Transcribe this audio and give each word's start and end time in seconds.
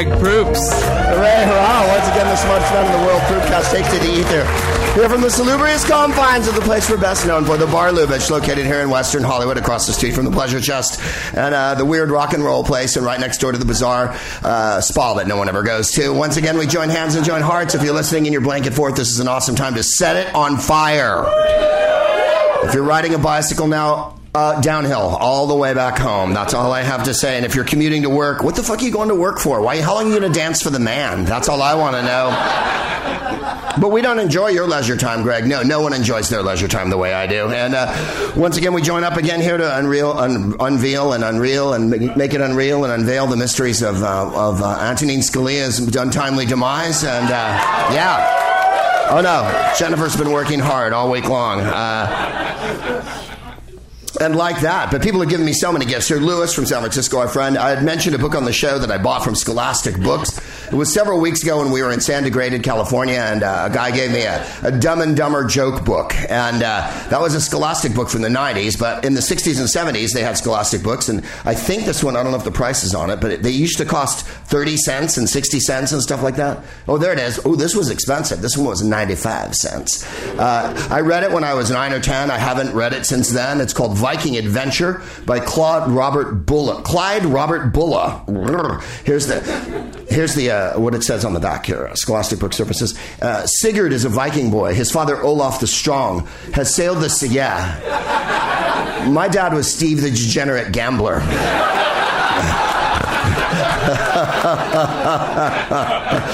Greg 0.00 0.18
Proops. 0.18 0.72
Hooray, 0.82 1.44
hurrah! 1.44 1.86
Once 1.88 2.08
again, 2.08 2.26
the 2.26 2.36
smartest 2.36 2.72
man 2.72 2.86
in 2.86 3.00
the 3.00 3.06
world, 3.06 3.20
Proopcast, 3.22 3.70
takes 3.70 3.92
to 3.92 3.98
the 3.98 4.10
ether. 4.10 4.94
Here 4.94 5.10
from 5.10 5.20
the 5.20 5.28
salubrious 5.28 5.86
confines 5.86 6.48
of 6.48 6.54
the 6.54 6.62
place 6.62 6.88
we're 6.88 6.96
best 6.96 7.26
known 7.26 7.44
for, 7.44 7.58
the 7.58 7.66
Bar 7.66 7.90
Lubitsch, 7.90 8.30
located 8.30 8.64
here 8.64 8.80
in 8.80 8.88
Western 8.88 9.22
Hollywood, 9.22 9.58
across 9.58 9.86
the 9.86 9.92
street 9.92 10.14
from 10.14 10.24
the 10.24 10.30
Pleasure 10.30 10.58
Chest, 10.58 11.02
and 11.36 11.54
uh, 11.54 11.74
the 11.74 11.84
weird 11.84 12.10
rock 12.10 12.32
and 12.32 12.42
roll 12.42 12.64
place, 12.64 12.96
and 12.96 13.04
right 13.04 13.20
next 13.20 13.42
door 13.42 13.52
to 13.52 13.58
the 13.58 13.66
bizarre 13.66 14.16
uh, 14.42 14.80
spa 14.80 15.12
that 15.14 15.26
no 15.26 15.36
one 15.36 15.50
ever 15.50 15.62
goes 15.62 15.90
to. 15.92 16.14
Once 16.14 16.38
again, 16.38 16.56
we 16.56 16.66
join 16.66 16.88
hands 16.88 17.14
and 17.14 17.26
join 17.26 17.42
hearts. 17.42 17.74
If 17.74 17.82
you're 17.82 17.92
listening 17.92 18.24
in 18.24 18.32
your 18.32 18.40
blanket 18.40 18.72
fort, 18.72 18.96
this 18.96 19.10
is 19.10 19.20
an 19.20 19.28
awesome 19.28 19.54
time 19.54 19.74
to 19.74 19.82
set 19.82 20.16
it 20.16 20.34
on 20.34 20.56
fire. 20.56 21.26
If 22.64 22.72
you're 22.72 22.84
riding 22.84 23.12
a 23.12 23.18
bicycle 23.18 23.66
now, 23.66 24.19
uh, 24.34 24.60
downhill 24.60 25.16
all 25.16 25.46
the 25.46 25.54
way 25.54 25.74
back 25.74 25.98
home. 25.98 26.32
That's 26.32 26.54
all 26.54 26.72
I 26.72 26.82
have 26.82 27.04
to 27.04 27.14
say. 27.14 27.36
And 27.36 27.44
if 27.44 27.54
you're 27.54 27.64
commuting 27.64 28.02
to 28.02 28.10
work, 28.10 28.42
what 28.42 28.54
the 28.54 28.62
fuck 28.62 28.80
are 28.80 28.84
you 28.84 28.92
going 28.92 29.08
to 29.08 29.14
work 29.14 29.38
for? 29.38 29.60
Why? 29.60 29.80
How 29.80 29.94
long 29.94 30.04
are 30.06 30.14
you 30.14 30.20
going 30.20 30.32
to 30.32 30.38
dance 30.38 30.62
for 30.62 30.70
the 30.70 30.78
man? 30.78 31.24
That's 31.24 31.48
all 31.48 31.62
I 31.62 31.74
want 31.74 31.96
to 31.96 32.02
know. 32.02 33.76
But 33.80 33.92
we 33.92 34.02
don't 34.02 34.18
enjoy 34.18 34.48
your 34.48 34.66
leisure 34.66 34.96
time, 34.96 35.22
Greg. 35.22 35.46
No, 35.46 35.62
no 35.62 35.80
one 35.80 35.92
enjoys 35.92 36.28
their 36.28 36.42
leisure 36.42 36.68
time 36.68 36.90
the 36.90 36.98
way 36.98 37.14
I 37.14 37.26
do. 37.26 37.48
And 37.48 37.74
uh, 37.74 38.32
once 38.36 38.56
again, 38.56 38.72
we 38.72 38.82
join 38.82 39.04
up 39.04 39.16
again 39.16 39.40
here 39.40 39.56
to 39.56 39.78
unreal, 39.78 40.12
un- 40.12 40.54
unveil 40.60 41.12
and 41.12 41.24
unreal 41.24 41.72
and 41.72 41.88
make, 41.88 42.34
it 42.34 42.40
unreal 42.40 42.84
and 42.84 42.92
unveil 42.92 43.26
the 43.26 43.36
mysteries 43.36 43.82
of, 43.82 44.02
uh, 44.02 44.30
of 44.34 44.60
uh, 44.60 44.78
Antonin 44.80 45.20
Scalia's 45.20 45.78
untimely 45.96 46.46
demise. 46.46 47.04
And 47.04 47.26
uh, 47.26 47.58
yeah. 47.92 48.48
Oh 49.12 49.20
no, 49.20 49.72
Jennifer's 49.76 50.16
been 50.16 50.30
working 50.30 50.60
hard 50.60 50.92
all 50.92 51.10
week 51.10 51.28
long. 51.28 51.60
Uh, 51.60 52.79
and 54.20 54.36
like 54.36 54.60
that. 54.60 54.90
But 54.90 55.02
people 55.02 55.20
have 55.20 55.30
given 55.30 55.46
me 55.46 55.52
so 55.52 55.72
many 55.72 55.86
gifts. 55.86 56.08
Here, 56.08 56.18
Lewis 56.18 56.54
from 56.54 56.66
San 56.66 56.80
Francisco, 56.80 57.18
our 57.18 57.28
friend. 57.28 57.56
I 57.56 57.70
had 57.70 57.82
mentioned 57.82 58.14
a 58.14 58.18
book 58.18 58.34
on 58.34 58.44
the 58.44 58.52
show 58.52 58.78
that 58.78 58.90
I 58.90 58.98
bought 58.98 59.24
from 59.24 59.34
Scholastic 59.34 60.00
Books. 60.00 60.38
It 60.70 60.74
was 60.76 60.92
several 60.92 61.20
weeks 61.20 61.42
ago 61.42 61.58
when 61.58 61.72
we 61.72 61.82
were 61.82 61.90
in 61.90 62.00
San 62.00 62.22
Degraded, 62.22 62.62
California, 62.62 63.18
and 63.18 63.42
uh, 63.42 63.68
a 63.70 63.74
guy 63.74 63.90
gave 63.90 64.12
me 64.12 64.22
a, 64.22 64.46
a, 64.62 64.70
Dumb 64.70 65.00
and 65.00 65.16
Dumber 65.16 65.44
joke 65.44 65.84
book. 65.84 66.14
And 66.30 66.62
uh, 66.62 67.08
that 67.08 67.20
was 67.20 67.34
a 67.34 67.40
Scholastic 67.40 67.94
book 67.94 68.08
from 68.08 68.22
the 68.22 68.28
90s, 68.28 68.78
but 68.78 69.04
in 69.04 69.14
the 69.14 69.20
60s 69.20 69.58
and 69.58 69.96
70s, 69.96 70.12
they 70.12 70.22
had 70.22 70.36
Scholastic 70.36 70.82
books. 70.82 71.08
And 71.08 71.24
I 71.44 71.54
think 71.54 71.86
this 71.86 72.04
one, 72.04 72.14
I 72.14 72.22
don't 72.22 72.30
know 72.30 72.38
if 72.38 72.44
the 72.44 72.52
price 72.52 72.84
is 72.84 72.94
on 72.94 73.10
it, 73.10 73.20
but 73.20 73.32
it, 73.32 73.42
they 73.42 73.50
used 73.50 73.78
to 73.78 73.84
cost 73.84 74.26
30 74.26 74.76
cents 74.76 75.16
and 75.16 75.28
60 75.28 75.58
cents 75.58 75.92
and 75.92 76.02
stuff 76.02 76.22
like 76.22 76.36
that. 76.36 76.62
Oh, 76.86 76.98
there 76.98 77.12
it 77.12 77.18
is. 77.18 77.40
Oh, 77.44 77.56
this 77.56 77.74
was 77.74 77.90
expensive. 77.90 78.40
This 78.40 78.56
one 78.56 78.66
was 78.66 78.82
95 78.82 79.54
cents. 79.56 80.06
Uh, 80.38 80.88
I 80.90 81.00
read 81.00 81.24
it 81.24 81.32
when 81.32 81.42
I 81.42 81.54
was 81.54 81.70
9 81.70 81.92
or 81.92 82.00
10. 82.00 82.30
I 82.30 82.38
haven't 82.38 82.72
read 82.74 82.92
it 82.92 83.06
since 83.06 83.30
then. 83.30 83.60
It's 83.60 83.72
called 83.72 83.96
Viking 84.10 84.36
Adventure 84.36 85.02
by 85.24 85.38
Claude 85.38 85.88
Robert 85.88 86.44
Bulla. 86.44 86.82
Clyde 86.82 87.24
Robert 87.24 87.72
Bulla. 87.72 88.24
Here's 89.04 89.28
the 89.28 89.38
here's 90.08 90.34
the 90.34 90.50
uh, 90.50 90.80
what 90.80 90.96
it 90.96 91.04
says 91.04 91.24
on 91.24 91.32
the 91.32 91.38
back 91.38 91.66
here. 91.66 91.86
Uh, 91.86 91.94
Scholastic 91.94 92.40
Book 92.40 92.52
Services. 92.52 92.98
Uh, 93.22 93.46
Sigurd 93.46 93.92
is 93.92 94.04
a 94.04 94.08
Viking 94.08 94.50
boy. 94.50 94.74
His 94.74 94.90
father 94.90 95.22
Olaf 95.22 95.60
the 95.60 95.68
Strong 95.68 96.26
has 96.54 96.74
sailed 96.74 96.98
the 96.98 97.08
sea. 97.08 97.28
Yeah. 97.28 99.06
My 99.08 99.28
dad 99.28 99.54
was 99.54 99.72
Steve 99.72 100.00
the 100.00 100.10
degenerate 100.10 100.72
gambler. 100.72 101.22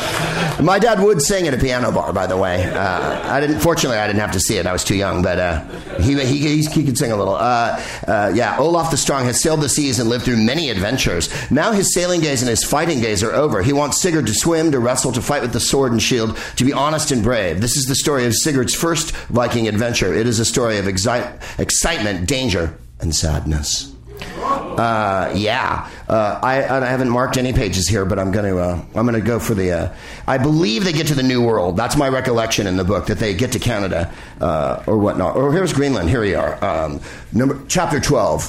My 0.63 0.79
dad 0.79 1.01
would 1.01 1.21
sing 1.21 1.47
at 1.47 1.53
a 1.53 1.59
piano 1.59 1.93
bar, 1.93 2.15
by 2.15 2.27
the 2.27 2.37
way. 2.37 2.65
Uh, 2.65 3.31
I 3.31 3.41
didn't. 3.41 3.61
Fortunately, 3.61 3.99
I 3.99 4.07
didn't 4.07 4.21
have 4.21 4.33
to 4.33 4.41
see 4.41 4.57
it. 4.57 4.67
I 4.67 4.73
was 4.73 4.85
too 4.85 4.95
young, 4.95 5.23
but 5.23 5.39
uh, 5.39 5.61
he, 6.01 6.19
he, 6.25 6.63
he, 6.63 6.85
could 6.85 6.97
sing 6.97 7.13
a 7.13 7.17
little. 7.17 7.35
Uh, 7.35 7.83
uh, 8.07 8.33
yeah, 8.35 8.57
Olaf 8.59 8.91
the 8.91 8.97
Strong 8.97 9.27
has 9.27 9.41
sailed 9.41 9.61
the 9.61 9.69
seas 9.69 9.99
and 9.99 10.09
lived 10.09 10.25
through 10.25 10.39
many 10.39 10.71
adventures. 10.71 11.29
Now 11.51 11.73
his 11.73 11.93
sailing 11.93 12.21
days 12.21 12.43
and 12.43 12.49
his 12.49 12.65
fighting 12.65 13.01
days 13.01 13.23
are 13.23 13.33
over. 13.33 13.63
He 13.63 13.75
wants 13.75 14.01
Sigurd 14.01 14.27
to 14.29 14.35
swim, 14.35 14.71
to 14.73 14.79
wrestle, 14.79 15.13
to 15.13 15.21
fight 15.21 15.43
with 15.43 15.53
the 15.53 15.61
sword 15.61 15.93
and 15.93 16.03
shield, 16.03 16.37
to 16.57 16.65
be 16.65 16.73
honest 16.73 17.11
and 17.11 17.23
brave. 17.23 17.61
This 17.61 17.77
is 17.77 17.85
the 17.85 17.95
story 17.95 18.25
of 18.25 18.35
Sigurd's 18.35 18.75
first 18.75 19.15
Viking 19.29 19.69
adventure. 19.69 20.15
It 20.15 20.27
is 20.27 20.41
a 20.41 20.45
story 20.45 20.79
of 20.79 20.87
exi- 20.87 21.59
excitement, 21.59 22.27
danger, 22.27 22.79
and 23.01 23.15
sadness. 23.15 23.96
Uh, 24.21 25.33
yeah, 25.35 25.91
uh, 26.09 26.39
I, 26.43 26.63
I, 26.63 26.87
haven't 26.87 27.09
marked 27.11 27.37
any 27.37 27.53
pages 27.53 27.89
here, 27.89 28.05
but 28.05 28.19
I'm 28.19 28.31
going 28.31 28.45
to 28.45 28.59
uh, 28.59 28.83
I'm 28.95 29.07
going 29.07 29.15
to 29.15 29.27
go 29.27 29.39
for 29.39 29.55
the. 29.55 29.73
Uh, 29.73 29.95
I 30.27 30.39
believe 30.39 30.85
they 30.85 30.93
get 30.93 31.07
to 31.09 31.15
the 31.15 31.23
New 31.23 31.43
World. 31.43 31.77
That's 31.77 31.97
my 31.97 32.09
recollection 32.09 32.67
in 32.67 32.77
the 32.77 32.85
book 32.85 33.07
that 33.07 33.19
they 33.19 33.35
get 33.35 33.53
to 33.53 33.59
Canada 33.59 34.13
uh, 34.41 34.83
or 34.87 34.99
whatnot. 34.99 35.37
Or 35.37 35.53
here's 35.53 35.73
Greenland. 35.73 36.09
Here 36.09 36.21
we 36.21 36.35
are. 36.35 36.63
Um, 36.65 37.01
number 37.33 37.61
chapter 37.69 38.01
twelve, 38.01 38.45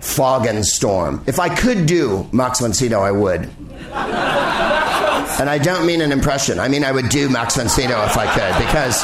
fog 0.00 0.46
and 0.46 0.64
storm. 0.66 1.22
If 1.26 1.38
I 1.38 1.48
could 1.48 1.86
do 1.86 2.28
Max 2.32 2.60
von 2.60 2.72
Sydow, 2.72 3.00
I 3.00 3.12
would. 3.12 3.42
and 5.40 5.48
I 5.48 5.58
don't 5.58 5.86
mean 5.86 6.00
an 6.00 6.12
impression. 6.12 6.58
I 6.58 6.68
mean 6.68 6.84
I 6.84 6.92
would 6.92 7.08
do 7.08 7.28
Max 7.28 7.56
von 7.56 7.68
Sydow 7.68 8.04
if 8.04 8.16
I 8.16 8.26
could 8.26 8.66
because 8.66 9.02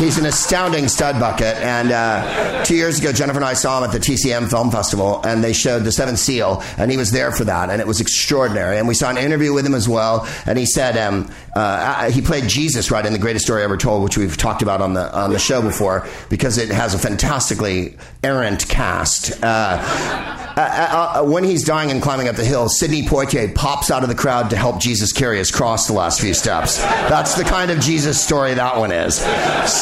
he's 0.00 0.18
an 0.18 0.26
astounding 0.26 0.88
stud 0.88 1.20
bucket. 1.20 1.56
And 1.56 1.92
uh, 1.92 2.64
two 2.64 2.74
years 2.74 2.98
ago, 2.98 3.12
Jennifer 3.12 3.38
and 3.38 3.44
I 3.44 3.54
saw 3.54 3.78
him 3.78 3.84
at 3.84 3.92
the 3.92 3.98
TCM 3.98 4.48
Film 4.48 4.70
Festival, 4.70 5.20
and 5.24 5.44
they 5.44 5.52
showed 5.52 5.84
The 5.84 5.92
Seventh 5.92 6.18
Seal, 6.18 6.62
and 6.78 6.90
he 6.90 6.96
was 6.96 7.10
there 7.12 7.30
for 7.30 7.44
that, 7.44 7.70
and 7.70 7.80
it 7.80 7.86
was 7.86 8.00
extraordinary. 8.00 8.78
And 8.78 8.88
we 8.88 8.94
saw 8.94 9.10
an 9.10 9.18
interview 9.18 9.52
with 9.52 9.66
him 9.66 9.74
as 9.74 9.88
well, 9.88 10.26
and 10.46 10.58
he 10.58 10.66
said 10.66 10.96
um, 10.96 11.30
uh, 11.54 12.10
he 12.10 12.22
played 12.22 12.48
Jesus 12.48 12.90
right 12.90 13.04
in 13.04 13.12
The 13.12 13.18
Greatest 13.18 13.44
Story 13.44 13.62
Ever 13.62 13.76
Told, 13.76 14.02
which 14.02 14.16
we've 14.16 14.36
talked 14.36 14.62
about 14.62 14.80
on 14.80 14.94
the 14.94 15.14
on 15.16 15.30
the 15.30 15.38
show 15.38 15.62
before, 15.62 16.08
because 16.28 16.58
it 16.58 16.70
has 16.70 16.94
a 16.94 16.98
fantastically 16.98 17.96
errant 18.22 18.68
cast. 18.68 19.42
Uh, 19.42 20.40
uh, 20.56 20.60
uh, 20.60 21.20
uh, 21.20 21.24
when 21.24 21.44
he's 21.44 21.64
dying 21.64 21.90
and 21.90 22.02
climbing 22.02 22.28
up 22.28 22.36
the 22.36 22.44
hill, 22.44 22.68
Sidney 22.68 23.02
Poitier 23.02 23.54
pops 23.54 23.90
out 23.90 24.02
of 24.02 24.08
the 24.08 24.14
crowd 24.14 24.50
to 24.50 24.56
help 24.56 24.80
Jesus 24.80 25.12
carry 25.12 25.38
his 25.38 25.50
cross 25.50 25.86
the 25.86 25.92
last 25.92 26.20
few 26.20 26.34
steps. 26.34 26.78
That's 26.78 27.34
the 27.34 27.44
kind 27.44 27.70
of 27.70 27.80
Jesus 27.80 28.20
story 28.20 28.54
that 28.54 28.76
one 28.76 28.92
is. 28.92 29.18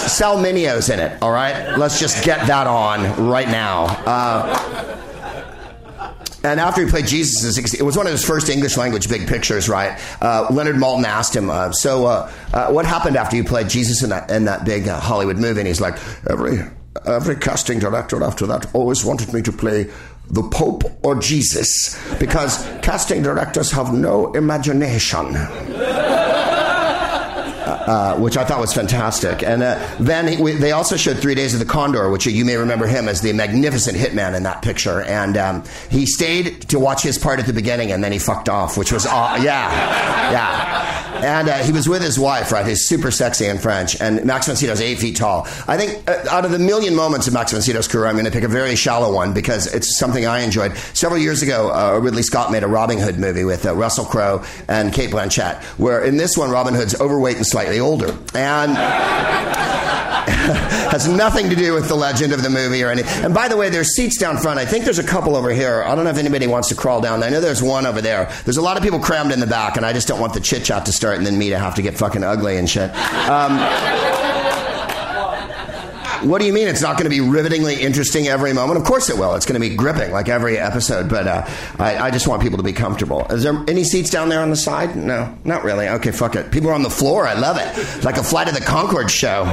Sal 0.09 0.41
Mineo's 0.41 0.89
in 0.91 1.01
it, 1.01 1.23
all 1.23 1.33
right? 1.33 1.77
Let's 1.79 2.01
just 2.01 2.25
get 2.25 2.47
that 2.47 2.67
on 2.67 3.29
right 3.29 3.49
now. 3.49 3.85
Uh, 3.85 4.99
and 6.45 6.61
after 6.61 6.85
he 6.85 6.91
played 6.91 7.07
Jesus, 7.07 7.75
it 7.75 7.83
was 7.83 7.97
one 7.97 8.07
of 8.07 8.13
his 8.13 8.25
first 8.25 8.49
English 8.49 8.77
language 8.77 9.09
big 9.09 9.27
pictures, 9.27 9.69
right? 9.69 9.99
Uh, 10.23 10.47
Leonard 10.51 10.77
Maltin 10.77 11.05
asked 11.05 11.35
him, 11.35 11.51
uh, 11.51 11.73
"So, 11.73 12.07
uh, 12.07 12.31
uh 12.53 12.71
what 12.71 12.87
happened 12.87 13.17
after 13.17 13.37
you 13.37 13.45
played 13.45 13.69
Jesus 13.69 14.03
in 14.03 14.11
that 14.11 14.31
in 14.31 14.45
that 14.45 14.65
big 14.65 14.87
Hollywood 14.87 15.37
movie?" 15.37 15.61
And 15.61 15.67
he's 15.67 15.81
like, 15.81 15.99
"Every 16.31 16.61
every 17.07 17.37
casting 17.37 17.79
director 17.79 18.23
after 18.23 18.47
that 18.47 18.73
always 18.75 19.05
wanted 19.05 19.33
me 19.33 19.43
to 19.43 19.53
play 19.53 19.89
the 20.31 20.43
Pope 20.43 20.85
or 21.03 21.17
Jesus 21.17 21.99
because 22.19 22.67
casting 22.83 23.23
directors 23.23 23.71
have 23.73 23.93
no 23.93 24.33
imagination. 24.33 25.37
Uh, 27.89 28.15
which 28.19 28.37
I 28.37 28.45
thought 28.45 28.61
was 28.61 28.75
fantastic. 28.75 29.43
And 29.43 29.63
uh, 29.63 29.83
then 29.99 30.29
he, 30.29 30.37
we, 30.37 30.53
they 30.53 30.73
also 30.73 30.99
showed 30.99 31.17
Three 31.17 31.35
Days 31.35 31.55
of 31.55 31.59
the 31.59 31.65
Condor, 31.65 32.11
which 32.11 32.27
you 32.27 32.45
may 32.45 32.57
remember 32.57 32.87
him 32.87 33.09
as 33.09 33.23
the 33.23 33.33
magnificent 33.33 33.97
hitman 33.97 34.37
in 34.37 34.43
that 34.43 34.61
picture. 34.61 35.01
And 35.01 35.39
um, 35.39 35.65
he 35.89 36.05
stayed 36.05 36.69
to 36.69 36.79
watch 36.79 37.03
his 37.03 37.17
part 37.17 37.41
at 37.41 37.47
the 37.47 37.55
beginning, 37.55 37.91
and 37.91 38.05
then 38.05 38.13
he 38.13 38.19
fucked 38.19 38.51
off, 38.51 38.77
which 38.77 38.93
was 38.93 39.07
uh, 39.07 39.39
yeah, 39.41 39.71
yeah. 40.31 41.25
And 41.25 41.49
uh, 41.49 41.55
he 41.65 41.73
was 41.73 41.89
with 41.89 42.03
his 42.03 42.19
wife, 42.19 42.53
right? 42.53 42.65
He's 42.67 42.87
super 42.87 43.11
sexy 43.11 43.47
in 43.47 43.57
French. 43.57 44.01
And 44.01 44.23
Max 44.25 44.47
von 44.47 44.55
Sydow's 44.55 44.83
eight 44.83 44.99
feet 44.99 45.17
tall. 45.17 45.49
I 45.67 45.79
think 45.79 46.09
uh, 46.09 46.27
out 46.31 46.45
of 46.45 46.51
the 46.51 46.59
million 46.59 46.95
moments 46.95 47.27
of 47.27 47.33
Max 47.33 47.53
von 47.53 47.63
Sydow's 47.63 47.89
career, 47.89 48.07
I'm 48.07 48.17
going 48.17 48.27
to 48.27 48.31
pick 48.31 48.45
a 48.45 48.49
very 48.49 48.77
shallow 48.77 49.13
one 49.13 49.33
because 49.33 49.67
it's 49.75 49.99
something 49.99 50.27
I 50.27 50.41
enjoyed. 50.41 50.77
Several 50.93 51.21
years 51.21 51.43
ago, 51.43 51.73
uh, 51.73 51.99
Ridley 51.99 52.23
Scott 52.23 52.53
made 52.53 52.63
a 52.63 52.69
Robin 52.69 52.99
Hood 52.99 53.19
movie 53.19 53.45
with 53.45 53.65
Russell 53.65 54.05
Crowe 54.05 54.45
and 54.69 54.93
Cate 54.93 55.11
Blanchett, 55.11 55.63
where 55.79 56.05
in 56.05 56.19
this 56.19 56.37
one, 56.37 56.51
Robin 56.51 56.75
Hood's 56.75 57.01
overweight 57.01 57.37
and 57.37 57.47
slightly 57.47 57.78
older. 57.81 58.17
And 58.35 58.77
has 60.91 61.09
nothing 61.09 61.51
to 61.51 61.57
do 61.57 61.75
with 61.75 61.89
the 61.89 61.95
legend 61.95 62.33
of 62.33 62.43
the 62.43 62.51
movie 62.51 62.83
or 62.83 62.91
anything. 62.91 63.25
And 63.25 63.35
by 63.35 63.49
the 63.49 63.57
way, 63.57 63.69
there's 63.69 63.95
seats 63.95 64.17
down 64.19 64.39
front. 64.39 64.59
I 64.59 64.65
think 64.65 64.85
there's 64.85 64.99
a 64.99 65.07
couple 65.07 65.37
over 65.37 65.51
here. 65.51 65.83
I 65.83 65.95
don't 65.95 66.05
know 66.05 66.11
if 66.11 66.19
anybody 66.19 66.47
wants 66.47 66.69
to 66.69 66.75
crawl 66.75 67.01
down. 67.01 67.23
I 67.23 67.29
know 67.29 67.41
there's 67.41 67.63
one 67.63 67.87
over 67.87 68.01
there. 68.01 68.33
There's 68.45 68.57
a 68.57 68.63
lot 68.63 68.77
of 68.77 68.83
people 68.83 68.99
crammed 68.99 69.33
in 69.33 69.41
the 69.41 69.47
back, 69.47 69.77
and 69.77 69.85
I 69.85 69.93
just 69.93 70.09
don't 70.09 70.21
want 70.21 70.35
the 70.35 70.41
chit 70.41 70.65
chat 70.65 70.87
to 70.87 70.93
start 70.93 71.19
and 71.19 71.27
then 71.27 71.39
me 71.39 71.51
to 71.51 71.59
have 71.59 71.75
to 71.77 71.83
get 71.83 71.97
fucking 71.97 72.25
ugly 72.25 72.57
and 72.57 72.69
shit. 72.69 72.91
Um, 73.29 73.59
what 76.23 76.41
do 76.41 76.47
you 76.47 76.53
mean 76.53 76.69
it's 76.69 76.83
not 76.83 76.97
going 76.97 77.05
to 77.05 77.11
be 77.11 77.21
rivetingly 77.21 77.81
interesting 77.81 78.29
every 78.29 78.53
moment? 78.53 78.79
Of 78.79 78.85
course 78.85 79.09
it 79.11 79.17
will. 79.17 79.35
It's 79.35 79.47
going 79.47 79.61
to 79.61 79.69
be 79.69 79.75
gripping 79.75 80.13
like 80.13 80.29
every 80.29 80.59
episode, 80.59 81.09
but 81.09 81.27
uh, 81.27 81.47
I, 81.79 81.97
I, 81.99 82.11
just 82.11 82.27
want 82.29 82.43
people 82.43 82.59
to 82.59 82.65
be 82.65 82.73
comfortable. 82.73 83.27
Is 83.31 83.43
there 83.43 83.65
any 83.69 83.85
seats 83.85 84.11
down 84.11 84.29
there 84.29 84.41
on 84.41 84.51
the 84.51 84.57
side? 84.57 84.97
No, 84.97 85.37
not 85.45 85.65
really. 85.65 85.89
Okay, 85.89 86.11
fuck 86.11 86.37
it. 86.37 86.51
People 86.51 86.71
are 86.71 86.75
on 86.75 86.83
the 86.83 86.91
floor. 86.91 87.27
I 87.27 87.35
love 87.35 87.57
it. 87.59 88.05
Like 88.05 88.17
a 88.17 88.23
Flight 88.23 88.49
of 88.49 88.55
the 88.55 88.61
Conchords 88.61 89.11
show. 89.11 89.45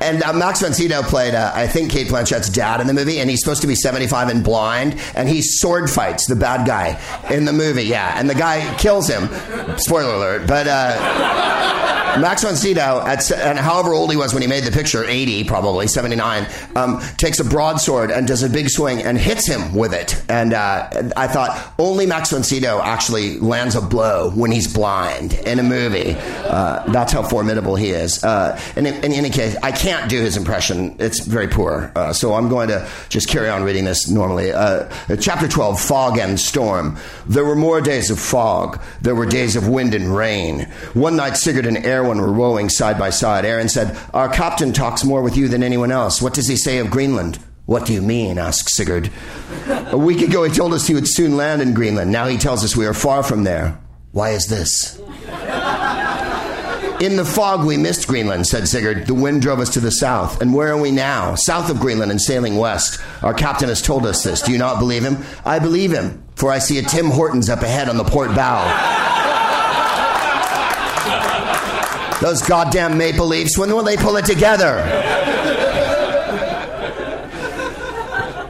and 0.00 0.22
uh, 0.22 0.32
Max 0.32 0.60
von 0.60 0.72
Sydow 0.72 1.02
played, 1.02 1.34
uh, 1.34 1.52
I 1.54 1.66
think, 1.66 1.90
Cate 1.90 2.08
Blanchett's 2.08 2.48
dad 2.48 2.80
in 2.80 2.86
the 2.86 2.94
movie, 2.94 3.20
and 3.20 3.30
he's 3.30 3.40
supposed 3.40 3.62
to 3.62 3.68
be 3.68 3.74
75 3.74 4.28
and 4.28 4.44
blind, 4.44 5.00
and 5.14 5.28
he 5.28 5.42
sword 5.42 5.90
fights 5.90 6.26
the 6.26 6.36
bad 6.36 6.66
guy 6.66 7.00
in 7.30 7.44
the 7.44 7.52
movie, 7.52 7.84
yeah, 7.84 8.18
and 8.18 8.28
the 8.28 8.34
guy 8.34 8.76
kills 8.76 9.08
him. 9.08 9.28
Spoiler 9.78 10.14
alert, 10.14 10.46
but. 10.46 12.03
Max 12.20 12.42
von 12.42 12.56
Sydow, 12.56 13.02
at, 13.06 13.30
and 13.32 13.58
however 13.58 13.92
old 13.92 14.10
he 14.10 14.16
was 14.16 14.32
when 14.32 14.42
he 14.42 14.48
made 14.48 14.64
the 14.64 14.70
picture, 14.70 15.04
80 15.04 15.44
probably, 15.44 15.86
79, 15.86 16.46
um, 16.76 17.00
takes 17.16 17.40
a 17.40 17.44
broadsword 17.44 18.10
and 18.10 18.26
does 18.26 18.42
a 18.42 18.48
big 18.48 18.68
swing 18.68 19.02
and 19.02 19.18
hits 19.18 19.46
him 19.46 19.74
with 19.74 19.92
it. 19.92 20.22
And 20.28 20.52
uh, 20.52 21.10
I 21.16 21.26
thought 21.26 21.74
only 21.78 22.06
Max 22.06 22.30
von 22.30 22.42
Sydow 22.42 22.80
actually 22.82 23.38
lands 23.38 23.74
a 23.74 23.80
blow 23.80 24.30
when 24.30 24.50
he's 24.50 24.72
blind 24.72 25.34
in 25.34 25.58
a 25.58 25.62
movie. 25.62 26.14
Uh, 26.14 26.84
that's 26.92 27.12
how 27.12 27.22
formidable 27.22 27.76
he 27.76 27.90
is. 27.90 28.22
Uh, 28.22 28.60
and 28.76 28.86
in, 28.86 28.94
in, 29.04 29.12
any 29.12 29.30
case, 29.30 29.56
I 29.62 29.72
can't 29.72 30.10
do 30.10 30.20
his 30.20 30.36
impression. 30.36 30.96
It's 30.98 31.24
very 31.24 31.48
poor. 31.48 31.92
Uh, 31.94 32.12
so 32.12 32.34
I'm 32.34 32.48
going 32.48 32.68
to 32.68 32.88
just 33.08 33.28
carry 33.28 33.48
on 33.48 33.62
reading 33.64 33.84
this 33.84 34.08
normally. 34.08 34.52
Uh, 34.52 34.88
chapter 35.20 35.48
12, 35.48 35.80
Fog 35.80 36.18
and 36.18 36.38
Storm. 36.38 36.96
There 37.26 37.44
were 37.44 37.56
more 37.56 37.80
days 37.80 38.10
of 38.10 38.18
fog. 38.18 38.82
There 39.00 39.14
were 39.14 39.26
days 39.26 39.56
of 39.56 39.68
wind 39.68 39.94
and 39.94 40.14
rain. 40.14 40.62
One 40.94 41.16
night, 41.16 41.36
Sigurd 41.36 41.66
and 41.66 41.84
Erwin 42.04 42.20
were 42.20 42.32
rowing 42.32 42.68
side 42.68 42.98
by 42.98 43.10
side. 43.10 43.44
Aaron 43.44 43.68
said, 43.68 43.98
Our 44.12 44.28
captain 44.28 44.72
talks 44.72 45.04
more 45.04 45.22
with 45.22 45.36
you 45.36 45.48
than 45.48 45.62
anyone 45.62 45.90
else. 45.90 46.20
What 46.20 46.34
does 46.34 46.48
he 46.48 46.56
say 46.56 46.78
of 46.78 46.90
Greenland? 46.90 47.38
What 47.66 47.86
do 47.86 47.94
you 47.94 48.02
mean? 48.02 48.36
asked 48.36 48.68
Sigurd. 48.68 49.10
A 49.90 49.96
week 49.96 50.20
ago, 50.20 50.42
he 50.44 50.54
told 50.54 50.74
us 50.74 50.86
he 50.86 50.94
would 50.94 51.08
soon 51.08 51.36
land 51.36 51.62
in 51.62 51.72
Greenland. 51.72 52.12
Now 52.12 52.26
he 52.26 52.36
tells 52.36 52.62
us 52.62 52.76
we 52.76 52.84
are 52.86 52.92
far 52.92 53.22
from 53.22 53.44
there. 53.44 53.80
Why 54.12 54.30
is 54.30 54.48
this? 54.48 55.00
In 57.00 57.16
the 57.16 57.24
fog, 57.24 57.66
we 57.66 57.76
missed 57.76 58.06
Greenland, 58.06 58.46
said 58.46 58.68
Sigurd. 58.68 59.06
The 59.06 59.14
wind 59.14 59.42
drove 59.42 59.60
us 59.60 59.70
to 59.70 59.80
the 59.80 59.90
south. 59.90 60.40
And 60.42 60.54
where 60.54 60.68
are 60.72 60.80
we 60.80 60.90
now? 60.90 61.34
South 61.34 61.70
of 61.70 61.80
Greenland 61.80 62.10
and 62.10 62.20
sailing 62.20 62.56
west. 62.56 63.00
Our 63.22 63.34
captain 63.34 63.68
has 63.68 63.82
told 63.82 64.06
us 64.06 64.22
this. 64.22 64.42
Do 64.42 64.52
you 64.52 64.58
not 64.58 64.78
believe 64.78 65.02
him? 65.02 65.24
I 65.44 65.58
believe 65.58 65.90
him, 65.90 66.22
for 66.36 66.52
I 66.52 66.58
see 66.58 66.78
a 66.78 66.82
Tim 66.82 67.06
Hortons 67.06 67.48
up 67.48 67.62
ahead 67.62 67.88
on 67.88 67.96
the 67.96 68.04
port 68.04 68.34
bow. 68.34 69.13
Those 72.24 72.40
goddamn 72.40 72.96
Maple 72.96 73.26
Leafs, 73.26 73.58
when 73.58 73.68
will 73.68 73.82
they 73.82 73.98
pull 73.98 74.16
it 74.16 74.24
together? 74.24 74.78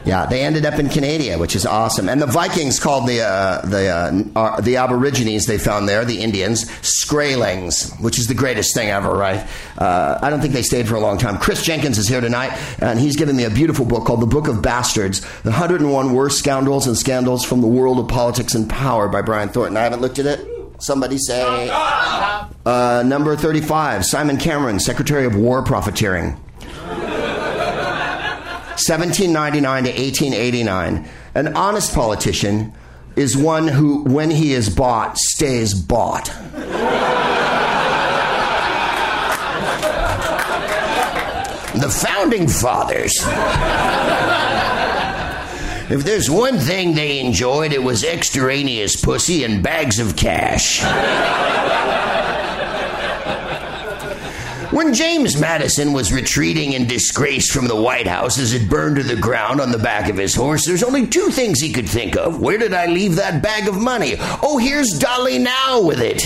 Yeah, 0.05 0.27
they 0.27 0.45
ended 0.45 0.65
up 0.65 0.79
in 0.79 0.89
Canada, 0.89 1.41
which 1.41 1.57
is 1.57 1.67
awesome. 1.67 2.09
And 2.09 2.23
the 2.23 2.27
Vikings 2.27 2.79
called 2.79 3.09
the 3.09 3.23
uh, 3.23 3.67
the 3.67 3.89
uh, 3.89 4.39
uh, 4.39 4.61
the 4.61 4.77
Aborigines 4.77 5.47
they 5.47 5.59
found 5.59 5.89
there, 5.89 6.05
the 6.05 6.21
Indians, 6.21 6.67
Skraelings, 6.83 8.01
which 8.01 8.17
is 8.21 8.29
the 8.29 8.35
greatest 8.35 8.75
thing 8.75 8.91
ever, 8.91 9.13
right? 9.13 9.45
Uh, 9.77 10.21
I 10.23 10.31
don't 10.31 10.41
think 10.41 10.55
they 10.55 10.63
stayed 10.63 10.87
for 10.87 10.95
a 10.95 11.01
long 11.01 11.19
time. 11.19 11.39
Chris 11.39 11.65
Jenkins 11.65 11.99
is 11.99 12.07
here 12.07 12.21
tonight, 12.21 12.57
and 12.81 13.01
he's 13.01 13.17
given 13.17 13.35
me 13.35 13.43
a 13.43 13.51
beautiful 13.51 13.85
book 13.85 14.05
called 14.05 14.21
The 14.23 14.27
Book 14.27 14.47
of 14.47 14.63
Bastards: 14.63 15.21
The 15.43 15.51
101 15.51 16.13
Worst 16.13 16.39
Scoundrels 16.39 16.87
and 16.87 16.97
Scandals 16.97 17.45
from 17.45 17.61
the 17.61 17.67
World 17.67 17.99
of 17.99 18.07
Politics 18.07 18.55
and 18.55 18.71
Power 18.71 19.09
by 19.09 19.21
Brian 19.21 19.49
Thornton. 19.49 19.77
I 19.77 19.83
haven't 19.83 20.01
looked 20.01 20.21
at 20.21 20.27
it. 20.27 20.54
Somebody 20.85 21.17
say. 21.17 21.71
Uh, 21.71 23.03
number 23.07 23.35
35, 23.37 24.05
Simon 24.05 24.37
Cameron, 24.37 24.79
Secretary 24.79 25.25
of 25.25 25.35
War 25.35 25.63
Profiteering. 25.63 26.33
1799 28.77 29.85
to 29.85 29.91
1889. 29.91 31.09
An 31.35 31.57
honest 31.57 31.95
politician 31.95 32.75
is 33.17 33.35
one 33.35 33.67
who, 33.67 34.05
when 34.05 34.31
he 34.31 34.53
is 34.53 34.69
bought, 34.69 35.17
stays 35.17 35.73
bought. 35.73 36.27
the 41.81 41.89
founding 41.89 42.47
fathers. 42.47 43.19
If 45.95 46.03
there's 46.03 46.29
one 46.29 46.59
thing 46.59 46.93
they 46.97 47.21
enjoyed, 47.21 47.73
it 47.73 47.81
was 47.81 48.03
extraneous 48.03 48.97
pussy 48.97 49.45
and 49.45 49.63
bags 49.63 50.01
of 50.01 50.17
cash. 50.17 50.83
When 54.73 54.93
James 54.93 55.39
Madison 55.39 55.93
was 55.93 56.13
retreating 56.13 56.73
in 56.73 56.89
disgrace 56.89 57.49
from 57.49 57.69
the 57.69 57.81
White 57.81 58.09
House 58.09 58.41
as 58.41 58.55
it 58.55 58.69
burned 58.69 58.97
to 58.97 59.05
the 59.05 59.15
ground 59.15 59.61
on 59.61 59.71
the 59.71 59.79
back 59.79 60.11
of 60.11 60.17
his 60.17 60.35
horse, 60.35 60.67
there's 60.67 60.83
only 60.83 61.07
two 61.07 61.29
things 61.29 61.61
he 61.61 61.73
could 61.73 61.89
think 61.89 62.17
of. 62.17 62.41
Where 62.41 62.59
did 62.59 62.75
I 62.75 62.87
leave 62.87 63.15
that 63.15 63.41
bag 63.41 63.69
of 63.69 63.81
money? 63.81 64.17
Oh, 64.19 64.59
here's 64.59 64.99
Dolly 64.99 65.39
now 65.39 65.81
with 65.81 66.01
it. 66.01 66.25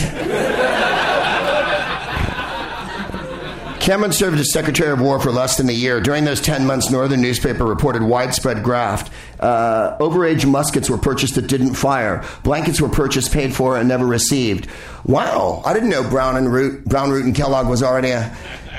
Cameron 3.80 4.12
served 4.12 4.38
as 4.38 4.52
Secretary 4.52 4.92
of 4.92 5.00
War 5.00 5.18
for 5.20 5.30
less 5.30 5.56
than 5.56 5.68
a 5.68 5.72
year. 5.72 6.00
During 6.00 6.24
those 6.24 6.40
10 6.40 6.66
months, 6.66 6.90
Northern 6.90 7.22
newspaper 7.22 7.64
reported 7.64 8.02
widespread 8.02 8.62
graft. 8.62 9.12
Uh, 9.40 9.96
overage 9.98 10.44
muskets 10.44 10.90
were 10.90 10.98
purchased 10.98 11.36
that 11.36 11.46
didn't 11.46 11.74
fire. 11.74 12.24
Blankets 12.42 12.80
were 12.80 12.88
purchased, 12.88 13.32
paid 13.32 13.54
for, 13.54 13.78
and 13.78 13.88
never 13.88 14.06
received. 14.06 14.68
Wow, 15.04 15.62
I 15.64 15.72
didn't 15.72 15.90
know 15.90 16.08
Brown 16.08 16.36
and 16.36 16.52
Root, 16.52 16.84
Brown 16.84 17.10
Root 17.10 17.24
and 17.24 17.34
Kellogg 17.34 17.68
was 17.68 17.82
already 17.82 18.10
a. 18.10 18.36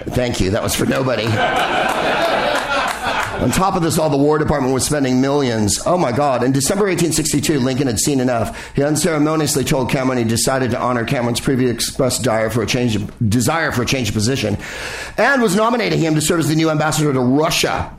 Thank 0.10 0.40
you, 0.40 0.52
that 0.52 0.64
was 0.64 0.76
for 0.76 0.86
nobody. 0.86 1.26
On 3.40 3.50
top 3.52 3.76
of 3.76 3.82
this, 3.82 3.98
all 3.98 4.10
the 4.10 4.18
War 4.18 4.38
Department 4.38 4.74
was 4.74 4.86
spending 4.86 5.22
millions. 5.22 5.80
Oh 5.86 5.98
my 5.98 6.12
God. 6.12 6.44
In 6.44 6.52
December 6.52 6.86
1862, 6.88 7.62
Lincoln 7.62 7.88
had 7.88 7.98
seen 7.98 8.20
enough. 8.20 8.76
He 8.76 8.84
unceremoniously 8.84 9.64
told 9.64 9.90
Cameron 9.90 10.18
he 10.18 10.26
decided 10.26 10.72
to 10.72 10.80
honor 10.80 11.06
Cameron's 11.06 11.40
previous 11.40 11.72
expressed 11.72 12.22
desire 12.22 12.50
for 12.50 12.64
a 12.64 12.68
change 12.68 12.98
of, 12.98 13.30
desire 13.30 13.72
for 13.72 13.84
a 13.84 13.86
change 13.86 14.10
of 14.10 14.14
position 14.14 14.58
and 15.18 15.42
was 15.42 15.56
nominating 15.56 16.00
him 16.00 16.16
to 16.16 16.22
serve 16.22 16.42
as 16.42 16.50
the 16.50 16.56
new 16.56 16.70
ambassador 16.70 17.14
to 17.14 17.22
Russia. 17.22 17.94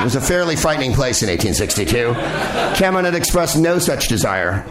It 0.00 0.04
was 0.04 0.14
a 0.14 0.20
fairly 0.20 0.54
frightening 0.54 0.92
place 0.92 1.22
in 1.22 1.28
1862. 1.28 2.14
Cameron 2.78 3.06
had 3.06 3.16
expressed 3.16 3.58
no 3.58 3.80
such 3.80 4.06
desire. 4.06 4.64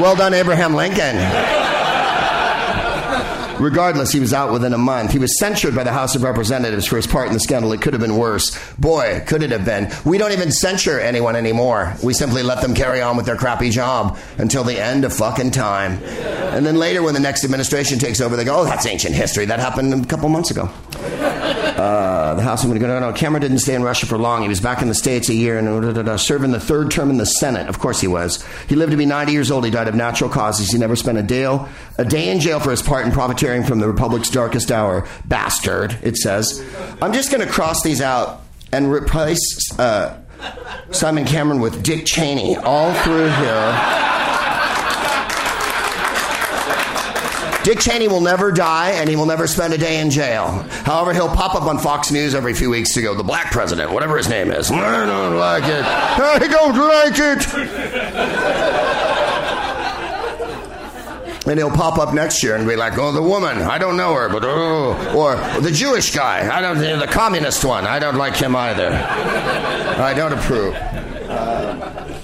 Well 0.00 0.14
done, 0.14 0.34
Abraham 0.34 0.74
Lincoln. 0.74 1.61
Regardless, 3.62 4.10
he 4.10 4.18
was 4.18 4.32
out 4.32 4.52
within 4.52 4.72
a 4.72 4.78
month. 4.78 5.12
He 5.12 5.20
was 5.20 5.38
censured 5.38 5.76
by 5.76 5.84
the 5.84 5.92
House 5.92 6.16
of 6.16 6.24
Representatives 6.24 6.84
for 6.84 6.96
his 6.96 7.06
part 7.06 7.28
in 7.28 7.32
the 7.32 7.38
scandal. 7.38 7.72
It 7.72 7.80
could 7.80 7.92
have 7.92 8.02
been 8.02 8.16
worse. 8.16 8.58
Boy, 8.74 9.22
could 9.24 9.44
it 9.44 9.52
have 9.52 9.64
been. 9.64 9.88
We 10.04 10.18
don't 10.18 10.32
even 10.32 10.50
censure 10.50 10.98
anyone 10.98 11.36
anymore. 11.36 11.94
We 12.02 12.12
simply 12.12 12.42
let 12.42 12.60
them 12.60 12.74
carry 12.74 13.00
on 13.00 13.16
with 13.16 13.24
their 13.24 13.36
crappy 13.36 13.70
job 13.70 14.18
until 14.36 14.64
the 14.64 14.80
end 14.80 15.04
of 15.04 15.12
fucking 15.12 15.52
time. 15.52 16.02
And 16.02 16.66
then 16.66 16.76
later, 16.76 17.02
when 17.02 17.14
the 17.14 17.20
next 17.20 17.44
administration 17.44 18.00
takes 18.00 18.20
over, 18.20 18.34
they 18.34 18.44
go, 18.44 18.62
oh, 18.62 18.64
that's 18.64 18.84
ancient 18.84 19.14
history. 19.14 19.44
That 19.44 19.60
happened 19.60 19.94
a 19.94 20.06
couple 20.08 20.28
months 20.28 20.50
ago. 20.50 20.68
Uh, 21.82 22.34
the 22.34 22.42
House, 22.42 22.62
to 22.62 22.78
go, 22.78 22.86
no, 22.86 23.00
no, 23.00 23.12
Cameron 23.12 23.42
didn't 23.42 23.58
stay 23.58 23.74
in 23.74 23.82
Russia 23.82 24.06
for 24.06 24.16
long. 24.16 24.42
He 24.42 24.48
was 24.48 24.60
back 24.60 24.82
in 24.82 24.88
the 24.88 24.94
States 24.94 25.28
a 25.28 25.34
year 25.34 25.58
and 25.58 25.66
da, 25.66 25.92
da, 25.92 26.02
da, 26.02 26.16
serving 26.16 26.52
the 26.52 26.60
third 26.60 26.90
term 26.90 27.10
in 27.10 27.16
the 27.16 27.26
Senate. 27.26 27.68
Of 27.68 27.78
course 27.78 28.00
he 28.00 28.06
was. 28.06 28.44
He 28.68 28.76
lived 28.76 28.92
to 28.92 28.96
be 28.96 29.04
90 29.04 29.32
years 29.32 29.50
old. 29.50 29.64
He 29.64 29.70
died 29.70 29.88
of 29.88 29.94
natural 29.94 30.30
causes. 30.30 30.70
He 30.70 30.78
never 30.78 30.94
spent 30.96 31.18
a 31.18 31.22
day, 31.22 31.44
a 31.98 32.04
day 32.04 32.30
in 32.30 32.38
jail 32.40 32.60
for 32.60 32.70
his 32.70 32.82
part 32.82 33.04
in 33.04 33.12
profiteering 33.12 33.51
from 33.60 33.78
the 33.78 33.86
Republic's 33.86 34.30
darkest 34.30 34.72
hour. 34.72 35.06
Bastard, 35.26 35.98
it 36.02 36.16
says. 36.16 36.64
I'm 37.02 37.12
just 37.12 37.30
going 37.30 37.46
to 37.46 37.52
cross 37.52 37.82
these 37.82 38.00
out 38.00 38.42
and 38.72 38.90
replace 38.90 39.78
uh, 39.78 40.18
Simon 40.90 41.24
Cameron 41.24 41.60
with 41.60 41.82
Dick 41.82 42.06
Cheney 42.06 42.56
all 42.56 42.94
through 42.94 43.28
here. 43.28 43.98
Dick 47.64 47.78
Cheney 47.78 48.08
will 48.08 48.20
never 48.20 48.50
die 48.50 48.90
and 48.90 49.08
he 49.08 49.14
will 49.14 49.26
never 49.26 49.46
spend 49.46 49.72
a 49.72 49.78
day 49.78 50.00
in 50.00 50.10
jail. 50.10 50.48
However, 50.84 51.14
he'll 51.14 51.28
pop 51.28 51.54
up 51.54 51.62
on 51.62 51.78
Fox 51.78 52.10
News 52.10 52.34
every 52.34 52.54
few 52.54 52.70
weeks 52.70 52.92
to 52.94 53.02
go, 53.02 53.14
the 53.14 53.22
black 53.22 53.52
president, 53.52 53.92
whatever 53.92 54.16
his 54.16 54.28
name 54.28 54.50
is. 54.50 54.68
I 54.72 55.06
don't 55.06 55.36
like 55.36 55.62
it. 55.64 55.84
I 55.84 56.38
don't 56.48 56.76
like 56.76 57.14
it. 57.16 59.11
And 61.46 61.58
he'll 61.58 61.70
pop 61.70 61.98
up 61.98 62.14
next 62.14 62.42
year 62.42 62.54
and 62.54 62.68
be 62.68 62.76
like, 62.76 62.98
oh, 62.98 63.10
the 63.10 63.22
woman, 63.22 63.62
I 63.62 63.76
don't 63.76 63.96
know 63.96 64.14
her, 64.14 64.28
but 64.28 64.44
oh, 64.44 64.94
or 65.16 65.34
the 65.60 65.72
Jewish 65.72 66.14
guy, 66.14 66.48
I 66.56 66.60
don't, 66.60 66.78
the 66.78 67.08
communist 67.08 67.64
one, 67.64 67.84
I 67.84 67.98
don't 67.98 68.16
like 68.16 68.36
him 68.36 68.54
either. 68.54 68.90
I 68.92 70.14
don't 70.14 70.32
approve. 70.32 70.74
Uh, 70.74 72.18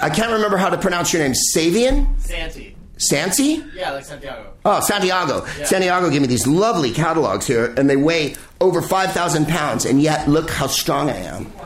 I 0.00 0.10
can't 0.10 0.30
remember 0.30 0.56
how 0.56 0.70
to 0.70 0.78
pronounce 0.78 1.12
your 1.12 1.22
name. 1.22 1.34
Savian? 1.56 2.20
Santi. 2.20 2.76
Santi? 2.98 3.64
Yeah, 3.74 3.92
like 3.92 4.04
Santiago. 4.04 4.52
Oh, 4.64 4.78
Santiago. 4.80 5.44
Yeah. 5.58 5.64
Santiago 5.64 6.08
gave 6.10 6.20
me 6.20 6.28
these 6.28 6.46
lovely 6.46 6.92
catalogs 6.92 7.46
here, 7.46 7.74
and 7.76 7.90
they 7.90 7.96
weigh 7.96 8.36
over 8.60 8.80
5,000 8.80 9.48
pounds, 9.48 9.84
and 9.84 10.00
yet 10.00 10.28
look 10.28 10.50
how 10.50 10.68
strong 10.68 11.10
I 11.10 11.16
am. 11.16 11.52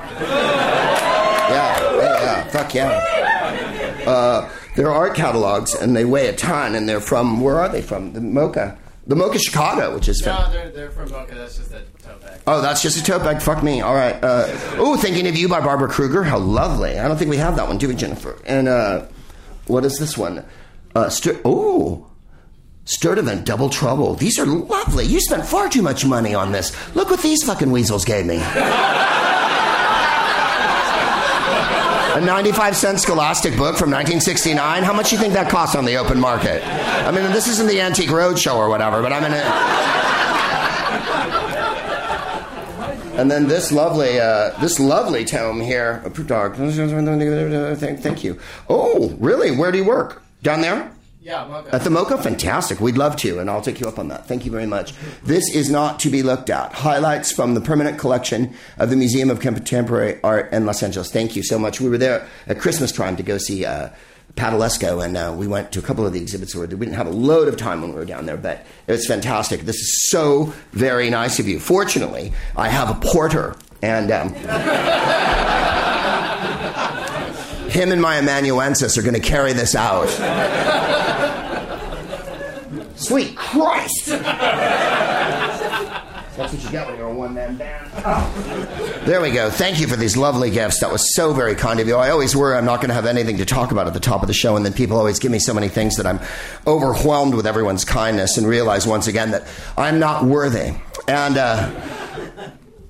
yeah, 1.50 1.80
yeah, 1.80 2.00
yeah, 2.00 2.44
fuck 2.44 2.74
yeah. 2.74 4.02
Uh, 4.06 4.48
they're 4.76 5.11
catalogs, 5.11 5.75
and 5.75 5.97
they 5.97 6.04
weigh 6.04 6.28
a 6.28 6.37
ton, 6.37 6.75
and 6.75 6.88
they're 6.88 7.00
from, 7.00 7.40
where 7.40 7.59
are 7.59 7.68
they 7.68 7.83
from? 7.83 8.12
The 8.12 8.21
MoCA. 8.21 8.76
The 9.06 9.14
MoCA 9.14 9.38
Chicago, 9.38 9.95
which 9.95 10.09
is. 10.09 10.25
No, 10.25 10.50
they're, 10.50 10.71
they're 10.71 10.90
from 10.90 11.09
MoCA. 11.09 11.35
That's 11.35 11.56
just 11.56 11.73
a 11.73 11.80
tote 12.02 12.21
bag. 12.21 12.40
Oh, 12.47 12.61
that's 12.61 12.83
just 12.83 12.99
a 12.99 13.04
tote 13.04 13.23
bag. 13.23 13.40
Fuck 13.40 13.62
me. 13.62 13.80
All 13.80 13.95
right. 13.95 14.14
Uh, 14.23 14.47
oh, 14.78 14.97
Thinking 14.97 15.26
of 15.28 15.37
You 15.37 15.49
by 15.49 15.61
Barbara 15.61 15.88
Kruger. 15.88 16.25
How 16.25 16.38
lovely. 16.38 16.99
I 16.99 17.06
don't 17.09 17.16
think 17.16 17.30
we 17.30 17.37
have 17.37 17.56
that 17.56 17.68
one, 17.68 17.78
do 17.78 17.88
we, 17.88 17.95
Jennifer? 17.95 18.37
And 18.45 18.68
uh, 18.68 19.06
what 19.66 19.85
is 19.85 19.99
this 19.99 20.18
one? 20.18 20.45
Uh, 20.95 21.09
St- 21.09 21.40
oh, 21.45 22.06
Sturtevant 22.85 23.45
Double 23.45 23.71
Trouble. 23.71 24.14
These 24.14 24.38
are 24.38 24.47
lovely. 24.47 25.06
You 25.06 25.21
spent 25.21 25.47
far 25.47 25.68
too 25.68 25.83
much 25.83 26.04
money 26.04 26.35
on 26.35 26.52
this. 26.52 26.73
Look 26.95 27.11
what 27.11 27.23
these 27.23 27.42
fucking 27.45 27.71
weasels 27.71 28.04
gave 28.04 28.26
me. 28.26 28.37
A 32.16 32.20
95 32.20 32.75
cent 32.75 32.99
Scholastic 32.99 33.52
book 33.58 33.76
from 33.76 33.90
1969. 33.90 34.82
How 34.82 34.94
much 34.94 35.11
do 35.11 35.16
you 35.16 35.20
think 35.20 35.35
that 35.35 35.50
costs 35.50 35.76
on 35.76 35.85
the 35.85 35.96
open 35.96 36.18
market? 36.18 36.66
I 36.66 37.11
mean, 37.11 37.25
this 37.30 37.46
isn't 37.46 37.66
the 37.66 37.78
Antique 37.82 38.08
Roadshow 38.08 38.56
or 38.56 38.70
whatever, 38.70 39.02
but 39.02 39.12
I'm 39.12 39.23
in 39.25 39.35
it. 39.35 39.44
And 43.20 43.30
then 43.30 43.46
this 43.49 43.70
lovely, 43.70 44.18
uh, 44.18 44.58
this 44.62 44.80
lovely 44.80 45.26
tome 45.26 45.61
here. 45.61 46.02
Thank, 47.76 48.00
thank 48.00 48.25
you. 48.25 48.38
Oh, 48.70 49.14
really? 49.18 49.50
Where 49.50 49.70
do 49.70 49.76
you 49.76 49.85
work? 49.85 50.23
Down 50.42 50.62
there? 50.62 50.90
Yeah, 51.26 51.45
MoCA. 51.50 51.75
At 51.75 51.83
the 51.83 51.90
MoCA? 51.90 52.23
Fantastic. 52.23 52.78
We'd 52.78 52.97
love 52.97 53.16
to, 53.16 53.40
and 53.40 53.50
I'll 53.50 53.61
take 53.61 53.80
you 53.80 53.88
up 53.88 53.99
on 53.99 54.06
that. 54.09 54.28
Thank 54.28 54.45
you 54.45 54.52
very 54.52 54.64
much. 54.64 54.95
This 55.25 55.52
is 55.52 55.68
not 55.68 55.99
to 56.00 56.09
be 56.09 56.23
looked 56.23 56.50
at. 56.50 56.73
Highlights 56.73 57.33
from 57.33 57.54
the 57.54 57.61
permanent 57.61 57.99
collection 57.99 58.54
of 58.78 58.90
the 58.90 58.97
Museum 58.97 59.28
of 59.28 59.40
Contemporary 59.40 60.21
Art 60.23 60.52
in 60.52 60.66
Los 60.66 60.85
Angeles. 60.85 61.11
Thank 61.11 61.35
you 61.35 61.42
so 61.42 61.59
much. 61.59 61.80
We 61.80 61.88
were 61.88 61.99
there 61.99 62.28
at 62.47 62.61
Christmas 62.61 62.92
time 62.92 63.16
to 63.16 63.25
go 63.25 63.38
see 63.38 63.64
uh, 63.64 63.88
Padalesco, 64.37 65.04
and 65.04 65.16
uh, 65.16 65.35
we 65.37 65.49
went 65.49 65.73
to 65.73 65.80
a 65.80 65.83
couple 65.83 66.06
of 66.06 66.12
the 66.12 66.23
exhibits 66.23 66.54
where 66.54 66.64
we 66.64 66.76
didn't 66.76 66.95
have 66.95 67.09
a 67.09 67.11
load 67.11 67.49
of 67.49 67.56
time 67.56 67.83
when 67.83 67.90
we 67.90 67.97
were 67.97 68.04
down 68.04 68.26
there, 68.26 68.37
but 68.37 68.64
it 68.87 68.92
was 68.92 69.04
fantastic. 69.04 69.62
This 69.62 69.80
is 69.80 70.09
so 70.09 70.54
very 70.75 71.11
nice 71.11 71.40
of 71.40 71.49
you. 71.49 71.59
Fortunately, 71.59 72.35
I 72.56 72.68
have 72.68 72.88
a 72.88 73.00
porter, 73.00 73.56
and. 73.83 74.12
Um, 74.12 74.33
him 77.76 77.92
and 77.92 78.00
my 78.00 78.16
amanuensis 78.16 78.97
are 78.97 79.02
going 79.02 79.14
to 79.14 79.21
carry 79.21 79.52
this 79.52 79.75
out. 79.75 80.09
Sweet 82.97 83.37
Christ! 83.37 84.06
That's 86.37 86.52
what 86.52 86.64
you 86.64 86.71
get 86.71 86.87
when 86.87 86.97
you're 86.97 87.09
a 87.09 87.14
one 87.14 87.35
man 87.35 87.56
band. 87.56 87.90
Oh. 87.97 89.02
There 89.04 89.21
we 89.21 89.30
go. 89.30 89.50
Thank 89.50 89.80
you 89.80 89.87
for 89.87 89.97
these 89.97 90.16
lovely 90.16 90.50
gifts. 90.50 90.80
That 90.80 90.90
was 90.90 91.14
so 91.14 91.33
very 91.35 91.54
kind 91.54 91.78
of 91.80 91.87
you. 91.87 91.97
I 91.97 92.11
always 92.11 92.35
worry 92.35 92.56
I'm 92.56 92.64
not 92.64 92.76
going 92.76 92.88
to 92.88 92.95
have 92.95 93.06
anything 93.06 93.37
to 93.38 93.45
talk 93.45 93.73
about 93.73 93.87
at 93.87 93.95
the 93.95 94.00
top 94.00 94.23
of 94.23 94.28
the 94.28 94.35
show, 94.35 94.56
and 94.56 94.64
then 94.64 94.73
people 94.73 94.97
always 94.97 95.18
give 95.18 95.30
me 95.30 95.38
so 95.38 95.52
many 95.54 95.68
things 95.68 95.97
that 95.97 96.06
I'm 96.06 96.21
overwhelmed 96.66 97.35
with 97.35 97.47
everyone's 97.47 97.85
kindness 97.85 98.38
and 98.38 98.47
realize 98.47 98.87
once 98.87 99.06
again 99.06 99.30
that 99.33 99.47
I'm 99.76 99.99
not 99.99 100.25
worthy 100.25 100.75
and 101.09 101.37
uh, 101.37 101.71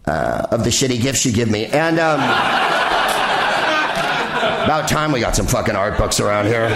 uh, 0.06 0.46
of 0.50 0.64
the 0.64 0.70
shitty 0.70 1.00
gifts 1.00 1.24
you 1.26 1.32
give 1.32 1.50
me. 1.50 1.66
And 1.66 1.98
um, 1.98 2.20
about 4.66 4.88
time 4.88 5.12
we 5.12 5.20
got 5.20 5.36
some 5.36 5.46
fucking 5.46 5.76
art 5.76 5.96
books 5.96 6.18
around 6.18 6.46
here. 6.46 6.66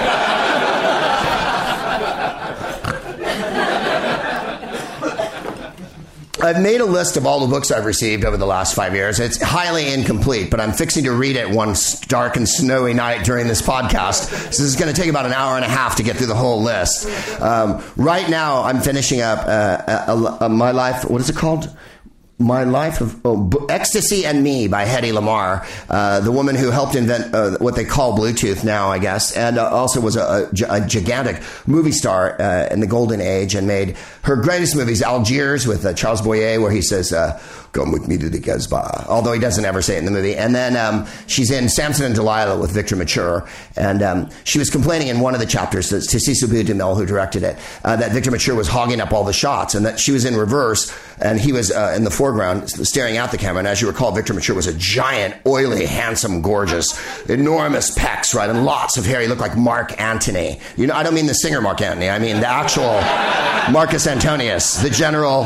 I've 6.41 6.63
made 6.63 6.81
a 6.81 6.87
list 6.87 7.17
of 7.17 7.27
all 7.27 7.41
the 7.41 7.49
books 7.49 7.73
I've 7.73 7.85
received 7.85 8.25
over 8.25 8.37
the 8.37 8.47
last 8.47 8.77
five 8.77 8.95
years. 8.95 9.19
It's 9.19 9.43
highly 9.43 9.93
incomplete, 9.93 10.51
but 10.53 10.61
I'm 10.61 10.73
fixing 10.73 11.05
to 11.05 11.13
read 11.13 11.35
it 11.35 11.51
one 11.51 11.75
dark 12.07 12.37
and 12.37 12.49
snowy 12.49 12.95
night 12.95 13.25
during 13.25 13.49
this 13.49 13.61
podcast. 13.61 14.31
So 14.31 14.47
this 14.47 14.61
is 14.61 14.77
going 14.77 14.95
to 14.95 14.99
take 14.99 15.11
about 15.11 15.27
an 15.27 15.33
hour 15.33 15.57
and 15.57 15.65
a 15.65 15.69
half 15.69 15.97
to 15.97 16.05
get 16.05 16.17
through 16.17 16.29
the 16.29 16.35
whole 16.37 16.63
list. 16.63 17.07
Um, 17.41 17.83
right 17.97 18.31
now, 18.31 18.63
I'm 18.63 18.81
finishing 18.81 19.21
up 19.21 19.41
uh, 19.47 20.49
my 20.49 20.71
life. 20.71 21.05
What 21.11 21.21
is 21.21 21.29
it 21.29 21.37
called? 21.37 21.69
My 22.41 22.65
Life 22.65 23.03
of 23.03 23.21
oh, 23.25 23.67
Ecstasy 23.69 24.25
and 24.25 24.43
Me 24.43 24.67
by 24.67 24.87
Hedy 24.87 25.13
Lamarr, 25.13 25.67
uh, 25.91 26.21
the 26.21 26.33
woman 26.33 26.57
who 26.57 26.71
helped 26.71 26.95
invent 26.95 27.35
uh, 27.35 27.59
what 27.59 27.77
they 27.77 27.85
call 27.85 28.17
Bluetooth 28.17 28.65
now, 28.65 28.89
I 28.89 28.99
guess, 28.99 29.37
and 29.37 29.59
uh, 29.59 29.69
also 29.69 30.01
was 30.01 30.17
a, 30.17 30.49
a, 30.71 30.75
a, 30.77 30.87
gigantic 30.87 31.43
movie 31.67 31.93
star 31.93 32.41
uh, 32.41 32.69
in 32.71 32.81
the 32.81 32.87
golden 32.87 33.21
age 33.21 33.55
and 33.55 33.67
made 33.67 33.97
her 34.23 34.37
greatest 34.37 34.75
movies, 34.75 35.03
Algiers 35.03 35.67
with 35.67 35.85
uh, 35.85 35.93
Charles 35.93 36.23
Boyer, 36.23 36.61
where 36.63 36.71
he 36.71 36.81
says, 36.81 37.13
uh, 37.13 37.39
Come 37.73 37.93
with 37.93 38.09
me 38.09 38.19
to 38.19 38.29
the 38.29 38.41
Casbah, 38.41 39.07
although 39.09 39.33
he 39.33 39.39
doesn't 39.39 39.65
ever 39.65 39.81
say 39.81 39.95
it 39.95 40.01
in 40.01 40.05
the 40.05 40.11
movie. 40.11 40.35
And 40.35 40.53
then 40.53 40.77
um, 40.77 41.07
she's 41.29 41.53
in 41.53 41.69
Samson 41.69 42.05
and 42.05 42.15
Delilah 42.17 42.59
with 42.59 42.73
Victor 42.73 42.97
Mature. 42.97 43.49
And 43.77 44.03
um, 44.03 44.31
she 44.43 44.59
was 44.59 44.71
complaining 44.71 45.07
in 45.07 45.21
one 45.21 45.35
of 45.35 45.41
the 45.41 45.47
chapters 45.47 45.89
to, 45.91 46.01
to 46.01 46.19
Cecil 46.19 46.49
B. 46.49 46.65
Who 46.65 47.07
directed 47.07 47.45
it, 47.45 47.57
uh, 47.85 47.95
that 47.97 48.11
Victor 48.11 48.33
Mature 48.33 48.57
was 48.57 48.67
hogging 48.67 49.01
up 49.01 49.13
all 49.13 49.23
the 49.23 49.33
shots 49.33 49.77
and 49.77 49.87
that 49.87 50.01
she 50.01 50.11
was 50.11 50.25
in 50.25 50.37
reverse 50.37 50.93
and 51.21 51.41
he 51.41 51.53
was 51.53 51.71
uh, 51.71 51.95
in 51.97 52.03
the 52.03 52.11
foreground 52.11 52.69
staring 52.69 53.19
at 53.19 53.31
the 53.31 53.39
camera. 53.39 53.61
And 53.61 53.69
as 53.69 53.81
you 53.81 53.87
recall, 53.87 54.11
Victor 54.11 54.35
Mature 54.35 54.57
was 54.57 54.67
a 54.67 54.75
giant, 54.75 55.37
oily, 55.47 55.87
handsome, 55.87 56.43
gorgeous, 56.43 57.01
enormous 57.29 57.97
pecs, 57.97 58.35
right? 58.35 58.51
And 58.51 58.65
lots 58.65 58.97
of 58.97 59.07
hair. 59.07 59.21
He 59.21 59.29
looked 59.29 59.41
like 59.41 59.57
Mark 59.57 60.01
Antony. 60.01 60.61
You 60.77 60.89
know, 60.89 60.95
I 60.95 61.05
don't 61.05 61.15
mean 61.15 61.27
the 61.27 61.35
singer 61.35 61.61
Marc 61.61 61.81
Anthony. 61.81 62.09
I 62.09 62.19
mean 62.19 62.41
the 62.41 62.49
actual 62.49 63.01
Marcus 63.73 64.07
Antonius, 64.09 64.83
the 64.83 64.91
general 64.91 65.45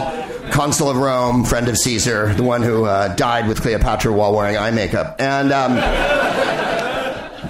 consul 0.55 0.89
of 0.89 0.97
Rome, 0.97 1.45
friend 1.45 1.69
of 1.69 1.77
Caesar, 1.77 2.33
the 2.33 2.45
one 2.45 2.63
who 2.63 2.85
uh, 2.85 3.13
died 3.17 3.49
with 3.49 3.61
Cleopatra 3.61 4.13
while 4.13 4.33
wearing 4.33 4.57
eye 4.57 4.71
makeup, 4.71 5.17
and 5.19 5.53
um, 5.53 5.73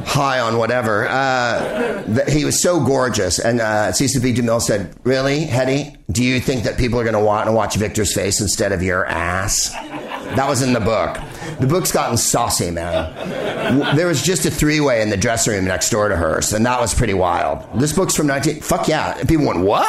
high 0.06 0.40
on 0.40 0.56
whatever. 0.56 1.06
Uh, 1.06 2.25
he 2.26 2.46
was 2.46 2.62
so 2.62 2.82
gorgeous, 2.82 3.38
and 3.38 3.61
uh, 3.61 3.92
B. 3.92 4.32
DeMille 4.32 4.62
said, 4.62 4.96
"Really, 5.04 5.44
Hedy? 5.44 5.99
Do 6.11 6.25
you 6.25 6.40
think 6.40 6.64
that 6.64 6.78
people 6.78 6.99
are 6.99 7.04
going 7.04 7.12
to 7.12 7.20
want 7.20 7.46
to 7.46 7.52
watch 7.52 7.76
Victor's 7.76 8.14
face 8.14 8.40
instead 8.40 8.73
of 8.73 8.82
your 8.82 9.04
ass?" 9.04 9.70
That 10.36 10.48
was 10.48 10.62
in 10.62 10.72
the 10.72 10.80
book. 10.80 11.18
The 11.60 11.66
book's 11.66 11.92
gotten 11.92 12.16
saucy, 12.16 12.70
man. 12.70 13.96
There 13.96 14.06
was 14.06 14.22
just 14.22 14.44
a 14.46 14.50
three 14.50 14.80
way 14.80 15.00
in 15.02 15.10
the 15.10 15.16
dressing 15.16 15.54
room 15.54 15.64
next 15.64 15.90
door 15.90 16.08
to 16.08 16.16
hers, 16.16 16.52
and 16.52 16.66
that 16.66 16.80
was 16.80 16.94
pretty 16.94 17.14
wild. 17.14 17.66
This 17.80 17.92
book's 17.92 18.16
from 18.16 18.26
19. 18.26 18.60
Fuck 18.60 18.88
yeah. 18.88 19.22
People 19.24 19.46
went, 19.46 19.60
what? 19.60 19.88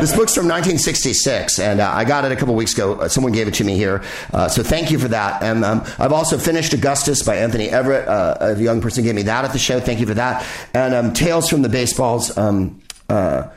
This 0.00 0.12
book's 0.16 0.34
from 0.34 0.46
1966, 0.48 1.58
and 1.58 1.80
uh, 1.80 1.90
I 1.92 2.04
got 2.04 2.24
it 2.24 2.32
a 2.32 2.36
couple 2.36 2.54
weeks 2.54 2.72
ago. 2.72 2.94
Uh, 2.94 3.08
someone 3.08 3.32
gave 3.32 3.46
it 3.48 3.54
to 3.54 3.64
me 3.64 3.76
here. 3.76 4.02
Uh, 4.32 4.48
so 4.48 4.62
thank 4.62 4.90
you 4.90 4.98
for 4.98 5.08
that. 5.08 5.42
And 5.42 5.64
um, 5.64 5.82
I've 5.98 6.12
also 6.12 6.38
finished 6.38 6.72
Augustus 6.72 7.22
by 7.22 7.36
Anthony 7.36 7.68
Everitt. 7.68 8.06
Uh, 8.08 8.36
a 8.40 8.60
young 8.60 8.80
person 8.80 9.04
gave 9.04 9.14
me 9.14 9.22
that 9.22 9.44
at 9.44 9.52
the 9.52 9.58
show. 9.58 9.80
Thank 9.80 10.00
you 10.00 10.06
for 10.06 10.14
that. 10.14 10.46
And 10.72 10.94
um, 10.94 11.12
Tales 11.12 11.48
from 11.48 11.62
the 11.62 11.68
Baseballs. 11.68 12.36
Um, 12.36 12.80
uh, 13.08 13.50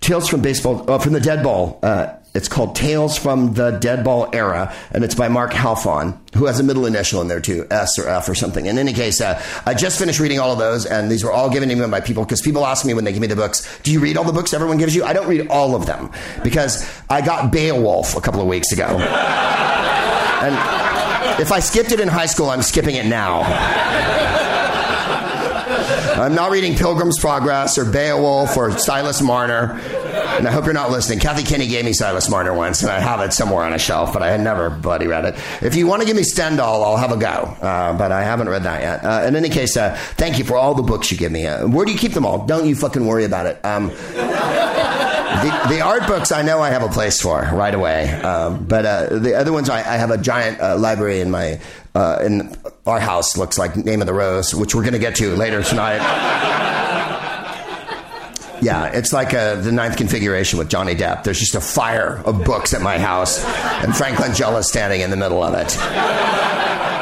Tales 0.00 0.28
from 0.28 0.40
Baseball, 0.42 0.88
uh, 0.88 0.98
from 0.98 1.14
the 1.14 1.20
Dead 1.20 1.42
Ball 1.42 1.80
it's 2.36 2.48
called 2.48 2.76
Tales 2.76 3.16
from 3.16 3.54
the 3.54 3.72
Deadball 3.72 4.34
Era, 4.34 4.74
and 4.92 5.02
it's 5.02 5.14
by 5.14 5.28
Mark 5.28 5.52
Halfon, 5.52 6.18
who 6.34 6.44
has 6.44 6.60
a 6.60 6.62
middle 6.62 6.84
initial 6.84 7.22
in 7.22 7.28
there 7.28 7.40
too, 7.40 7.66
S 7.70 7.98
or 7.98 8.06
F 8.08 8.28
or 8.28 8.34
something. 8.34 8.66
In 8.66 8.76
any 8.76 8.92
case, 8.92 9.22
uh, 9.22 9.42
I 9.64 9.72
just 9.72 9.98
finished 9.98 10.20
reading 10.20 10.38
all 10.38 10.52
of 10.52 10.58
those, 10.58 10.84
and 10.84 11.10
these 11.10 11.24
were 11.24 11.32
all 11.32 11.48
given 11.48 11.70
to 11.70 11.74
me 11.74 11.86
by 11.88 12.00
people 12.00 12.24
because 12.24 12.42
people 12.42 12.66
ask 12.66 12.84
me 12.84 12.92
when 12.92 13.04
they 13.04 13.12
give 13.12 13.22
me 13.22 13.26
the 13.26 13.36
books, 13.36 13.66
"Do 13.82 13.90
you 13.90 14.00
read 14.00 14.18
all 14.18 14.24
the 14.24 14.34
books 14.34 14.52
everyone 14.52 14.76
gives 14.76 14.94
you?" 14.94 15.02
I 15.02 15.14
don't 15.14 15.26
read 15.26 15.48
all 15.48 15.74
of 15.74 15.86
them 15.86 16.10
because 16.44 16.86
I 17.08 17.22
got 17.22 17.50
Beowulf 17.50 18.16
a 18.16 18.20
couple 18.20 18.42
of 18.42 18.46
weeks 18.46 18.70
ago, 18.70 18.84
and 18.84 20.54
if 21.40 21.50
I 21.52 21.60
skipped 21.60 21.92
it 21.92 22.00
in 22.00 22.08
high 22.08 22.26
school, 22.26 22.50
I'm 22.50 22.62
skipping 22.62 22.96
it 22.96 23.06
now. 23.06 24.25
I'm 26.18 26.34
not 26.34 26.50
reading 26.50 26.74
Pilgrim's 26.74 27.18
Progress 27.18 27.78
or 27.78 27.84
Beowulf 27.84 28.56
or 28.56 28.76
Silas 28.78 29.20
Marner 29.22 29.80
and 30.36 30.46
I 30.46 30.50
hope 30.50 30.64
you're 30.64 30.74
not 30.74 30.90
listening. 30.90 31.18
Kathy 31.18 31.42
Kinney 31.42 31.66
gave 31.66 31.84
me 31.84 31.92
Silas 31.92 32.28
Marner 32.28 32.52
once, 32.52 32.82
and 32.82 32.90
I 32.90 33.00
have 33.00 33.20
it 33.20 33.32
somewhere 33.32 33.64
on 33.64 33.72
a 33.72 33.78
shelf, 33.78 34.12
but 34.12 34.22
I 34.22 34.30
had 34.30 34.40
never 34.40 34.68
bloody 34.70 35.06
read 35.06 35.24
it. 35.24 35.34
If 35.62 35.74
you 35.76 35.86
want 35.86 36.02
to 36.02 36.06
give 36.06 36.16
me 36.16 36.22
Stendhal, 36.22 36.84
I'll 36.84 36.96
have 36.96 37.12
a 37.12 37.16
go, 37.16 37.26
uh, 37.26 37.96
but 37.96 38.12
I 38.12 38.22
haven't 38.22 38.48
read 38.48 38.64
that 38.64 38.82
yet. 38.82 39.04
Uh, 39.04 39.26
in 39.26 39.36
any 39.36 39.48
case, 39.48 39.76
uh, 39.76 39.96
thank 40.16 40.38
you 40.38 40.44
for 40.44 40.56
all 40.56 40.74
the 40.74 40.82
books 40.82 41.10
you 41.10 41.16
give 41.16 41.32
me. 41.32 41.46
Uh, 41.46 41.66
where 41.68 41.86
do 41.86 41.92
you 41.92 41.98
keep 41.98 42.12
them 42.12 42.26
all? 42.26 42.46
Don't 42.46 42.66
you 42.66 42.74
fucking 42.74 43.06
worry 43.06 43.24
about 43.24 43.46
it. 43.46 43.64
Um, 43.64 43.88
the, 45.36 45.66
the, 45.68 45.80
art 45.80 46.06
books 46.06 46.32
I 46.32 46.42
know 46.42 46.60
I 46.60 46.70
have 46.70 46.82
a 46.82 46.88
place 46.88 47.20
for 47.20 47.40
right 47.52 47.74
away, 47.74 48.10
um, 48.10 48.64
but 48.64 48.86
uh, 48.86 49.18
the 49.18 49.34
other 49.34 49.52
ones 49.52 49.68
I, 49.68 49.78
I 49.78 49.96
have 49.96 50.10
a 50.10 50.18
giant 50.18 50.60
uh, 50.60 50.78
library 50.78 51.20
in 51.20 51.30
my 51.30 51.60
in 52.24 52.56
our 52.86 53.00
house. 53.00 53.36
Looks 53.36 53.58
like 53.58 53.76
Name 53.76 54.00
of 54.00 54.06
the 54.06 54.14
Rose, 54.14 54.54
which 54.54 54.74
we're 54.74 54.82
going 54.82 54.92
to 54.92 54.98
get 54.98 55.16
to 55.16 55.34
later 55.34 55.62
tonight. 55.62 56.02
Yeah, 58.62 58.86
it's 58.86 59.12
like 59.12 59.32
a, 59.32 59.52
uh, 59.52 59.60
the 59.60 59.72
ninth 59.72 59.96
configuration 59.96 60.58
with 60.58 60.70
Johnny 60.70 60.94
Depp. 60.94 61.24
There's 61.24 61.38
just 61.38 61.54
a 61.54 61.60
fire 61.60 62.22
of 62.24 62.42
books 62.44 62.72
at 62.72 62.80
my 62.80 62.98
house, 62.98 63.44
and 63.84 63.94
Frank 63.94 64.16
Langella 64.16 64.64
standing 64.64 65.02
in 65.02 65.10
the 65.10 65.16
middle 65.16 65.42
of 65.42 65.54
it. 65.54 65.76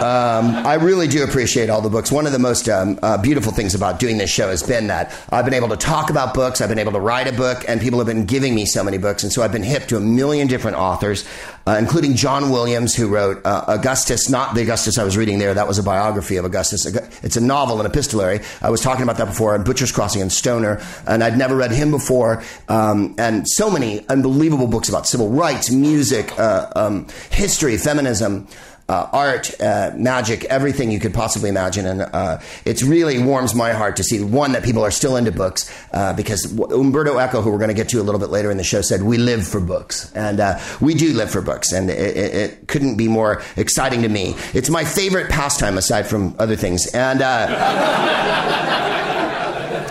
Um, 0.04 0.66
I 0.66 0.74
really 0.74 1.06
do 1.06 1.22
appreciate 1.22 1.70
all 1.70 1.80
the 1.80 1.88
books. 1.88 2.12
One 2.12 2.26
of 2.26 2.32
the 2.32 2.38
most 2.38 2.68
um, 2.68 2.98
uh, 3.02 3.16
beautiful 3.16 3.52
things 3.52 3.74
about 3.74 3.98
doing 3.98 4.18
this 4.18 4.28
show 4.28 4.48
has 4.48 4.62
been 4.62 4.88
that 4.88 5.16
I've 5.30 5.44
been 5.44 5.54
able 5.54 5.68
to 5.68 5.76
talk 5.76 6.10
about 6.10 6.34
books, 6.34 6.60
I've 6.60 6.68
been 6.68 6.80
able 6.80 6.92
to 6.92 7.00
write 7.00 7.28
a 7.28 7.32
book, 7.32 7.64
and 7.68 7.80
people 7.80 8.00
have 8.00 8.06
been 8.06 8.26
giving 8.26 8.54
me 8.54 8.66
so 8.66 8.84
many 8.84 8.98
books. 8.98 9.22
And 9.22 9.32
so 9.32 9.42
I've 9.42 9.52
been 9.52 9.62
hip 9.62 9.86
to 9.86 9.96
a 9.96 10.00
million 10.00 10.48
different 10.48 10.76
authors, 10.76 11.24
uh, 11.66 11.76
including 11.78 12.14
John 12.14 12.50
Williams, 12.50 12.94
who 12.94 13.08
wrote 13.08 13.44
uh, 13.44 13.64
Augustus, 13.68 14.28
not 14.28 14.54
the 14.54 14.62
Augustus 14.62 14.98
I 14.98 15.04
was 15.04 15.16
reading 15.16 15.38
there. 15.38 15.54
That 15.54 15.66
was 15.66 15.78
a 15.78 15.82
biography 15.82 16.36
of 16.36 16.44
Augustus. 16.44 16.86
It's 17.22 17.36
a 17.36 17.40
novel, 17.40 17.80
an 17.80 17.86
epistolary. 17.86 18.40
I 18.60 18.70
was 18.70 18.80
talking 18.80 19.02
about 19.02 19.16
that 19.16 19.26
before, 19.26 19.54
and 19.54 19.64
Butcher's 19.64 19.92
Crossing 19.92 20.22
and 20.22 20.32
Stoner, 20.32 20.82
and 21.06 21.24
I'd 21.24 21.38
never 21.38 21.56
read 21.56 21.70
him 21.70 21.90
before. 21.90 22.42
Um, 22.68 23.14
and 23.18 23.48
so 23.48 23.70
many 23.70 24.06
unbelievable 24.08 24.66
books 24.66 24.88
about 24.88 25.06
civil 25.06 25.30
rights, 25.30 25.70
music, 25.70 26.38
uh, 26.38 26.70
um, 26.76 27.06
history, 27.30 27.76
feminism 27.78 28.46
uh, 28.88 29.08
art, 29.12 29.58
uh, 29.60 29.92
magic, 29.96 30.44
everything 30.44 30.90
you 30.90 31.00
could 31.00 31.14
possibly 31.14 31.48
imagine. 31.48 31.86
And 31.86 32.02
uh, 32.02 32.40
it 32.64 32.82
really 32.82 33.22
warms 33.22 33.54
my 33.54 33.72
heart 33.72 33.96
to 33.96 34.04
see, 34.04 34.22
one, 34.22 34.52
that 34.52 34.62
people 34.62 34.84
are 34.84 34.90
still 34.90 35.16
into 35.16 35.32
books, 35.32 35.72
uh, 35.92 36.12
because 36.12 36.44
Umberto 36.58 37.18
Eco, 37.18 37.40
who 37.40 37.50
we're 37.50 37.58
going 37.58 37.68
to 37.68 37.74
get 37.74 37.88
to 37.90 38.00
a 38.00 38.02
little 38.04 38.20
bit 38.20 38.30
later 38.30 38.50
in 38.50 38.56
the 38.56 38.64
show, 38.64 38.82
said, 38.82 39.02
We 39.02 39.16
live 39.18 39.46
for 39.46 39.60
books. 39.60 40.12
And 40.14 40.40
uh, 40.40 40.58
we 40.80 40.94
do 40.94 41.12
live 41.14 41.30
for 41.30 41.40
books. 41.40 41.72
and 41.72 41.90
it, 41.90 42.16
it, 42.16 42.34
it 42.34 42.68
couldn't 42.68 42.96
be 42.96 43.08
more 43.08 43.42
exciting 43.56 44.02
to 44.02 44.08
me. 44.08 44.34
It's 44.52 44.68
my 44.68 44.84
favorite 44.84 45.30
pastime 45.30 45.78
aside 45.78 46.06
from 46.06 46.34
other 46.38 46.56
things, 46.56 46.86
and. 46.94 47.22
Uh, 47.22 48.40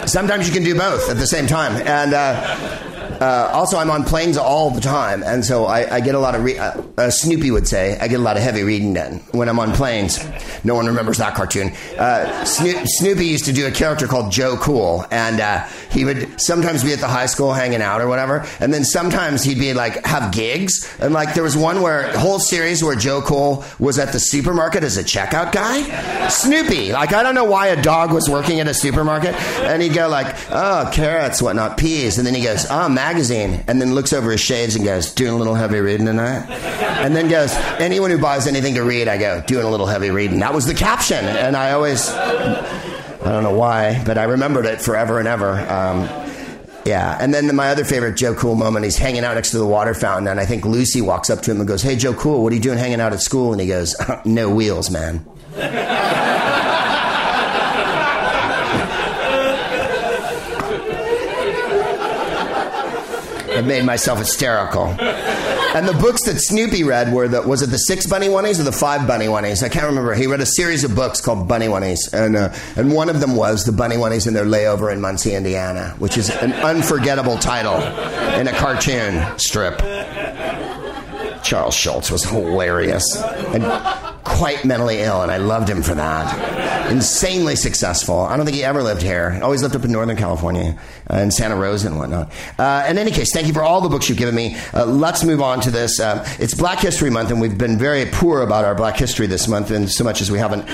sometimes 0.05 0.47
you 0.47 0.53
can 0.53 0.63
do 0.63 0.75
both 0.75 1.09
at 1.09 1.17
the 1.17 1.25
same 1.25 1.47
time, 1.47 1.75
and 1.87 2.13
uh, 3.23 3.49
also, 3.53 3.77
I'm 3.77 3.89
on 3.89 4.03
planes 4.03 4.35
all 4.35 4.69
the 4.69 4.81
time, 4.81 5.23
and 5.23 5.45
so 5.45 5.63
I, 5.63 5.95
I 5.95 5.99
get 6.01 6.13
a 6.13 6.19
lot 6.19 6.35
of. 6.35 6.43
Re- 6.43 6.57
uh, 6.57 6.81
uh, 6.97 7.09
Snoopy 7.09 7.51
would 7.51 7.69
say 7.69 7.97
I 7.97 8.09
get 8.09 8.19
a 8.19 8.23
lot 8.23 8.35
of 8.35 8.43
heavy 8.43 8.63
reading 8.63 8.93
done 8.93 9.19
when 9.31 9.47
I'm 9.47 9.59
on 9.59 9.71
planes. 9.71 10.19
No 10.65 10.75
one 10.75 10.87
remembers 10.87 11.19
that 11.19 11.33
cartoon. 11.33 11.71
Uh, 11.97 12.43
Sno- 12.43 12.83
Snoopy 12.83 13.25
used 13.25 13.45
to 13.45 13.53
do 13.53 13.65
a 13.65 13.71
character 13.71 14.07
called 14.07 14.29
Joe 14.29 14.57
Cool, 14.57 15.05
and 15.09 15.39
uh, 15.39 15.63
he 15.89 16.03
would 16.03 16.41
sometimes 16.41 16.83
be 16.83 16.91
at 16.91 16.99
the 16.99 17.07
high 17.07 17.27
school 17.27 17.53
hanging 17.53 17.81
out 17.81 18.01
or 18.01 18.09
whatever, 18.09 18.45
and 18.59 18.73
then 18.73 18.83
sometimes 18.83 19.41
he'd 19.41 19.57
be 19.57 19.73
like 19.73 20.03
have 20.05 20.33
gigs, 20.33 20.93
and 20.99 21.13
like 21.13 21.33
there 21.33 21.43
was 21.43 21.55
one 21.55 21.81
where 21.81 22.11
whole 22.17 22.39
series 22.39 22.83
where 22.83 22.97
Joe 22.97 23.21
Cool 23.21 23.63
was 23.79 23.99
at 23.99 24.11
the 24.11 24.19
supermarket 24.19 24.83
as 24.83 24.97
a 24.97 25.03
checkout 25.03 25.53
guy. 25.53 26.27
Snoopy, 26.27 26.91
like 26.91 27.13
I 27.13 27.23
don't 27.23 27.35
know 27.35 27.45
why 27.45 27.67
a 27.67 27.81
dog 27.81 28.11
was 28.11 28.27
working 28.29 28.59
at 28.59 28.67
a 28.67 28.73
supermarket, 28.73 29.33
and 29.61 29.81
he'd 29.81 29.93
go 29.93 30.09
like, 30.09 30.35
oh 30.49 30.89
carrots, 30.91 31.41
whatnot, 31.41 31.77
peas, 31.77 32.17
and 32.17 32.27
then 32.27 32.35
he 32.35 32.43
goes, 32.43 32.65
oh 32.69 32.89
magazine, 33.13 33.63
and 33.67 33.79
then 33.79 33.93
looks 33.93 34.11
over 34.11 34.31
his 34.31 34.39
shades 34.39 34.75
and 34.75 34.83
goes, 34.83 35.13
doing 35.13 35.33
a 35.33 35.37
little 35.37 35.53
heavy 35.53 35.79
reading 35.79 36.07
tonight, 36.07 36.49
and 36.49 37.15
then 37.15 37.29
goes, 37.29 37.53
anyone 37.79 38.09
who 38.09 38.17
buys 38.17 38.47
anything 38.47 38.73
to 38.73 38.81
read, 38.81 39.07
I 39.07 39.19
go, 39.19 39.41
doing 39.45 39.65
a 39.65 39.69
little 39.69 39.85
heavy 39.85 40.09
reading. 40.09 40.39
That 40.39 40.53
was 40.53 40.65
the 40.65 40.73
caption, 40.73 41.23
and 41.23 41.55
I 41.55 41.73
always, 41.73 42.09
I 42.09 43.23
don't 43.23 43.43
know 43.43 43.53
why, 43.53 44.03
but 44.03 44.17
I 44.17 44.23
remembered 44.23 44.65
it 44.65 44.81
forever 44.81 45.19
and 45.19 45.27
ever. 45.27 45.51
Um, 45.51 46.09
yeah, 46.85 47.15
and 47.21 47.31
then 47.31 47.55
my 47.55 47.69
other 47.69 47.85
favorite 47.85 48.17
Joe 48.17 48.33
Cool 48.33 48.55
moment, 48.55 48.83
he's 48.83 48.97
hanging 48.97 49.23
out 49.23 49.35
next 49.35 49.51
to 49.51 49.59
the 49.59 49.67
water 49.67 49.93
fountain, 49.93 50.27
and 50.27 50.39
I 50.39 50.45
think 50.47 50.65
Lucy 50.65 51.01
walks 51.01 51.29
up 51.29 51.41
to 51.43 51.51
him 51.51 51.59
and 51.59 51.67
goes, 51.67 51.83
Hey, 51.83 51.95
Joe 51.95 52.13
Cool, 52.15 52.41
what 52.41 52.51
are 52.51 52.55
you 52.55 52.61
doing 52.61 52.79
hanging 52.79 52.99
out 52.99 53.13
at 53.13 53.21
school? 53.21 53.51
And 53.51 53.61
he 53.61 53.67
goes, 53.67 53.95
No 54.25 54.49
wheels, 54.49 54.89
man. 54.89 55.23
I 63.63 63.65
made 63.65 63.85
myself 63.85 64.19
hysterical. 64.19 64.87
And 64.87 65.87
the 65.87 65.93
books 65.93 66.23
that 66.23 66.37
Snoopy 66.37 66.83
read 66.83 67.13
were 67.13 67.29
the 67.29 67.41
was 67.41 67.61
it 67.61 67.67
the 67.67 67.77
six 67.77 68.05
bunny 68.05 68.27
wunnies 68.27 68.59
or 68.59 68.63
the 68.63 68.73
five 68.73 69.07
bunny 69.07 69.27
wunnies? 69.27 69.63
I 69.63 69.69
can't 69.69 69.85
remember. 69.85 70.13
He 70.13 70.27
read 70.27 70.41
a 70.41 70.45
series 70.45 70.83
of 70.83 70.95
books 70.95 71.21
called 71.21 71.47
Bunny 71.47 71.67
Wunnies, 71.67 72.13
and 72.13 72.35
uh, 72.35 72.53
and 72.75 72.91
one 72.91 73.09
of 73.09 73.21
them 73.21 73.35
was 73.37 73.63
the 73.63 73.71
Bunny 73.71 73.95
Wunnies 73.95 74.27
in 74.27 74.33
their 74.33 74.45
layover 74.45 74.91
in 74.91 74.99
Muncie, 74.99 75.33
Indiana, 75.33 75.95
which 75.97 76.17
is 76.17 76.29
an 76.29 76.51
unforgettable 76.53 77.37
title 77.37 77.75
in 78.37 78.47
a 78.47 78.53
cartoon 78.53 79.23
strip. 79.39 79.79
Charles 81.41 81.73
Schulz 81.73 82.11
was 82.11 82.23
hilarious 82.23 83.15
and 83.53 83.63
quite 84.23 84.65
mentally 84.65 84.99
ill, 84.99 85.21
and 85.21 85.31
I 85.31 85.37
loved 85.37 85.69
him 85.69 85.81
for 85.81 85.95
that. 85.95 86.91
Insanely 86.91 87.55
successful. 87.55 88.19
I 88.19 88.37
don't 88.37 88.45
think 88.45 88.55
he 88.55 88.63
ever 88.63 88.83
lived 88.83 89.01
here. 89.01 89.39
Always 89.41 89.61
lived 89.61 89.75
up 89.75 89.83
in 89.83 89.91
Northern 89.91 90.17
California 90.17 90.77
uh, 91.09 91.17
in 91.17 91.31
Santa 91.31 91.55
Rosa 91.55 91.87
and 91.87 91.97
whatnot. 91.97 92.31
Uh, 92.57 92.85
in 92.87 92.97
any 92.97 93.11
case, 93.11 93.33
thank 93.33 93.47
you 93.47 93.53
for 93.53 93.63
all 93.63 93.81
the 93.81 93.89
books 93.89 94.09
you've 94.09 94.17
given 94.17 94.35
me. 94.35 94.57
Uh, 94.73 94.85
let's 94.85 95.23
move 95.23 95.41
on 95.41 95.61
to 95.61 95.71
this. 95.71 95.99
Uh, 95.99 96.27
it's 96.39 96.53
Black 96.53 96.79
History 96.79 97.09
Month, 97.09 97.31
and 97.31 97.41
we've 97.41 97.57
been 97.57 97.77
very 97.77 98.05
poor 98.05 98.41
about 98.41 98.65
our 98.65 98.75
Black 98.75 98.97
history 98.97 99.27
this 99.27 99.47
month, 99.47 99.71
and 99.71 99.89
so 99.89 100.03
much 100.03 100.21
as 100.21 100.31
we 100.31 100.39
haven't 100.39 100.67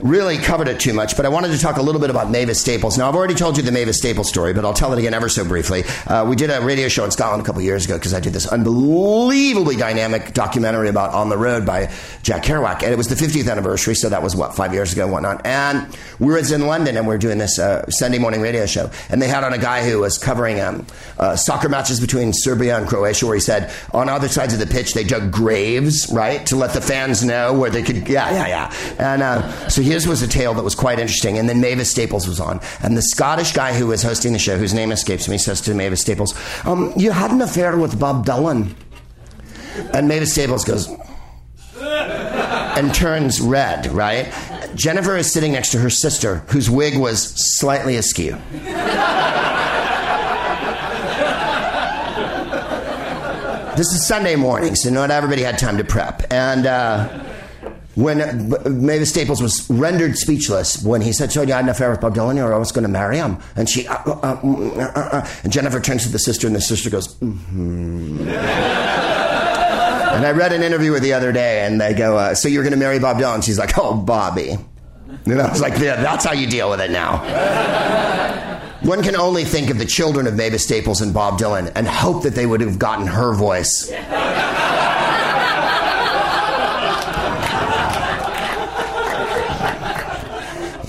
really 0.00 0.38
covered 0.38 0.68
it 0.68 0.80
too 0.80 0.92
much, 0.92 1.16
but 1.16 1.26
I 1.26 1.28
wanted 1.28 1.52
to 1.52 1.58
talk 1.58 1.76
a 1.76 1.82
little 1.82 2.00
bit 2.00 2.10
about 2.10 2.30
Mavis 2.30 2.60
Staples. 2.60 2.96
Now, 2.96 3.08
I've 3.08 3.14
already 3.14 3.34
told 3.34 3.56
you 3.56 3.62
the 3.62 3.72
Mavis 3.72 3.98
Staples 3.98 4.28
story, 4.28 4.52
but 4.52 4.64
I'll 4.64 4.74
tell 4.74 4.92
it 4.92 4.98
again 4.98 5.14
ever 5.14 5.28
so 5.28 5.44
briefly. 5.44 5.84
Uh, 6.06 6.24
we 6.28 6.36
did 6.36 6.50
a 6.50 6.60
radio 6.60 6.88
show 6.88 7.04
in 7.04 7.10
Scotland 7.10 7.42
a 7.42 7.46
couple 7.46 7.62
years 7.62 7.84
ago 7.84 7.96
because 7.96 8.14
I 8.14 8.20
did 8.20 8.32
this 8.32 8.46
unbelievably 8.46 9.76
dynamic 9.76 10.34
documentary 10.34 10.88
about 10.88 11.14
On 11.14 11.28
the 11.28 11.36
Road 11.36 11.66
by 11.66 11.90
Jack 12.22 12.44
Kerouac, 12.44 12.82
and 12.82 12.92
it 12.92 12.96
was 12.96 13.08
the 13.08 13.14
50th 13.14 13.50
anniversary, 13.50 13.94
so 13.94 14.08
that 14.08 14.22
was 14.22 14.36
what 14.36 14.54
five 14.54 14.72
years 14.72 14.92
ago 14.92 15.04
and 15.04 15.12
whatnot. 15.12 15.44
And 15.44 15.96
we 16.18 16.26
were 16.26 16.38
in 16.38 16.66
London, 16.66 16.96
and 16.96 17.06
we 17.06 17.14
are 17.14 17.18
doing 17.18 17.38
this 17.38 17.58
uh, 17.58 17.88
Sunday 17.90 18.18
morning 18.18 18.40
radio 18.40 18.66
show, 18.66 18.90
and 19.10 19.20
they 19.20 19.28
had 19.28 19.44
on 19.44 19.52
a 19.52 19.58
guy 19.58 19.88
who 19.88 19.98
was 20.00 20.18
covering 20.18 20.60
um, 20.60 20.86
uh, 21.18 21.34
soccer 21.34 21.68
matches 21.68 22.00
between 22.00 22.32
Serbia 22.32 22.78
and 22.78 22.88
Croatia, 22.88 23.26
where 23.26 23.34
he 23.34 23.40
said 23.40 23.72
on 23.92 24.08
other 24.08 24.28
sides 24.28 24.54
of 24.54 24.60
the 24.60 24.66
pitch 24.66 24.94
they 24.94 25.04
dug 25.04 25.32
graves, 25.32 26.10
right, 26.12 26.46
to 26.46 26.56
let 26.56 26.72
the 26.72 26.80
fans 26.80 27.24
know 27.24 27.52
where 27.52 27.70
they 27.70 27.82
could, 27.82 28.08
yeah, 28.08 28.30
yeah, 28.30 28.46
yeah. 28.46 28.94
And 28.98 29.22
uh, 29.22 29.68
so 29.68 29.82
his 29.88 30.06
was 30.06 30.22
a 30.22 30.28
tale 30.28 30.54
that 30.54 30.62
was 30.62 30.74
quite 30.74 30.98
interesting. 30.98 31.38
And 31.38 31.48
then 31.48 31.60
Mavis 31.60 31.90
Staples 31.90 32.28
was 32.28 32.40
on. 32.40 32.60
And 32.82 32.96
the 32.96 33.02
Scottish 33.02 33.52
guy 33.52 33.72
who 33.74 33.86
was 33.86 34.02
hosting 34.02 34.32
the 34.32 34.38
show, 34.38 34.56
whose 34.56 34.74
name 34.74 34.92
escapes 34.92 35.28
me, 35.28 35.38
says 35.38 35.60
to 35.62 35.74
Mavis 35.74 36.00
Staples, 36.00 36.34
um, 36.66 36.92
You 36.96 37.10
had 37.10 37.30
an 37.30 37.42
affair 37.42 37.76
with 37.76 37.98
Bob 37.98 38.26
Dylan. 38.26 38.74
And 39.92 40.08
Mavis 40.08 40.32
Staples 40.32 40.64
goes, 40.64 40.88
and 41.80 42.94
turns 42.94 43.40
red, 43.40 43.86
right? 43.86 44.32
Jennifer 44.74 45.16
is 45.16 45.32
sitting 45.32 45.52
next 45.52 45.72
to 45.72 45.78
her 45.78 45.90
sister, 45.90 46.36
whose 46.48 46.68
wig 46.70 46.96
was 46.96 47.20
slightly 47.58 47.96
askew. 47.96 48.36
this 53.76 53.92
is 53.92 54.06
Sunday 54.06 54.36
morning, 54.36 54.74
so 54.74 54.90
not 54.90 55.10
everybody 55.10 55.42
had 55.42 55.58
time 55.58 55.78
to 55.78 55.84
prep. 55.84 56.32
And, 56.32 56.66
uh, 56.66 57.24
when 57.98 58.48
Mavis 58.80 59.10
Staples 59.10 59.42
was 59.42 59.68
rendered 59.68 60.16
speechless 60.16 60.80
when 60.84 61.00
he 61.00 61.12
said, 61.12 61.32
"So 61.32 61.42
you 61.42 61.52
had 61.52 61.64
an 61.64 61.68
affair 61.68 61.90
with 61.90 62.00
Bob 62.00 62.14
Dylan, 62.14 62.40
or 62.42 62.54
I 62.54 62.56
was 62.56 62.70
going 62.70 62.84
to 62.84 62.88
marry 62.88 63.16
him," 63.16 63.38
and 63.56 63.68
she, 63.68 63.88
uh, 63.88 63.96
uh, 64.06 64.38
uh, 64.42 64.92
uh, 64.94 65.28
and 65.42 65.52
Jennifer 65.52 65.80
turns 65.80 66.04
to 66.04 66.08
the 66.08 66.20
sister, 66.20 66.46
and 66.46 66.54
the 66.54 66.60
sister 66.60 66.90
goes, 66.90 67.16
mm-hmm. 67.16 68.20
and 68.20 68.30
I 70.24 70.30
read 70.30 70.52
an 70.52 70.62
interview 70.62 70.92
with 70.92 71.02
the 71.02 71.12
other 71.12 71.32
day, 71.32 71.66
and 71.66 71.80
they 71.80 71.92
go, 71.92 72.16
uh, 72.16 72.34
"So 72.36 72.48
you're 72.48 72.62
going 72.62 72.72
to 72.72 72.78
marry 72.78 73.00
Bob 73.00 73.18
Dylan?" 73.18 73.42
She's 73.42 73.58
like, 73.58 73.76
"Oh, 73.76 73.94
Bobby," 73.94 74.56
and 75.24 75.42
I 75.42 75.50
was 75.50 75.60
like, 75.60 75.76
yeah, 75.80 76.00
"That's 76.00 76.24
how 76.24 76.34
you 76.34 76.46
deal 76.46 76.70
with 76.70 76.80
it 76.80 76.92
now." 76.92 77.18
One 78.82 79.02
can 79.02 79.16
only 79.16 79.44
think 79.44 79.70
of 79.70 79.78
the 79.78 79.84
children 79.84 80.28
of 80.28 80.36
Mavis 80.36 80.62
Staples 80.62 81.00
and 81.00 81.12
Bob 81.12 81.40
Dylan 81.40 81.72
and 81.74 81.88
hope 81.88 82.22
that 82.22 82.36
they 82.36 82.46
would 82.46 82.60
have 82.60 82.78
gotten 82.78 83.08
her 83.08 83.34
voice. 83.34 83.90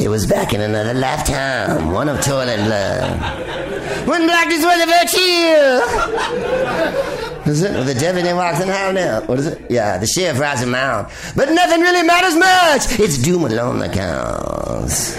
It 0.10 0.12
was 0.12 0.26
back 0.26 0.56
in 0.56 0.62
another 0.62 0.96
lifetime, 0.96 1.92
one 1.92 2.10
of 2.10 2.20
toil 2.22 2.50
and 2.50 2.66
blood. 2.66 4.08
When 4.08 4.26
blackness 4.26 4.66
was 4.66 4.82
a 4.82 4.88
virtue. 4.88 5.22
Is 7.52 7.62
it? 7.62 7.86
The 7.86 7.94
devil 7.94 8.36
walks 8.36 8.60
in 8.60 8.70
how 8.70 8.90
now? 8.92 9.22
What 9.22 9.38
is 9.38 9.46
it? 9.46 9.70
Yeah, 9.70 10.00
the 10.00 10.08
sheriff 10.08 10.40
rides 10.40 10.64
him 10.64 10.74
out. 10.74 11.12
But 11.36 11.52
nothing 11.52 11.82
really 11.82 12.02
matters 12.02 12.36
much. 12.36 13.00
It's 13.00 13.20
doom 13.20 13.44
alone 13.44 13.78
that 13.80 13.94
counts. 13.94 15.16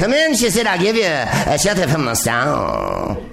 Come 0.00 0.14
in, 0.14 0.34
she 0.34 0.48
said, 0.48 0.66
I'll 0.66 0.80
give 0.80 0.96
you 0.96 1.04
a 1.04 1.58
shelter 1.58 1.86
from 1.88 2.06
the 2.06 2.14
storm. 2.14 3.25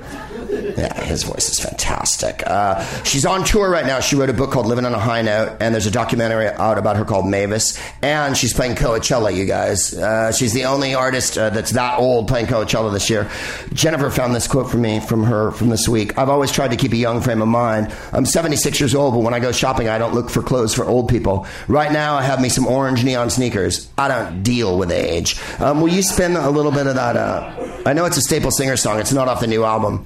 Yeah, 0.77 1.03
his 1.03 1.23
voice 1.23 1.49
is 1.49 1.59
fantastic. 1.59 2.41
Uh, 2.45 2.83
she's 3.03 3.25
on 3.25 3.43
tour 3.43 3.69
right 3.69 3.85
now. 3.85 3.99
She 3.99 4.15
wrote 4.15 4.29
a 4.29 4.33
book 4.33 4.51
called 4.51 4.65
Living 4.65 4.85
on 4.85 4.93
a 4.93 4.99
High 4.99 5.21
Note, 5.21 5.57
and 5.59 5.73
there's 5.73 5.85
a 5.85 5.91
documentary 5.91 6.47
out 6.47 6.77
about 6.77 6.97
her 6.97 7.05
called 7.05 7.27
Mavis. 7.27 7.79
And 8.01 8.35
she's 8.35 8.53
playing 8.53 8.75
Coachella, 8.75 9.35
you 9.35 9.45
guys. 9.45 9.93
Uh, 9.93 10.31
she's 10.31 10.53
the 10.53 10.65
only 10.65 10.95
artist 10.95 11.37
uh, 11.37 11.49
that's 11.51 11.71
that 11.71 11.99
old 11.99 12.27
playing 12.27 12.47
Coachella 12.47 12.91
this 12.91 13.09
year. 13.09 13.29
Jennifer 13.73 14.09
found 14.09 14.35
this 14.35 14.47
quote 14.47 14.69
from 14.69 14.81
me 14.81 14.99
from 14.99 15.23
her 15.23 15.51
from 15.51 15.69
this 15.69 15.87
week. 15.87 16.17
I've 16.17 16.29
always 16.29 16.51
tried 16.51 16.71
to 16.71 16.77
keep 16.77 16.91
a 16.91 16.97
young 16.97 17.21
frame 17.21 17.41
of 17.41 17.47
mind. 17.47 17.93
I'm 18.11 18.25
76 18.25 18.79
years 18.79 18.95
old, 18.95 19.13
but 19.13 19.19
when 19.19 19.33
I 19.33 19.39
go 19.39 19.51
shopping, 19.51 19.89
I 19.89 19.97
don't 19.97 20.13
look 20.13 20.29
for 20.29 20.41
clothes 20.41 20.73
for 20.73 20.85
old 20.85 21.07
people. 21.07 21.45
Right 21.67 21.91
now, 21.91 22.15
I 22.15 22.23
have 22.23 22.41
me 22.41 22.49
some 22.49 22.65
orange 22.65 23.03
neon 23.03 23.29
sneakers. 23.29 23.89
I 23.97 24.07
don't 24.07 24.43
deal 24.43 24.77
with 24.77 24.91
age. 24.91 25.39
Um, 25.59 25.81
will 25.81 25.89
you 25.89 26.01
spin 26.01 26.35
a 26.35 26.49
little 26.49 26.71
bit 26.71 26.87
of 26.87 26.95
that? 26.95 27.15
Uh, 27.15 27.81
I 27.85 27.93
know 27.93 28.05
it's 28.05 28.17
a 28.17 28.21
staple 28.21 28.51
singer 28.51 28.77
song. 28.77 28.99
It's 28.99 29.13
not 29.13 29.27
off 29.27 29.39
the 29.39 29.47
new 29.47 29.63
album. 29.63 30.05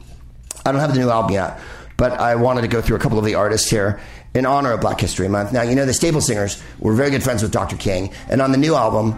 I 0.67 0.71
don't 0.73 0.81
have 0.81 0.93
the 0.93 0.99
new 0.99 1.09
album 1.09 1.31
yet, 1.31 1.61
but 1.95 2.11
I 2.11 2.35
wanted 2.35 2.59
to 2.63 2.67
go 2.67 2.81
through 2.81 2.97
a 2.97 2.99
couple 2.99 3.17
of 3.17 3.23
the 3.23 3.35
artists 3.35 3.69
here 3.69 4.01
in 4.33 4.45
honor 4.45 4.73
of 4.73 4.81
Black 4.81 4.99
History 4.99 5.29
Month. 5.29 5.53
Now, 5.53 5.61
you 5.61 5.75
know, 5.75 5.85
the 5.85 5.93
Staple 5.93 6.19
Singers 6.19 6.61
were 6.79 6.93
very 6.93 7.09
good 7.09 7.23
friends 7.23 7.41
with 7.41 7.53
Dr. 7.53 7.77
King, 7.77 8.11
and 8.29 8.41
on 8.41 8.51
the 8.51 8.57
new 8.57 8.75
album, 8.75 9.15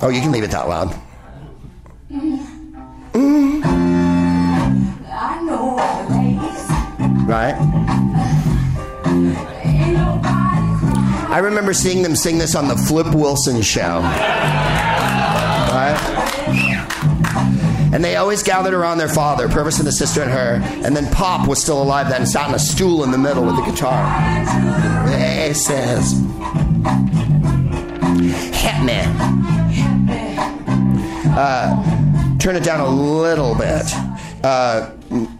oh, 0.00 0.08
you 0.08 0.22
can 0.22 0.32
leave 0.32 0.42
it 0.42 0.52
that 0.52 0.68
loud. 0.68 0.98
Mm. 2.10 2.48
Right? 7.28 7.54
I 11.30 11.38
remember 11.38 11.74
seeing 11.74 12.02
them 12.02 12.16
sing 12.16 12.38
this 12.38 12.54
on 12.54 12.68
the 12.68 12.76
Flip 12.76 13.14
Wilson 13.14 13.60
show. 13.60 14.00
And 17.92 18.02
they 18.02 18.16
always 18.16 18.42
gathered 18.42 18.72
around 18.72 18.98
their 18.98 19.08
father, 19.08 19.48
Pervis 19.48 19.78
and 19.78 19.86
the 19.86 19.92
sister 19.92 20.22
and 20.22 20.30
her. 20.30 20.60
And 20.84 20.96
then 20.96 21.12
Pop 21.12 21.46
was 21.46 21.60
still 21.60 21.82
alive 21.82 22.08
then, 22.08 22.24
sat 22.26 22.48
on 22.48 22.54
a 22.54 22.58
stool 22.58 23.04
in 23.04 23.10
the 23.10 23.18
middle 23.18 23.44
with 23.44 23.56
the 23.56 23.62
guitar. 23.70 24.02
He 25.46 25.52
says, 25.52 26.12
Hit 28.56 28.82
me. 28.82 29.02
Uh, 31.34 32.38
turn 32.38 32.56
it 32.56 32.64
down 32.64 32.80
a 32.80 32.88
little 32.88 33.54
bit. 33.54 33.84
Uh, 34.42 34.90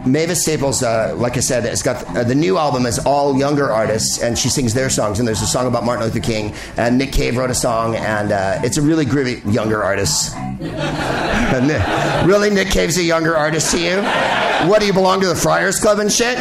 Mavis 0.06 0.42
Staples, 0.42 0.82
uh, 0.82 1.14
like 1.16 1.36
I 1.36 1.40
said, 1.40 1.64
has 1.64 1.82
got 1.82 2.04
uh, 2.16 2.24
the 2.24 2.34
new 2.34 2.58
album 2.58 2.84
is 2.86 2.98
all 3.00 3.36
younger 3.38 3.70
artists, 3.70 4.22
and 4.22 4.38
she 4.38 4.48
sings 4.48 4.74
their 4.74 4.90
songs. 4.90 5.18
And 5.18 5.26
there's 5.26 5.40
a 5.40 5.46
song 5.46 5.66
about 5.66 5.84
Martin 5.84 6.04
Luther 6.04 6.20
King, 6.20 6.54
and 6.76 6.98
Nick 6.98 7.12
Cave 7.12 7.36
wrote 7.36 7.50
a 7.50 7.54
song, 7.54 7.96
and 7.96 8.32
uh, 8.32 8.60
it's 8.62 8.76
a 8.76 8.82
really 8.82 9.06
groovy 9.06 9.40
younger 9.52 9.82
artist. 9.82 10.36
really, 12.26 12.50
Nick 12.50 12.68
Cave's 12.68 12.98
a 12.98 13.02
younger 13.02 13.36
artist 13.36 13.70
to 13.72 13.80
you? 13.80 14.02
What 14.68 14.80
do 14.80 14.86
you 14.86 14.92
belong 14.92 15.20
to 15.22 15.26
the 15.26 15.34
Friars 15.34 15.80
Club 15.80 15.98
and 15.98 16.12
shit? 16.12 16.38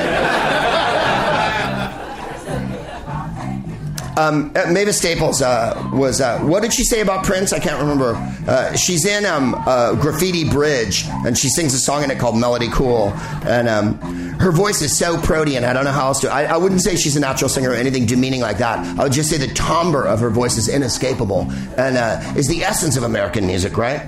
Um, 4.18 4.52
uh, 4.56 4.72
Mavis 4.72 4.98
Staples 4.98 5.42
uh, 5.42 5.90
was. 5.94 6.22
Uh, 6.22 6.40
what 6.40 6.62
did 6.62 6.74
she 6.74 6.84
say 6.84 7.02
about 7.02 7.26
Prince? 7.26 7.54
I 7.54 7.60
can't 7.60 7.80
remember. 7.80 8.16
Uh, 8.48 8.76
she's 8.76 9.06
in 9.06 9.26
um, 9.26 9.52
Graffiti 10.00 10.50
Bridge, 10.50 11.06
and 11.26 11.38
she 11.38 11.50
sings 11.50 11.74
a 11.74 11.80
song 11.80 12.04
in 12.04 12.12
it 12.12 12.20
called 12.20 12.38
Melody 12.38 12.70
Cool. 12.70 13.10
And 13.46 13.70
um, 13.70 13.98
her 14.40 14.52
voice 14.52 14.82
is 14.82 14.98
so 14.98 15.20
protean. 15.22 15.64
I 15.64 15.74
don't 15.74 15.86
know 15.86 15.92
how 15.92 16.08
else 16.08 16.20
to. 16.22 16.32
I, 16.32 16.44
I, 16.44 16.58
wouldn't 16.58 16.82
say 16.82 16.96
she's 16.96 17.16
a 17.16 17.20
natural 17.20 17.50
singer 17.50 17.72
or 17.72 17.76
anything 17.76 18.06
demeaning 18.06 18.42
like 18.42 18.58
that. 18.58 18.80
I 19.00 19.04
would 19.04 19.14
just 19.14 19.30
say 19.30 19.38
the 19.38 19.54
timbre 19.54 20.06
of 20.06 20.20
her 20.20 20.30
voice 20.30 20.58
is 20.58 20.68
inescapable 20.68 21.48
and 21.78 21.98
uh, 21.98 22.34
is 22.36 22.48
the 22.48 22.64
essence 22.64 22.98
of 22.98 23.04
American 23.04 23.46
music, 23.48 23.78
right? 23.78 24.02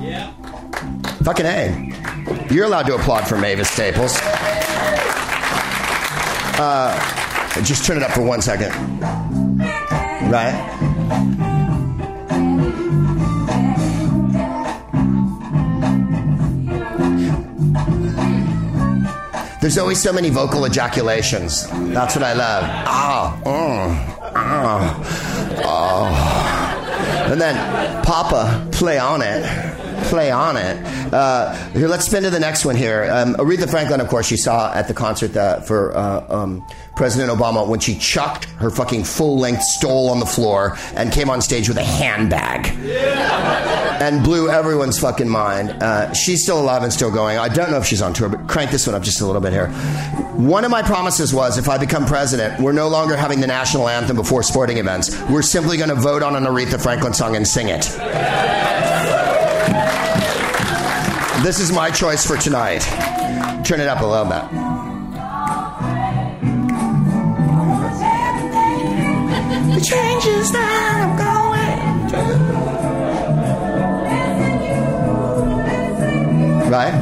Yeah. 0.00 0.32
Fucking 1.22 1.46
A. 1.46 2.46
You're 2.50 2.66
allowed 2.66 2.86
to 2.86 2.96
applaud 2.96 3.26
for 3.26 3.38
Mavis 3.38 3.70
Staples. 3.70 4.18
Just 7.62 7.86
turn 7.86 7.96
it 7.96 8.02
up 8.02 8.10
for 8.10 8.22
one 8.22 8.42
second. 8.42 8.70
Right? 10.30 10.52
There's 19.60 19.78
always 19.78 20.02
so 20.02 20.12
many 20.12 20.28
vocal 20.30 20.64
ejaculations. 20.66 21.66
That's 21.94 22.16
what 22.16 22.24
I 22.24 22.34
love. 22.34 22.64
Ah, 22.64 23.40
oh, 23.46 24.32
ah, 24.34 25.00
oh. 25.64 27.30
And 27.32 27.40
then 27.40 28.04
Papa, 28.04 28.68
play 28.72 28.98
on 28.98 29.22
it 29.22 29.73
play 30.04 30.30
on 30.30 30.56
it. 30.56 30.76
Uh, 31.12 31.54
here, 31.72 31.88
let's 31.88 32.06
spin 32.06 32.22
to 32.22 32.30
the 32.30 32.40
next 32.40 32.64
one 32.64 32.76
here. 32.76 33.08
Um, 33.10 33.34
Aretha 33.34 33.68
Franklin, 33.68 34.00
of 34.00 34.08
course, 34.08 34.30
you 34.30 34.36
saw 34.36 34.72
at 34.72 34.88
the 34.88 34.94
concert 34.94 35.36
uh, 35.36 35.60
for 35.60 35.96
uh, 35.96 36.26
um, 36.28 36.66
President 36.96 37.30
Obama 37.30 37.66
when 37.66 37.80
she 37.80 37.96
chucked 37.98 38.44
her 38.44 38.70
fucking 38.70 39.04
full 39.04 39.38
length 39.38 39.62
stole 39.62 40.08
on 40.10 40.20
the 40.20 40.26
floor 40.26 40.76
and 40.94 41.12
came 41.12 41.28
on 41.28 41.40
stage 41.40 41.68
with 41.68 41.76
a 41.76 41.84
handbag 41.84 42.66
yeah. 42.84 43.98
and 44.00 44.22
blew 44.24 44.48
everyone's 44.48 44.98
fucking 44.98 45.28
mind. 45.28 45.70
Uh, 45.70 46.12
she's 46.12 46.42
still 46.42 46.60
alive 46.60 46.82
and 46.82 46.92
still 46.92 47.10
going. 47.10 47.38
I 47.38 47.48
don't 47.48 47.70
know 47.70 47.78
if 47.78 47.86
she's 47.86 48.02
on 48.02 48.12
tour, 48.14 48.28
but 48.28 48.48
crank 48.48 48.70
this 48.70 48.86
one 48.86 48.94
up 48.94 49.02
just 49.02 49.20
a 49.20 49.26
little 49.26 49.40
bit 49.40 49.52
here. 49.52 49.68
One 50.34 50.64
of 50.64 50.70
my 50.70 50.82
promises 50.82 51.32
was 51.32 51.58
if 51.58 51.68
I 51.68 51.78
become 51.78 52.06
president, 52.06 52.60
we're 52.60 52.72
no 52.72 52.88
longer 52.88 53.16
having 53.16 53.40
the 53.40 53.46
national 53.46 53.88
anthem 53.88 54.16
before 54.16 54.42
sporting 54.42 54.78
events. 54.78 55.20
We're 55.30 55.42
simply 55.42 55.76
going 55.76 55.90
to 55.90 55.94
vote 55.94 56.22
on 56.22 56.36
an 56.36 56.44
Aretha 56.44 56.80
Franklin 56.82 57.14
song 57.14 57.36
and 57.36 57.46
sing 57.46 57.68
it. 57.68 57.84
This 61.42 61.60
is 61.60 61.72
my 61.72 61.90
choice 61.90 62.26
for 62.26 62.36
tonight. 62.36 62.80
Turn 63.64 63.80
it 63.80 63.88
up 63.88 64.00
a 64.00 64.06
little 64.06 64.24
bit. 64.24 64.42
The 69.74 69.80
changes 69.80 70.52
that 70.52 70.70
I'm 70.94 71.16
going. 71.16 71.44
Right? 76.70 76.94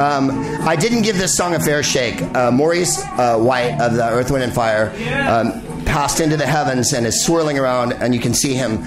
Um, 0.00 0.47
I 0.68 0.76
didn't 0.76 1.00
give 1.00 1.16
this 1.16 1.34
song 1.34 1.54
a 1.54 1.60
fair 1.60 1.82
shake. 1.82 2.20
Uh, 2.20 2.50
Maurice 2.50 3.02
uh, 3.02 3.38
White 3.38 3.80
of 3.80 3.94
the 3.94 4.04
Earth, 4.04 4.30
Wind, 4.30 4.44
and 4.44 4.52
Fire 4.52 4.90
um, 5.26 5.62
passed 5.86 6.20
into 6.20 6.36
the 6.36 6.46
heavens 6.46 6.92
and 6.92 7.06
is 7.06 7.24
swirling 7.24 7.58
around, 7.58 7.94
and 7.94 8.14
you 8.14 8.20
can 8.20 8.34
see 8.34 8.52
him 8.52 8.82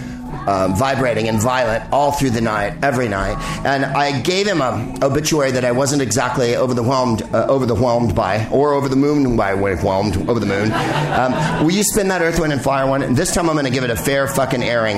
um, 0.47 0.75
vibrating 0.75 1.27
and 1.27 1.41
violent 1.41 1.91
all 1.91 2.11
through 2.11 2.29
the 2.29 2.39
night, 2.39 2.77
every 2.83 3.07
night. 3.07 3.35
And 3.65 3.83
I 3.83 4.21
gave 4.21 4.45
him 4.45 4.61
a 4.61 4.95
obituary 5.01 5.49
that 5.53 5.65
I 5.65 5.71
wasn't 5.71 6.03
exactly 6.03 6.55
overwhelmed, 6.55 7.23
uh, 7.33 7.47
overwhelmed 7.49 8.13
by, 8.13 8.47
or 8.49 8.73
over 8.73 8.87
the 8.87 8.95
moon 8.95 9.35
by, 9.35 9.53
overwhelmed 9.53 10.29
over 10.29 10.39
the 10.39 10.45
moon. 10.45 10.71
Um, 10.71 11.65
will 11.65 11.71
you 11.71 11.83
spin 11.83 12.09
that 12.09 12.21
Earth, 12.21 12.39
Wind, 12.39 12.53
and 12.53 12.61
Fire 12.61 12.85
one? 12.85 13.01
And 13.01 13.17
this 13.17 13.33
time 13.33 13.49
I'm 13.49 13.55
going 13.55 13.65
to 13.65 13.71
give 13.71 13.83
it 13.83 13.89
a 13.89 13.95
fair 13.95 14.27
fucking 14.27 14.61
airing. 14.61 14.97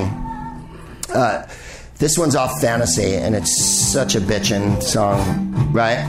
Uh, 1.14 1.48
this 1.98 2.18
one's 2.18 2.36
off 2.36 2.60
fantasy, 2.60 3.16
and 3.16 3.36
it's 3.38 3.90
such 3.90 4.16
a 4.16 4.20
bitchin' 4.20 4.84
song, 4.84 5.72
right? 5.72 6.04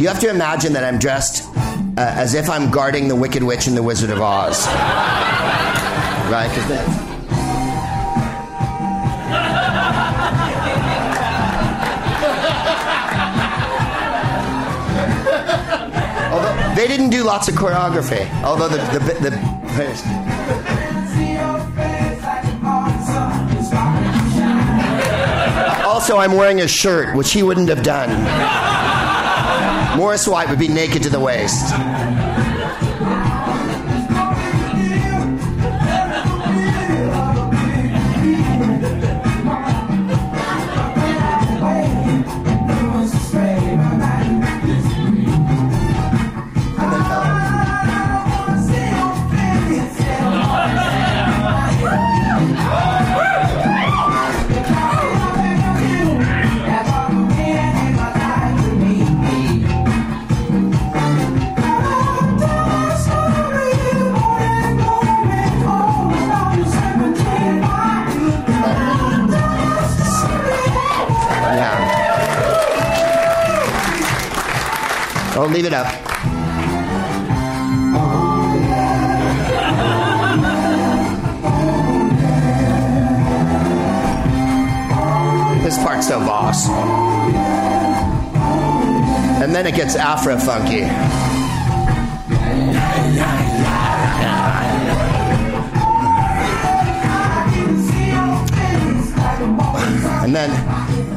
You 0.00 0.08
have 0.08 0.18
to 0.20 0.30
imagine 0.30 0.72
that 0.72 0.82
I'm 0.82 0.98
dressed 0.98 1.46
uh, 1.54 1.92
as 1.98 2.32
if 2.32 2.48
I'm 2.48 2.70
guarding 2.70 3.06
the 3.06 3.14
Wicked 3.14 3.42
Witch 3.42 3.68
in 3.68 3.74
The 3.74 3.82
Wizard 3.82 4.08
of 4.08 4.22
Oz. 4.22 4.66
right? 6.32 6.48
Because 6.48 6.66
they 16.74 16.88
didn't 16.88 17.10
do 17.10 17.22
lots 17.22 17.48
of 17.48 17.54
choreography, 17.54 18.26
although 18.42 18.68
the, 18.68 18.78
the, 18.98 19.00
the 19.28 19.36
Also, 25.86 26.16
I'm 26.16 26.32
wearing 26.32 26.62
a 26.62 26.66
shirt, 26.68 27.14
which 27.14 27.32
he 27.34 27.42
wouldn't 27.42 27.68
have 27.68 27.82
done. 27.82 28.69
Maurice 29.96 30.26
White 30.28 30.48
would 30.48 30.58
be 30.58 30.68
naked 30.68 31.02
to 31.02 31.10
the 31.10 31.20
waist. 31.20 31.74
Leave 75.50 75.64
it 75.64 75.72
up. 75.72 75.86
This 85.64 85.76
part's 85.78 86.06
so 86.06 86.20
boss. 86.20 86.68
And 89.42 89.52
then 89.52 89.66
it 89.66 89.74
gets 89.74 89.96
Afro 89.96 90.38
funky. 90.38 90.82
And 100.22 100.32
then 100.32 100.50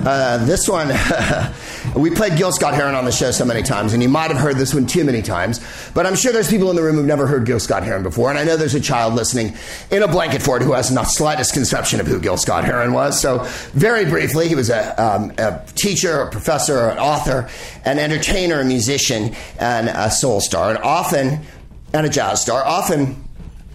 uh, 0.08 0.44
this 0.44 0.68
one. 0.68 0.92
We 1.96 2.10
played 2.10 2.38
Gil 2.38 2.52
Scott 2.52 2.74
Heron 2.74 2.96
on 2.96 3.06
the 3.06 3.12
show 3.12 3.30
so 3.30 3.46
many 3.46 3.62
times, 3.62 3.94
and 3.94 4.02
you 4.02 4.10
might 4.10 4.32
have 4.32 4.40
heard 4.40 4.58
this 4.58 4.74
one 4.74 4.88
too 4.88 5.04
many 5.04 5.22
times, 5.22 5.60
but 5.94 6.08
I'm 6.08 6.16
sure 6.16 6.32
there's 6.32 6.50
people 6.50 6.72
in 6.72 6.76
the 6.76 6.82
room 6.82 6.96
who've 6.96 7.06
never 7.06 7.28
heard 7.28 7.46
Gil 7.46 7.60
Scott 7.60 7.84
Heron 7.84 8.02
before, 8.02 8.32
and 8.32 8.40
I 8.40 8.44
know 8.44 8.58
there's 8.58 8.74
a 8.74 8.80
child 8.80 9.14
listening 9.14 9.54
in 9.92 10.02
a 10.02 10.08
blanket 10.08 10.42
fort 10.42 10.64
who 10.64 10.72
has 10.72 10.92
not 10.92 11.06
the 11.06 11.12
slightest 11.12 11.54
conception 11.54 12.00
of 12.00 12.08
who 12.08 12.20
Gil 12.20 12.38
Scott 12.38 12.66
Heron 12.66 12.94
was. 12.94 13.22
So, 13.22 13.44
very 13.74 14.06
briefly, 14.06 14.48
he 14.48 14.56
was 14.56 14.72
a, 14.72 15.02
um, 15.02 15.34
a 15.38 15.64
teacher, 15.76 16.22
a 16.22 16.32
professor, 16.32 16.90
an 16.90 16.98
author, 16.98 17.48
an 17.86 18.00
entertainer, 18.00 18.62
a 18.62 18.66
musician, 18.66 19.36
and 19.60 19.88
a 19.90 20.10
soul 20.10 20.42
star, 20.42 20.72
and 20.72 20.80
often, 20.80 21.42
and 21.94 22.06
a 22.08 22.10
jazz 22.10 22.42
star, 22.42 22.66
often 22.66 23.23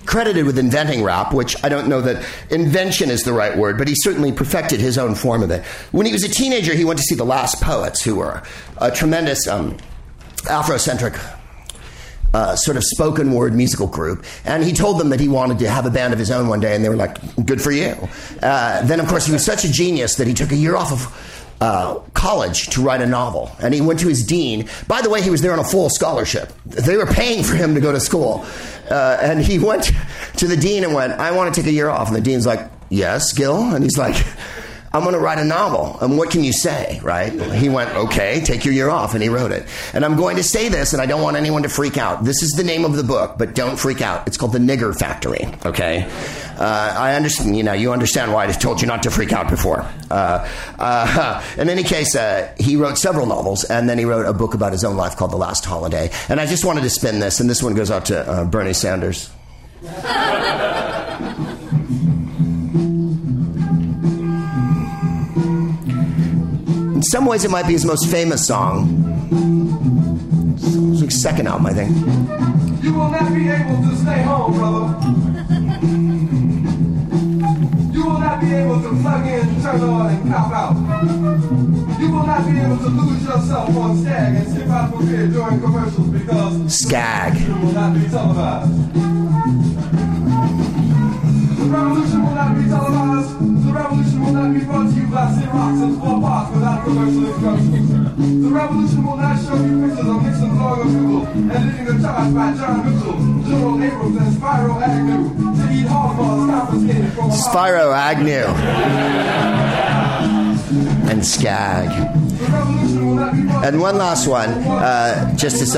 credited 0.08 0.46
with 0.46 0.58
inventing 0.58 1.02
rap, 1.02 1.34
which 1.34 1.54
I 1.62 1.68
don't 1.68 1.86
know 1.86 2.00
that 2.00 2.24
invention 2.48 3.10
is 3.10 3.24
the 3.24 3.32
right 3.34 3.54
word, 3.54 3.76
but 3.76 3.88
he 3.88 3.94
certainly 3.94 4.32
perfected 4.32 4.80
his 4.80 4.96
own 4.96 5.14
form 5.14 5.42
of 5.42 5.50
it. 5.50 5.62
When 5.92 6.06
he 6.06 6.12
was 6.12 6.24
a 6.24 6.30
teenager, 6.30 6.74
he 6.74 6.82
went 6.82 6.98
to 6.98 7.04
see 7.04 7.14
the 7.14 7.26
Last 7.26 7.60
Poets, 7.60 8.02
who 8.02 8.16
were 8.16 8.42
a 8.78 8.90
tremendous 8.90 9.46
um, 9.46 9.76
Afrocentric 10.44 11.14
uh, 12.32 12.56
sort 12.56 12.78
of 12.78 12.84
spoken 12.84 13.32
word 13.32 13.54
musical 13.54 13.86
group. 13.86 14.24
And 14.46 14.64
he 14.64 14.72
told 14.72 14.98
them 14.98 15.10
that 15.10 15.20
he 15.20 15.28
wanted 15.28 15.58
to 15.58 15.68
have 15.68 15.84
a 15.84 15.90
band 15.90 16.14
of 16.14 16.18
his 16.18 16.30
own 16.30 16.48
one 16.48 16.60
day, 16.60 16.74
and 16.74 16.82
they 16.82 16.88
were 16.88 16.96
like, 16.96 17.18
good 17.44 17.60
for 17.60 17.70
you. 17.70 17.94
Uh, 18.42 18.82
then, 18.86 19.00
of 19.00 19.08
course, 19.08 19.26
he 19.26 19.32
was 19.32 19.44
such 19.44 19.66
a 19.66 19.70
genius 19.70 20.14
that 20.14 20.26
he 20.26 20.32
took 20.32 20.52
a 20.52 20.56
year 20.56 20.74
off 20.74 20.90
of. 20.90 21.37
Uh, 21.60 21.98
college 22.14 22.68
to 22.68 22.80
write 22.80 23.00
a 23.00 23.06
novel, 23.06 23.50
and 23.60 23.74
he 23.74 23.80
went 23.80 23.98
to 23.98 24.06
his 24.06 24.24
dean. 24.24 24.68
By 24.86 25.02
the 25.02 25.10
way, 25.10 25.20
he 25.20 25.28
was 25.28 25.42
there 25.42 25.52
on 25.52 25.58
a 25.58 25.64
full 25.64 25.90
scholarship. 25.90 26.52
They 26.64 26.96
were 26.96 27.06
paying 27.06 27.42
for 27.42 27.56
him 27.56 27.74
to 27.74 27.80
go 27.80 27.90
to 27.90 27.98
school, 27.98 28.46
uh, 28.88 29.18
and 29.20 29.40
he 29.40 29.58
went 29.70 29.90
to 30.36 30.46
the 30.46 30.56
dean 30.56 30.84
and 30.84 30.94
went, 30.94 31.14
"I 31.14 31.32
want 31.32 31.52
to 31.52 31.60
take 31.60 31.68
a 31.68 31.72
year 31.72 31.88
off." 31.88 32.06
And 32.06 32.16
the 32.16 32.20
dean's 32.20 32.46
like, 32.46 32.70
"Yes, 32.90 33.32
Gil," 33.32 33.74
and 33.74 33.82
he's 33.82 33.98
like. 33.98 34.24
I'm 34.92 35.02
going 35.02 35.14
to 35.14 35.20
write 35.20 35.38
a 35.38 35.44
novel. 35.44 35.98
And 36.00 36.16
what 36.16 36.30
can 36.30 36.42
you 36.42 36.52
say, 36.52 36.98
right? 37.02 37.32
He 37.52 37.68
went, 37.68 37.94
okay, 37.94 38.40
take 38.40 38.64
your 38.64 38.72
year 38.72 38.88
off. 38.88 39.14
And 39.14 39.22
he 39.22 39.28
wrote 39.28 39.52
it. 39.52 39.66
And 39.92 40.04
I'm 40.04 40.16
going 40.16 40.36
to 40.36 40.42
say 40.42 40.68
this, 40.68 40.92
and 40.92 41.02
I 41.02 41.06
don't 41.06 41.22
want 41.22 41.36
anyone 41.36 41.62
to 41.64 41.68
freak 41.68 41.98
out. 41.98 42.24
This 42.24 42.42
is 42.42 42.52
the 42.52 42.64
name 42.64 42.84
of 42.84 42.96
the 42.96 43.04
book, 43.04 43.36
but 43.38 43.54
don't 43.54 43.78
freak 43.78 44.00
out. 44.00 44.26
It's 44.26 44.36
called 44.36 44.52
The 44.52 44.58
Nigger 44.58 44.98
Factory, 44.98 45.46
okay? 45.66 46.04
Uh, 46.58 46.94
I 46.98 47.14
understand, 47.14 47.56
you 47.56 47.62
know, 47.62 47.74
you 47.74 47.92
understand 47.92 48.32
why 48.32 48.46
I 48.46 48.52
told 48.52 48.80
you 48.80 48.86
not 48.86 49.02
to 49.02 49.10
freak 49.10 49.32
out 49.32 49.50
before. 49.50 49.86
Uh, 50.10 50.48
uh, 50.78 51.44
in 51.58 51.68
any 51.68 51.82
case, 51.82 52.16
uh, 52.16 52.52
he 52.58 52.76
wrote 52.76 52.98
several 52.98 53.26
novels, 53.26 53.64
and 53.64 53.88
then 53.88 53.98
he 53.98 54.04
wrote 54.04 54.26
a 54.26 54.32
book 54.32 54.54
about 54.54 54.72
his 54.72 54.84
own 54.84 54.96
life 54.96 55.16
called 55.16 55.32
The 55.32 55.36
Last 55.36 55.64
Holiday. 55.64 56.10
And 56.28 56.40
I 56.40 56.46
just 56.46 56.64
wanted 56.64 56.82
to 56.82 56.90
spin 56.90 57.20
this, 57.20 57.40
and 57.40 57.50
this 57.50 57.62
one 57.62 57.74
goes 57.74 57.90
out 57.90 58.06
to 58.06 58.28
uh, 58.28 58.44
Bernie 58.44 58.72
Sanders. 58.72 59.30
In 66.98 67.02
some 67.04 67.26
ways, 67.26 67.44
it 67.44 67.50
might 67.52 67.64
be 67.64 67.74
his 67.74 67.84
most 67.84 68.10
famous 68.10 68.44
song. 68.44 68.88
It's 70.58 71.00
like 71.00 71.12
second 71.12 71.46
album, 71.46 71.66
I 71.66 71.72
think. 71.72 71.96
You 72.82 72.92
will 72.92 73.08
not 73.08 73.32
be 73.32 73.48
able 73.48 73.76
to 73.88 73.96
stay 73.98 74.22
home, 74.22 74.54
brother. 74.58 74.98
You 77.94 78.04
will 78.04 78.18
not 78.18 78.40
be 78.40 78.52
able 78.52 78.82
to 78.82 78.88
plug 79.00 79.26
in, 79.28 79.62
turn 79.62 79.80
on, 79.82 80.10
and 80.10 80.28
cop 80.28 80.52
out. 80.52 80.74
You 82.00 82.10
will 82.10 82.26
not 82.26 82.44
be 82.44 82.58
able 82.58 82.78
to 82.78 82.88
lose 82.88 83.22
yourself 83.22 83.76
on 83.76 84.02
Skag 84.02 84.34
and 84.34 84.48
skip 84.52 84.68
out 84.68 84.90
for 84.90 84.98
beer 85.04 85.28
during 85.28 85.60
commercials 85.60 86.08
because 86.08 86.80
Skag. 86.80 87.34
will 87.62 87.72
not 87.74 87.94
be 87.94 88.08
televised. 88.08 89.97
The 91.68 91.74
revolution 91.74 92.22
will 92.24 92.34
not 92.34 92.56
be 92.56 92.64
televised. 92.64 93.30
The 93.38 93.72
revolution 93.72 94.20
will 94.24 94.32
not 94.32 94.54
be 94.54 94.60
brought 94.64 94.88
to 94.88 94.94
you 94.96 95.06
by 95.08 95.26
Xerox 95.36 95.82
and 95.84 95.98
four 96.00 96.20
parts 96.22 96.54
without 96.54 96.82
commercial 96.84 97.26
interruption. 97.28 98.42
The 98.42 98.48
revolution 98.48 99.04
will 99.04 99.16
not 99.18 99.36
show 99.44 99.56
you 99.56 99.86
pictures 99.86 100.08
of 100.08 100.22
Nixon 100.24 100.50
blowing 100.56 100.80
a 100.80 100.84
bugle 100.88 101.26
and 101.28 101.60
leading 101.68 101.88
a 101.88 102.00
charge 102.00 102.34
by 102.34 102.56
John 102.56 102.76
Mitchell, 102.88 103.16
General 103.44 103.82
Abrams, 103.84 104.16
and 104.16 104.32
Spiro 104.34 104.80
Agnew 104.80 105.22
to 105.28 105.72
eat 105.74 105.86
hog 105.86 106.16
balls 106.16 106.50
confiscated 106.50 107.12
from 107.12 107.30
Spiro 107.32 107.92
Agnew 107.92 108.48
and 111.10 111.26
Skag. 111.26 111.88
The 111.88 112.44
revolution 112.50 113.06
will 113.08 113.14
not 113.16 113.32
be 113.34 113.42
brought 113.42 113.64
And 113.66 113.80
one 113.80 113.98
last 113.98 114.26
one, 114.26 114.48
uh, 114.50 115.36
just 115.36 115.58
to, 115.58 115.66
ce- 115.66 115.76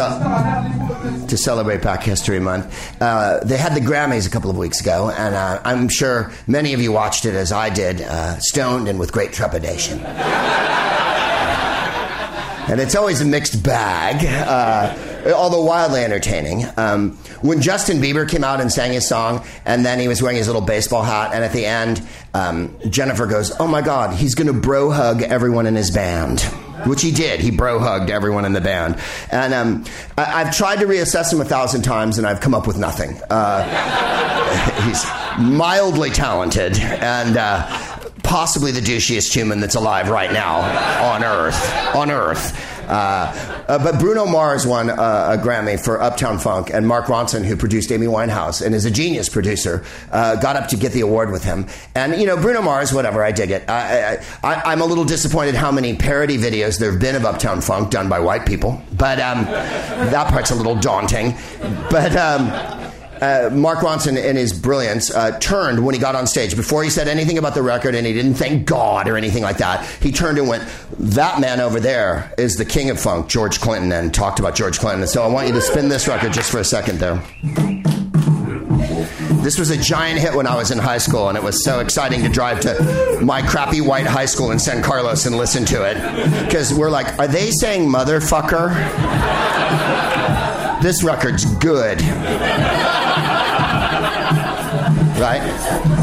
to 1.31 1.37
celebrate 1.37 1.83
Black 1.83 2.03
History 2.03 2.41
Month. 2.41 3.01
Uh, 3.01 3.41
they 3.45 3.57
had 3.57 3.75
the 3.75 3.81
Grammys 3.81 4.27
a 4.27 4.31
couple 4.31 4.51
of 4.51 4.57
weeks 4.57 4.81
ago, 4.81 5.11
and 5.11 5.35
uh, 5.35 5.61
I'm 5.65 5.89
sure 5.89 6.31
many 6.47 6.75
of 6.75 6.81
you 6.81 6.93
watched 6.93 7.25
it 7.25 7.35
as 7.35 7.53
I 7.53 7.71
did, 7.71 8.03
uh, 8.03 8.39
stoned 8.39 8.89
and 8.89 8.99
with 8.99 9.13
great 9.13 9.33
trepidation. 9.33 10.01
and 12.71 12.81
it's 12.81 12.95
always 12.95 13.21
a 13.21 13.25
mixed 13.25 13.63
bag, 13.63 14.25
uh, 14.27 15.33
although 15.35 15.65
wildly 15.65 16.05
entertaining. 16.05 16.65
Um, 16.77 17.17
when 17.43 17.61
Justin 17.61 17.99
Bieber 17.99 18.29
came 18.29 18.45
out 18.45 18.61
and 18.61 18.71
sang 18.71 18.93
his 18.93 19.09
song, 19.09 19.45
and 19.65 19.85
then 19.85 19.99
he 19.99 20.09
was 20.09 20.23
wearing 20.23 20.37
his 20.37 20.47
little 20.47 20.63
baseball 20.63 21.03
hat, 21.03 21.33
and 21.35 21.43
at 21.43 21.53
the 21.53 21.65
end, 21.65 22.03
um, 22.35 22.77
Jennifer 22.89 23.27
goes, 23.27 23.53
"Oh 23.59 23.67
my 23.67 23.83
God, 23.83 24.15
he's 24.15 24.35
going 24.35 24.47
to 24.47 24.53
bro 24.53 24.91
hug 24.91 25.23
everyone 25.23 25.67
in 25.67 25.75
his 25.75 25.91
band." 25.91 26.45
Which 26.87 27.03
he 27.03 27.13
did. 27.13 27.41
He 27.41 27.51
bro 27.51 27.79
hugged 27.79 28.11
everyone 28.11 28.45
in 28.45 28.53
the 28.53 28.61
band. 28.61 28.99
And 29.31 29.53
um, 29.55 29.85
I- 30.19 30.43
I've 30.43 30.57
tried 30.57 30.81
to 30.81 30.87
reassess 30.87 31.33
him 31.33 31.41
a 31.41 31.45
thousand 31.45 31.83
times 31.83 32.19
and 32.19 32.27
I've 32.27 32.41
come 32.41 32.55
up 32.55 32.67
with 32.67 32.79
nothing. 32.79 33.21
Uh, 33.31 33.63
he's 34.87 35.05
mildly 35.39 36.11
talented 36.11 36.79
and 36.79 37.37
uh, 37.37 37.67
possibly 38.23 38.73
the 38.73 38.81
douchiest 38.81 39.33
human 39.33 39.61
that's 39.61 39.75
alive 39.75 40.09
right 40.11 40.33
now 40.33 40.61
on 41.13 41.25
Earth. 41.25 41.95
On 41.95 42.11
Earth. 42.11 42.70
Uh, 42.91 43.65
uh, 43.69 43.79
but 43.79 44.01
Bruno 44.01 44.27
Mars 44.27 44.67
won 44.67 44.91
uh, 44.91 44.95
a 44.95 45.39
Grammy 45.41 45.79
for 45.79 46.03
Uptown 46.03 46.41
Funk, 46.41 46.71
and 46.71 46.89
Mark 46.89 47.07
Ronson, 47.07 47.45
who 47.45 47.57
produced 47.57 47.93
Amy 47.93 48.07
Winehouse 48.07 48.65
and 48.65 48.75
is 48.75 48.85
a 48.85 48.91
genius 48.91 49.29
producer, 49.29 49.85
uh, 50.11 50.35
got 50.37 50.57
up 50.57 50.69
to 50.71 50.77
get 50.77 50.91
the 50.91 51.03
award 51.03 51.31
with 51.31 51.45
him. 51.45 51.67
And 51.95 52.21
you 52.21 52.27
know, 52.27 52.37
Bruno 52.37 52.63
Mars, 52.63 52.93
whatever, 52.93 53.23
I 53.23 53.31
dig 53.31 53.53
it. 53.53 53.69
I, 53.69 54.19
I'm 54.43 54.81
a 54.81 54.87
little 54.87 55.05
disappointed 55.05 55.55
how 55.55 55.71
many 55.71 55.95
parody 55.95 56.37
videos 56.37 56.81
there 56.81 56.91
have 56.91 57.01
been 57.01 57.15
of 57.15 57.25
Uptown 57.25 57.61
Funk 57.61 57.91
done 57.91 58.09
by 58.09 58.19
white 58.19 58.45
people, 58.45 58.83
but 58.97 59.21
um, 59.21 59.45
that 59.45 60.29
part's 60.29 60.51
a 60.51 60.57
little 60.57 60.75
daunting. 60.75 61.37
But 61.91 62.17
um, 62.17 62.49
uh, 63.21 63.51
Mark 63.53 63.81
Ronson, 63.81 64.23
in 64.23 64.37
his 64.37 64.53
brilliance, 64.53 65.11
uh, 65.15 65.39
turned 65.39 65.85
when 65.85 65.95
he 65.95 66.01
got 66.01 66.15
on 66.15 66.27
stage. 66.27 66.57
Before 66.57 66.83
he 66.83 66.91
said 66.91 67.09
anything 67.09 67.39
about 67.39 67.55
the 67.55 67.63
record 67.63 67.95
and 67.95 68.07
he 68.07 68.13
didn't 68.13 68.35
thank 68.35 68.67
God 68.67 69.09
or 69.09 69.17
anything 69.17 69.43
like 69.43 69.59
that, 69.59 69.85
he 70.01 70.11
turned 70.13 70.39
and 70.39 70.49
went, 70.49 70.65
That 70.99 71.41
man 71.41 71.61
over 71.61 71.81
there 71.81 72.33
is 72.39 72.57
the 72.57 72.65
king 72.65 72.91
of 72.91 72.99
funk, 73.01 73.29
George 73.29 73.61
Clinton, 73.61 73.93
and 73.93 74.13
talked 74.13 74.39
about 74.39 74.55
George 74.55 74.79
Clinton. 74.79 75.07
So 75.07 75.23
I 75.23 75.27
want 75.27 75.49
you 75.49 75.55
to 75.55 75.61
spin 75.61 75.89
this 75.89 76.09
record 76.09 76.33
just 76.33 76.51
for 76.51 76.59
a 76.59 76.65
second 76.65 76.99
there. 76.99 77.23
This 79.43 79.59
was 79.59 79.71
a 79.71 79.77
giant 79.79 80.21
hit 80.21 80.35
when 80.35 80.47
I 80.47 80.55
was 80.55 80.71
in 80.71 80.79
high 80.79 80.99
school, 80.99 81.29
and 81.29 81.37
it 81.39 81.43
was 81.43 81.65
so 81.65 81.81
exciting 81.81 82.23
to 82.23 82.29
drive 82.29 82.61
to 82.61 83.19
my 83.23 83.41
crappy 83.41 83.81
white 83.81 84.07
high 84.07 84.27
school 84.27 84.51
in 84.51 84.59
San 84.59 84.83
Carlos 84.83 85.25
and 85.25 85.37
listen 85.37 85.65
to 85.67 85.83
it. 85.85 86.45
Because 86.45 86.75
we're 86.75 86.91
like, 86.91 87.19
Are 87.19 87.27
they 87.29 87.51
saying 87.51 87.89
motherfucker? 87.89 88.69
This 90.83 91.03
record's 91.03 91.45
good. 91.57 92.01
Right? 95.21 96.00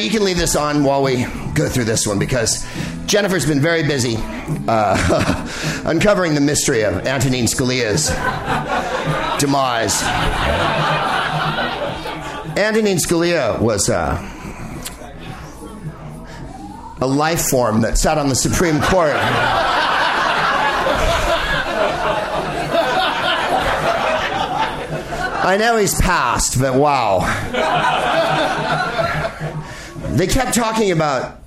You 0.00 0.06
you 0.06 0.12
can 0.18 0.24
leave 0.24 0.38
this 0.38 0.56
on 0.56 0.82
while 0.82 1.02
we 1.02 1.24
go 1.52 1.68
through 1.68 1.84
this 1.84 2.06
one 2.06 2.18
because 2.18 2.66
Jennifer's 3.04 3.44
been 3.44 3.60
very 3.60 3.82
busy 3.82 4.16
uh, 4.66 5.82
uncovering 5.84 6.34
the 6.34 6.40
mystery 6.40 6.84
of 6.84 7.06
Antonin 7.06 7.44
Scalia's 7.44 8.08
demise. 9.38 10.02
Antonin 12.56 12.96
Scalia 12.96 13.60
was 13.60 13.90
uh, 13.90 14.16
a 17.02 17.06
life 17.06 17.42
form 17.50 17.82
that 17.82 17.98
sat 17.98 18.16
on 18.16 18.30
the 18.30 18.34
Supreme 18.34 18.80
Court. 18.80 19.16
I 25.42 25.58
know 25.58 25.76
he's 25.76 26.00
passed, 26.00 26.58
but 26.58 26.74
wow. 26.74 27.20
They 30.16 30.26
kept 30.26 30.54
talking 30.54 30.90
about 30.90 31.40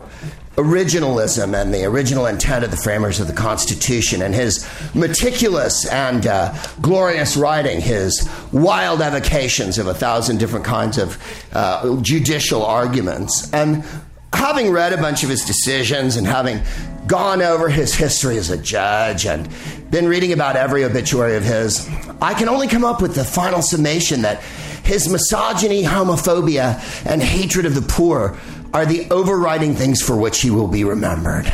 originalism 0.55 1.59
and 1.59 1.73
the 1.73 1.83
original 1.83 2.27
intent 2.27 2.63
of 2.63 2.71
the 2.71 2.77
framers 2.77 3.19
of 3.19 3.27
the 3.27 3.33
Constitution 3.33 4.21
and 4.21 4.35
his 4.35 4.67
meticulous 4.93 5.87
and 5.87 6.27
uh, 6.27 6.53
glorious 6.81 7.35
writing, 7.35 7.81
his 7.81 8.29
wild 8.51 9.01
evocations 9.01 9.79
of 9.79 9.87
a 9.87 9.93
thousand 9.93 10.37
different 10.39 10.63
kinds 10.63 10.97
of 10.97 11.17
uh, 11.53 11.99
judicial 12.01 12.63
arguments. 12.63 13.51
And 13.51 13.83
having 14.31 14.71
read 14.71 14.93
a 14.93 14.97
bunch 14.97 15.23
of 15.23 15.29
his 15.29 15.43
decisions 15.43 16.17
and 16.17 16.27
having 16.27 16.61
gone 17.07 17.41
over 17.41 17.67
his 17.67 17.93
history 17.93 18.37
as 18.37 18.49
a 18.49 18.57
judge 18.57 19.25
and 19.25 19.49
been 19.89 20.07
reading 20.07 20.33
about 20.33 20.55
every 20.55 20.83
obituary 20.83 21.35
of 21.35 21.43
his, 21.43 21.89
I 22.21 22.33
can 22.33 22.47
only 22.47 22.67
come 22.67 22.85
up 22.85 23.01
with 23.01 23.15
the 23.15 23.25
final 23.25 23.61
summation 23.61 24.21
that 24.21 24.41
His 24.83 25.09
misogyny, 25.09 25.83
homophobia, 25.83 26.81
and 27.05 27.21
hatred 27.21 27.65
of 27.65 27.75
the 27.75 27.81
poor 27.81 28.37
are 28.73 28.85
the 28.85 29.09
overriding 29.11 29.75
things 29.75 30.01
for 30.01 30.17
which 30.17 30.41
he 30.41 30.49
will 30.49 30.67
be 30.67 30.83
remembered. 30.83 31.45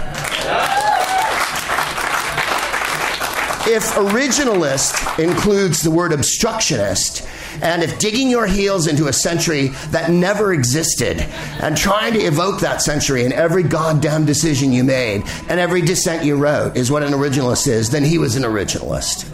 If 3.72 3.84
originalist 3.94 5.20
includes 5.20 5.84
the 5.84 5.92
word 5.92 6.12
obstructionist, 6.12 7.28
and 7.62 7.84
if 7.84 8.00
digging 8.00 8.30
your 8.30 8.48
heels 8.48 8.88
into 8.88 9.08
a 9.08 9.14
century 9.14 9.68
that 9.90 10.10
never 10.10 10.54
existed 10.54 11.20
and 11.62 11.76
trying 11.76 12.14
to 12.14 12.20
evoke 12.20 12.62
that 12.62 12.82
century 12.82 13.26
in 13.26 13.34
every 13.34 13.64
goddamn 13.64 14.26
decision 14.26 14.72
you 14.72 14.84
made 14.84 15.24
and 15.50 15.60
every 15.60 15.82
dissent 15.82 16.24
you 16.24 16.36
wrote 16.36 16.78
is 16.78 16.90
what 16.90 17.04
an 17.04 17.12
originalist 17.14 17.68
is, 17.68 17.90
then 17.90 18.04
he 18.04 18.18
was 18.18 18.36
an 18.36 18.44
originalist. 18.44 19.30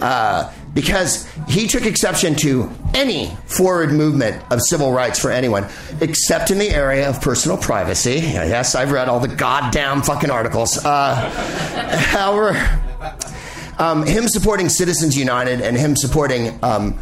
Uh, 0.00 0.52
because 0.74 1.26
he 1.50 1.66
took 1.66 1.84
exception 1.84 2.34
to 2.36 2.70
any 2.94 3.26
forward 3.46 3.92
movement 3.92 4.42
of 4.52 4.60
civil 4.62 4.92
rights 4.92 5.18
for 5.18 5.30
anyone, 5.30 5.66
except 6.00 6.50
in 6.50 6.58
the 6.58 6.68
area 6.68 7.08
of 7.08 7.20
personal 7.20 7.56
privacy. 7.56 8.16
Yes, 8.16 8.74
I've 8.74 8.92
read 8.92 9.08
all 9.08 9.20
the 9.20 9.28
goddamn 9.28 10.02
fucking 10.02 10.30
articles. 10.30 10.78
Uh, 10.84 11.14
however, 12.10 12.52
um, 13.78 14.06
him 14.06 14.28
supporting 14.28 14.68
Citizens 14.68 15.16
United 15.16 15.60
and 15.60 15.76
him 15.76 15.96
supporting 15.96 16.58
um, 16.62 16.98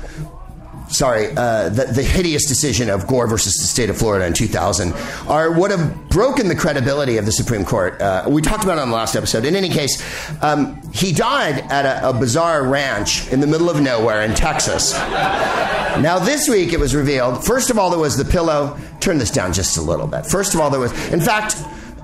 sorry, 0.88 1.28
uh, 1.36 1.68
the, 1.68 1.84
the, 1.84 2.02
hideous 2.02 2.46
decision 2.46 2.90
of 2.90 3.06
Gore 3.06 3.26
versus 3.26 3.54
the 3.54 3.66
state 3.66 3.90
of 3.90 3.96
Florida 3.96 4.26
in 4.26 4.32
2000 4.32 4.92
are 5.26 5.52
would 5.52 5.70
have 5.70 6.08
broken 6.08 6.48
the 6.48 6.54
credibility 6.54 7.16
of 7.16 7.26
the 7.26 7.32
Supreme 7.32 7.64
Court. 7.64 8.00
Uh, 8.00 8.24
we 8.28 8.42
talked 8.42 8.64
about 8.64 8.78
it 8.78 8.80
on 8.80 8.90
the 8.90 8.96
last 8.96 9.14
episode. 9.14 9.44
In 9.44 9.54
any 9.54 9.68
case, 9.68 10.02
um, 10.42 10.80
he 10.92 11.12
died 11.12 11.64
at 11.70 11.84
a, 11.84 12.10
a, 12.10 12.12
bizarre 12.12 12.66
ranch 12.66 13.30
in 13.32 13.40
the 13.40 13.46
middle 13.46 13.70
of 13.70 13.80
nowhere 13.80 14.22
in 14.22 14.34
Texas. 14.34 14.94
Now, 14.94 16.18
this 16.18 16.48
week 16.48 16.72
it 16.72 16.80
was 16.80 16.94
revealed. 16.94 17.44
First 17.44 17.70
of 17.70 17.78
all, 17.78 17.90
there 17.90 17.98
was 17.98 18.16
the 18.16 18.24
pillow. 18.24 18.78
Turn 19.00 19.18
this 19.18 19.30
down 19.30 19.52
just 19.52 19.76
a 19.76 19.82
little 19.82 20.06
bit. 20.06 20.26
First 20.26 20.54
of 20.54 20.60
all, 20.60 20.70
there 20.70 20.80
was, 20.80 20.92
in 21.12 21.20
fact, 21.20 21.56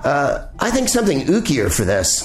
uh, 0.05 0.47
I 0.59 0.71
think 0.71 0.89
something 0.89 1.23
ookier 1.23 1.73
for 1.73 1.85
this. 1.85 2.21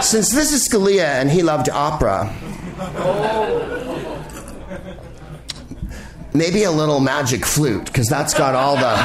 Since 0.00 0.30
this 0.30 0.52
is 0.52 0.68
Scalia 0.68 1.04
and 1.04 1.28
he 1.30 1.42
loved 1.42 1.68
opera. 1.68 2.32
Maybe 6.34 6.64
a 6.64 6.70
little 6.70 7.00
magic 7.00 7.44
flute, 7.44 7.86
because 7.86 8.06
that's 8.06 8.34
got 8.34 8.54
all 8.54 8.76
the. 8.76 8.96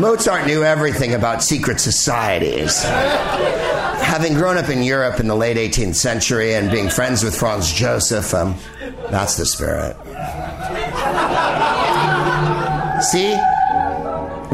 Mozart 0.00 0.46
knew 0.46 0.62
everything 0.62 1.14
about 1.14 1.42
secret 1.42 1.80
societies. 1.80 2.82
Having 2.82 4.34
grown 4.34 4.58
up 4.58 4.68
in 4.68 4.82
Europe 4.82 5.20
in 5.20 5.26
the 5.26 5.34
late 5.34 5.56
18th 5.56 5.94
century 5.94 6.54
and 6.54 6.70
being 6.70 6.90
friends 6.90 7.22
with 7.24 7.34
Franz 7.38 7.72
Joseph, 7.72 8.34
um, 8.34 8.56
that's 9.10 9.36
the 9.36 9.46
spirit. 9.46 9.96
See? 13.02 13.36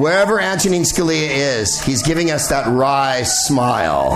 Wherever 0.01 0.39
Antonin 0.41 0.83
Scalia 0.83 1.29
is, 1.29 1.81
he's 1.81 2.03
giving 2.03 2.31
us 2.31 2.49
that 2.49 2.67
wry 2.69 3.23
smile. 3.25 4.13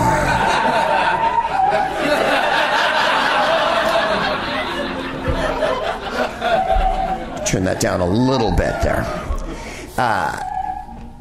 Turn 7.47 7.63
that 7.65 7.79
down 7.79 8.01
a 8.01 8.07
little 8.07 8.51
bit 8.51 8.81
there. 8.81 9.03
Uh, 9.97 10.39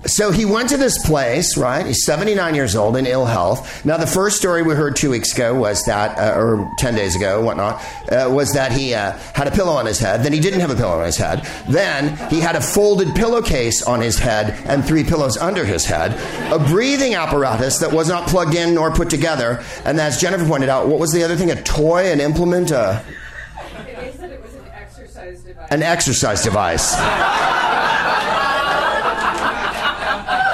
so 0.06 0.30
he 0.30 0.44
went 0.44 0.68
to 0.68 0.76
this 0.76 1.04
place, 1.04 1.56
right? 1.56 1.84
He's 1.84 2.04
79 2.04 2.54
years 2.54 2.76
old 2.76 2.96
in 2.96 3.06
ill 3.06 3.24
health. 3.24 3.84
Now, 3.84 3.96
the 3.96 4.06
first 4.06 4.36
story 4.36 4.62
we 4.62 4.74
heard 4.74 4.94
two 4.94 5.10
weeks 5.10 5.34
ago 5.34 5.54
was 5.54 5.82
that, 5.84 6.16
uh, 6.18 6.38
or 6.38 6.70
10 6.78 6.94
days 6.94 7.16
ago, 7.16 7.42
whatnot, 7.42 7.82
uh, 8.12 8.30
was 8.30 8.52
that 8.52 8.70
he 8.70 8.94
uh, 8.94 9.12
had 9.34 9.48
a 9.48 9.50
pillow 9.50 9.72
on 9.72 9.84
his 9.84 9.98
head. 9.98 10.22
Then 10.22 10.32
he 10.32 10.38
didn't 10.38 10.60
have 10.60 10.70
a 10.70 10.76
pillow 10.76 11.00
on 11.00 11.06
his 11.06 11.16
head. 11.16 11.48
Then 11.68 12.16
he 12.30 12.40
had 12.40 12.54
a 12.54 12.60
folded 12.60 13.16
pillowcase 13.16 13.82
on 13.82 14.00
his 14.00 14.18
head 14.18 14.56
and 14.66 14.84
three 14.84 15.02
pillows 15.02 15.36
under 15.38 15.64
his 15.64 15.84
head, 15.84 16.12
a 16.52 16.58
breathing 16.58 17.14
apparatus 17.14 17.78
that 17.78 17.92
was 17.92 18.08
not 18.08 18.28
plugged 18.28 18.54
in 18.54 18.74
nor 18.74 18.92
put 18.92 19.10
together. 19.10 19.64
And 19.84 20.00
as 20.00 20.20
Jennifer 20.20 20.46
pointed 20.46 20.68
out, 20.68 20.86
what 20.86 21.00
was 21.00 21.12
the 21.12 21.24
other 21.24 21.34
thing? 21.36 21.50
A 21.50 21.60
toy, 21.62 22.12
an 22.12 22.20
implement? 22.20 22.70
Uh, 22.70 23.02
an 25.70 25.82
exercise 25.82 26.42
device. 26.42 26.92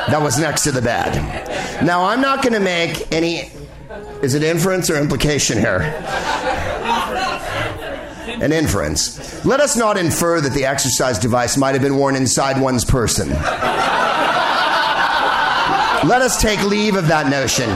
that 0.09 0.21
was 0.21 0.39
next 0.39 0.63
to 0.65 0.73
the 0.73 0.83
bed. 0.83 1.15
Now, 1.85 2.05
I'm 2.05 2.21
not 2.21 2.43
going 2.43 2.55
to 2.55 2.61
make 2.61 3.13
any. 3.13 3.51
Is 4.23 4.35
it 4.35 4.43
inference 4.43 4.89
or 4.91 4.97
implication 4.97 5.59
here? 5.59 5.81
An 8.41 8.53
inference. 8.53 9.45
Let 9.45 9.61
us 9.61 9.77
not 9.77 9.97
infer 9.97 10.41
that 10.41 10.53
the 10.53 10.65
exercise 10.65 11.19
device 11.19 11.57
might 11.57 11.73
have 11.73 11.83
been 11.83 11.97
worn 11.97 12.17
inside 12.17 12.61
one's 12.61 12.85
person. 12.85 13.29
Let 16.09 16.21
us 16.21 16.41
take 16.41 16.63
leave 16.65 16.97
of 16.97 17.07
that 17.09 17.29
notion 17.29 17.69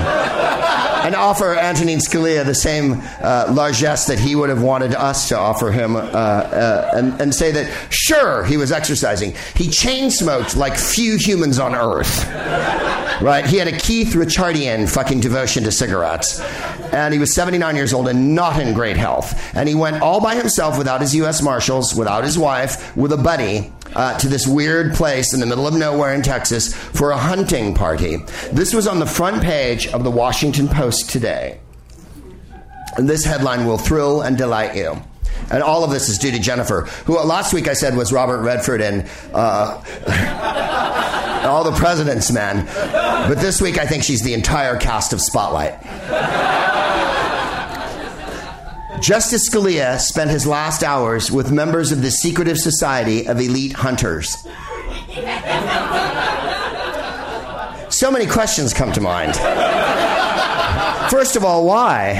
and 1.07 1.14
offer 1.14 1.55
Antonin 1.55 2.01
Scalia 2.01 2.45
the 2.45 2.53
same 2.53 3.01
uh, 3.23 3.47
largesse 3.53 4.07
that 4.07 4.19
he 4.19 4.35
would 4.35 4.49
have 4.49 4.61
wanted 4.61 4.92
us 4.92 5.29
to 5.29 5.38
offer 5.38 5.71
him, 5.71 5.95
uh, 5.95 6.01
uh, 6.01 6.90
and, 6.95 7.21
and, 7.21 7.33
say 7.33 7.53
that 7.53 7.71
sure 7.90 8.42
he 8.42 8.57
was 8.57 8.73
exercising. 8.73 9.33
He 9.55 9.69
chain 9.69 10.11
smoked 10.11 10.57
like 10.57 10.77
few 10.77 11.16
humans 11.16 11.61
on 11.61 11.77
earth. 11.77 12.29
Right? 13.23 13.47
He 13.47 13.57
had 13.57 13.69
a 13.69 13.79
Keith 13.79 14.16
Richardian 14.16 14.88
fucking 14.88 15.21
devotion 15.21 15.62
to 15.62 15.71
cigarettes, 15.71 16.40
and 16.92 17.14
he 17.14 17.21
was 17.21 17.33
79 17.33 17.77
years 17.77 17.95
old 17.95 18.09
and 18.09 18.35
not 18.35 18.61
in 18.61 18.75
great 18.75 18.97
health. 18.97 19.55
And 19.55 19.69
he 19.69 19.77
went 19.77 20.03
all 20.03 20.21
by 20.21 20.35
himself 20.35 20.77
without 20.77 21.01
his 21.01 21.14
U.S. 21.14 21.40
Marshals, 21.40 21.95
without 21.95 22.25
his 22.25 22.37
wife, 22.37 22.97
with 22.97 23.12
a 23.12 23.16
buddy 23.16 23.73
uh, 23.97 24.17
to 24.19 24.29
this 24.29 24.47
weird 24.47 24.93
place 24.95 25.33
in 25.33 25.41
the 25.41 25.47
middle 25.47 25.67
of 25.67 25.75
nowhere 25.75 26.13
in 26.13 26.21
Texas 26.21 26.75
for 26.75 27.11
a 27.11 27.17
hunting 27.17 27.75
party. 27.75 28.19
This 28.53 28.75
was 28.75 28.87
on 28.87 28.99
the 28.99 29.07
front 29.07 29.43
page 29.43 29.89
of 29.89 30.05
the 30.05 30.11
Washington 30.11 30.69
Post 30.69 31.09
today. 31.09 31.59
And 32.97 33.09
this 33.09 33.25
headline 33.25 33.67
will 33.67 33.79
thrill 33.79 34.21
and 34.21 34.37
delight 34.37 34.77
you. 34.77 35.03
And 35.51 35.63
all 35.63 35.83
of 35.83 35.91
this 35.91 36.09
is 36.11 36.19
due 36.19 36.31
to 36.31 36.39
Jennifer, 36.39 36.83
who 37.07 37.19
last 37.19 37.55
week 37.55 37.69
I 37.69 37.73
said 37.73 37.97
was 37.97 38.13
Robert 38.13 38.43
Redford 38.43 38.83
and 38.83 39.09
uh, 39.33 39.83
all 41.47 41.65
the 41.65 41.73
President's 41.73 42.31
Men. 42.31 42.67
But 42.67 43.37
this 43.37 43.63
week 43.63 43.79
I 43.79 43.87
think 43.87 44.03
she's 44.03 44.23
the 44.23 44.35
entire 44.35 44.77
cast 44.77 45.15
of 45.15 45.23
Spotlight. 45.23 45.75
Justice 49.01 49.49
Scalia 49.49 49.99
spent 50.01 50.31
his 50.31 50.47
last 50.47 50.83
hours 50.83 51.31
with 51.31 51.53
members 51.53 51.93
of 51.93 52.03
the 52.03 52.11
secretive 52.11 52.59
society 52.59 53.27
of 53.29 53.41
elite 53.41 53.73
hunters. 53.73 54.37
So 57.89 58.11
many 58.11 58.27
questions 58.27 58.75
come 58.75 58.93
to 58.93 59.01
mind. 59.01 59.37
First 61.11 61.37
of 61.37 61.45
all, 61.45 61.65
why? 61.67 62.15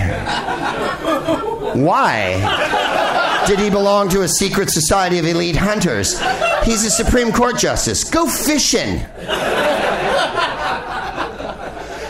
Why 1.75 3.45
did 3.47 3.59
he 3.59 3.71
belong 3.71 4.09
to 4.11 4.23
a 4.23 4.29
secret 4.29 4.71
society 4.71 5.19
of 5.19 5.27
elite 5.27 5.57
hunters? 5.57 6.21
He's 6.65 6.85
a 6.85 6.91
Supreme 6.91 7.33
Court 7.33 7.59
justice. 7.59 8.05
Go 8.05 8.27
fishing. 8.27 9.01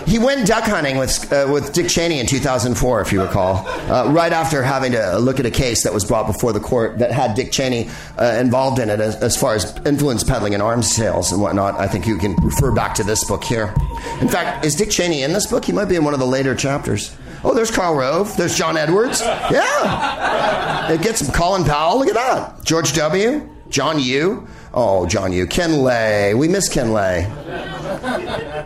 He 0.07 0.21
went 0.21 0.47
duck 0.47 0.65
hunting 0.65 0.99
with, 0.99 1.33
uh, 1.33 1.49
with 1.53 1.73
Dick 1.73 1.89
Cheney 1.89 2.21
in 2.21 2.27
2004, 2.27 3.01
if 3.01 3.13
you 3.13 3.23
recall, 3.23 3.67
uh, 3.67 4.09
right 4.13 4.33
after 4.33 4.63
having 4.63 4.93
to 4.93 5.19
look 5.19 5.41
at 5.41 5.47
a 5.47 5.51
case 5.51 5.83
that 5.83 5.93
was 5.93 6.05
brought 6.05 6.29
before 6.29 6.53
the 6.53 6.61
court 6.61 6.99
that 6.99 7.11
had 7.11 7.35
Dick 7.35 7.51
Cheney 7.51 7.91
uh, 8.17 8.39
involved 8.41 8.79
in 8.79 8.89
it 8.89 9.01
as, 9.01 9.17
as, 9.17 9.37
far 9.37 9.57
as 9.57 9.77
influence 9.85 10.23
peddling 10.23 10.55
and 10.55 10.63
arms 10.63 10.89
sales 10.95 11.33
and 11.33 11.43
whatnot. 11.43 11.75
I 11.75 11.89
think 11.89 12.07
you 12.07 12.19
can 12.19 12.37
refer 12.37 12.73
back 12.73 12.95
to 12.95 13.03
this 13.03 13.25
book 13.25 13.43
here. 13.43 13.75
In 14.21 14.29
fact, 14.29 14.65
is 14.65 14.77
Dick 14.77 14.91
Cheney 14.91 15.25
in 15.25 15.33
this 15.33 15.49
book? 15.49 15.65
He 15.65 15.73
might 15.73 15.87
be 15.87 15.97
in 15.97 16.05
one 16.05 16.15
of 16.15 16.21
the 16.21 16.27
later 16.27 16.55
chapters. 16.55 17.17
Oh, 17.43 17.53
there's 17.53 17.73
Karl 17.73 17.97
Rove. 17.97 18.37
There's 18.37 18.57
John 18.57 18.77
Edwards. 18.77 19.21
Yeah. 19.21 20.93
It 20.93 21.03
gets 21.03 21.29
Colin 21.35 21.65
Powell. 21.65 21.99
Look 21.99 22.09
at 22.09 22.15
that. 22.15 22.65
George 22.65 22.93
W. 22.95 23.49
John 23.69 23.99
Yoo. 23.99 24.47
Oh, 24.79 25.07
John 25.07 25.33
Yoo. 25.33 25.47
Ken 25.47 25.79
Lay. 25.83 26.35
We 26.35 26.49
miss 26.49 26.69
Ken 26.69 26.93
Lay. 26.93 27.23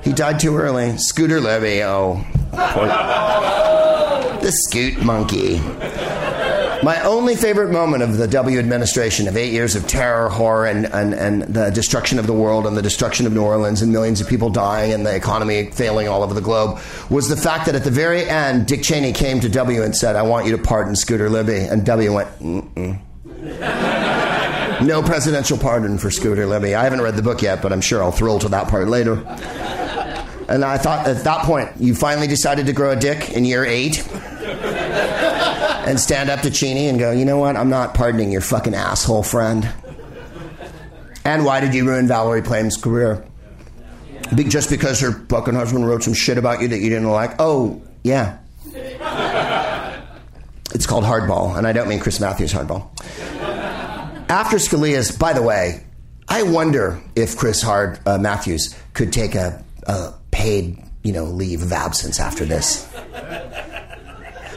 He 0.02 0.12
died 0.12 0.40
too 0.40 0.56
early. 0.56 0.98
Scooter 0.98 1.40
Libby. 1.40 1.84
Oh. 1.84 2.24
The 4.42 4.50
scoot 4.50 5.04
monkey. 5.04 5.60
My 6.82 7.00
only 7.04 7.36
favorite 7.36 7.70
moment 7.70 8.02
of 8.02 8.16
the 8.16 8.26
W 8.26 8.58
administration 8.58 9.28
of 9.28 9.36
eight 9.36 9.52
years 9.52 9.76
of 9.76 9.86
terror, 9.86 10.30
horror, 10.30 10.66
and, 10.66 10.86
and, 10.86 11.14
and 11.14 11.42
the 11.42 11.70
destruction 11.70 12.18
of 12.18 12.26
the 12.26 12.32
world 12.32 12.66
and 12.66 12.76
the 12.76 12.82
destruction 12.82 13.26
of 13.26 13.32
New 13.32 13.42
Orleans 13.42 13.80
and 13.82 13.92
millions 13.92 14.20
of 14.20 14.26
people 14.26 14.50
dying 14.50 14.92
and 14.92 15.06
the 15.06 15.14
economy 15.14 15.70
failing 15.70 16.08
all 16.08 16.24
over 16.24 16.34
the 16.34 16.40
globe 16.40 16.80
was 17.08 17.28
the 17.28 17.36
fact 17.36 17.66
that 17.66 17.76
at 17.76 17.84
the 17.84 17.90
very 17.90 18.28
end, 18.28 18.66
Dick 18.66 18.82
Cheney 18.82 19.12
came 19.12 19.38
to 19.40 19.48
W 19.48 19.82
and 19.82 19.94
said, 19.94 20.16
I 20.16 20.22
want 20.22 20.46
you 20.46 20.56
to 20.56 20.62
pardon 20.62 20.96
Scooter 20.96 21.28
Libby. 21.28 21.58
And 21.58 21.86
W 21.86 22.14
went, 22.14 22.28
mm 22.40 22.74
mm 22.74 24.39
no 24.84 25.02
presidential 25.02 25.58
pardon 25.58 25.98
for 25.98 26.10
Scooter 26.10 26.46
Libby. 26.46 26.74
I 26.74 26.84
haven't 26.84 27.00
read 27.00 27.16
the 27.16 27.22
book 27.22 27.42
yet, 27.42 27.62
but 27.62 27.72
I'm 27.72 27.80
sure 27.80 28.02
I'll 28.02 28.12
thrill 28.12 28.38
to 28.40 28.48
that 28.50 28.68
part 28.68 28.88
later. 28.88 29.14
And 30.48 30.64
I 30.64 30.78
thought 30.78 31.06
at 31.06 31.22
that 31.24 31.44
point, 31.44 31.70
you 31.78 31.94
finally 31.94 32.26
decided 32.26 32.66
to 32.66 32.72
grow 32.72 32.90
a 32.90 32.96
dick 32.96 33.30
in 33.30 33.44
year 33.44 33.64
eight. 33.64 34.06
and 35.86 35.98
stand 35.98 36.28
up 36.30 36.40
to 36.42 36.50
Cheney 36.50 36.88
and 36.88 36.98
go, 36.98 37.10
you 37.10 37.24
know 37.24 37.38
what? 37.38 37.56
I'm 37.56 37.70
not 37.70 37.94
pardoning 37.94 38.30
your 38.30 38.42
fucking 38.42 38.74
asshole 38.74 39.22
friend. 39.22 39.68
And 41.24 41.44
why 41.44 41.60
did 41.60 41.74
you 41.74 41.86
ruin 41.86 42.06
Valerie 42.06 42.42
Plame's 42.42 42.76
career? 42.76 43.24
Be- 44.34 44.44
just 44.44 44.70
because 44.70 45.00
her 45.00 45.12
fucking 45.28 45.54
husband 45.54 45.86
wrote 45.86 46.02
some 46.02 46.14
shit 46.14 46.38
about 46.38 46.60
you 46.60 46.68
that 46.68 46.78
you 46.78 46.90
didn't 46.90 47.08
like? 47.10 47.32
Oh, 47.38 47.82
yeah. 48.04 48.38
It's 50.72 50.86
called 50.86 51.04
hardball, 51.04 51.56
and 51.58 51.66
I 51.66 51.72
don't 51.72 51.88
mean 51.88 51.98
Chris 51.98 52.20
Matthews 52.20 52.52
hardball. 52.52 52.88
After 54.30 54.58
Scalia's, 54.58 55.10
by 55.10 55.32
the 55.32 55.42
way, 55.42 55.84
I 56.28 56.44
wonder 56.44 57.02
if 57.16 57.36
Chris 57.36 57.60
Hard 57.62 57.98
uh, 58.06 58.16
Matthews 58.16 58.76
could 58.92 59.12
take 59.12 59.34
a, 59.34 59.60
a 59.88 60.14
paid, 60.30 60.78
you 61.02 61.12
know, 61.12 61.24
leave 61.24 61.62
of 61.62 61.72
absence 61.72 62.20
after 62.20 62.44
this. 62.44 62.88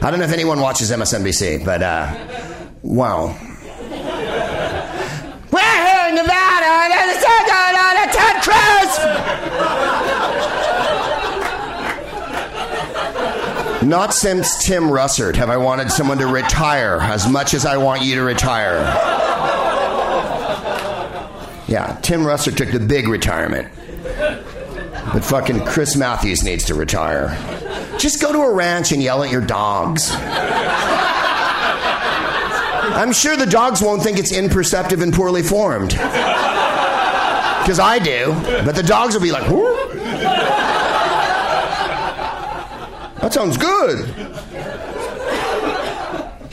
I 0.00 0.10
don't 0.12 0.20
know 0.20 0.26
if 0.26 0.32
anyone 0.32 0.60
watches 0.60 0.92
MSNBC, 0.92 1.64
but 1.64 1.82
uh, 1.82 2.14
wow. 2.82 3.36
We're 5.50 5.60
here 5.60 6.08
in 6.08 6.14
Nevada, 6.14 6.70
and 6.70 7.10
it's 7.10 7.24
on 7.24 7.44
Ted 8.14 8.42
Cruz. 8.44 8.90
Not 13.82 14.14
since 14.14 14.64
Tim 14.64 14.84
Russert 14.84 15.34
have 15.34 15.50
I 15.50 15.56
wanted 15.56 15.90
someone 15.90 16.18
to 16.18 16.28
retire 16.28 17.00
as 17.00 17.28
much 17.28 17.54
as 17.54 17.66
I 17.66 17.76
want 17.76 18.02
you 18.02 18.14
to 18.14 18.22
retire. 18.22 19.33
Yeah, 21.74 21.98
Tim 22.02 22.20
Russert 22.20 22.56
took 22.56 22.70
the 22.70 22.78
big 22.78 23.08
retirement. 23.08 23.66
But 25.12 25.24
fucking 25.24 25.64
Chris 25.64 25.96
Matthews 25.96 26.44
needs 26.44 26.62
to 26.66 26.74
retire. 26.76 27.36
Just 27.98 28.22
go 28.22 28.32
to 28.32 28.42
a 28.42 28.54
ranch 28.54 28.92
and 28.92 29.02
yell 29.02 29.24
at 29.24 29.32
your 29.32 29.40
dogs. 29.40 30.12
I'm 32.94 33.12
sure 33.12 33.36
the 33.36 33.46
dogs 33.46 33.82
won't 33.82 34.04
think 34.04 34.20
it's 34.20 34.30
imperceptive 34.30 35.02
and 35.02 35.12
poorly 35.12 35.42
formed. 35.42 35.90
Because 35.90 37.80
I 37.80 37.98
do. 37.98 38.32
But 38.64 38.76
the 38.76 38.84
dogs 38.84 39.14
will 39.14 39.22
be 39.22 39.32
like, 39.32 39.48
that 43.20 43.32
sounds 43.32 43.56
good. 43.56 44.14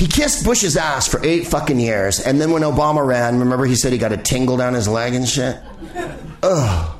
He 0.02 0.08
kissed 0.08 0.44
Bush's 0.44 0.78
ass 0.78 1.08
for 1.08 1.24
eight 1.24 1.46
fucking 1.46 1.80
years. 1.80 2.20
And 2.20 2.42
then 2.42 2.50
when 2.50 2.64
Obama 2.64 3.06
ran, 3.06 3.38
remember 3.38 3.66
he 3.66 3.76
said 3.76 3.92
he 3.92 4.00
got 4.00 4.12
a 4.12 4.18
tingle 4.18 4.58
down 4.58 4.74
his 4.74 4.88
leg 4.88 5.14
and 5.14 5.30
shit? 5.30 5.60
Ugh. 6.42 6.98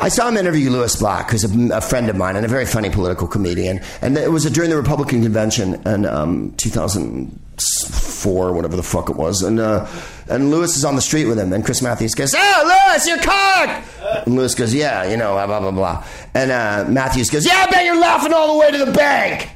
I 0.00 0.08
saw 0.08 0.28
him 0.28 0.38
interview 0.38 0.70
Lewis 0.70 0.96
Black, 0.96 1.30
who's 1.30 1.44
a, 1.44 1.76
a, 1.76 1.82
friend 1.82 2.08
of 2.08 2.16
mine 2.16 2.36
and 2.36 2.46
a 2.46 2.48
very 2.48 2.64
funny 2.64 2.88
political 2.88 3.28
comedian. 3.28 3.80
And 4.00 4.16
it 4.16 4.32
was 4.32 4.50
during 4.50 4.70
the 4.70 4.78
Republican 4.78 5.22
convention 5.22 5.86
in 5.86 6.06
um, 6.06 6.54
2004, 6.56 8.52
whatever 8.54 8.76
the 8.76 8.82
fuck 8.82 9.10
it 9.10 9.16
was. 9.16 9.42
And 9.42 9.60
uh, 9.60 9.86
and 10.26 10.50
Lewis 10.50 10.74
is 10.78 10.86
on 10.86 10.96
the 10.96 11.02
street 11.02 11.26
with 11.26 11.38
him, 11.38 11.52
and 11.52 11.62
Chris 11.66 11.82
Matthews 11.82 12.14
goes, 12.14 12.34
"Oh, 12.34 12.88
Lewis, 12.88 13.06
you're 13.06 13.18
cocked." 13.18 13.86
And 14.26 14.36
Lewis 14.36 14.54
goes, 14.54 14.72
"Yeah, 14.72 15.04
you 15.04 15.18
know, 15.18 15.34
blah 15.34 15.46
blah 15.46 15.60
blah." 15.60 15.70
Blah. 15.70 16.02
And 16.32 16.50
uh, 16.50 16.86
Matthews 16.88 17.28
goes, 17.28 17.44
"Yeah, 17.44 17.66
I 17.68 17.70
bet 17.70 17.84
you're 17.84 18.00
laughing 18.00 18.32
all 18.32 18.54
the 18.54 18.58
way 18.58 18.70
to 18.70 18.86
the 18.86 18.92
bank." 18.92 19.50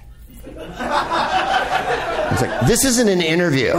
It's 0.79 2.43
like 2.43 2.67
this 2.67 2.85
isn't 2.85 3.09
an 3.09 3.21
interview. 3.21 3.73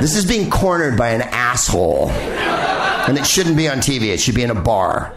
This 0.00 0.14
is 0.14 0.24
being 0.24 0.50
cornered 0.50 0.96
by 0.96 1.10
an 1.10 1.22
asshole, 1.22 2.10
and 2.10 3.18
it 3.18 3.26
shouldn't 3.26 3.56
be 3.56 3.68
on 3.68 3.78
TV. 3.78 4.08
It 4.08 4.20
should 4.20 4.34
be 4.34 4.42
in 4.42 4.50
a 4.50 4.60
bar 4.60 5.14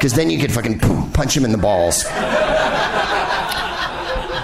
because 0.00 0.14
then 0.14 0.30
you 0.30 0.38
could 0.38 0.50
fucking 0.52 0.78
punch 1.12 1.36
him 1.36 1.44
in 1.44 1.52
the 1.52 1.58
balls. 1.58 2.04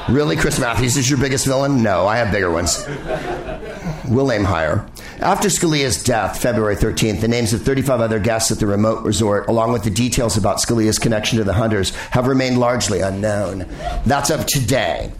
really, 0.09 0.37
Chris 0.37 0.59
Matthews 0.59 0.99
is 0.99 1.09
your 1.09 1.18
biggest 1.18 1.47
villain? 1.47 1.82
No, 1.82 2.07
I 2.07 2.18
have 2.18 2.30
bigger 2.30 2.51
ones. 2.51 2.87
We'll 4.07 4.30
aim 4.30 4.45
higher. 4.45 4.87
After 5.20 5.48
Scalia's 5.48 6.02
death, 6.04 6.42
February 6.42 6.76
13th, 6.76 7.20
the 7.20 7.28
names 7.28 7.54
of 7.54 7.62
35 7.62 8.00
other 8.00 8.18
guests 8.18 8.50
at 8.50 8.58
the 8.58 8.66
remote 8.66 9.02
resort, 9.02 9.48
along 9.48 9.72
with 9.72 9.82
the 9.82 9.90
details 9.90 10.36
about 10.36 10.58
Scalia's 10.58 10.98
connection 10.98 11.38
to 11.38 11.44
the 11.44 11.54
hunters, 11.54 11.94
have 12.10 12.26
remained 12.26 12.58
largely 12.58 13.00
unknown. 13.00 13.66
That's 14.04 14.28
of 14.28 14.44
today. 14.44 15.10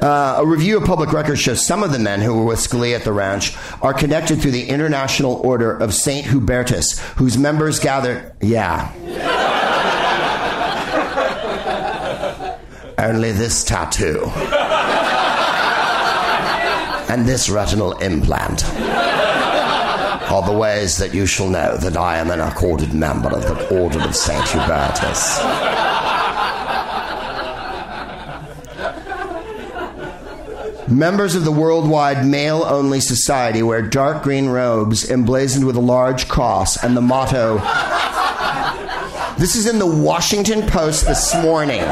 Uh, 0.00 0.36
a 0.38 0.46
review 0.46 0.78
of 0.78 0.84
public 0.84 1.12
records 1.12 1.40
shows 1.40 1.64
some 1.64 1.82
of 1.82 1.92
the 1.92 1.98
men 1.98 2.22
who 2.22 2.34
were 2.34 2.44
with 2.44 2.60
Scalia 2.60 2.96
at 2.96 3.04
the 3.04 3.12
ranch 3.12 3.54
are 3.82 3.92
connected 3.92 4.40
through 4.40 4.52
the 4.52 4.68
International 4.68 5.34
Order 5.44 5.76
of 5.76 5.92
St. 5.92 6.26
Hubertus, 6.26 6.98
whose 7.16 7.36
members 7.36 7.78
gather. 7.78 8.34
Yeah. 8.40 8.90
Only 12.98 13.32
this 13.32 13.64
tattoo. 13.64 14.30
and 17.10 17.26
this 17.26 17.50
retinal 17.50 17.92
implant 17.98 18.64
are 20.32 20.42
the 20.46 20.56
ways 20.56 20.96
that 20.96 21.12
you 21.12 21.26
shall 21.26 21.46
know 21.46 21.76
that 21.76 21.94
I 21.94 22.16
am 22.16 22.30
an 22.30 22.40
accorded 22.40 22.94
member 22.94 23.28
of 23.28 23.42
the 23.42 23.78
Order 23.78 24.00
of 24.00 24.16
St. 24.16 24.42
Hubertus. 24.44 25.38
Members 30.88 31.34
of 31.34 31.44
the 31.44 31.52
worldwide 31.52 32.24
male 32.24 32.62
only 32.64 33.00
society 33.00 33.62
wear 33.62 33.82
dark 33.82 34.22
green 34.22 34.48
robes 34.48 35.10
emblazoned 35.10 35.66
with 35.66 35.76
a 35.76 35.80
large 35.80 36.28
cross 36.28 36.82
and 36.82 36.96
the 36.96 37.02
motto. 37.02 37.58
This 39.38 39.54
is 39.54 39.66
in 39.66 39.78
the 39.78 39.86
Washington 39.86 40.62
Post 40.62 41.06
this 41.06 41.34
morning. 41.42 41.82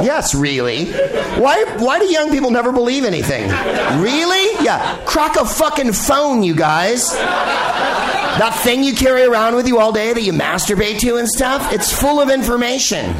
Yes, 0.00 0.34
really. 0.34 0.92
Why 1.40 1.64
why 1.78 1.98
do 1.98 2.06
young 2.06 2.30
people 2.30 2.50
never 2.50 2.72
believe 2.72 3.04
anything? 3.04 3.48
Really? 4.00 4.64
Yeah. 4.64 4.98
Crack 5.04 5.36
a 5.36 5.44
fucking 5.44 5.92
phone, 5.92 6.42
you 6.42 6.54
guys. 6.54 7.12
That 7.12 8.58
thing 8.64 8.82
you 8.82 8.94
carry 8.94 9.22
around 9.22 9.54
with 9.54 9.68
you 9.68 9.78
all 9.78 9.92
day 9.92 10.12
that 10.12 10.22
you 10.22 10.32
masturbate 10.32 10.98
to 11.00 11.16
and 11.16 11.28
stuff, 11.28 11.72
it's 11.72 11.92
full 11.92 12.20
of 12.20 12.30
information. 12.30 13.14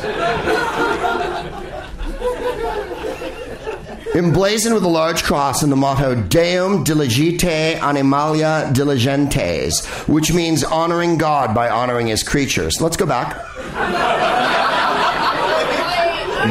Emblazoned 4.16 4.74
with 4.74 4.84
a 4.84 4.88
large 4.88 5.24
cross 5.24 5.62
and 5.64 5.72
the 5.72 5.76
motto 5.76 6.14
Deum 6.14 6.84
diligite 6.84 7.44
animalia 7.44 8.70
diligentes, 8.72 9.84
which 10.08 10.32
means 10.32 10.62
honoring 10.62 11.18
God 11.18 11.54
by 11.54 11.68
honoring 11.68 12.06
his 12.06 12.22
creatures. 12.22 12.80
Let's 12.80 12.96
go 12.96 13.06
back. 13.06 13.36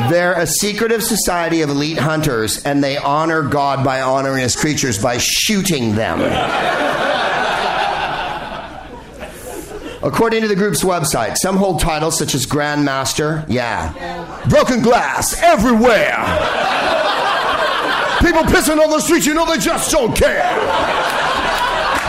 They're 0.09 0.33
a 0.39 0.47
secretive 0.47 1.03
society 1.03 1.61
of 1.61 1.69
elite 1.69 1.97
hunters, 1.97 2.63
and 2.63 2.83
they 2.83 2.97
honor 2.97 3.43
God 3.43 3.83
by 3.83 4.01
honoring 4.01 4.41
his 4.41 4.55
creatures 4.55 5.01
by 5.01 5.17
shooting 5.19 5.95
them. 5.95 6.19
According 10.03 10.41
to 10.41 10.49
the 10.49 10.55
group's 10.55 10.83
website, 10.83 11.37
some 11.37 11.55
hold 11.55 11.79
titles 11.79 12.17
such 12.17 12.35
as 12.35 12.45
Grandmaster, 12.45 13.45
yeah. 13.47 13.93
Broken 14.49 14.81
glass 14.81 15.41
everywhere. 15.41 16.17
People 18.19 18.43
pissing 18.43 18.83
on 18.83 18.89
the 18.89 18.99
streets, 18.99 19.25
you 19.25 19.33
know 19.33 19.45
they 19.45 19.57
just 19.57 19.91
don't 19.91 20.13
care. 20.15 20.43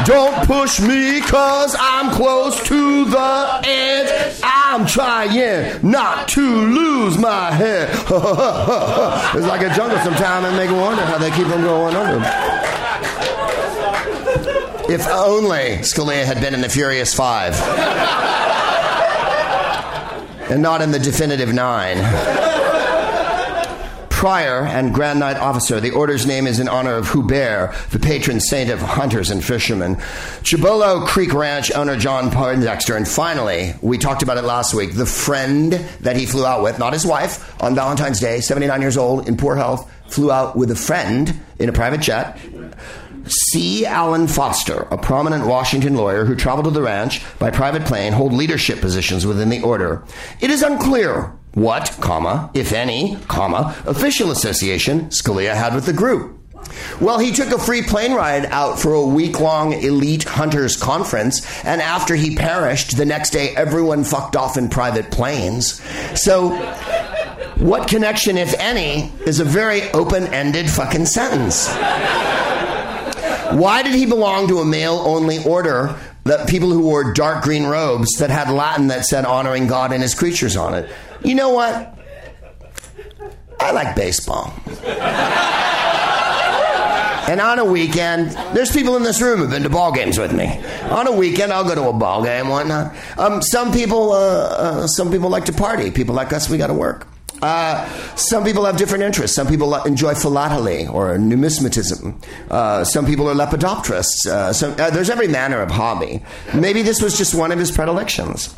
Don't 0.05 0.47
push 0.47 0.81
me 0.81 1.21
cause 1.23 1.75
I'm 1.79 2.11
close 2.11 2.63
to 2.69 3.05
the 3.07 3.61
edge. 3.65 4.41
I'm 4.43 4.87
trying 4.87 5.81
not 5.89 6.29
to 6.29 6.43
lose 6.43 7.17
my 7.17 7.51
head. 7.51 7.89
it's 7.91 9.47
like 9.47 9.63
a 9.63 9.75
jungle 9.75 9.99
sometime 10.01 10.45
and 10.45 10.57
make 10.57 10.71
wonder 10.71 11.05
how 11.07 11.17
they 11.17 11.31
keep 11.31 11.47
them 11.49 11.63
going 11.63 11.97
under. 11.97 12.25
If 14.93 15.09
only 15.09 15.79
Scalia 15.79 16.25
had 16.25 16.41
been 16.41 16.53
in 16.53 16.61
the 16.61 16.69
Furious 16.69 17.15
Five 17.15 17.55
and 20.51 20.61
not 20.63 20.83
in 20.83 20.91
the 20.91 20.99
Definitive 20.99 21.55
Nine. 21.55 22.44
Prior 24.25 24.65
and 24.65 24.95
Grand 24.95 25.21
Knight 25.21 25.37
Officer. 25.37 25.81
The 25.81 25.91
order's 25.91 26.27
name 26.27 26.47
is 26.47 26.59
in 26.59 26.67
honor 26.67 26.95
of 26.95 27.13
Hubert, 27.13 27.75
the 27.91 27.99
patron 27.99 28.41
saint 28.41 28.71
of 28.71 28.81
hunters 28.81 29.29
and 29.29 29.45
fishermen. 29.45 29.99
Cibolo 30.43 31.05
Creek 31.05 31.35
Ranch 31.35 31.71
owner 31.73 31.95
John 31.99 32.31
Poindexter. 32.31 32.97
And 32.97 33.07
finally, 33.07 33.75
we 33.83 33.99
talked 33.99 34.23
about 34.23 34.39
it 34.39 34.45
last 34.45 34.73
week, 34.73 34.95
the 34.95 35.05
friend 35.05 35.73
that 36.01 36.17
he 36.17 36.25
flew 36.25 36.47
out 36.47 36.63
with, 36.63 36.79
not 36.79 36.95
his 36.95 37.05
wife, 37.05 37.55
on 37.63 37.75
Valentine's 37.75 38.19
Day, 38.19 38.41
79 38.41 38.81
years 38.81 38.97
old, 38.97 39.29
in 39.29 39.37
poor 39.37 39.57
health, 39.57 39.93
flew 40.07 40.33
out 40.33 40.57
with 40.57 40.71
a 40.71 40.75
friend 40.75 41.39
in 41.59 41.69
a 41.69 41.73
private 41.75 42.01
jet. 42.01 42.39
C. 43.27 43.87
Allen 43.87 44.27
Foster, 44.27 44.87
a 44.91 44.99
prominent 44.99 45.47
Washington 45.47 45.95
lawyer 45.97 46.25
who 46.25 46.35
traveled 46.35 46.67
to 46.67 46.71
the 46.71 46.83
ranch 46.83 47.23
by 47.39 47.51
private 47.51 47.85
plane, 47.85 48.13
hold 48.13 48.33
leadership 48.33 48.81
positions 48.81 49.27
within 49.27 49.49
the 49.49 49.63
order. 49.63 50.05
It 50.41 50.51
is 50.51 50.63
unclear 50.63 51.33
what, 51.55 51.97
comma, 52.01 52.51
if 52.55 52.73
any, 52.73 53.17
comma, 53.29 53.77
official 53.87 54.31
association 54.31 55.07
Scalia 55.07 55.55
had 55.55 55.75
with 55.75 55.87
the 55.87 55.93
group. 55.93 56.39
Well, 57.01 57.19
he 57.19 57.31
took 57.31 57.53
a 57.53 57.59
free 57.59 57.83
plane 57.83 58.15
ride 58.15 58.47
out 58.47 58.81
for 58.81 58.95
a 58.95 59.05
week 59.07 59.39
long 59.39 59.75
elite 59.75 60.25
hunters 60.25 60.77
conference, 60.77 61.65
and 61.65 61.81
after 61.81 62.15
he 62.17 62.37
perished, 62.37 62.97
the 62.97 63.05
next 63.05 63.31
day 63.31 63.51
everyone 63.55 64.03
fucked 64.03 64.35
off 64.35 64.57
in 64.57 64.69
private 64.69 65.11
planes. 65.11 65.81
So 66.21 66.51
What 67.57 67.87
connection, 67.87 68.37
if 68.37 68.53
any, 68.59 69.13
is 69.27 69.39
a 69.39 69.45
very 69.45 69.89
open 69.93 70.27
ended 70.35 70.69
fucking 70.69 71.07
sentence. 71.07 71.69
Why 73.55 73.83
did 73.83 73.95
he 73.95 74.05
belong 74.05 74.49
to 74.49 74.59
a 74.59 74.65
male 74.65 74.95
only 74.95 75.43
order 75.45 75.97
that 76.25 76.49
people 76.49 76.71
who 76.71 76.81
wore 76.81 77.13
dark 77.13 77.45
green 77.45 77.65
robes 77.65 78.17
that 78.19 78.31
had 78.31 78.51
Latin 78.51 78.89
that 78.89 79.05
said 79.05 79.25
honoring 79.25 79.69
God 79.69 79.93
and 79.93 80.03
his 80.03 80.15
creatures 80.15 80.57
on 80.57 80.75
it? 80.75 80.91
You 81.23 81.37
know 81.37 81.51
what? 81.51 81.97
I 83.61 83.71
like 83.71 83.95
baseball. 83.95 84.53
And 87.27 87.41
on 87.41 87.59
a 87.59 87.65
weekend, 87.65 88.33
there's 88.55 88.71
people 88.71 88.97
in 88.97 89.03
this 89.03 89.23
room 89.23 89.39
who've 89.39 89.49
been 89.51 89.63
to 89.63 89.71
ball 89.71 89.93
games 89.93 90.19
with 90.19 90.35
me. 90.35 90.63
On 90.91 91.07
a 91.07 91.13
weekend, 91.13 91.55
I'll 91.55 91.65
go 91.65 91.75
to 91.75 91.89
a 91.89 91.93
ball 91.93 92.23
game, 92.23 92.49
whatnot. 92.49 92.95
Um, 93.17 93.41
some 93.41 93.73
people, 93.73 94.13
uh, 94.13 94.17
uh, 94.19 94.87
some 94.87 95.11
people 95.11 95.31
like 95.31 95.47
to 95.47 95.53
party. 95.53 95.91
People 95.91 96.15
like 96.15 96.35
us, 96.35 96.51
we 96.51 96.59
got 96.59 96.67
to 96.67 96.75
work. 96.75 97.07
Uh, 97.45 97.87
some 98.17 98.43
people 98.43 98.65
have 98.65 98.79
different 98.79 99.05
interests. 99.05 99.37
Some 99.37 99.47
people 99.47 99.75
enjoy 99.85 100.15
philately 100.15 100.87
or 100.87 101.19
numismatism. 101.19 102.15
Uh, 102.51 102.85
some 102.85 103.05
people 103.05 103.29
are 103.29 103.35
lepidopterists. 103.35 104.27
Uh, 104.27 104.51
so, 104.55 104.71
uh, 104.73 104.89
there's 104.89 105.11
every 105.11 105.29
manner 105.29 105.61
of 105.61 105.71
hobby. 105.71 106.23
Maybe 106.55 106.81
this 106.81 107.03
was 107.03 107.19
just 107.19 107.35
one 107.35 107.53
of 107.53 107.59
his 107.59 107.71
predilections. 107.71 108.55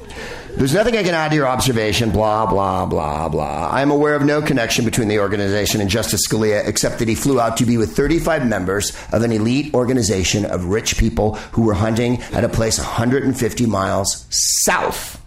There's 0.55 0.73
nothing 0.73 0.97
I 0.97 1.03
can 1.03 1.15
add 1.15 1.31
to 1.31 1.35
your 1.35 1.49
observation, 1.49 2.11
blah, 2.11 2.47
blah, 2.47 2.87
blah, 2.87 3.29
blah. 3.29 3.69
I 3.73 3.83
am 3.83 3.91
aware 3.91 4.15
of 4.15 4.25
no 4.25 4.41
connection 4.41 4.85
between 4.85 5.09
the 5.09 5.19
organization 5.19 5.81
and 5.81 5.91
Justice 5.91 6.27
Scalia 6.29 6.65
except 6.65 7.01
that 7.01 7.09
he 7.09 7.17
flew 7.17 7.41
out 7.41 7.57
to 7.57 7.67
be 7.67 7.77
with 7.79 7.97
35 7.97 8.47
members 8.47 8.97
of 9.13 9.23
an 9.23 9.33
elite 9.33 9.75
organization 9.75 10.47
of 10.47 10.67
rich 10.67 10.97
people 10.97 11.35
who 11.53 11.63
were 11.63 11.75
hunting 11.75 12.23
at 12.33 12.45
a 12.45 12.49
place 12.49 12.79
150 12.79 13.67
miles 13.67 14.27
south 14.31 15.21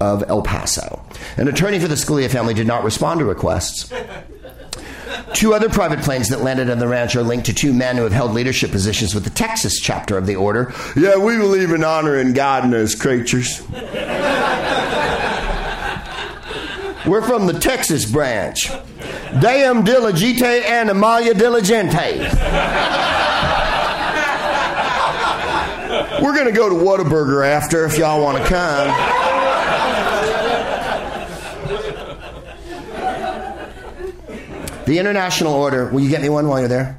of 0.00 0.24
El 0.28 0.42
Paso. 0.42 1.04
An 1.36 1.48
attorney 1.48 1.78
for 1.78 1.88
the 1.88 1.94
Scalia 1.94 2.30
family 2.30 2.54
did 2.54 2.66
not 2.66 2.84
respond 2.84 3.20
to 3.20 3.24
requests. 3.24 3.92
Two 5.34 5.54
other 5.54 5.68
private 5.68 6.00
planes 6.00 6.28
that 6.28 6.40
landed 6.40 6.70
on 6.70 6.78
the 6.78 6.88
ranch 6.88 7.16
are 7.16 7.22
linked 7.22 7.46
to 7.46 7.54
two 7.54 7.72
men 7.72 7.96
who 7.96 8.02
have 8.02 8.12
held 8.12 8.32
leadership 8.32 8.70
positions 8.70 9.14
with 9.14 9.24
the 9.24 9.30
Texas 9.30 9.80
chapter 9.80 10.16
of 10.16 10.26
the 10.26 10.36
order. 10.36 10.72
Yeah, 10.96 11.16
we 11.16 11.36
believe 11.36 11.70
in 11.70 11.84
honoring 11.84 12.32
God 12.32 12.64
and 12.64 12.72
His 12.72 12.94
creatures. 12.94 13.62
We're 17.06 17.22
from 17.22 17.46
the 17.46 17.58
Texas 17.58 18.04
branch. 18.10 18.70
Deum 19.40 19.84
diligente 19.84 20.64
and 20.64 20.90
Amalia 20.90 21.34
diligente. 21.34 22.18
We're 26.20 26.34
going 26.34 26.46
to 26.46 26.52
go 26.52 26.68
to 26.68 26.74
Whataburger 26.74 27.46
after 27.46 27.84
if 27.86 27.96
y'all 27.96 28.22
want 28.22 28.38
to 28.38 28.44
come. 28.48 29.27
The 34.88 34.98
International 34.98 35.52
Order, 35.52 35.90
will 35.90 36.00
you 36.00 36.08
get 36.08 36.22
me 36.22 36.30
one 36.30 36.48
while 36.48 36.60
you're 36.60 36.68
there? 36.68 36.98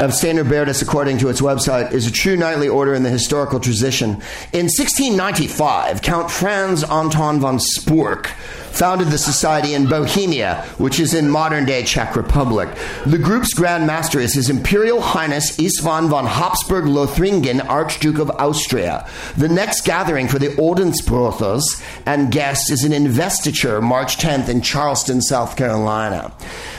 of 0.00 0.14
St. 0.14 0.38
Hubertus, 0.38 0.80
according 0.80 1.18
to 1.18 1.28
its 1.28 1.42
website, 1.42 1.92
is 1.92 2.06
a 2.06 2.10
true 2.10 2.36
knightly 2.36 2.68
order 2.68 2.94
in 2.94 3.02
the 3.02 3.10
historical 3.10 3.60
tradition. 3.60 4.10
In 4.52 4.68
1695, 4.68 6.00
Count 6.00 6.30
Franz 6.30 6.84
Anton 6.84 7.38
von 7.38 7.58
Sporck 7.58 8.30
founded 8.76 9.08
the 9.08 9.18
society 9.18 9.74
in 9.74 9.88
Bohemia, 9.88 10.62
which 10.76 11.00
is 11.00 11.14
in 11.14 11.30
modern 11.30 11.64
day 11.64 11.82
Czech 11.82 12.14
Republic. 12.14 12.68
The 13.06 13.18
group's 13.18 13.54
Grand 13.54 13.86
Master 13.86 14.20
is 14.20 14.34
His 14.34 14.50
Imperial 14.50 15.00
Highness 15.00 15.56
István 15.56 16.08
von 16.08 16.26
Habsburg 16.26 16.84
Lothringen, 16.84 17.66
Archduke 17.66 18.18
of 18.18 18.30
Austria. 18.30 19.08
The 19.36 19.48
next 19.48 19.84
gathering 19.84 20.28
for 20.28 20.38
the 20.38 20.48
Ordensbrothers 20.48 21.64
and 22.04 22.30
guests 22.30 22.70
is 22.70 22.84
an 22.84 22.92
investiture 22.92 23.80
March 23.80 24.18
10th 24.18 24.48
in 24.48 24.60
Charleston, 24.60 25.22
South 25.22 25.56
Carolina. 25.56 26.32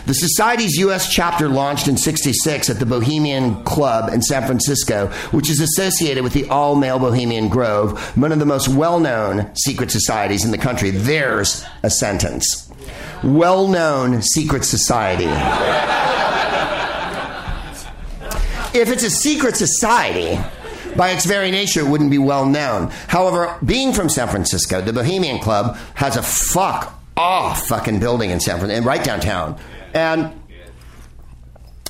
The 0.05 0.13
Society's 0.13 0.77
U.S. 0.77 1.11
chapter 1.11 1.49
launched 1.49 1.87
in 1.87 1.97
66 1.97 2.69
at 2.69 2.79
the 2.79 2.85
Bohemian 2.85 3.63
Club 3.63 4.13
in 4.13 4.21
San 4.21 4.45
Francisco, 4.45 5.07
which 5.31 5.49
is 5.49 5.59
associated 5.59 6.23
with 6.23 6.33
the 6.33 6.47
all 6.47 6.75
male 6.75 6.99
Bohemian 6.99 7.49
Grove, 7.49 7.99
one 8.15 8.31
of 8.31 8.39
the 8.39 8.45
most 8.45 8.67
well 8.67 8.99
known 8.99 9.53
secret 9.55 9.91
societies 9.91 10.45
in 10.45 10.51
the 10.51 10.57
country. 10.57 10.91
There's 10.91 11.65
a 11.87 11.89
sentence. 11.89 12.69
Well 13.23 13.67
known 13.67 14.21
secret 14.21 14.63
society. 14.63 15.25
if 18.77 18.91
it's 18.91 19.03
a 19.03 19.09
secret 19.09 19.55
society, 19.55 20.39
by 20.95 21.11
its 21.11 21.25
very 21.25 21.49
nature, 21.49 21.79
it 21.79 21.87
wouldn't 21.87 22.11
be 22.11 22.17
well 22.17 22.45
known. 22.45 22.89
However, 23.07 23.57
being 23.65 23.93
from 23.93 24.09
San 24.09 24.27
Francisco, 24.27 24.81
the 24.81 24.93
Bohemian 24.93 25.39
Club 25.39 25.77
has 25.95 26.15
a 26.17 26.23
fuck 26.23 26.93
off 27.15 27.67
fucking 27.67 27.99
building 27.99 28.29
in 28.29 28.39
San 28.39 28.59
Francisco, 28.59 28.85
right 28.85 29.03
downtown. 29.03 29.59
And 29.93 30.39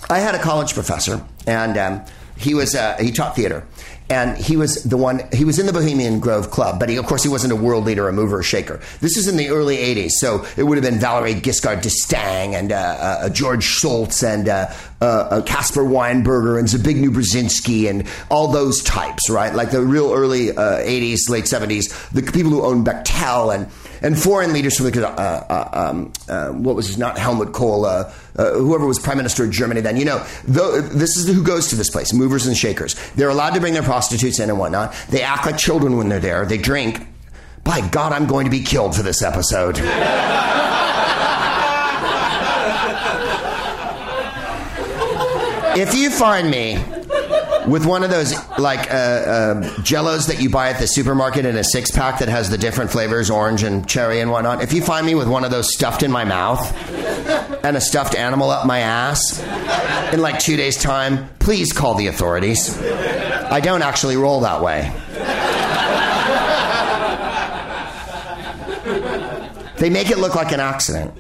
I 0.10 0.20
had 0.20 0.36
a 0.36 0.40
college 0.40 0.74
professor, 0.74 1.26
and 1.46 1.78
um, 1.78 2.06
he 2.38 2.54
was 2.54 2.76
uh, 2.76 2.98
he 3.00 3.12
taught 3.12 3.36
theater, 3.36 3.66
and 4.10 4.38
he 4.38 4.56
was 4.56 4.84
the 4.84 4.98
one 4.98 5.22
he 5.34 5.44
was 5.44 5.60
in 5.60 5.66
the 5.66 5.74
bohemian 5.74 6.20
grove 6.20 6.50
club 6.50 6.80
but 6.80 6.90
he, 6.90 6.96
of 6.96 7.06
course 7.06 7.24
he 7.24 7.30
wasn't 7.30 7.52
a 7.52 7.56
world 7.56 7.86
leader 7.86 8.08
a 8.08 8.14
mover 8.14 8.40
or 8.40 8.44
shaker. 8.44 8.80
This 9.02 9.18
is 9.18 9.28
in 9.28 9.38
the 9.38 9.50
early 9.50 9.78
80s 9.78 10.12
so 10.12 10.46
it 10.56 10.64
would 10.64 10.78
have 10.78 10.84
been 10.84 11.00
valerie 11.00 11.36
giscard 11.36 11.82
d'estaing 11.82 12.54
and 12.54 12.72
uh, 12.72 12.76
uh, 12.76 13.30
george 13.30 13.64
shultz 13.64 14.24
and 14.24 14.48
uh, 14.48 14.68
uh, 15.02 15.06
uh, 15.06 15.42
caspar 15.44 15.84
weinberger 15.84 16.58
and 16.58 16.68
zbigniew 16.68 17.10
brzezinski 17.10 17.90
and 17.90 18.08
all 18.30 18.48
those 18.48 18.82
types 18.84 19.30
right? 19.30 19.54
Like 19.54 19.72
the 19.72 19.82
real 19.82 20.14
early 20.14 20.48
80s 20.48 21.30
late 21.30 21.46
70s 21.46 22.12
the 22.12 22.24
people 22.24 22.52
who 22.52 22.64
owned 22.64 22.86
bechtel 22.86 23.54
and 23.54 23.68
and 24.02 24.18
foreign 24.18 24.54
leaders 24.54 24.78
from 24.78 24.90
the, 24.90 25.08
uh, 25.08 25.12
uh, 25.12 25.90
um, 25.90 26.14
uh, 26.28 26.50
what 26.50 26.76
was 26.76 26.88
his, 26.88 26.98
not 26.98 27.18
Helmut 27.18 27.54
Kohl, 27.54 27.86
uh, 27.86 28.10
whoever 28.36 28.86
was 28.86 29.00
prime 29.00 29.18
minister 29.18 29.44
of 29.44 29.52
Germany 29.52 29.82
then. 29.82 29.98
You 29.98 30.06
know, 30.06 30.20
this 30.46 31.18
is 31.18 31.28
who 31.28 31.44
goes 31.44 31.68
to 31.68 31.76
this 31.76 31.90
place, 31.90 32.14
movers 32.14 32.48
and 32.48 32.56
shakers. 32.56 32.96
They're 33.12 33.30
allowed 33.30 33.54
to 33.56 33.60
bring 33.60 33.74
their 33.74 33.84
prostitutes 33.84 34.40
in 34.40 34.50
and 34.50 34.60
whatnot. 34.60 34.94
They 35.10 35.22
act 35.22 35.46
like 35.46 35.58
children 35.58 35.98
when 35.98 36.10
they're 36.10 36.20
there. 36.20 36.46
They 36.46 36.58
drink. 36.58 37.06
By 37.64 37.86
God, 37.90 38.14
I'm 38.14 38.28
going 38.28 38.46
to 38.46 38.52
be 38.52 38.62
killed 38.62 38.96
for 38.96 39.04
this 39.04 39.22
episode. 39.22 39.78
if 45.78 45.94
you 45.94 46.10
find 46.10 46.50
me 46.50 46.78
with 47.68 47.86
one 47.86 48.04
of 48.04 48.10
those 48.10 48.34
like 48.58 48.90
uh, 48.92 48.94
uh, 48.94 49.62
jellos 49.82 50.28
that 50.28 50.42
you 50.42 50.50
buy 50.50 50.70
at 50.70 50.80
the 50.80 50.88
supermarket 50.88 51.46
in 51.46 51.56
a 51.58 51.64
six 51.64 51.92
pack 51.92 52.20
that 52.20 52.30
has 52.30 52.50
the 52.50 52.58
different 52.58 52.90
flavors, 52.92 53.30
orange 53.30 53.64
and 53.64 53.88
cherry 53.88 54.22
and 54.22 54.32
whatnot. 54.32 54.62
If 54.64 54.74
you 54.74 54.82
find 54.82 55.06
me 55.06 55.16
with 55.16 55.28
one 55.28 55.44
of 55.44 55.52
those 55.52 55.74
stuffed 55.74 56.04
in 56.04 56.12
my 56.12 56.24
mouth 56.24 56.74
and 57.64 57.76
a 57.76 57.82
stuffed 57.82 58.16
animal 58.16 58.50
up 58.50 58.66
my 58.66 58.80
ass 58.80 59.42
in 60.14 60.22
like 60.22 60.40
two 60.40 60.56
days' 60.56 60.78
time, 60.78 61.30
please 61.40 61.74
call 61.74 61.96
the 61.96 62.08
authorities. 62.08 62.82
I 62.82 63.60
don't 63.60 63.82
actually 63.82 64.16
roll 64.16 64.42
that 64.42 64.62
way. 64.62 64.94
They 69.78 69.90
make 69.92 70.10
it 70.10 70.18
look 70.18 70.34
like 70.34 70.52
an 70.52 70.60
accident. 70.60 71.14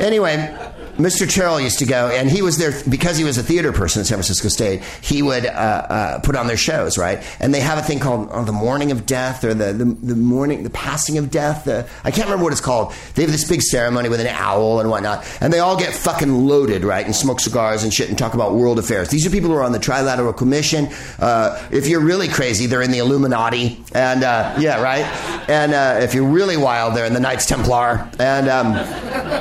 Anyway, 0.00 0.61
Mr. 0.96 1.32
Terrell 1.32 1.60
used 1.60 1.78
to 1.78 1.86
go, 1.86 2.08
and 2.08 2.30
he 2.30 2.42
was 2.42 2.58
there 2.58 2.72
because 2.88 3.16
he 3.16 3.24
was 3.24 3.38
a 3.38 3.42
theater 3.42 3.72
person 3.72 4.00
at 4.00 4.06
San 4.06 4.16
Francisco 4.16 4.48
State. 4.48 4.82
He 5.00 5.22
would 5.22 5.46
uh, 5.46 5.48
uh, 5.48 6.18
put 6.20 6.36
on 6.36 6.46
their 6.46 6.56
shows, 6.56 6.98
right? 6.98 7.22
And 7.40 7.54
they 7.54 7.60
have 7.60 7.78
a 7.78 7.82
thing 7.82 7.98
called 7.98 8.28
oh, 8.30 8.44
the 8.44 8.52
Morning 8.52 8.92
of 8.92 9.06
Death 9.06 9.42
or 9.42 9.54
the, 9.54 9.72
the, 9.72 9.84
the 9.84 10.16
morning, 10.16 10.64
the 10.64 10.70
passing 10.70 11.16
of 11.16 11.30
death. 11.30 11.64
The, 11.64 11.88
I 12.04 12.10
can't 12.10 12.26
remember 12.26 12.44
what 12.44 12.52
it's 12.52 12.60
called. 12.60 12.92
They 13.14 13.22
have 13.22 13.32
this 13.32 13.48
big 13.48 13.62
ceremony 13.62 14.08
with 14.08 14.20
an 14.20 14.26
owl 14.26 14.80
and 14.80 14.90
whatnot, 14.90 15.26
and 15.40 15.52
they 15.52 15.60
all 15.60 15.78
get 15.78 15.94
fucking 15.94 16.46
loaded, 16.46 16.84
right? 16.84 17.04
And 17.04 17.14
smoke 17.14 17.40
cigars 17.40 17.84
and 17.84 17.92
shit 17.92 18.08
and 18.08 18.18
talk 18.18 18.34
about 18.34 18.54
world 18.54 18.78
affairs. 18.78 19.08
These 19.08 19.26
are 19.26 19.30
people 19.30 19.48
who 19.48 19.56
are 19.56 19.62
on 19.62 19.72
the 19.72 19.78
Trilateral 19.78 20.36
Commission. 20.36 20.88
Uh, 21.18 21.62
if 21.70 21.86
you're 21.86 22.00
really 22.00 22.28
crazy, 22.28 22.66
they're 22.66 22.82
in 22.82 22.90
the 22.90 22.98
Illuminati, 22.98 23.82
and 23.94 24.24
uh, 24.24 24.56
yeah, 24.58 24.82
right. 24.82 25.04
And 25.48 25.72
uh, 25.72 26.00
if 26.02 26.12
you're 26.12 26.28
really 26.28 26.56
wild, 26.56 26.94
they're 26.94 27.06
in 27.06 27.14
the 27.14 27.20
Knights 27.20 27.46
Templar, 27.46 28.10
and 28.18 28.48
um, 28.48 28.74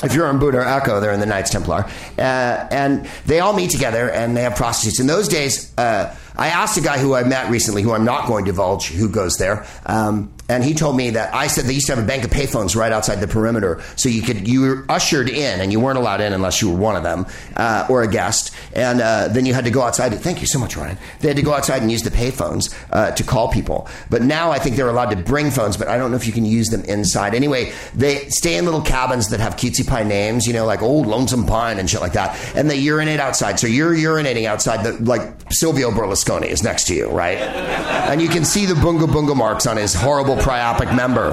if 0.03 0.13
you're 0.13 0.27
on 0.27 0.39
Buddha 0.39 0.59
or 0.59 0.67
Echo, 0.67 0.99
they're 0.99 1.13
in 1.13 1.19
the 1.19 1.25
Knights 1.25 1.40
Templar, 1.49 1.85
uh, 2.17 2.67
and 2.71 3.07
they 3.25 3.39
all 3.39 3.53
meet 3.53 3.71
together 3.71 4.09
and 4.09 4.35
they 4.35 4.43
have 4.43 4.55
prostitutes. 4.55 4.99
In 4.99 5.07
those 5.07 5.27
days, 5.27 5.73
uh, 5.77 6.15
I 6.35 6.47
asked 6.47 6.77
a 6.77 6.81
guy 6.81 6.97
who 6.97 7.13
I 7.13 7.23
met 7.23 7.49
recently, 7.49 7.81
who 7.81 7.93
I'm 7.93 8.05
not 8.05 8.27
going 8.27 8.45
to 8.45 8.51
divulge, 8.51 8.87
who 8.87 9.09
goes 9.09 9.37
there, 9.37 9.65
um, 9.85 10.33
and 10.51 10.65
he 10.65 10.73
told 10.73 10.97
me 10.97 11.11
that 11.11 11.33
I 11.33 11.47
said 11.47 11.63
they 11.63 11.73
used 11.73 11.87
to 11.87 11.95
have 11.95 12.03
a 12.03 12.07
bank 12.07 12.25
of 12.25 12.29
payphones 12.29 12.75
right 12.75 12.91
outside 12.91 13.21
the 13.21 13.27
perimeter, 13.27 13.81
so 13.95 14.09
you 14.09 14.21
could 14.21 14.49
you 14.49 14.61
were 14.61 14.85
ushered 14.89 15.29
in, 15.29 15.61
and 15.61 15.71
you 15.71 15.79
weren't 15.79 15.97
allowed 15.97 16.19
in 16.19 16.33
unless 16.33 16.61
you 16.61 16.69
were 16.69 16.77
one 16.77 16.97
of 16.97 17.03
them 17.03 17.25
uh, 17.55 17.87
or 17.89 18.03
a 18.03 18.07
guest, 18.07 18.53
and 18.73 18.99
uh, 18.99 19.29
then 19.29 19.45
you 19.45 19.53
had 19.53 19.63
to 19.63 19.71
go 19.71 19.81
outside. 19.81 20.13
Thank 20.19 20.41
you 20.41 20.47
so 20.47 20.59
much, 20.59 20.75
Ryan. 20.75 20.97
They 21.21 21.29
had 21.29 21.37
to 21.37 21.43
go 21.43 21.53
outside 21.53 21.81
and 21.81 21.89
use 21.89 22.03
the 22.03 22.11
payphones 22.11 22.75
uh, 22.91 23.11
to 23.11 23.23
call 23.23 23.49
people, 23.49 23.87
but 24.09 24.23
now 24.23 24.51
I 24.51 24.59
think 24.59 24.75
they're 24.75 24.89
allowed 24.89 25.11
to 25.11 25.15
bring 25.15 25.51
phones, 25.51 25.77
but 25.77 25.87
I 25.87 25.97
don't 25.97 26.11
know 26.11 26.17
if 26.17 26.27
you 26.27 26.33
can 26.33 26.45
use 26.45 26.67
them 26.67 26.83
inside. 26.83 27.33
Anyway, 27.33 27.71
they 27.95 28.27
stay 28.27 28.57
in 28.57 28.65
little 28.65 28.81
cabins 28.81 29.29
that 29.29 29.39
have 29.39 29.55
cutesy 29.55 29.87
pie 29.87 30.03
names, 30.03 30.45
you 30.45 30.51
know, 30.51 30.65
like 30.65 30.81
old 30.81 31.07
Lonesome 31.07 31.45
Pine 31.45 31.79
and 31.79 31.89
shit 31.89 32.01
like 32.01 32.13
that, 32.13 32.37
and 32.57 32.69
they 32.69 32.75
urinate 32.75 33.21
outside. 33.21 33.57
So 33.57 33.67
you're 33.67 33.95
urinating 33.95 34.47
outside, 34.47 34.83
the, 34.83 35.01
like 35.05 35.21
Silvio 35.49 35.91
Berlusconi 35.91 36.47
is 36.47 36.61
next 36.61 36.87
to 36.87 36.93
you, 36.93 37.09
right? 37.09 37.37
And 37.37 38.21
you 38.21 38.27
can 38.27 38.43
see 38.43 38.65
the 38.65 38.73
bunga 38.73 39.07
bunga 39.07 39.33
marks 39.33 39.65
on 39.65 39.77
his 39.77 39.93
horrible 39.93 40.40
priapic 40.41 40.93
member. 40.95 41.31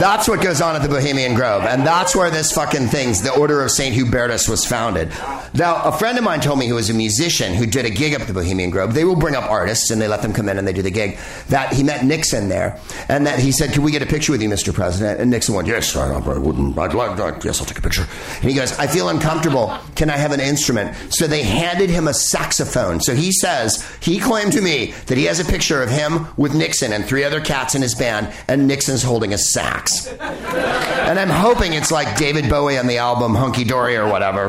That's 0.00 0.26
what 0.26 0.40
goes 0.42 0.60
on 0.60 0.74
at 0.74 0.82
the 0.82 0.88
Bohemian 0.88 1.34
Grove. 1.34 1.62
And 1.62 1.86
that's 1.86 2.16
where 2.16 2.30
this 2.30 2.50
fucking 2.50 2.88
thing's, 2.88 3.20
the 3.20 3.32
Order 3.38 3.62
of 3.62 3.70
St. 3.70 3.94
Hubertus 3.94 4.48
was 4.48 4.64
founded. 4.64 5.10
Now, 5.54 5.82
a 5.84 5.92
friend 5.92 6.16
of 6.16 6.24
mine 6.24 6.40
told 6.40 6.58
me 6.58 6.66
who 6.66 6.76
was 6.76 6.88
a 6.88 6.94
musician 6.94 7.52
who 7.52 7.66
did 7.66 7.84
a 7.84 7.90
gig 7.90 8.14
up 8.14 8.22
at 8.22 8.26
the 8.26 8.32
Bohemian 8.32 8.70
Grove. 8.70 8.94
They 8.94 9.04
will 9.04 9.16
bring 9.16 9.36
up 9.36 9.44
artists 9.50 9.90
and 9.90 10.00
they 10.00 10.08
let 10.08 10.22
them 10.22 10.32
come 10.32 10.48
in 10.48 10.56
and 10.56 10.66
they 10.66 10.72
do 10.72 10.80
the 10.80 10.90
gig. 10.90 11.18
That 11.50 11.74
he 11.74 11.82
met 11.82 12.06
Nixon 12.06 12.48
there. 12.48 12.80
And 13.08 13.26
that 13.26 13.38
he 13.38 13.52
said, 13.52 13.72
Can 13.72 13.82
we 13.82 13.92
get 13.92 14.00
a 14.00 14.06
picture 14.06 14.32
with 14.32 14.40
you, 14.40 14.48
Mr. 14.48 14.72
President? 14.72 15.20
And 15.20 15.30
Nixon 15.30 15.54
went, 15.54 15.68
Yes, 15.68 15.94
I, 15.94 16.10
I 16.10 16.38
wouldn't. 16.38 16.78
I'd 16.78 16.94
like 16.94 17.16
that. 17.18 17.44
Yes, 17.44 17.60
I'll 17.60 17.66
take 17.66 17.78
a 17.78 17.82
picture. 17.82 18.06
And 18.40 18.50
he 18.50 18.56
goes, 18.56 18.72
I 18.78 18.86
feel 18.86 19.10
uncomfortable. 19.10 19.76
Can 19.94 20.08
I 20.08 20.16
have 20.16 20.32
an 20.32 20.40
instrument? 20.40 20.96
So 21.12 21.26
they 21.26 21.42
handed 21.42 21.90
him 21.90 22.08
a 22.08 22.14
saxophone. 22.14 23.00
So 23.00 23.14
he 23.14 23.30
says, 23.30 23.86
he 24.00 24.18
claimed 24.18 24.52
to 24.52 24.62
me 24.62 24.92
that 25.06 25.18
he 25.18 25.24
has 25.24 25.38
a 25.38 25.44
picture 25.44 25.82
of 25.82 25.90
him 25.90 26.28
with 26.38 26.54
Nixon 26.54 26.92
and 26.94 27.04
three 27.04 27.24
other 27.24 27.40
cats 27.40 27.74
in 27.74 27.82
his 27.82 27.94
band, 27.94 28.32
and 28.48 28.66
Nixon's 28.66 29.02
holding 29.02 29.34
a 29.34 29.38
sax. 29.38 29.81
And 30.18 31.18
I'm 31.18 31.28
hoping 31.28 31.74
it's 31.74 31.90
like 31.90 32.16
David 32.16 32.48
Bowie 32.48 32.78
on 32.78 32.86
the 32.86 32.98
album 32.98 33.34
Hunky 33.34 33.64
Dory 33.64 33.96
or 33.96 34.08
whatever. 34.08 34.48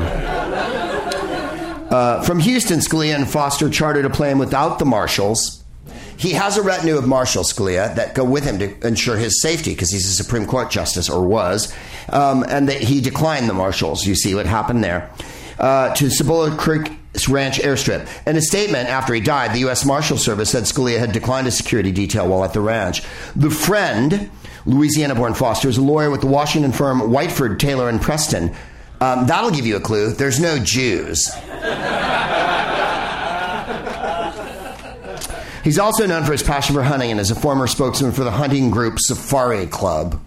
Uh, 1.90 2.22
from 2.24 2.40
Houston, 2.40 2.80
Scalia 2.80 3.16
and 3.16 3.30
Foster 3.30 3.70
chartered 3.70 4.06
a 4.06 4.10
plane 4.10 4.38
without 4.40 4.80
the 4.80 4.86
marshals. 4.86 5.64
He 6.18 6.32
has 6.32 6.58
a 6.58 6.62
retinue 6.62 6.98
of 6.98 7.08
marshals, 7.08 7.52
Scalia, 7.52 7.96
that 7.96 8.16
go 8.16 8.24
with 8.24 8.46
him 8.46 8.60
to 8.60 8.88
ensure 8.88 9.18
his 9.18 9.42
safety 9.42 9.74
because 9.74 9.92
he's 9.92 10.08
a 10.08 10.14
Supreme 10.14 10.46
Court 10.46 10.72
justice 10.72 11.10
or 11.10 11.28
was. 11.28 11.74
Um, 12.10 12.46
and 12.48 12.70
that 12.70 12.82
he 12.82 13.02
declined 13.02 13.50
the 13.50 13.54
marshals. 13.54 14.06
You 14.06 14.16
see 14.16 14.34
what 14.34 14.46
happened 14.46 14.84
there. 14.84 15.10
Uh, 15.60 15.94
to 15.96 16.10
Cibolo 16.10 16.56
Creek 16.56 16.92
Ranch 17.30 17.60
airstrip. 17.60 18.08
In 18.28 18.38
a 18.38 18.42
statement 18.42 18.90
after 18.90 19.14
he 19.14 19.22
died, 19.22 19.54
the 19.54 19.60
U.S. 19.60 19.86
Marshal 19.86 20.18
Service 20.18 20.50
said 20.50 20.64
Scalia 20.64 20.98
had 20.98 21.12
declined 21.12 21.46
a 21.46 21.52
security 21.52 21.92
detail 21.92 22.28
while 22.28 22.44
at 22.44 22.54
the 22.54 22.62
ranch. 22.62 23.04
The 23.36 23.52
friend 23.52 24.32
Louisiana 24.66 25.16
born 25.16 25.34
Foster 25.34 25.68
is 25.68 25.78
a 25.78 25.82
lawyer 25.82 26.10
with 26.10 26.22
the 26.22 26.28
Washington 26.28 26.72
firm 26.72 27.02
Whiteford, 27.02 27.60
Taylor, 27.60 27.90
and 27.90 28.02
Preston. 28.02 28.56
Um, 29.02 29.28
that'll 29.28 29.52
give 29.52 29.66
you 29.66 29.76
a 29.76 29.82
clue. 29.82 30.14
There's 30.14 30.40
no 30.40 30.60
Jews. 30.60 31.30
He's 35.64 35.80
also 35.80 36.06
known 36.06 36.26
for 36.26 36.34
his 36.34 36.44
passion 36.44 36.76
for 36.76 36.84
hunting 36.84 37.12
and 37.12 37.20
is 37.20 37.32
a 37.32 37.36
former 37.36 37.68
spokesman 37.68 38.12
for 38.12 38.24
the 38.24 38.32
hunting 38.32 38.70
group 38.70 39.00
Safari 39.00 39.66
Club. 39.68 40.20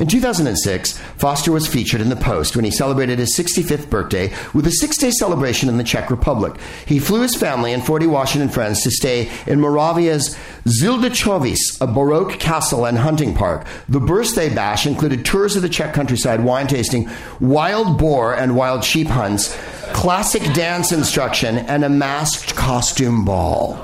In 0.00 0.06
2006, 0.06 0.96
Foster 1.18 1.52
was 1.52 1.66
featured 1.66 2.00
in 2.00 2.08
the 2.08 2.16
Post 2.16 2.56
when 2.56 2.64
he 2.64 2.70
celebrated 2.70 3.18
his 3.18 3.36
65th 3.36 3.90
birthday 3.90 4.32
with 4.54 4.66
a 4.66 4.70
six 4.70 4.96
day 4.96 5.10
celebration 5.10 5.68
in 5.68 5.76
the 5.76 5.84
Czech 5.84 6.10
Republic. 6.10 6.54
He 6.86 6.98
flew 6.98 7.20
his 7.20 7.36
family 7.36 7.74
and 7.74 7.84
40 7.84 8.06
Washington 8.06 8.48
friends 8.48 8.82
to 8.82 8.90
stay 8.90 9.30
in 9.46 9.60
Moravia's 9.60 10.38
Zidlochovice, 10.64 11.78
a 11.82 11.86
Baroque 11.86 12.38
castle 12.40 12.86
and 12.86 12.96
hunting 12.96 13.34
park. 13.34 13.66
The 13.90 14.00
birthday 14.00 14.48
bash 14.48 14.86
included 14.86 15.26
tours 15.26 15.54
of 15.54 15.60
the 15.60 15.68
Czech 15.68 15.92
countryside, 15.92 16.42
wine 16.42 16.66
tasting, 16.66 17.10
wild 17.38 17.98
boar 17.98 18.34
and 18.34 18.56
wild 18.56 18.82
sheep 18.82 19.08
hunts, 19.08 19.54
classic 19.92 20.42
dance 20.54 20.92
instruction, 20.92 21.58
and 21.58 21.84
a 21.84 21.90
masked 21.90 22.56
costume 22.56 23.26
ball. 23.26 23.74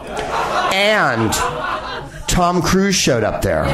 And 0.72 1.30
Tom 2.26 2.62
Cruise 2.62 2.96
showed 2.96 3.22
up 3.22 3.42
there. 3.42 3.66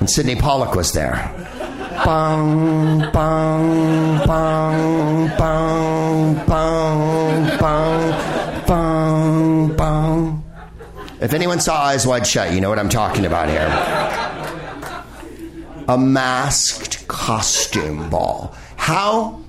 And 0.00 0.08
Sydney 0.08 0.36
Pollack 0.36 0.74
was 0.74 0.92
there. 0.92 1.32
Bong, 2.04 3.10
bong, 3.12 4.26
bong, 4.26 5.28
bong, 5.36 6.46
bong, 6.46 7.58
bong, 7.58 8.66
bong, 8.66 9.76
bong. 9.76 10.44
If 11.20 11.34
anyone 11.34 11.60
saw 11.60 11.82
Eyes 11.82 12.06
Wide 12.06 12.26
Shut, 12.26 12.52
you 12.52 12.60
know 12.60 12.68
what 12.68 12.78
I'm 12.78 12.88
talking 12.88 13.26
about 13.26 13.48
here. 13.48 13.66
A 15.88 15.98
masked 15.98 17.08
costume 17.08 18.08
ball. 18.08 18.54
How 18.76 19.40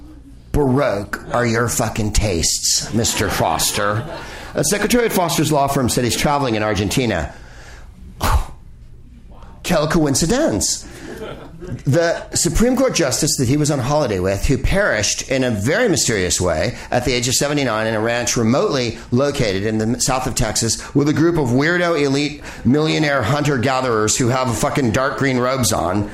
baroque 0.52 1.24
are 1.34 1.46
your 1.46 1.70
fucking 1.70 2.14
tastes, 2.14 2.90
Mr. 2.92 3.30
Foster? 3.30 4.04
A 4.56 4.64
secretary 4.64 5.06
at 5.06 5.12
Foster's 5.12 5.52
law 5.52 5.68
firm 5.68 5.90
said 5.90 6.04
he's 6.04 6.18
traveling 6.18 6.56
in 6.56 6.64
Argentina. 6.64 7.34
Quelle 9.70 9.88
coincidence. 9.88 10.82
The 11.86 12.28
Supreme 12.32 12.76
Court 12.76 12.96
justice 12.96 13.38
that 13.38 13.48
he 13.48 13.56
was 13.56 13.70
on 13.70 13.78
holiday 13.78 14.20
with, 14.20 14.48
who 14.48 14.58
perished 14.58 15.30
in 15.30 15.44
a 15.44 15.52
very 15.52 15.88
mysterious 15.88 16.42
way 16.42 16.76
at 16.90 17.06
the 17.06 17.14
age 17.14 17.28
of 17.28 17.36
79 17.36 17.86
in 17.86 17.94
a 17.94 18.00
ranch 18.00 18.36
remotely 18.36 18.98
located 19.12 19.68
in 19.68 19.78
the 19.78 20.02
south 20.02 20.26
of 20.26 20.34
Texas 20.34 20.96
with 20.96 21.08
a 21.08 21.14
group 21.14 21.38
of 21.38 21.50
weirdo 21.50 22.02
elite 22.04 22.42
millionaire 22.66 23.22
hunter 23.22 23.60
gatherers 23.60 24.18
who 24.18 24.30
have 24.30 24.58
fucking 24.58 24.90
dark 24.90 25.20
green 25.20 25.38
robes 25.38 25.72
on, 25.72 26.08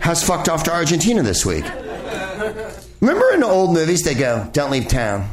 has 0.00 0.20
fucked 0.26 0.48
off 0.48 0.64
to 0.64 0.72
Argentina 0.72 1.22
this 1.22 1.46
week. 1.46 1.64
Remember 3.00 3.34
in 3.34 3.44
old 3.44 3.72
movies, 3.72 4.02
they 4.02 4.14
go, 4.14 4.50
Don't 4.52 4.72
leave 4.72 4.88
town. 4.88 5.30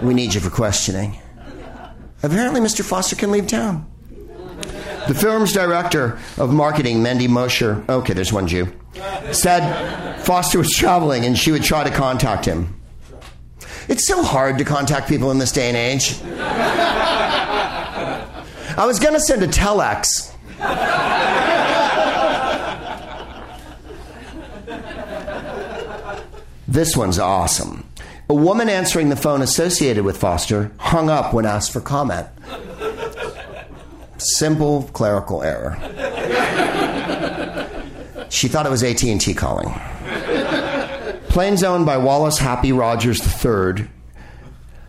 We 0.00 0.14
need 0.14 0.32
you 0.32 0.40
for 0.40 0.50
questioning. 0.50 1.18
Apparently, 2.22 2.60
Mr. 2.60 2.84
Foster 2.84 3.16
can 3.16 3.32
leave 3.32 3.48
town. 3.48 3.91
The 5.08 5.14
film's 5.14 5.52
director 5.52 6.18
of 6.38 6.52
marketing, 6.52 6.98
Mendy 6.98 7.28
Mosher, 7.28 7.84
okay, 7.88 8.12
there's 8.14 8.32
one 8.32 8.46
Jew, 8.46 8.72
said 9.32 10.20
Foster 10.22 10.58
was 10.58 10.70
traveling 10.70 11.24
and 11.24 11.36
she 11.36 11.50
would 11.50 11.64
try 11.64 11.82
to 11.84 11.90
contact 11.90 12.44
him. 12.44 12.80
It's 13.88 14.06
so 14.06 14.22
hard 14.22 14.58
to 14.58 14.64
contact 14.64 15.08
people 15.08 15.30
in 15.32 15.38
this 15.38 15.50
day 15.50 15.68
and 15.68 15.76
age. 15.76 16.20
I 18.74 18.86
was 18.86 19.00
going 19.00 19.14
to 19.14 19.20
send 19.20 19.42
a 19.42 19.48
telex. 19.48 20.32
This 26.68 26.96
one's 26.96 27.18
awesome. 27.18 27.86
A 28.30 28.34
woman 28.34 28.70
answering 28.70 29.10
the 29.10 29.16
phone 29.16 29.42
associated 29.42 30.04
with 30.04 30.16
Foster 30.16 30.70
hung 30.78 31.10
up 31.10 31.34
when 31.34 31.44
asked 31.44 31.70
for 31.70 31.80
comment. 31.82 32.28
Simple 34.22 34.84
clerical 34.92 35.42
error. 35.42 35.76
She 38.30 38.48
thought 38.48 38.64
it 38.66 38.70
was 38.70 38.82
AT&T 38.82 39.34
calling. 39.34 39.74
Planes 41.28 41.62
owned 41.62 41.86
by 41.86 41.96
Wallace 41.96 42.38
Happy 42.38 42.72
Rogers 42.72 43.20
III. 43.20 43.88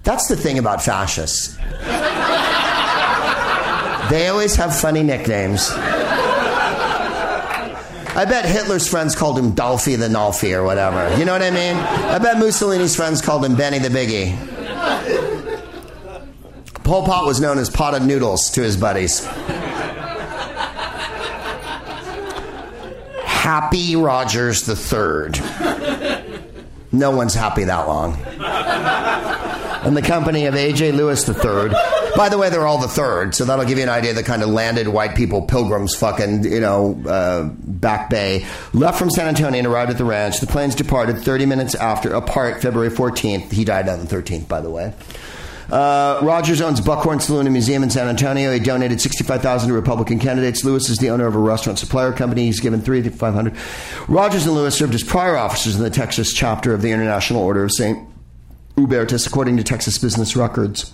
That's 0.03 0.27
the 0.27 0.35
thing 0.35 0.59
about 0.59 0.83
fascists. 0.83 1.57
They 4.09 4.27
always 4.27 4.55
have 4.55 4.75
funny 4.75 5.01
nicknames. 5.01 5.71
I 8.15 8.25
bet 8.25 8.45
Hitler's 8.45 8.87
friends 8.87 9.15
called 9.15 9.39
him 9.39 9.53
Dolphy 9.53 9.97
the 9.97 10.07
Nolfy 10.07 10.53
or 10.55 10.63
whatever. 10.63 11.17
You 11.17 11.25
know 11.25 11.31
what 11.33 11.41
I 11.41 11.49
mean? 11.49 11.75
I 11.75 12.19
bet 12.19 12.37
Mussolini's 12.37 12.95
friends 12.95 13.21
called 13.21 13.43
him 13.43 13.55
Benny 13.55 13.79
the 13.79 13.89
Biggie. 13.89 14.37
Pol 16.83 17.05
Pot 17.05 17.25
was 17.25 17.39
known 17.39 17.57
as 17.59 17.69
pot 17.69 17.93
of 17.95 18.05
noodles 18.05 18.49
to 18.51 18.61
his 18.61 18.75
buddies. 18.75 19.25
Happy 23.25 23.95
Rogers 23.95 24.67
III. 24.67 25.31
No 26.91 27.11
one's 27.11 27.33
happy 27.33 27.63
that 27.65 27.87
long. 27.87 28.17
And 29.83 29.97
the 29.97 30.01
company 30.01 30.45
of 30.45 30.55
A.J. 30.55 30.93
Lewis 30.93 31.27
III. 31.27 31.71
By 32.15 32.29
the 32.29 32.37
way, 32.37 32.49
they're 32.49 32.67
all 32.67 32.77
the 32.79 32.87
third, 32.87 33.33
so 33.33 33.43
that'll 33.43 33.65
give 33.65 33.77
you 33.77 33.83
an 33.83 33.89
idea 33.89 34.11
of 34.11 34.15
the 34.15 34.23
kind 34.23 34.43
of 34.43 34.49
landed 34.49 34.87
white 34.87 35.15
people, 35.15 35.41
pilgrims, 35.41 35.95
fucking, 35.95 36.43
you 36.43 36.59
know, 36.59 37.01
uh, 37.07 37.43
back 37.43 38.09
bay. 38.09 38.45
Left 38.71 38.99
from 38.99 39.09
San 39.09 39.27
Antonio 39.27 39.57
and 39.57 39.67
arrived 39.67 39.89
at 39.91 39.97
the 39.97 40.05
ranch. 40.05 40.39
The 40.39 40.47
planes 40.47 40.75
departed 40.75 41.17
30 41.17 41.47
minutes 41.47 41.73
after, 41.75 42.13
apart, 42.13 42.61
February 42.61 42.91
14th. 42.91 43.51
He 43.51 43.65
died 43.65 43.89
on 43.89 44.05
the 44.05 44.15
13th, 44.15 44.47
by 44.47 44.61
the 44.61 44.69
way. 44.69 44.93
Uh, 45.71 46.19
Rogers 46.21 46.61
owns 46.61 46.81
Buckhorn 46.81 47.19
Saloon 47.19 47.45
and 47.45 47.53
Museum 47.53 47.83
in 47.83 47.89
San 47.89 48.07
Antonio. 48.07 48.51
He 48.51 48.59
donated 48.59 48.99
sixty-five 49.01 49.41
thousand 49.41 49.69
to 49.69 49.75
Republican 49.75 50.19
candidates. 50.19 50.63
Lewis 50.63 50.89
is 50.89 50.97
the 50.97 51.09
owner 51.09 51.25
of 51.25 51.35
a 51.35 51.39
restaurant 51.39 51.79
supplier 51.79 52.11
company. 52.11 52.45
He's 52.45 52.59
given 52.59 52.81
three 52.81 53.01
to 53.01 53.09
five 53.09 53.33
hundred. 53.33 53.55
Rogers 54.07 54.45
and 54.45 54.55
Lewis 54.55 54.75
served 54.75 54.93
as 54.93 55.03
prior 55.03 55.37
officers 55.37 55.75
in 55.75 55.83
the 55.83 55.89
Texas 55.89 56.33
chapter 56.33 56.73
of 56.73 56.81
the 56.81 56.91
International 56.91 57.41
Order 57.41 57.63
of 57.63 57.71
Saint 57.71 58.07
Hubertus, 58.75 59.25
according 59.27 59.57
to 59.57 59.63
Texas 59.63 59.97
Business 59.97 60.35
Records. 60.35 60.93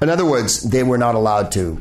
In 0.00 0.08
other 0.08 0.24
words, 0.24 0.62
they 0.62 0.82
were 0.82 0.98
not 0.98 1.14
allowed 1.14 1.52
to 1.52 1.80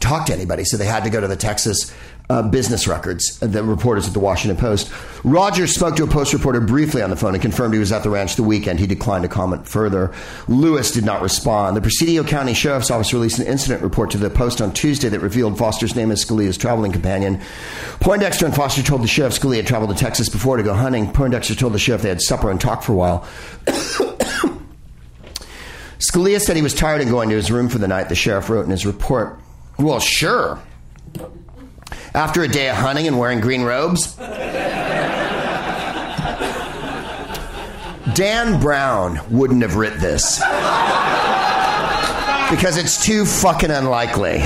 talk 0.00 0.26
to 0.26 0.32
anybody, 0.32 0.64
so 0.64 0.76
they 0.76 0.86
had 0.86 1.04
to 1.04 1.10
go 1.10 1.20
to 1.20 1.26
the 1.26 1.36
Texas 1.36 1.92
uh, 2.30 2.42
business 2.42 2.86
records, 2.86 3.38
the 3.38 3.62
reporters 3.64 4.06
at 4.06 4.12
the 4.12 4.20
Washington 4.20 4.56
Post. 4.56 4.92
Rogers 5.24 5.74
spoke 5.74 5.96
to 5.96 6.04
a 6.04 6.06
Post 6.06 6.34
reporter 6.34 6.60
briefly 6.60 7.00
on 7.00 7.10
the 7.10 7.16
phone 7.16 7.34
and 7.34 7.40
confirmed 7.40 7.72
he 7.72 7.80
was 7.80 7.90
at 7.90 8.02
the 8.02 8.10
ranch 8.10 8.36
the 8.36 8.42
weekend. 8.42 8.78
He 8.78 8.86
declined 8.86 9.22
to 9.22 9.28
comment 9.28 9.66
further. 9.66 10.12
Lewis 10.46 10.90
did 10.90 11.04
not 11.04 11.22
respond. 11.22 11.76
The 11.76 11.80
Presidio 11.80 12.24
County 12.24 12.52
Sheriff's 12.52 12.90
Office 12.90 13.12
released 13.14 13.38
an 13.38 13.46
incident 13.46 13.82
report 13.82 14.10
to 14.10 14.18
the 14.18 14.28
Post 14.28 14.60
on 14.60 14.72
Tuesday 14.72 15.08
that 15.08 15.20
revealed 15.20 15.56
Foster's 15.56 15.96
name 15.96 16.10
as 16.10 16.24
Scalia's 16.24 16.58
traveling 16.58 16.92
companion. 16.92 17.40
Poindexter 18.00 18.44
and 18.44 18.54
Foster 18.54 18.82
told 18.82 19.02
the 19.02 19.08
sheriff 19.08 19.38
Scalia 19.38 19.56
had 19.56 19.66
traveled 19.66 19.96
to 19.96 19.96
Texas 19.96 20.28
before 20.28 20.58
to 20.58 20.62
go 20.62 20.74
hunting. 20.74 21.10
Poindexter 21.12 21.54
told 21.54 21.72
the 21.72 21.78
sheriff 21.78 22.02
they 22.02 22.10
had 22.10 22.20
supper 22.20 22.50
and 22.50 22.60
talked 22.60 22.84
for 22.84 22.92
a 22.92 22.96
while. 22.96 23.26
Scalia 25.98 26.40
said 26.40 26.56
he 26.56 26.62
was 26.62 26.74
tired 26.74 27.00
and 27.00 27.10
going 27.10 27.28
to 27.30 27.34
his 27.34 27.50
room 27.50 27.68
for 27.68 27.78
the 27.78 27.88
night, 27.88 28.08
the 28.08 28.14
sheriff 28.14 28.48
wrote 28.50 28.64
in 28.64 28.70
his 28.70 28.86
report. 28.86 29.40
Well, 29.78 29.98
sure. 29.98 30.62
After 32.14 32.42
a 32.42 32.48
day 32.48 32.68
of 32.70 32.76
hunting 32.76 33.06
and 33.06 33.18
wearing 33.18 33.40
green 33.40 33.62
robes? 33.62 34.16
Dan 38.14 38.60
Brown 38.60 39.20
wouldn't 39.30 39.62
have 39.62 39.76
writ 39.76 40.00
this. 40.00 40.38
Because 42.50 42.78
it's 42.78 43.04
too 43.04 43.24
fucking 43.26 43.70
unlikely. 43.70 44.38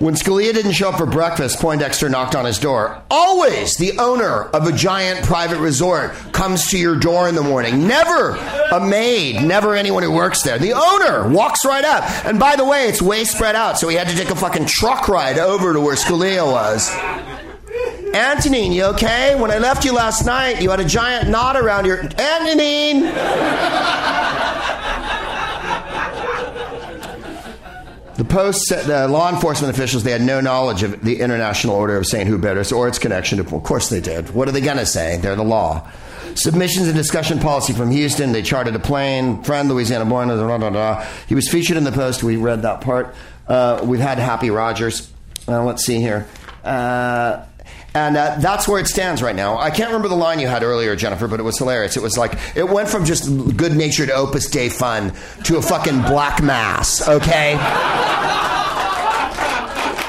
When 0.00 0.14
Scalia 0.14 0.52
didn't 0.52 0.72
show 0.72 0.88
up 0.88 0.98
for 0.98 1.06
breakfast, 1.06 1.60
Poindexter 1.60 2.08
knocked 2.08 2.34
on 2.34 2.44
his 2.44 2.58
door. 2.58 3.00
Always 3.10 3.76
the 3.76 3.96
owner 3.98 4.42
of 4.42 4.66
a 4.66 4.72
giant 4.72 5.24
private 5.24 5.58
resort 5.58 6.12
comes 6.32 6.68
to 6.70 6.78
your 6.78 6.96
door 6.98 7.28
in 7.28 7.36
the 7.36 7.42
morning. 7.42 7.86
Never 7.86 8.30
a 8.72 8.84
maid, 8.84 9.44
never 9.44 9.76
anyone 9.76 10.02
who 10.02 10.10
works 10.10 10.42
there. 10.42 10.58
The 10.58 10.72
owner 10.72 11.28
walks 11.28 11.64
right 11.64 11.84
up. 11.84 12.04
And 12.26 12.40
by 12.40 12.56
the 12.56 12.64
way, 12.64 12.88
it's 12.88 13.00
way 13.00 13.24
spread 13.24 13.54
out, 13.54 13.78
so 13.78 13.88
he 13.88 13.94
had 13.96 14.08
to 14.08 14.16
take 14.16 14.30
a 14.30 14.36
fucking 14.36 14.66
truck 14.66 15.06
ride 15.06 15.38
over 15.38 15.72
to 15.72 15.80
where 15.80 15.94
Scalia 15.94 16.44
was. 16.44 16.90
Antonine, 18.14 18.72
you 18.72 18.84
okay? 18.84 19.34
When 19.40 19.50
I 19.50 19.58
left 19.58 19.84
you 19.84 19.92
last 19.92 20.26
night, 20.26 20.60
you 20.60 20.70
had 20.70 20.80
a 20.80 20.84
giant 20.84 21.28
knot 21.28 21.56
around 21.56 21.86
your. 21.86 22.00
Antonine! 22.00 23.04
The 28.16 28.24
Post 28.24 28.62
said 28.62 28.86
the 28.86 29.08
law 29.08 29.32
enforcement 29.32 29.74
officials 29.76 30.04
they 30.04 30.12
had 30.12 30.22
no 30.22 30.40
knowledge 30.40 30.84
of 30.84 31.02
the 31.02 31.20
International 31.20 31.74
Order 31.74 31.96
of 31.96 32.06
St. 32.06 32.28
Hubertus 32.28 32.72
or 32.74 32.86
its 32.86 32.98
connection 32.98 33.44
to. 33.44 33.56
Of 33.56 33.62
course 33.64 33.88
they 33.88 34.00
did. 34.00 34.30
What 34.30 34.48
are 34.48 34.52
they 34.52 34.60
going 34.60 34.76
to 34.76 34.86
say? 34.86 35.16
They're 35.16 35.34
the 35.34 35.42
law. 35.42 35.90
Submissions 36.36 36.86
and 36.86 36.96
discussion 36.96 37.40
policy 37.40 37.72
from 37.72 37.90
Houston. 37.90 38.32
They 38.32 38.42
chartered 38.42 38.74
a 38.76 38.78
plane. 38.78 39.42
Friend 39.42 39.68
Louisiana 39.68 40.04
born. 40.04 40.28
Blah, 40.28 40.58
blah, 40.58 40.70
blah. 40.70 41.06
He 41.28 41.34
was 41.34 41.48
featured 41.48 41.76
in 41.76 41.84
the 41.84 41.92
Post. 41.92 42.22
We 42.22 42.36
read 42.36 42.62
that 42.62 42.80
part. 42.80 43.14
Uh, 43.48 43.80
we've 43.84 44.00
had 44.00 44.18
Happy 44.18 44.50
Rogers. 44.50 45.10
Uh, 45.48 45.64
let's 45.64 45.84
see 45.84 46.00
here. 46.00 46.26
Uh, 46.64 47.44
and 47.94 48.16
uh, 48.16 48.36
that's 48.40 48.66
where 48.66 48.80
it 48.80 48.88
stands 48.88 49.22
right 49.22 49.36
now. 49.36 49.56
I 49.56 49.70
can't 49.70 49.88
remember 49.88 50.08
the 50.08 50.16
line 50.16 50.40
you 50.40 50.48
had 50.48 50.62
earlier, 50.64 50.96
Jennifer, 50.96 51.28
but 51.28 51.38
it 51.38 51.44
was 51.44 51.58
hilarious. 51.58 51.96
It 51.96 52.02
was 52.02 52.18
like, 52.18 52.36
it 52.56 52.68
went 52.68 52.88
from 52.88 53.04
just 53.04 53.24
good 53.56 53.76
natured 53.76 54.10
Opus 54.10 54.50
Dei 54.50 54.68
fun 54.68 55.12
to 55.44 55.58
a 55.58 55.62
fucking 55.62 56.02
black 56.02 56.42
mass, 56.42 57.08
okay? 57.08 57.54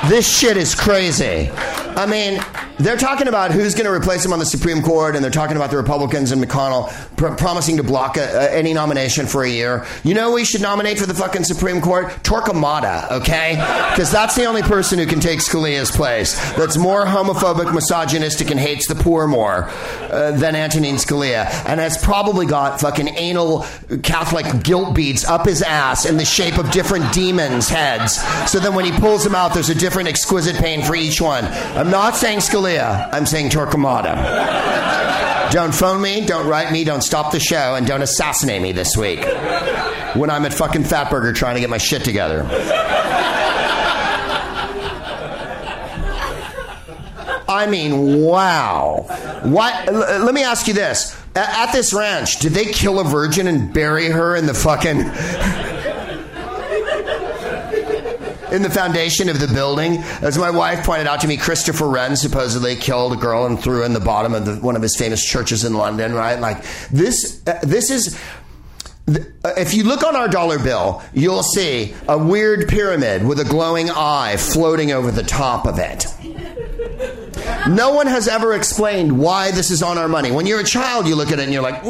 this 0.10 0.28
shit 0.28 0.58
is 0.58 0.74
crazy. 0.74 1.50
I 1.54 2.06
mean, 2.08 2.40
they're 2.78 2.98
talking 2.98 3.28
about 3.28 3.52
who's 3.52 3.74
going 3.74 3.86
to 3.86 3.92
replace 3.92 4.26
him 4.26 4.34
on 4.34 4.40
the 4.40 4.46
Supreme 4.46 4.82
Court, 4.82 5.16
and 5.16 5.24
they're 5.24 5.32
talking 5.32 5.56
about 5.56 5.72
the 5.72 5.78
Republicans 5.78 6.32
and 6.32 6.44
McConnell 6.44 6.90
pr- 7.16 7.30
promising 7.36 7.78
to 7.78 7.84
block 7.84 8.18
a, 8.18 8.22
a, 8.22 8.52
any 8.52 8.74
nomination 8.74 9.28
for 9.28 9.44
a 9.44 9.50
year. 9.50 9.86
You 10.04 10.14
know, 10.14 10.34
we 10.34 10.44
should 10.44 10.62
nominate 10.62 11.00
for 11.00 11.06
the 11.06 11.14
fucking 11.14 11.46
Supreme 11.46 11.80
Court 11.80 12.08
Torquemada, 12.24 13.10
okay? 13.12 13.56
Because 13.92 14.12
that's 14.12 14.36
the 14.36 14.46
only 14.46 14.62
person 14.62 15.00
who 15.00 15.06
can 15.06 15.22
take 15.22 15.40
Scalia's 15.40 15.90
place. 15.90 16.38
That's 16.56 16.76
more 16.76 17.06
homophobic, 17.06 17.74
misogynistic, 17.74 18.52
and 18.52 18.60
hates 18.60 18.88
the 18.88 18.96
poor 18.96 19.26
more 19.26 19.70
uh, 20.12 20.32
than 20.32 20.56
Antonin 20.56 20.96
Scalia, 20.96 21.46
and 21.66 21.80
has 21.80 21.98
probably 21.98 22.46
got 22.46 22.82
fucking 22.82 23.08
anal 23.08 23.66
Catholic 24.04 24.64
guilt 24.64 24.94
beads 24.94 25.24
up 25.24 25.46
his 25.46 25.62
ass 25.62 26.06
in 26.06 26.18
the 26.18 26.26
shape 26.26 26.58
of 26.58 26.70
different 26.72 27.14
demons' 27.14 27.70
heads. 27.70 28.22
So 28.52 28.60
then 28.60 28.76
when 28.76 28.84
he 28.84 28.92
pulls 28.92 29.24
them 29.24 29.36
out, 29.36 29.54
there's 29.54 29.70
a 29.70 29.76
different 29.76 30.10
exquisite 30.10 30.58
pain 30.58 30.84
for 30.84 30.94
each 30.94 31.22
one. 31.22 31.46
I'm 31.46 31.90
not 31.90 32.18
saying 32.18 32.40
Scalia. 32.40 32.65
I'm 32.74 33.26
saying 33.26 33.50
Torquemada. 33.52 35.52
don't 35.52 35.74
phone 35.74 36.02
me, 36.02 36.26
don't 36.26 36.48
write 36.48 36.72
me, 36.72 36.84
don't 36.84 37.02
stop 37.02 37.32
the 37.32 37.40
show, 37.40 37.76
and 37.76 37.86
don't 37.86 38.02
assassinate 38.02 38.62
me 38.62 38.72
this 38.72 38.98
week 38.98 39.24
when 40.16 40.30
I'm 40.30 40.46
at 40.46 40.54
fucking 40.54 40.84
Fatburger 40.84 41.36
trying 41.36 41.56
to 41.56 41.62
get 41.62 41.70
my 41.70 41.78
shit 41.78 42.04
together. 42.04 42.44
I 47.48 47.68
mean, 47.70 48.22
wow. 48.24 49.06
What? 49.44 49.88
L- 49.88 50.24
let 50.26 50.34
me 50.34 50.44
ask 50.44 50.68
you 50.68 50.74
this. 50.74 51.16
A- 51.36 51.40
at 51.40 51.72
this 51.72 51.94
ranch, 51.94 52.40
did 52.40 52.54
they 52.54 52.66
kill 52.66 53.00
a 53.00 53.04
virgin 53.04 53.48
and 53.48 53.72
bury 53.74 54.10
her 54.10 54.36
in 54.36 54.46
the 54.48 54.54
fucking 54.54 54.98
in 58.56 58.62
the 58.62 58.70
foundation 58.70 59.30
of 59.30 59.40
the 59.40 59.48
building. 59.48 59.98
As 60.22 60.38
my 60.38 60.50
wife 60.50 60.86
pointed 60.86 61.08
out 61.08 61.22
to 61.22 61.28
me, 61.28 61.38
Christopher 61.38 61.88
Wren 61.88 62.16
supposedly 62.16 62.76
killed 62.76 63.14
a 63.14 63.18
girl 63.18 63.46
and 63.46 63.60
threw 63.60 63.84
in 63.84 63.94
the 63.94 64.00
bottom 64.00 64.34
of 64.34 64.46
the, 64.46 64.56
one 64.56 64.76
of 64.76 64.82
his 64.82 64.96
famous 64.96 65.24
churches 65.24 65.64
in 65.64 65.74
London. 65.74 66.14
Right? 66.14 66.40
Like 66.40 66.64
this. 66.90 67.42
Uh, 67.46 67.60
this 67.62 67.90
is. 67.92 68.20
If 69.08 69.76
you 69.76 69.84
look 69.84 70.04
on 70.04 70.16
our 70.16 70.28
dollar 70.28 70.58
bill, 70.58 71.04
you'll 71.14 71.44
see 71.44 71.94
a 72.08 72.18
weird 72.18 72.68
pyramid 72.68 73.24
with 73.24 73.40
a 73.40 73.46
glowing 73.46 73.92
eye 73.92 74.36
floating 74.38 74.92
over 74.92 75.12
the 75.12 75.22
top 75.22 75.68
of 75.68 75.78
it. 75.78 76.08
No 77.70 77.94
one 77.94 78.08
has 78.08 78.28
ever 78.28 78.54
explained 78.54 79.20
why 79.20 79.52
this 79.52 79.70
is 79.70 79.84
on 79.84 80.00
our 80.00 80.08
money. 80.08 80.32
When 80.32 80.48
you're 80.48 80.60
a 80.60 80.64
child, 80.64 81.08
you 81.08 81.16
look 81.16 81.32
at 81.32 81.38
it 81.40 81.44
and 81.44 81.54
you're 81.54 81.62
like, 81.62 81.84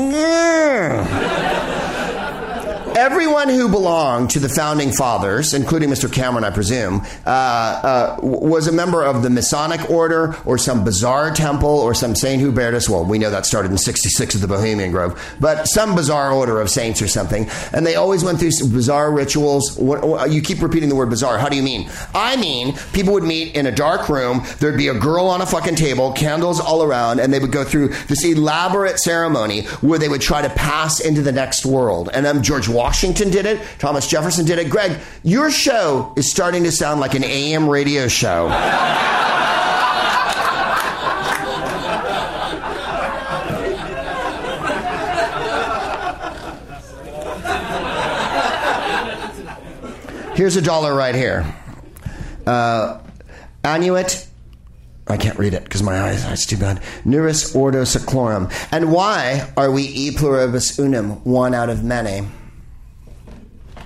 everyone 2.96 3.50
who 3.50 3.68
belonged 3.68 4.30
to 4.30 4.39
the 4.39 4.48
founding 4.48 4.91
fathers, 4.91 5.54
including 5.54 5.89
Mr. 5.89 6.12
Cameron, 6.12 6.46
I 6.46 6.50
presume, 6.50 7.06
uh, 7.26 7.30
uh, 7.30 8.20
was 8.24 8.68
a 8.68 8.72
member 8.72 9.04
of 9.04 9.22
the 9.22 9.30
Masonic 9.30 9.89
order 9.89 10.36
or 10.46 10.58
some 10.58 10.86
bizarre 10.86 11.32
temple 11.32 11.70
or 11.70 11.93
some 11.93 12.16
Saint 12.16 12.41
Hubertus. 12.41 12.88
Well, 12.88 13.04
we 13.04 13.20
know 13.20 13.30
that 13.30 13.46
started 13.46 13.72
in 13.72 13.78
66 13.78 14.36
at 14.36 14.41
the 14.41 14.48
Bohemian 14.48 14.91
Grove, 14.91 15.22
but 15.41 15.66
some 15.66 15.93
bizarre 15.93 16.32
order 16.32 16.62
of 16.62 16.70
saints 16.70 17.02
or 17.02 17.08
something. 17.10 17.50
And 17.74 17.86
they 17.86 17.96
always 17.96 18.24
went 18.24 18.39
through 18.39 18.52
bizarre 18.70 19.12
rituals. 19.12 19.78
You 19.78 20.41
keep 20.41 20.62
repeating 20.62 20.88
the 20.88 20.96
word 20.96 21.10
bizarre. 21.10 21.38
How 21.38 21.50
do 21.50 21.58
you 21.58 21.64
mean? 21.64 21.89
I 22.14 22.38
mean, 22.38 22.78
people 22.93 23.14
would 23.14 23.24
meet 23.24 23.56
in 23.56 23.66
a 23.66 23.72
dark 23.72 24.08
room. 24.08 24.41
There'd 24.60 24.78
be 24.78 24.88
a 24.88 24.93
girl 24.93 25.26
on 25.26 25.41
a 25.41 25.46
fucking 25.46 25.76
table, 25.76 26.14
candles 26.14 26.62
all 26.62 26.82
around, 26.82 27.20
and 27.20 27.34
they 27.34 27.39
would 27.39 27.52
go 27.52 27.66
through 27.66 27.89
this 28.08 28.24
elaborate 28.24 29.00
ceremony 29.00 29.64
where 29.82 30.00
they 30.00 30.08
would 30.08 30.22
try 30.22 30.41
to 30.41 30.50
pass 30.50 31.02
into 31.02 31.22
the 31.22 31.34
next 31.34 31.66
world. 31.66 32.10
And 32.14 32.26
then 32.26 32.41
George 32.41 32.70
Washington 32.70 32.85
Washington 32.86 33.32
did 33.32 33.48
it. 33.48 33.60
Thomas 33.80 34.08
Jefferson 34.08 34.46
did 34.46 34.60
it. 34.60 34.70
Greg, 34.70 34.96
your 35.24 35.50
show 35.50 36.14
is 36.16 36.30
starting 36.30 36.64
to 36.66 36.72
sound 36.72 37.00
like 37.00 37.16
an 37.16 37.24
AM 37.24 37.68
radio 37.68 38.08
show. 38.08 38.48
Here's 50.36 50.56
a 50.56 50.62
dollar 50.62 50.94
right 50.94 51.16
here. 51.16 51.44
Uh, 52.46 53.00
annuit 53.64 54.28
I 55.08 55.18
can't 55.18 55.40
read 55.40 55.56
it 55.56 55.64
because 55.64 55.82
my 55.82 56.02
eyes 56.02 56.24
are 56.24 56.36
too 56.36 56.58
bad. 56.58 56.84
Nuris 57.04 57.56
ordo 57.56 57.82
seclorum. 57.82 58.54
And 58.72 58.92
why 58.92 59.52
are 59.58 59.72
we 59.72 59.86
e 59.86 60.12
pluribus 60.12 60.78
unum, 60.78 61.24
one 61.24 61.56
out 61.56 61.72
of 61.72 61.84
many? 61.84 62.28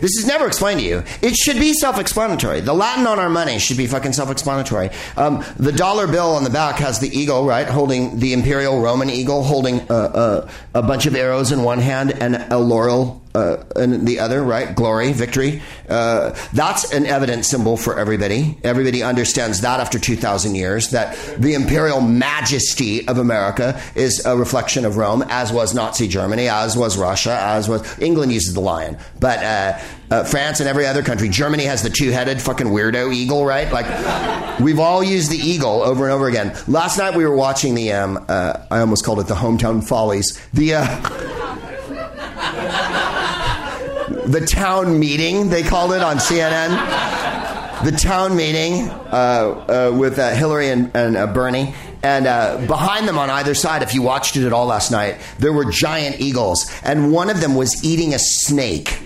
This 0.00 0.16
is 0.16 0.26
never 0.26 0.46
explained 0.46 0.80
to 0.80 0.86
you. 0.86 1.02
It 1.22 1.36
should 1.36 1.56
be 1.56 1.72
self 1.72 1.98
explanatory. 1.98 2.60
The 2.60 2.74
Latin 2.74 3.06
on 3.06 3.18
our 3.18 3.30
money 3.30 3.58
should 3.58 3.76
be 3.76 3.86
fucking 3.86 4.12
self 4.12 4.30
explanatory. 4.30 4.90
Um, 5.16 5.44
the 5.56 5.72
dollar 5.72 6.06
bill 6.06 6.30
on 6.30 6.44
the 6.44 6.50
back 6.50 6.76
has 6.76 6.98
the 6.98 7.08
eagle, 7.08 7.44
right? 7.44 7.66
Holding 7.66 8.18
the 8.18 8.32
imperial 8.32 8.80
Roman 8.80 9.10
eagle, 9.10 9.42
holding 9.42 9.80
uh, 9.90 9.94
uh, 9.94 10.50
a 10.74 10.82
bunch 10.82 11.06
of 11.06 11.14
arrows 11.14 11.52
in 11.52 11.62
one 11.62 11.78
hand 11.78 12.12
and 12.12 12.36
a 12.52 12.58
laurel 12.58 13.20
uh, 13.34 13.62
the 13.76 14.18
other, 14.18 14.42
right? 14.42 14.74
Glory, 14.74 15.12
victory. 15.12 15.62
Uh, 15.88 16.34
that's 16.52 16.92
an 16.92 17.06
evident 17.06 17.44
symbol 17.44 17.76
for 17.76 17.98
everybody. 17.98 18.58
Everybody 18.64 19.02
understands 19.02 19.60
that 19.60 19.78
after 19.78 19.98
2,000 19.98 20.56
years, 20.56 20.90
that 20.90 21.16
the 21.38 21.54
imperial 21.54 22.00
majesty 22.00 23.06
of 23.06 23.18
America 23.18 23.80
is 23.94 24.24
a 24.26 24.36
reflection 24.36 24.84
of 24.84 24.96
Rome, 24.96 25.22
as 25.28 25.52
was 25.52 25.74
Nazi 25.74 26.08
Germany, 26.08 26.48
as 26.48 26.76
was 26.76 26.98
Russia, 26.98 27.38
as 27.40 27.68
was 27.68 27.98
England 28.00 28.32
uses 28.32 28.54
the 28.54 28.60
lion. 28.60 28.98
But 29.20 29.38
uh, 29.44 29.78
uh 30.10 30.24
France 30.24 30.60
and 30.60 30.68
every 30.68 30.86
other 30.86 31.02
country, 31.02 31.28
Germany 31.28 31.64
has 31.64 31.82
the 31.82 31.90
two 31.90 32.10
headed 32.10 32.40
fucking 32.40 32.68
weirdo 32.68 33.14
eagle, 33.14 33.44
right? 33.44 33.70
Like, 33.72 34.60
we've 34.60 34.80
all 34.80 35.02
used 35.04 35.30
the 35.30 35.38
eagle 35.38 35.82
over 35.82 36.04
and 36.04 36.12
over 36.12 36.28
again. 36.28 36.56
Last 36.66 36.98
night 36.98 37.14
we 37.14 37.24
were 37.24 37.36
watching 37.36 37.74
the, 37.74 37.92
um, 37.92 38.24
uh, 38.28 38.54
I 38.70 38.80
almost 38.80 39.04
called 39.04 39.20
it 39.20 39.26
the 39.26 39.34
Hometown 39.34 39.86
Follies. 39.86 40.40
The, 40.52 40.74
uh, 40.74 40.86
the 44.26 44.46
town 44.46 44.98
meeting, 44.98 45.48
they 45.48 45.62
called 45.62 45.92
it 45.92 46.02
on 46.02 46.16
CNN. 46.16 47.84
the 47.84 47.92
town 47.92 48.36
meeting 48.36 48.88
uh, 48.90 49.90
uh, 49.92 49.96
with 49.96 50.18
uh, 50.18 50.30
Hillary 50.34 50.68
and, 50.68 50.94
and 50.94 51.34
Bernie. 51.34 51.74
And 52.02 52.26
uh, 52.26 52.58
behind 52.66 53.06
them 53.06 53.18
on 53.18 53.28
either 53.28 53.54
side, 53.54 53.82
if 53.82 53.94
you 53.94 54.02
watched 54.02 54.36
it 54.36 54.46
at 54.46 54.52
all 54.52 54.66
last 54.66 54.90
night, 54.90 55.18
there 55.38 55.52
were 55.52 55.70
giant 55.70 56.20
eagles. 56.20 56.70
And 56.82 57.12
one 57.12 57.28
of 57.28 57.40
them 57.40 57.54
was 57.54 57.84
eating 57.84 58.14
a 58.14 58.18
snake. 58.18 59.00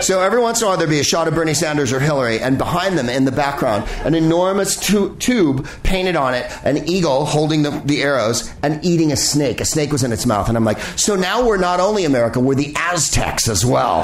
So 0.00 0.20
every 0.20 0.40
once 0.40 0.60
in 0.60 0.64
a 0.64 0.68
while 0.68 0.76
there'd 0.76 0.90
be 0.90 0.98
a 1.00 1.04
shot 1.04 1.28
of 1.28 1.34
Bernie 1.34 1.54
Sanders 1.54 1.92
or 1.92 2.00
Hillary, 2.00 2.40
and 2.40 2.58
behind 2.58 2.98
them 2.98 3.08
in 3.08 3.24
the 3.24 3.32
background, 3.32 3.88
an 4.04 4.14
enormous 4.14 4.76
tu- 4.76 5.14
tube 5.16 5.66
painted 5.84 6.16
on 6.16 6.34
it, 6.34 6.50
an 6.64 6.88
eagle 6.88 7.24
holding 7.24 7.62
the, 7.62 7.70
the 7.84 8.02
arrows 8.02 8.52
and 8.62 8.84
eating 8.84 9.12
a 9.12 9.16
snake. 9.16 9.60
A 9.60 9.64
snake 9.64 9.92
was 9.92 10.02
in 10.02 10.12
its 10.12 10.26
mouth, 10.26 10.48
and 10.48 10.56
I'm 10.56 10.64
like, 10.64 10.80
so 10.96 11.14
now 11.14 11.46
we're 11.46 11.58
not 11.58 11.78
only 11.78 12.04
America, 12.04 12.40
we're 12.40 12.56
the 12.56 12.74
Aztecs 12.76 13.48
as 13.48 13.64
well. 13.64 14.02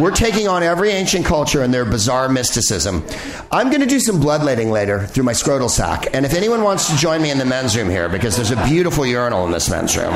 we're 0.00 0.10
taking 0.10 0.48
on 0.48 0.62
every 0.62 0.90
ancient 0.90 1.24
culture 1.24 1.62
and 1.62 1.72
their 1.72 1.84
bizarre 1.84 2.28
mysticism. 2.28 3.04
I'm 3.52 3.68
going 3.68 3.80
to 3.82 3.86
do 3.86 4.00
some 4.00 4.18
bloodletting 4.20 4.70
later 4.70 5.06
through 5.06 5.24
my 5.24 5.32
scrotal 5.32 5.70
sac, 5.70 6.12
and 6.12 6.26
if 6.26 6.34
anyone 6.34 6.62
wants 6.62 6.90
to 6.90 6.96
join 6.96 7.22
me 7.22 7.30
in 7.30 7.38
the 7.38 7.44
men's 7.44 7.76
room 7.76 7.88
here, 7.88 8.08
because 8.08 8.34
there's 8.36 8.50
a 8.50 8.64
beautiful 8.66 9.06
urinal 9.06 9.46
in 9.46 9.52
this 9.52 9.70
men's 9.70 9.96
room. 9.96 10.14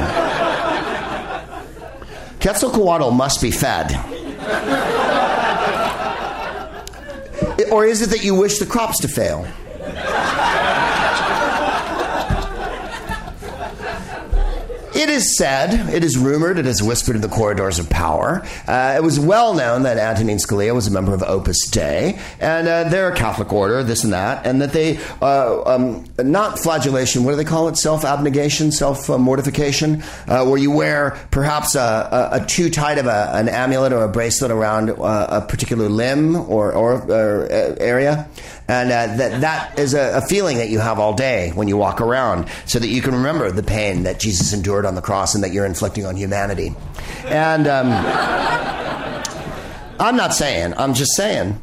Quetzalcoatl 2.43 3.13
must 3.13 3.41
be 3.41 3.53
fed. 3.53 3.93
Or 7.71 7.87
is 7.87 8.03
it 8.03 8.11
that 8.11 8.25
you 8.25 8.35
wish 8.35 8.59
the 8.59 8.67
crops 8.67 8.99
to 9.01 9.09
fail? 9.09 9.47
It 15.03 15.11
is 15.11 15.37
said, 15.37 15.93
it 15.93 16.05
is 16.05 16.17
rumored, 16.17 16.59
it 16.59 16.67
is 16.67 16.81
whispered 16.81 17.17
in 17.17 17.23
the 17.23 17.29
corridors 17.29 17.81
of 17.81 17.91
power. 17.91 18.41
Uh, 18.69 18.95
it 18.97 19.03
was 19.03 19.19
well 19.19 19.53
known 19.53 19.83
that 19.83 19.99
Antonin 19.99 20.37
Scalia 20.37 20.73
was 20.77 20.87
a 20.87 20.93
member 20.93 21.13
of 21.13 21.25
Opus 21.25 21.69
Dei, 21.69 22.21
and 22.39 22.69
uh, 22.69 22.85
they're 22.85 23.11
a 23.11 23.17
Catholic 23.17 23.53
order, 23.53 23.83
this 23.83 24.05
and 24.05 24.13
that, 24.13 24.47
and 24.47 24.63
that 24.63 24.73
they, 24.73 25.01
uh, 25.21 25.65
um, 25.65 26.05
not 26.21 26.61
flagellation, 26.61 27.25
what 27.25 27.33
do 27.33 27.37
they 27.37 27.45
call 27.45 27.67
it? 27.67 27.77
Self 27.77 28.05
abnegation, 28.05 28.71
self 28.71 29.09
mortification, 29.09 30.05
uh, 30.29 30.47
where 30.47 30.59
you 30.59 30.71
wear 30.71 31.19
perhaps 31.33 31.75
a, 31.75 31.81
a, 31.81 32.41
a 32.41 32.47
too 32.47 32.71
tight 32.71 32.99
of 32.99 33.07
a, 33.07 33.31
an 33.35 33.49
amulet 33.49 33.93
or 33.93 34.05
a 34.05 34.09
bracelet 34.09 34.53
around 34.53 34.89
uh, 34.89 35.27
a 35.31 35.41
particular 35.41 35.89
limb 35.89 36.37
or, 36.37 36.73
or, 36.73 37.03
or 37.11 37.47
uh, 37.47 37.75
area. 37.81 38.29
And 38.69 38.91
uh, 38.91 39.17
that, 39.17 39.41
that 39.41 39.79
is 39.79 39.95
a, 39.95 40.19
a 40.19 40.21
feeling 40.23 40.59
that 40.59 40.69
you 40.69 40.79
have 40.79 40.99
all 40.99 41.15
day 41.15 41.51
when 41.55 41.69
you 41.69 41.77
walk 41.77 42.01
around 42.01 42.49
so 42.65 42.79
that 42.79 42.89
you 42.89 43.03
can 43.03 43.15
remember 43.15 43.51
the 43.51 43.63
pain 43.63 44.05
that 44.05 44.21
Jesus 44.21 44.53
endured 44.53 44.87
on 44.87 44.95
the 44.95 45.03
cross 45.03 45.35
and 45.35 45.43
that 45.45 45.53
you're 45.53 45.67
inflicting 45.67 46.07
on 46.07 46.17
humanity. 46.17 46.75
And 47.27 47.67
um, 47.67 47.89
I'm 49.99 50.17
not 50.17 50.33
saying, 50.35 50.75
I'm 50.77 50.95
just 50.95 51.13
saying. 51.13 51.61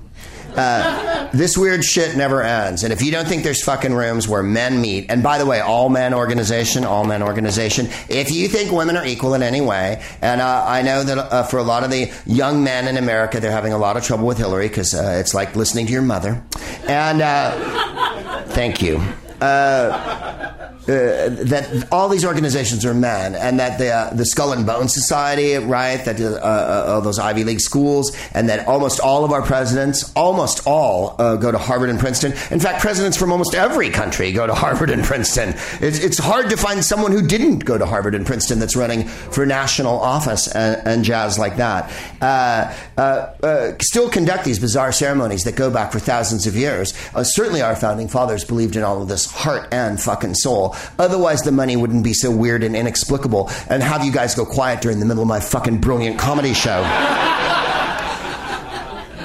Uh, 0.55 1.29
this 1.31 1.57
weird 1.57 1.83
shit 1.83 2.15
never 2.17 2.41
ends. 2.41 2.83
And 2.83 2.91
if 2.91 3.01
you 3.01 3.11
don't 3.11 3.27
think 3.27 3.43
there's 3.43 3.63
fucking 3.63 3.93
rooms 3.93 4.27
where 4.27 4.43
men 4.43 4.81
meet, 4.81 5.09
and 5.09 5.21
by 5.23 5.37
the 5.37 5.45
way, 5.45 5.59
all 5.59 5.89
men 5.89 6.13
organization, 6.13 6.85
all 6.85 7.05
men 7.05 7.21
organization, 7.21 7.87
if 8.09 8.31
you 8.31 8.47
think 8.47 8.71
women 8.71 8.97
are 8.97 9.05
equal 9.05 9.33
in 9.33 9.43
any 9.43 9.61
way, 9.61 10.03
and 10.21 10.41
uh, 10.41 10.65
I 10.67 10.81
know 10.81 11.03
that 11.03 11.17
uh, 11.17 11.43
for 11.43 11.57
a 11.57 11.63
lot 11.63 11.83
of 11.83 11.91
the 11.91 12.11
young 12.25 12.63
men 12.63 12.87
in 12.87 12.97
America, 12.97 13.39
they're 13.39 13.51
having 13.51 13.73
a 13.73 13.77
lot 13.77 13.97
of 13.97 14.03
trouble 14.03 14.27
with 14.27 14.37
Hillary 14.37 14.67
because 14.67 14.93
uh, 14.93 15.17
it's 15.19 15.33
like 15.33 15.55
listening 15.55 15.85
to 15.87 15.93
your 15.93 16.01
mother. 16.01 16.43
And 16.87 17.21
uh, 17.21 18.43
thank 18.47 18.81
you. 18.81 19.01
Uh, 19.41 20.55
uh, 20.89 21.29
that 21.29 21.87
all 21.91 22.09
these 22.09 22.25
organizations 22.25 22.83
are 22.83 22.95
men, 22.95 23.35
and 23.35 23.59
that 23.59 23.77
the 23.77 23.91
uh, 23.91 24.11
the 24.11 24.25
Skull 24.25 24.53
and 24.53 24.65
Bone 24.65 24.87
Society, 24.87 25.53
right? 25.55 26.03
That 26.03 26.19
uh, 26.19 26.25
uh, 26.25 26.85
all 26.89 27.01
those 27.01 27.19
Ivy 27.19 27.43
League 27.43 27.61
schools, 27.61 28.15
and 28.33 28.49
that 28.49 28.67
almost 28.67 28.99
all 28.99 29.23
of 29.23 29.31
our 29.31 29.43
presidents, 29.43 30.11
almost 30.15 30.65
all, 30.65 31.15
uh, 31.19 31.35
go 31.35 31.51
to 31.51 31.59
Harvard 31.59 31.91
and 31.91 31.99
Princeton. 31.99 32.31
In 32.49 32.59
fact, 32.59 32.81
presidents 32.81 33.17
from 33.17 33.31
almost 33.31 33.53
every 33.53 33.91
country 33.91 34.31
go 34.31 34.47
to 34.47 34.55
Harvard 34.59 34.89
and 34.89 35.03
Princeton. 35.03 35.49
It's, 35.79 35.99
it's 35.99 36.17
hard 36.17 36.49
to 36.49 36.57
find 36.57 36.83
someone 36.83 37.11
who 37.11 37.21
didn't 37.21 37.59
go 37.59 37.77
to 37.77 37.85
Harvard 37.85 38.15
and 38.15 38.25
Princeton 38.25 38.57
that's 38.57 38.75
running 38.75 39.07
for 39.07 39.45
national 39.45 39.99
office 39.99 40.47
and, 40.47 40.81
and 40.87 41.03
jazz 41.03 41.37
like 41.37 41.57
that. 41.57 41.91
Uh, 42.19 43.75
still 43.79 44.09
conduct 44.09 44.43
these 44.43 44.57
bizarre 44.57 44.91
ceremonies 44.91 45.43
that 45.43 45.55
go 45.55 45.69
back 45.69 45.91
for 45.91 45.99
thousands 45.99 46.47
of 46.47 46.55
years. 46.55 46.95
certainly, 47.21 47.61
our 47.61 47.75
founding 47.75 48.07
fathers 48.07 48.43
believed 48.43 48.75
in 48.75 48.81
all 48.81 49.03
of 49.03 49.07
this 49.07 49.31
heart 49.31 49.67
and 49.71 50.01
fucking 50.01 50.33
soul. 50.33 50.75
Otherwise, 50.97 51.41
the 51.41 51.51
money 51.51 51.75
wouldn't 51.75 52.03
be 52.03 52.13
so 52.13 52.31
weird 52.31 52.63
and 52.63 52.75
inexplicable 52.75 53.49
and 53.69 53.83
have 53.83 54.03
you 54.03 54.11
guys 54.11 54.35
go 54.35 54.45
quiet 54.45 54.81
during 54.81 54.99
the 54.99 55.05
middle 55.05 55.23
of 55.23 55.27
my 55.27 55.39
fucking 55.39 55.79
brilliant 55.79 56.19
comedy 56.19 56.53
show. 56.53 56.79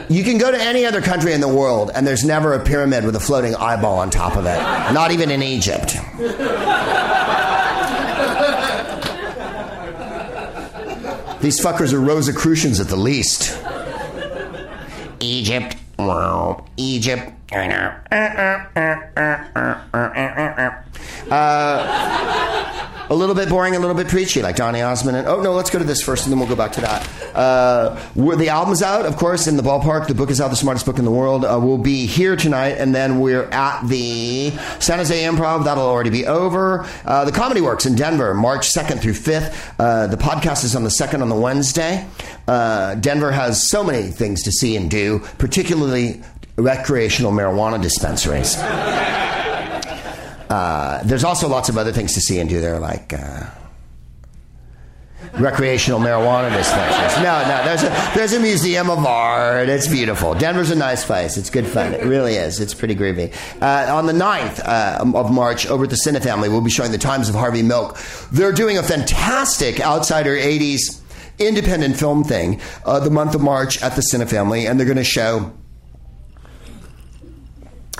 You 0.09 0.23
can 0.23 0.37
go 0.37 0.51
to 0.51 0.61
any 0.61 0.85
other 0.85 1.01
country 1.01 1.33
in 1.33 1.41
the 1.41 1.49
world, 1.49 1.91
and 1.95 2.07
there's 2.07 2.25
never 2.25 2.53
a 2.53 2.63
pyramid 2.63 3.05
with 3.05 3.17
a 3.17 3.21
floating 3.21 3.55
eyeball 3.55 3.99
on 3.99 4.11
top 4.11 4.37
of 4.37 4.45
it. 4.45 4.59
Not 4.93 5.13
even 5.13 5.31
in 5.31 5.43
Egypt. 5.43 5.97
These 11.41 11.61
fuckers 11.61 11.93
are 11.93 12.01
Rosicrucians 12.01 12.81
at 12.81 12.89
the 12.89 12.97
least. 12.97 13.59
Egypt. 15.21 15.77
Wow, 15.99 16.65
Egypt. 16.77 17.33
i 17.53 17.69
Uh, 18.11 18.17
uh, 18.17 19.21
uh, 19.21 19.45
uh 19.55 19.74
a 21.31 23.14
little 23.14 23.35
bit 23.35 23.49
boring, 23.49 23.77
a 23.77 23.79
little 23.79 23.95
bit 23.95 24.09
preachy, 24.09 24.43
like 24.43 24.57
Donny 24.57 24.83
Osmond. 24.83 25.16
And 25.16 25.27
oh 25.27 25.43
no, 25.43 25.53
let's 25.53 25.70
go 25.70 25.79
to 25.79 25.85
this 25.85 26.03
first, 26.03 26.25
and 26.25 26.33
then 26.33 26.39
we'll 26.39 26.49
go 26.49 26.57
back 26.57 26.72
to 26.72 26.81
that. 26.81 27.09
Uh, 27.35 28.35
the 28.37 28.49
album's 28.49 28.83
out, 28.83 29.07
of 29.07 29.16
course, 29.16 29.47
in 29.47 29.57
the 29.57 29.62
ballpark. 29.62 30.07
The 30.07 30.14
book 30.14 30.31
is 30.31 30.41
out, 30.41 30.49
the 30.49 30.57
smartest 30.57 30.87
book 30.87 30.99
in 30.99 31.05
the 31.05 31.11
world. 31.11 31.45
Uh, 31.45 31.59
we'll 31.62 31.79
be 31.79 32.07
here 32.07 32.37
tonight, 32.37 32.77
and 32.79 32.95
then 32.95 33.20
we're 33.20 33.45
at 33.45 33.87
the 33.89 34.51
San 34.79 34.99
Jose 34.99 35.22
Improv. 35.22 35.64
That'll 35.64 35.85
already 35.85 36.11
be 36.11 36.27
over. 36.27 36.87
Uh, 37.05 37.25
the 37.25 37.33
Comedy 37.33 37.61
Works 37.61 37.87
in 37.87 37.95
Denver, 37.95 38.35
March 38.35 38.68
second 38.68 39.01
through 39.01 39.14
fifth. 39.14 39.75
Uh, 39.79 40.07
the 40.07 40.16
podcast 40.16 40.64
is 40.64 40.77
on 40.77 40.85
the 40.85 40.91
second 40.91 41.22
on 41.22 41.29
the 41.29 41.35
Wednesday. 41.35 42.07
Uh, 42.47 42.95
Denver 42.97 43.33
has 43.33 43.68
so 43.68 43.83
many 43.83 44.09
things 44.09 44.43
to 44.43 44.53
see 44.53 44.77
and 44.77 44.91
do, 44.91 45.20
particularly 45.39 46.22
recreational 46.57 47.33
marijuana 47.33 47.83
dispensaries. 47.83 48.57
Uh, 50.55 51.03
there's 51.03 51.25
also 51.25 51.49
lots 51.49 51.69
of 51.69 51.77
other 51.77 51.91
things 51.91 52.15
to 52.15 52.21
see 52.21 52.39
and 52.39 52.49
do 52.49 52.61
there, 52.61 52.79
like 52.79 53.13
uh, 53.13 53.51
recreational 55.33 55.99
marijuana 55.99 56.49
dispensaries. 56.57 57.17
No, 57.17 57.43
no, 57.43 57.65
there's 57.65 57.83
a, 57.83 58.13
there's 58.15 58.33
a 58.35 58.39
museum 58.39 58.89
of 58.89 59.05
art. 59.05 59.69
It's 59.69 59.89
beautiful. 59.89 60.33
Denver's 60.33 60.71
a 60.71 60.77
nice 60.77 61.05
place. 61.05 61.37
It's 61.37 61.51
good 61.51 61.67
fun. 61.67 61.93
It 61.93 62.05
really 62.05 62.35
is. 62.35 62.61
It's 62.61 62.73
pretty 62.73 62.95
groovy. 62.95 63.35
Uh, 63.61 63.97
on 63.97 64.07
the 64.07 64.13
9th 64.13 64.61
uh, 64.61 65.19
of 65.19 65.33
March, 65.33 65.67
over 65.67 65.85
at 65.85 65.91
the 65.91 65.97
Cine 65.97 66.23
Family, 66.23 66.49
we'll 66.49 66.61
be 66.61 66.71
showing 66.71 66.93
the 66.93 66.99
Times 66.99 67.29
of 67.29 67.35
Harvey 67.35 67.65
Milk. 67.65 67.99
They're 68.31 68.53
doing 68.53 68.79
a 68.79 68.85
fantastic 68.85 69.81
outsider 69.81 70.37
80s 70.37 71.01
independent 71.41 71.97
film 71.97 72.23
thing 72.23 72.61
uh, 72.85 73.01
the 73.01 73.11
month 73.11 73.35
of 73.35 73.41
March 73.41 73.83
at 73.83 73.97
the 73.97 74.03
Cine 74.03 74.29
Family, 74.31 74.69
and 74.69 74.79
they're 74.79 74.87
going 74.87 74.99
to 74.99 75.03
show 75.03 75.53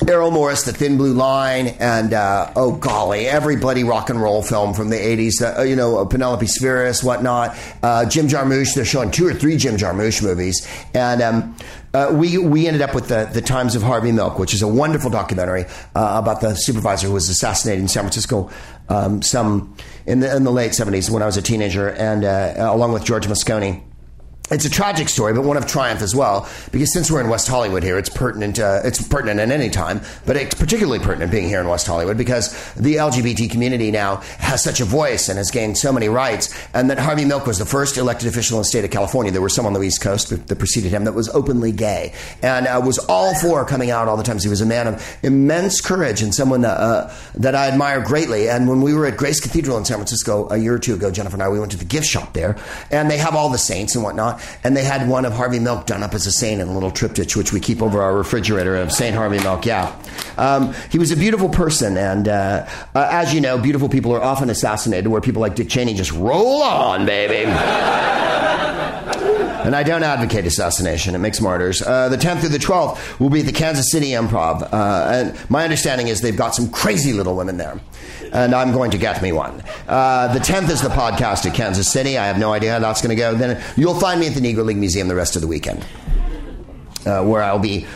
Errol 0.09 0.33
Morris, 0.33 0.65
The 0.65 0.73
Thin 0.73 0.97
Blue 0.97 1.15
Line, 1.15 1.69
and 1.79 2.13
uh, 2.13 2.53
oh 2.57 2.73
golly, 2.73 3.27
every 3.27 3.57
bloody 3.57 3.85
rock 3.85 4.11
and 4.11 4.21
roll 4.21 4.43
film 4.43 4.75
from 4.75 4.91
the 4.91 4.97
80s, 4.97 5.59
uh, 5.59 5.63
you 5.63 5.77
know, 5.77 6.05
Penelope 6.05 6.47
Spheeris, 6.47 7.05
whatnot. 7.05 7.57
Uh, 7.83 8.05
Jim 8.05 8.27
Jarmusch, 8.27 8.75
they're 8.75 8.85
showing 8.85 9.13
two 9.13 9.27
or 9.27 9.35
three 9.35 9.57
Jim 9.57 9.77
Jarmusch 9.77 10.21
movies. 10.21 10.67
And 10.95 11.23
um, 11.23 11.57
uh, 11.95 12.11
we, 12.13 12.39
we 12.39 12.67
ended 12.67 12.83
up 12.83 12.95
with 12.95 13.09
the, 13.09 13.31
the 13.33 13.41
Times 13.41 13.77
of 13.77 13.83
Harvey 13.83 14.11
Milk, 14.11 14.39
which 14.39 14.53
is 14.53 14.63
a 14.63 14.69
wonderful 14.69 15.11
documentary 15.11 15.65
uh, 15.95 16.21
about 16.23 16.41
the 16.41 16.55
supervisor 16.55 17.07
who 17.07 17.15
was 17.15 17.29
assassinated 17.29 17.81
in 17.81 17.89
San 17.89 18.03
Francisco 18.03 18.51
um, 18.89 19.23
some 19.23 19.77
in 20.07 20.21
the, 20.21 20.37
in 20.37 20.45
the 20.45 20.51
late 20.51 20.73
70s 20.73 21.09
when 21.09 21.23
I 21.23 21.27
was 21.27 21.37
a 21.37 21.43
teenager, 21.43 21.89
and 21.89 22.25
uh, 22.25 22.55
along 22.59 22.93
with 22.93 23.05
George 23.05 23.27
Moscone 23.27 23.83
it's 24.51 24.67
a 24.67 24.71
tragic 24.71 25.09
story, 25.09 25.33
but 25.33 25.43
one 25.43 25.57
of 25.57 25.67
triumph 25.67 26.03
as 26.03 26.15
well. 26.15 26.47
Because 26.71 26.93
since 26.93 27.11
we're 27.11 27.23
in 27.23 27.31
West 27.31 27.49
Hollywood 27.49 27.83
here, 27.83 27.97
it's 27.97 28.11
pertinent. 28.11 28.59
Uh, 28.59 28.83
it's 28.85 29.01
pertinent 29.09 29.41
at 29.41 29.51
any 29.51 29.71
time, 29.71 30.03
but 30.27 30.37
it's 30.37 30.55
particularly 30.55 30.99
pertinent 30.99 31.33
being 31.33 31.49
here 31.49 31.63
in 31.63 31.69
West 31.69 31.87
Hollywood 31.87 32.19
because 32.19 32.53
the 32.75 32.97
LGBT 32.97 33.51
community 33.51 33.91
now 33.91 34.17
has 34.39 34.63
such 34.63 34.81
a 34.81 34.85
voice 34.85 35.31
and 35.31 35.39
has 35.39 35.51
gained 35.51 35.79
so 35.79 35.91
many 35.91 36.11
rights. 36.11 36.55
And 36.75 36.91
that 36.91 36.99
Harvey 36.99 37.25
Milk 37.25 37.47
was 37.47 37.59
the 37.59 37.65
first 37.65 37.97
elected 37.97 38.29
official 38.29 38.59
in 38.59 38.61
the 38.61 38.67
state 38.67 38.85
of 38.85 38.91
California. 38.91 39.33
There 39.33 39.41
was 39.41 39.55
some 39.55 39.65
on 39.65 39.73
the 39.73 39.81
East 39.81 40.03
Coast 40.03 40.29
that, 40.29 40.59
preceded 40.59 40.93
him 40.93 41.05
that 41.05 41.13
was 41.13 41.29
openly 41.31 41.73
gay 41.73 42.13
and 42.43 42.67
uh, 42.67 42.81
was 42.85 42.99
all 42.99 43.35
for 43.35 43.65
coming 43.65 43.91
out 43.91 44.09
all 44.09 44.17
the 44.17 44.23
times. 44.23 44.43
So 44.43 44.49
he 44.49 44.51
was 44.51 44.61
a 44.61 44.67
man 44.67 44.87
of 44.87 45.19
immense 45.23 45.81
courage 45.81 46.21
and 46.21 46.35
someone 46.35 46.67
uh, 46.67 47.15
that 47.35 47.55
I 47.55 47.69
admire 47.69 48.03
greatly. 48.03 48.51
And 48.51 48.69
when 48.69 48.83
we 48.83 48.93
were 48.93 49.07
at 49.07 49.17
Grace 49.17 49.41
Cathedral 49.41 49.79
in 49.79 49.87
San 49.87 49.97
Francisco 49.97 50.49
a 50.51 50.59
year 50.59 50.75
or 50.75 50.79
two 50.79 50.95
ago, 50.95 51.11
Jennifer 51.11 51.35
and 51.35 51.43
I, 51.43 51.49
we 51.49 51.59
went 51.59 51.73
to 51.73 51.79
the 51.79 51.85
gift 51.85 52.07
shop 52.07 52.35
there, 52.35 52.57
and 52.91 53.11
they 53.11 53.19
have 53.19 53.35
all 53.35 53.49
the 53.49 53.59
saints 53.59 53.95
and 53.95 54.05
whatnot 54.05 54.34
and 54.63 54.77
they 54.77 54.85
had 54.85 55.09
one 55.09 55.25
of 55.25 55.33
Harvey 55.33 55.59
Milk 55.59 55.87
done 55.87 56.03
up 56.03 56.15
as 56.15 56.27
a 56.27 56.33
saint 56.33 56.61
in 56.61 56.69
a 56.69 56.73
little 56.73 56.91
triptych, 56.91 57.35
which 57.37 57.53
we 57.53 57.61
keep 57.61 57.83
over 57.83 58.03
our 58.03 58.17
refrigerator 58.17 58.77
of 58.77 58.93
Saint 58.93 59.15
Harvey 59.17 59.39
Milk. 59.39 59.67
Yeah, 59.67 59.95
um, 60.39 60.75
he 60.91 60.99
was 60.99 61.11
a 61.11 61.17
beautiful 61.17 61.49
person, 61.49 61.97
and 61.97 62.29
uh, 62.29 62.67
uh, 62.95 63.09
as 63.11 63.35
you 63.35 63.41
know, 63.41 63.59
beautiful 63.59 63.89
people 63.89 64.13
are 64.13 64.23
often 64.23 64.51
assassinated. 64.51 65.09
Where 65.09 65.21
people 65.21 65.41
like 65.41 65.55
Dick 65.55 65.69
Cheney 65.69 65.95
just 65.95 66.13
roll 66.13 66.63
on, 66.63 67.07
baby. 67.07 67.51
And 69.65 69.75
I 69.75 69.83
don't 69.83 70.03
advocate 70.03 70.45
assassination. 70.45 71.15
It 71.15 71.19
makes 71.19 71.41
martyrs. 71.41 71.81
Uh, 71.81 72.11
the 72.11 72.19
10th 72.19 72.41
through 72.41 72.51
the 72.51 72.59
12th 72.59 73.19
will 73.19 73.31
be 73.31 73.41
at 73.41 73.47
the 73.47 73.53
Kansas 73.53 73.91
City 73.91 74.09
Improv. 74.09 74.63
Uh, 74.71 75.11
and 75.11 75.51
my 75.51 75.65
understanding 75.65 76.09
is 76.09 76.21
they've 76.21 76.37
got 76.37 76.55
some 76.55 76.69
crazy 76.71 77.15
little 77.15 77.35
women 77.35 77.57
there. 77.57 77.81
And 78.31 78.55
I'm 78.55 78.73
going 78.73 78.91
to 78.91 78.99
get 78.99 79.23
me 79.23 79.33
one. 79.33 79.63
Uh, 79.89 80.35
the 80.35 80.41
10th 80.41 80.69
is 80.69 80.83
the 80.83 80.91
podcast 80.91 81.47
at 81.47 81.55
Kansas 81.55 81.91
City. 81.91 82.19
I 82.19 82.27
have 82.27 82.39
no 82.39 82.53
idea 82.53 82.73
how 82.73 82.79
that's 82.79 83.01
going 83.01 83.17
to 83.17 83.21
go. 83.21 83.35
Then 83.35 83.63
you'll 83.75 83.99
find 83.99 84.21
me 84.21 84.27
at 84.27 84.35
the 84.35 84.41
Negro 84.41 84.67
League 84.67 84.77
Museum 84.77 85.09
the 85.09 85.15
rest 85.15 85.35
of 85.35 85.41
the 85.41 85.49
weekend, 85.49 85.83
uh, 87.07 87.25
where 87.25 87.43
I'll 87.43 87.59
be 87.59 87.87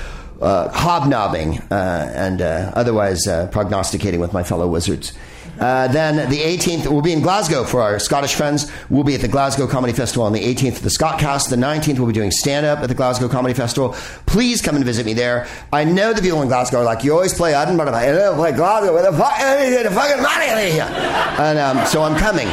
uh, 0.40 0.70
hobnobbing 0.70 1.58
uh, 1.70 2.12
and 2.14 2.40
otherwise 2.40 3.26
prognosticating 3.50 4.20
with 4.20 4.32
my 4.32 4.42
fellow 4.42 4.66
wizards. 4.66 5.12
Uh, 5.58 5.88
then 5.88 6.28
the 6.30 6.38
18th, 6.38 6.86
we'll 6.86 7.02
be 7.02 7.12
in 7.12 7.20
Glasgow 7.20 7.64
for 7.64 7.82
our 7.82 7.98
Scottish 7.98 8.34
friends. 8.34 8.70
We'll 8.88 9.04
be 9.04 9.14
at 9.14 9.20
the 9.20 9.28
Glasgow 9.28 9.66
Comedy 9.66 9.92
Festival 9.92 10.24
on 10.24 10.32
the 10.32 10.40
18th 10.40 10.76
at 10.76 10.82
the 10.82 10.88
Scottcast. 10.88 11.50
The 11.50 11.56
19th, 11.56 11.98
we'll 11.98 12.06
be 12.06 12.12
doing 12.12 12.30
stand 12.30 12.66
up 12.66 12.80
at 12.80 12.88
the 12.88 12.94
Glasgow 12.94 13.28
Comedy 13.28 13.54
Festival. 13.54 13.94
Please 14.26 14.62
come 14.62 14.76
and 14.76 14.84
visit 14.84 15.04
me 15.06 15.14
there. 15.14 15.46
I 15.72 15.84
know 15.84 16.12
the 16.12 16.22
people 16.22 16.42
in 16.42 16.48
Glasgow 16.48 16.78
are 16.78 16.84
like, 16.84 17.04
you 17.04 17.12
always 17.12 17.34
play 17.34 17.54
Edinburgh, 17.54 17.92
I 17.92 18.06
don't 18.12 18.36
play 18.36 18.52
Glasgow. 18.52 18.92
Where 18.94 19.10
the 19.10 19.16
fuck, 19.16 19.36
the 19.38 19.90
fucking 19.90 20.22
money? 20.22 20.70
Here 20.72 21.18
and 21.38 21.58
um, 21.58 21.86
so 21.86 22.02
I'm 22.02 22.18
coming. 22.18 22.48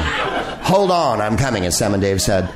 Hold 0.64 0.92
on, 0.92 1.22
I'm 1.22 1.38
coming, 1.38 1.66
as 1.66 1.78
Sam 1.78 1.94
and 1.94 2.02
Dave 2.02 2.22
said. 2.22 2.50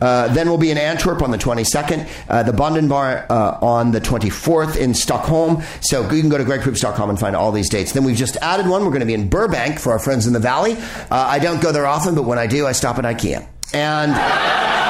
Uh, 0.00 0.32
then 0.32 0.48
we'll 0.48 0.58
be 0.58 0.70
in 0.70 0.78
Antwerp 0.78 1.22
on 1.22 1.30
the 1.30 1.38
22nd, 1.38 2.08
uh, 2.28 2.42
the 2.42 2.52
Bonden 2.52 2.88
Bar 2.88 3.26
uh, 3.28 3.58
on 3.62 3.92
the 3.92 4.00
24th 4.00 4.76
in 4.76 4.94
Stockholm. 4.94 5.62
So 5.80 6.02
you 6.10 6.20
can 6.20 6.30
go 6.30 6.38
to 6.38 6.44
gregproops.com 6.44 7.10
and 7.10 7.18
find 7.18 7.36
all 7.36 7.52
these 7.52 7.68
dates. 7.68 7.92
Then 7.92 8.04
we've 8.04 8.16
just 8.16 8.36
added 8.38 8.66
one. 8.66 8.82
We're 8.82 8.90
going 8.90 9.00
to 9.00 9.06
be 9.06 9.14
in 9.14 9.28
Burbank 9.28 9.78
for 9.78 9.92
our 9.92 9.98
friends 9.98 10.26
in 10.26 10.32
the 10.32 10.40
Valley. 10.40 10.74
Uh, 10.76 11.06
I 11.10 11.38
don't 11.38 11.62
go 11.62 11.72
there 11.72 11.86
often, 11.86 12.14
but 12.14 12.24
when 12.24 12.38
I 12.38 12.46
do, 12.46 12.66
I 12.66 12.72
stop 12.72 12.98
at 12.98 13.04
IKEA. 13.04 13.46
And. 13.72 14.66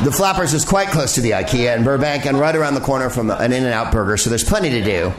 The 0.00 0.10
Flappers 0.10 0.54
is 0.54 0.64
quite 0.64 0.88
close 0.88 1.16
to 1.16 1.20
the 1.20 1.32
IKEA 1.32 1.76
in 1.76 1.84
Burbank 1.84 2.24
and 2.24 2.40
right 2.40 2.56
around 2.56 2.72
the 2.72 2.80
corner 2.80 3.10
from 3.10 3.30
an 3.30 3.52
In 3.52 3.64
and 3.64 3.74
Out 3.74 3.92
Burger, 3.92 4.16
so 4.16 4.30
there's 4.30 4.42
plenty 4.42 4.70
to 4.70 4.82
do. 4.82 5.12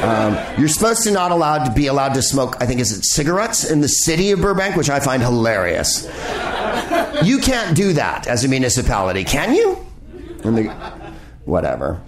Um, 0.00 0.38
you're 0.56 0.68
supposed 0.68 1.02
to 1.02 1.10
not 1.10 1.32
allowed 1.32 1.64
to 1.64 1.72
be 1.72 1.88
allowed 1.88 2.14
to 2.14 2.22
smoke, 2.22 2.54
I 2.60 2.66
think, 2.66 2.80
is 2.80 2.96
it 2.96 3.04
cigarettes 3.04 3.68
in 3.68 3.80
the 3.80 3.88
city 3.88 4.30
of 4.30 4.40
Burbank, 4.40 4.76
which 4.76 4.90
I 4.90 5.00
find 5.00 5.24
hilarious. 5.24 6.06
You 7.22 7.38
can't 7.38 7.76
do 7.76 7.92
that 7.94 8.26
as 8.26 8.44
a 8.44 8.48
municipality, 8.48 9.24
can 9.24 9.54
you? 9.54 9.78
The, 10.42 10.64
whatever. 11.44 12.00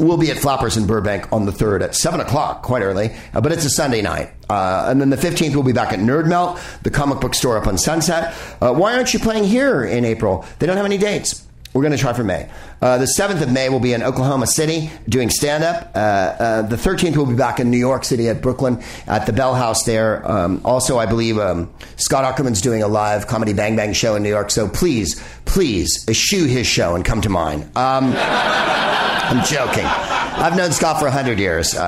We'll 0.00 0.16
be 0.16 0.30
at 0.30 0.38
Flappers 0.38 0.76
in 0.76 0.86
Burbank 0.86 1.32
on 1.32 1.44
the 1.44 1.50
3rd 1.50 1.82
at 1.82 1.94
7 1.96 2.20
o'clock, 2.20 2.62
quite 2.62 2.82
early, 2.82 3.10
uh, 3.34 3.40
but 3.40 3.50
it's 3.50 3.64
a 3.64 3.70
Sunday 3.70 4.00
night. 4.00 4.30
Uh, 4.48 4.86
and 4.88 5.00
then 5.00 5.10
the 5.10 5.16
15th, 5.16 5.54
we'll 5.54 5.64
be 5.64 5.72
back 5.72 5.92
at 5.92 5.98
Nerd 5.98 6.28
Melt, 6.28 6.60
the 6.84 6.90
comic 6.90 7.20
book 7.20 7.34
store 7.34 7.58
up 7.58 7.66
on 7.66 7.76
Sunset. 7.76 8.32
Uh, 8.60 8.72
why 8.72 8.94
aren't 8.94 9.12
you 9.12 9.18
playing 9.18 9.42
here 9.42 9.84
in 9.84 10.04
April? 10.04 10.44
They 10.60 10.66
don't 10.66 10.76
have 10.76 10.86
any 10.86 10.98
dates. 10.98 11.47
We're 11.78 11.82
going 11.84 11.96
to 11.96 12.02
try 12.02 12.12
for 12.12 12.24
May. 12.24 12.50
Uh, 12.82 12.98
the 12.98 13.04
7th 13.04 13.40
of 13.40 13.52
May, 13.52 13.68
we'll 13.68 13.78
be 13.78 13.92
in 13.92 14.02
Oklahoma 14.02 14.48
City 14.48 14.90
doing 15.08 15.30
stand 15.30 15.62
up. 15.62 15.92
Uh, 15.94 15.98
uh, 15.98 16.62
the 16.62 16.74
13th, 16.74 17.16
we'll 17.16 17.24
be 17.24 17.36
back 17.36 17.60
in 17.60 17.70
New 17.70 17.78
York 17.78 18.02
City 18.02 18.28
at 18.28 18.42
Brooklyn 18.42 18.82
at 19.06 19.26
the 19.26 19.32
Bell 19.32 19.54
House 19.54 19.84
there. 19.84 20.28
Um, 20.28 20.60
also, 20.64 20.98
I 20.98 21.06
believe 21.06 21.38
um, 21.38 21.72
Scott 21.94 22.24
Aukerman's 22.24 22.60
doing 22.60 22.82
a 22.82 22.88
live 22.88 23.28
comedy 23.28 23.52
Bang 23.52 23.76
Bang 23.76 23.92
show 23.92 24.16
in 24.16 24.24
New 24.24 24.28
York. 24.28 24.50
So 24.50 24.68
please, 24.68 25.22
please 25.44 26.04
eschew 26.08 26.46
his 26.46 26.66
show 26.66 26.96
and 26.96 27.04
come 27.04 27.20
to 27.20 27.28
mine. 27.28 27.62
Um, 27.76 28.12
I'm 28.16 29.44
joking. 29.44 29.84
I've 29.84 30.56
known 30.56 30.72
Scott 30.72 30.98
for 30.98 31.04
100 31.04 31.38
years 31.38 31.76
uh, 31.76 31.80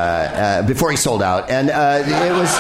uh, 0.63 0.63
before 0.69 0.93
he 0.93 0.97
sold 0.97 1.21
out. 1.21 1.51
And 1.51 1.69
uh, 1.69 2.05
it 2.07 2.33
was, 2.33 2.55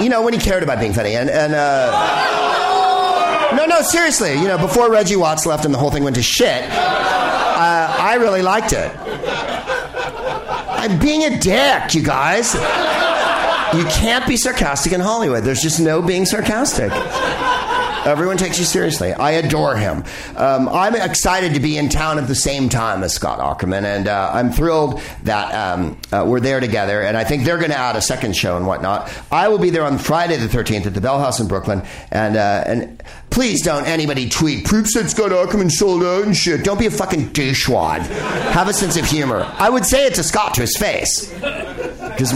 you 0.02 0.10
know, 0.10 0.20
when 0.20 0.34
he 0.34 0.38
cared 0.38 0.62
about 0.62 0.80
being 0.80 0.92
funny. 0.92 1.16
And. 1.16 1.30
and 1.30 2.37
no, 3.54 3.66
no, 3.66 3.82
seriously. 3.82 4.34
You 4.34 4.48
know, 4.48 4.58
before 4.58 4.90
Reggie 4.90 5.16
Watts 5.16 5.46
left 5.46 5.64
and 5.64 5.72
the 5.72 5.78
whole 5.78 5.90
thing 5.90 6.04
went 6.04 6.16
to 6.16 6.22
shit, 6.22 6.64
uh, 6.70 7.96
I 7.98 8.16
really 8.20 8.42
liked 8.42 8.72
it. 8.72 8.92
I'm 10.70 10.98
being 10.98 11.24
a 11.24 11.38
dick, 11.38 11.94
you 11.94 12.02
guys. 12.02 12.54
You 12.54 13.84
can't 13.84 14.26
be 14.26 14.36
sarcastic 14.36 14.92
in 14.92 15.00
Hollywood. 15.00 15.44
There's 15.44 15.60
just 15.60 15.80
no 15.80 16.00
being 16.00 16.24
sarcastic. 16.24 16.90
Everyone 18.08 18.38
takes 18.38 18.58
you 18.58 18.64
seriously. 18.64 19.12
I 19.12 19.32
adore 19.32 19.76
him. 19.76 20.02
Um, 20.34 20.70
I'm 20.70 20.96
excited 20.96 21.52
to 21.52 21.60
be 21.60 21.76
in 21.76 21.90
town 21.90 22.18
at 22.18 22.26
the 22.26 22.34
same 22.34 22.70
time 22.70 23.02
as 23.02 23.12
Scott 23.12 23.38
Aukerman, 23.38 23.84
and 23.84 24.08
uh, 24.08 24.30
I'm 24.32 24.50
thrilled 24.50 25.02
that 25.24 25.54
um, 25.54 25.98
uh, 26.10 26.24
we're 26.26 26.40
there 26.40 26.58
together. 26.58 27.02
And 27.02 27.18
I 27.18 27.24
think 27.24 27.44
they're 27.44 27.58
going 27.58 27.70
to 27.70 27.76
add 27.76 27.96
a 27.96 28.00
second 28.00 28.34
show 28.34 28.56
and 28.56 28.66
whatnot. 28.66 29.12
I 29.30 29.48
will 29.48 29.58
be 29.58 29.68
there 29.68 29.84
on 29.84 29.98
Friday 29.98 30.36
the 30.36 30.46
13th 30.46 30.86
at 30.86 30.94
the 30.94 31.02
Bell 31.02 31.18
House 31.18 31.38
in 31.38 31.48
Brooklyn, 31.48 31.82
and 32.10 32.36
uh, 32.38 32.64
and 32.66 33.02
please 33.28 33.60
don't 33.60 33.86
anybody 33.86 34.26
tweet. 34.26 34.64
Proops 34.64 34.94
said 34.94 35.10
Scott 35.10 35.30
Aukerman 35.30 35.70
sold 35.70 36.02
out 36.02 36.24
and 36.24 36.34
shit. 36.34 36.64
Don't 36.64 36.78
be 36.78 36.86
a 36.86 36.90
fucking 36.90 37.28
douchewad. 37.30 38.00
Have 38.52 38.68
a 38.68 38.72
sense 38.72 38.96
of 38.96 39.04
humor. 39.04 39.46
I 39.58 39.68
would 39.68 39.84
say 39.84 40.06
it 40.06 40.14
to 40.14 40.22
Scott 40.22 40.54
to 40.54 40.62
his 40.62 40.78
face 40.78 41.30
because 41.30 42.30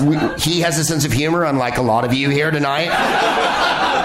he 0.45 0.61
has 0.61 0.79
a 0.79 0.85
sense 0.85 1.07
of 1.07 1.13
humor, 1.13 1.45
unlike 1.45 1.79
a 1.79 1.83
lot 1.83 2.05
of 2.05 2.13
you 2.13 2.29
here 2.29 2.51
tonight. 2.51 4.02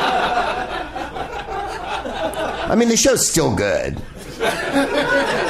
I 2.69 2.75
mean, 2.75 2.89
the 2.89 2.97
show's 2.97 3.25
still 3.27 3.55
good. 3.55 4.01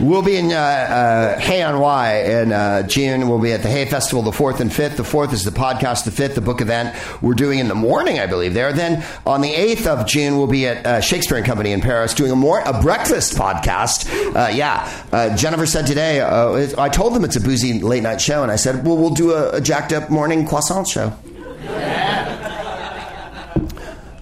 We'll 0.00 0.22
be 0.22 0.36
in 0.36 0.50
uh, 0.50 0.56
uh, 0.56 1.38
Hay 1.40 1.62
on 1.62 1.78
Wye 1.78 2.22
in 2.22 2.52
uh, 2.52 2.84
June. 2.84 3.28
We'll 3.28 3.38
be 3.38 3.52
at 3.52 3.62
the 3.62 3.68
Hay 3.68 3.84
Festival 3.84 4.22
the 4.22 4.30
4th 4.30 4.60
and 4.60 4.70
5th. 4.70 4.96
The 4.96 5.02
4th 5.02 5.34
is 5.34 5.44
the 5.44 5.50
podcast, 5.50 6.04
the 6.04 6.10
5th, 6.10 6.36
the 6.36 6.40
book 6.40 6.62
event. 6.62 6.96
We're 7.20 7.34
doing 7.34 7.58
in 7.58 7.68
the 7.68 7.74
morning, 7.74 8.18
I 8.18 8.24
believe, 8.26 8.54
there. 8.54 8.72
Then 8.72 9.04
on 9.26 9.42
the 9.42 9.52
8th 9.52 9.86
of 9.86 10.06
June, 10.06 10.38
we'll 10.38 10.46
be 10.46 10.66
at 10.66 10.86
uh, 10.86 11.00
Shakespeare 11.02 11.36
and 11.36 11.44
Company 11.44 11.72
in 11.72 11.82
Paris 11.82 12.14
doing 12.14 12.30
a 12.32 12.36
more 12.36 12.60
a 12.60 12.80
breakfast 12.80 13.36
podcast. 13.36 14.08
Uh, 14.34 14.48
yeah. 14.48 14.90
Uh, 15.12 15.36
Jennifer 15.36 15.66
said 15.66 15.86
today, 15.86 16.22
I 16.22 16.88
told 16.88 17.14
them 17.14 17.22
it's 17.22 17.36
a 17.36 17.40
boozy 17.40 17.80
late 17.80 18.02
night 18.02 18.22
show, 18.22 18.42
and 18.42 18.50
I 18.50 18.56
said, 18.56 18.86
well, 18.86 18.96
we'll 18.96 19.10
do 19.10 19.32
a, 19.32 19.56
a 19.56 19.60
jacked 19.60 19.92
up 19.92 20.08
morning 20.08 20.46
croissant 20.46 20.88
show. 20.88 21.12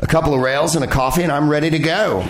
a 0.01 0.07
couple 0.09 0.35
of 0.35 0.41
rails 0.41 0.74
and 0.74 0.85
a 0.85 0.89
coffee, 0.89 1.22
and 1.22 1.31
I'm 1.31 1.49
ready 1.49 1.70
to 1.70 1.79
go. 1.79 2.24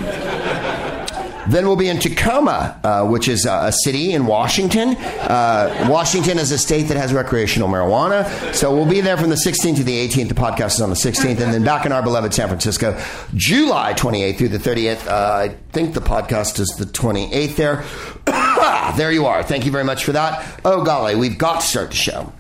Then 1.49 1.66
we'll 1.66 1.76
be 1.76 1.88
in 1.88 1.99
Tacoma, 1.99 2.78
uh, 2.84 3.07
which 3.07 3.26
is 3.28 3.46
a 3.46 3.72
city 3.72 4.12
in 4.12 4.26
Washington. 4.26 4.96
Uh, 4.96 5.86
Washington 5.90 6.38
is 6.38 6.53
a 6.53 6.59
state 6.59 6.88
that 6.88 6.96
has 6.96 7.12
recreational 7.12 7.68
marijuana. 7.68 8.55
So 8.55 8.74
we'll 8.74 8.88
be 8.88 9.01
there 9.01 9.16
from 9.16 9.30
the 9.30 9.36
16th 9.36 9.76
to 9.76 9.84
the 9.84 10.09
18th. 10.09 10.28
The 10.28 10.34
podcast 10.34 10.74
is 10.74 10.80
on 10.82 10.90
the 10.90 10.96
16th. 10.96 11.40
And 11.40 11.53
then 11.53 11.64
back 11.64 11.86
in 11.86 11.92
our 11.92 12.03
beloved 12.03 12.34
San 12.34 12.49
Francisco, 12.49 13.01
July 13.34 13.94
28th 13.94 14.38
through 14.38 14.49
the 14.49 14.59
30th. 14.59 15.07
Uh, 15.07 15.36
I 15.36 15.57
think 15.72 15.94
the 15.94 16.01
podcast 16.01 16.61
is 16.61 16.68
the 16.78 16.84
28th 16.84 17.57
there. 17.57 17.84
there 18.96 19.11
you 19.12 19.26
are. 19.26 19.42
Thank 19.42 19.64
you 19.64 19.72
very 19.72 19.84
much 19.84 20.05
for 20.05 20.12
that. 20.12 20.61
Oh, 20.64 20.84
golly, 20.84 21.14
we've 21.14 21.38
got 21.38 21.61
to 21.61 21.66
start 21.66 21.90
the 21.90 21.96
show. 21.96 22.32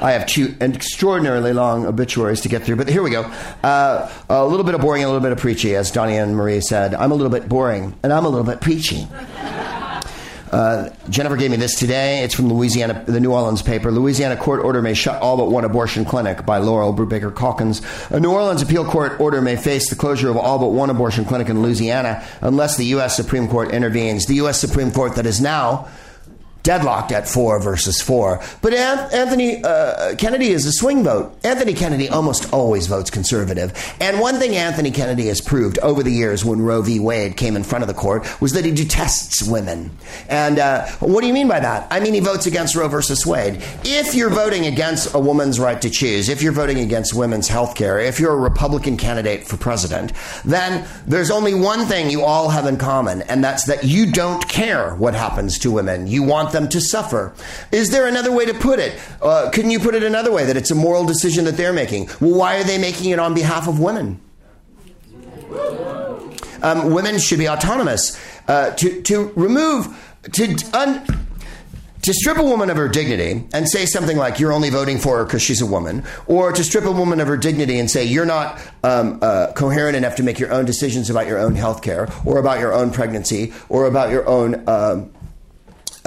I 0.00 0.12
have 0.12 0.26
two 0.26 0.54
extraordinarily 0.60 1.52
long 1.52 1.86
obituaries 1.86 2.42
to 2.42 2.48
get 2.48 2.62
through, 2.62 2.76
but 2.76 2.88
here 2.88 3.02
we 3.02 3.10
go. 3.10 3.22
Uh, 3.62 4.10
a 4.28 4.46
little 4.46 4.64
bit 4.64 4.74
of 4.74 4.80
boring, 4.80 5.02
a 5.04 5.06
little 5.06 5.22
bit 5.22 5.32
of 5.32 5.38
preachy, 5.38 5.74
as 5.74 5.90
Donny 5.90 6.16
and 6.16 6.36
Marie 6.36 6.60
said. 6.60 6.94
I'm 6.94 7.12
a 7.12 7.14
little 7.14 7.30
bit 7.30 7.48
boring, 7.48 7.94
and 8.02 8.12
I'm 8.12 8.26
a 8.26 8.28
little 8.28 8.44
bit 8.44 8.60
preachy. 8.60 9.08
Uh, 10.50 10.90
Jennifer 11.10 11.36
gave 11.36 11.50
me 11.50 11.56
this 11.56 11.78
today. 11.78 12.22
It's 12.22 12.34
from 12.34 12.48
Louisiana, 12.48 13.04
the 13.06 13.20
New 13.20 13.32
Orleans 13.32 13.62
paper. 13.62 13.90
Louisiana 13.90 14.36
court 14.36 14.64
order 14.64 14.80
may 14.80 14.94
shut 14.94 15.20
all 15.20 15.36
but 15.36 15.50
one 15.50 15.64
abortion 15.64 16.04
clinic 16.04 16.46
by 16.46 16.58
Laurel 16.58 16.94
Brubaker 16.94 17.34
Calkins. 17.34 17.82
A 18.10 18.20
New 18.20 18.30
Orleans 18.30 18.62
appeal 18.62 18.84
court 18.84 19.20
order 19.20 19.42
may 19.42 19.56
face 19.56 19.90
the 19.90 19.96
closure 19.96 20.30
of 20.30 20.36
all 20.36 20.58
but 20.58 20.68
one 20.68 20.88
abortion 20.88 21.24
clinic 21.24 21.48
in 21.48 21.62
Louisiana 21.62 22.24
unless 22.42 22.76
the 22.76 22.84
U.S. 22.86 23.16
Supreme 23.16 23.48
Court 23.48 23.72
intervenes. 23.72 24.26
The 24.26 24.36
U.S. 24.36 24.60
Supreme 24.60 24.92
Court 24.92 25.16
that 25.16 25.26
is 25.26 25.40
now 25.40 25.88
deadlocked 26.66 27.12
at 27.12 27.28
four 27.28 27.60
versus 27.60 28.02
four. 28.02 28.42
But 28.60 28.74
Anthony 28.74 29.62
uh, 29.62 30.16
Kennedy 30.16 30.48
is 30.48 30.66
a 30.66 30.72
swing 30.72 31.04
vote. 31.04 31.32
Anthony 31.44 31.74
Kennedy 31.74 32.08
almost 32.08 32.52
always 32.52 32.88
votes 32.88 33.08
conservative. 33.08 33.72
And 34.00 34.18
one 34.18 34.40
thing 34.40 34.56
Anthony 34.56 34.90
Kennedy 34.90 35.28
has 35.28 35.40
proved 35.40 35.78
over 35.78 36.02
the 36.02 36.10
years 36.10 36.44
when 36.44 36.60
Roe 36.60 36.82
v. 36.82 36.98
Wade 36.98 37.36
came 37.36 37.54
in 37.54 37.62
front 37.62 37.84
of 37.84 37.88
the 37.88 37.94
court 37.94 38.40
was 38.40 38.52
that 38.54 38.64
he 38.64 38.72
detests 38.72 39.44
women. 39.44 39.92
And 40.28 40.58
uh, 40.58 40.86
what 40.98 41.20
do 41.20 41.28
you 41.28 41.32
mean 41.32 41.46
by 41.46 41.60
that? 41.60 41.86
I 41.88 42.00
mean, 42.00 42.14
he 42.14 42.20
votes 42.20 42.46
against 42.46 42.74
Roe 42.74 42.88
versus 42.88 43.24
Wade. 43.24 43.62
If 43.84 44.16
you're 44.16 44.30
voting 44.30 44.66
against 44.66 45.14
a 45.14 45.20
woman's 45.20 45.60
right 45.60 45.80
to 45.80 45.88
choose, 45.88 46.28
if 46.28 46.42
you're 46.42 46.50
voting 46.52 46.80
against 46.80 47.14
women's 47.14 47.46
health 47.46 47.76
care, 47.76 48.00
if 48.00 48.18
you're 48.18 48.32
a 48.32 48.36
Republican 48.36 48.96
candidate 48.96 49.46
for 49.46 49.56
president, 49.56 50.12
then 50.44 50.84
there's 51.06 51.30
only 51.30 51.54
one 51.54 51.86
thing 51.86 52.10
you 52.10 52.22
all 52.22 52.48
have 52.48 52.66
in 52.66 52.76
common, 52.76 53.22
and 53.22 53.44
that's 53.44 53.66
that 53.66 53.84
you 53.84 54.10
don't 54.10 54.48
care 54.48 54.96
what 54.96 55.14
happens 55.14 55.60
to 55.60 55.70
women. 55.70 56.08
You 56.08 56.24
want 56.24 56.55
them 56.56 56.68
to 56.70 56.80
suffer. 56.80 57.34
Is 57.70 57.90
there 57.90 58.06
another 58.06 58.32
way 58.32 58.46
to 58.46 58.54
put 58.54 58.78
it? 58.78 58.98
Uh, 59.20 59.50
couldn't 59.52 59.70
you 59.70 59.78
put 59.78 59.94
it 59.94 60.02
another 60.02 60.32
way 60.32 60.44
that 60.44 60.56
it's 60.56 60.70
a 60.70 60.74
moral 60.74 61.04
decision 61.04 61.44
that 61.44 61.56
they're 61.56 61.72
making? 61.72 62.08
Well, 62.20 62.38
why 62.38 62.56
are 62.58 62.64
they 62.64 62.78
making 62.78 63.10
it 63.10 63.18
on 63.18 63.34
behalf 63.34 63.68
of 63.68 63.78
women? 63.78 64.20
Um, 66.62 66.92
women 66.92 67.18
should 67.18 67.38
be 67.38 67.48
autonomous. 67.48 68.18
Uh, 68.48 68.70
to, 68.76 69.02
to 69.02 69.32
remove, 69.36 69.88
to, 70.32 70.56
un, 70.72 71.04
to 72.02 72.14
strip 72.14 72.38
a 72.38 72.42
woman 72.42 72.70
of 72.70 72.76
her 72.76 72.88
dignity 72.88 73.44
and 73.52 73.68
say 73.68 73.84
something 73.84 74.16
like 74.16 74.38
you're 74.38 74.52
only 74.52 74.70
voting 74.70 74.98
for 74.98 75.18
her 75.18 75.24
because 75.24 75.42
she's 75.42 75.60
a 75.60 75.66
woman, 75.66 76.04
or 76.28 76.52
to 76.52 76.62
strip 76.62 76.84
a 76.84 76.92
woman 76.92 77.20
of 77.20 77.26
her 77.26 77.36
dignity 77.36 77.78
and 77.78 77.90
say 77.90 78.04
you're 78.04 78.24
not 78.24 78.60
um, 78.84 79.18
uh, 79.20 79.52
coherent 79.54 79.96
enough 79.96 80.14
to 80.16 80.22
make 80.22 80.38
your 80.38 80.52
own 80.52 80.64
decisions 80.64 81.10
about 81.10 81.26
your 81.26 81.38
own 81.38 81.56
health 81.56 81.82
care, 81.82 82.08
or 82.24 82.38
about 82.38 82.60
your 82.60 82.72
own 82.72 82.92
pregnancy, 82.92 83.52
or 83.68 83.86
about 83.86 84.10
your 84.10 84.26
own 84.28 84.62
um, 84.68 85.10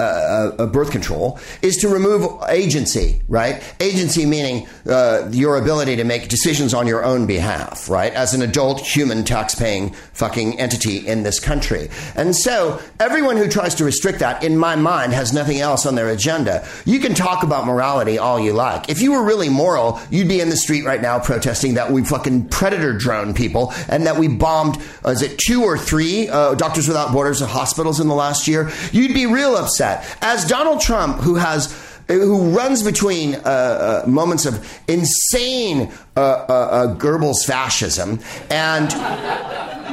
uh, 0.00 0.54
uh, 0.58 0.66
birth 0.66 0.90
control 0.90 1.38
is 1.62 1.76
to 1.78 1.88
remove 1.88 2.42
agency, 2.48 3.20
right? 3.28 3.62
Agency 3.80 4.24
meaning 4.26 4.66
uh, 4.86 5.28
your 5.30 5.56
ability 5.56 5.96
to 5.96 6.04
make 6.04 6.28
decisions 6.28 6.72
on 6.74 6.86
your 6.86 7.04
own 7.04 7.26
behalf, 7.26 7.88
right? 7.88 8.12
As 8.14 8.34
an 8.34 8.42
adult 8.42 8.80
human 8.80 9.24
tax-paying 9.24 9.90
fucking 10.12 10.58
entity 10.58 11.06
in 11.06 11.22
this 11.22 11.38
country. 11.38 11.90
And 12.16 12.34
so 12.34 12.80
everyone 12.98 13.36
who 13.36 13.48
tries 13.48 13.74
to 13.76 13.84
restrict 13.84 14.20
that, 14.20 14.42
in 14.42 14.56
my 14.56 14.76
mind, 14.76 15.12
has 15.12 15.32
nothing 15.32 15.60
else 15.60 15.84
on 15.86 15.94
their 15.94 16.08
agenda. 16.08 16.66
You 16.84 16.98
can 17.00 17.14
talk 17.14 17.42
about 17.42 17.66
morality 17.66 18.18
all 18.18 18.40
you 18.40 18.52
like. 18.52 18.88
If 18.88 19.02
you 19.02 19.12
were 19.12 19.22
really 19.22 19.48
moral, 19.48 20.00
you'd 20.10 20.28
be 20.28 20.40
in 20.40 20.48
the 20.48 20.56
street 20.56 20.84
right 20.84 21.02
now 21.02 21.18
protesting 21.18 21.74
that 21.74 21.90
we 21.90 22.04
fucking 22.04 22.48
predator 22.48 22.96
drone 22.96 23.34
people 23.34 23.72
and 23.88 24.06
that 24.06 24.16
we 24.16 24.28
bombed, 24.28 24.76
uh, 25.04 25.10
is 25.10 25.22
it 25.22 25.38
two 25.38 25.62
or 25.62 25.76
three 25.76 26.28
uh, 26.28 26.54
Doctors 26.54 26.88
Without 26.88 27.12
Borders 27.12 27.40
hospitals 27.40 28.00
in 28.00 28.08
the 28.08 28.14
last 28.14 28.48
year? 28.48 28.70
You'd 28.92 29.14
be 29.14 29.26
real 29.26 29.56
upset 29.56 29.89
that. 29.90 30.16
As 30.22 30.44
Donald 30.44 30.80
Trump, 30.80 31.18
who 31.18 31.36
has 31.36 31.72
who 32.18 32.50
runs 32.50 32.82
between 32.82 33.36
uh, 33.36 34.02
uh, 34.04 34.08
moments 34.08 34.46
of 34.46 34.82
insane 34.88 35.92
uh, 36.16 36.20
uh, 36.20 36.22
uh 36.22 36.94
Goebbels 36.96 37.44
fascism 37.46 38.18
and 38.50 38.92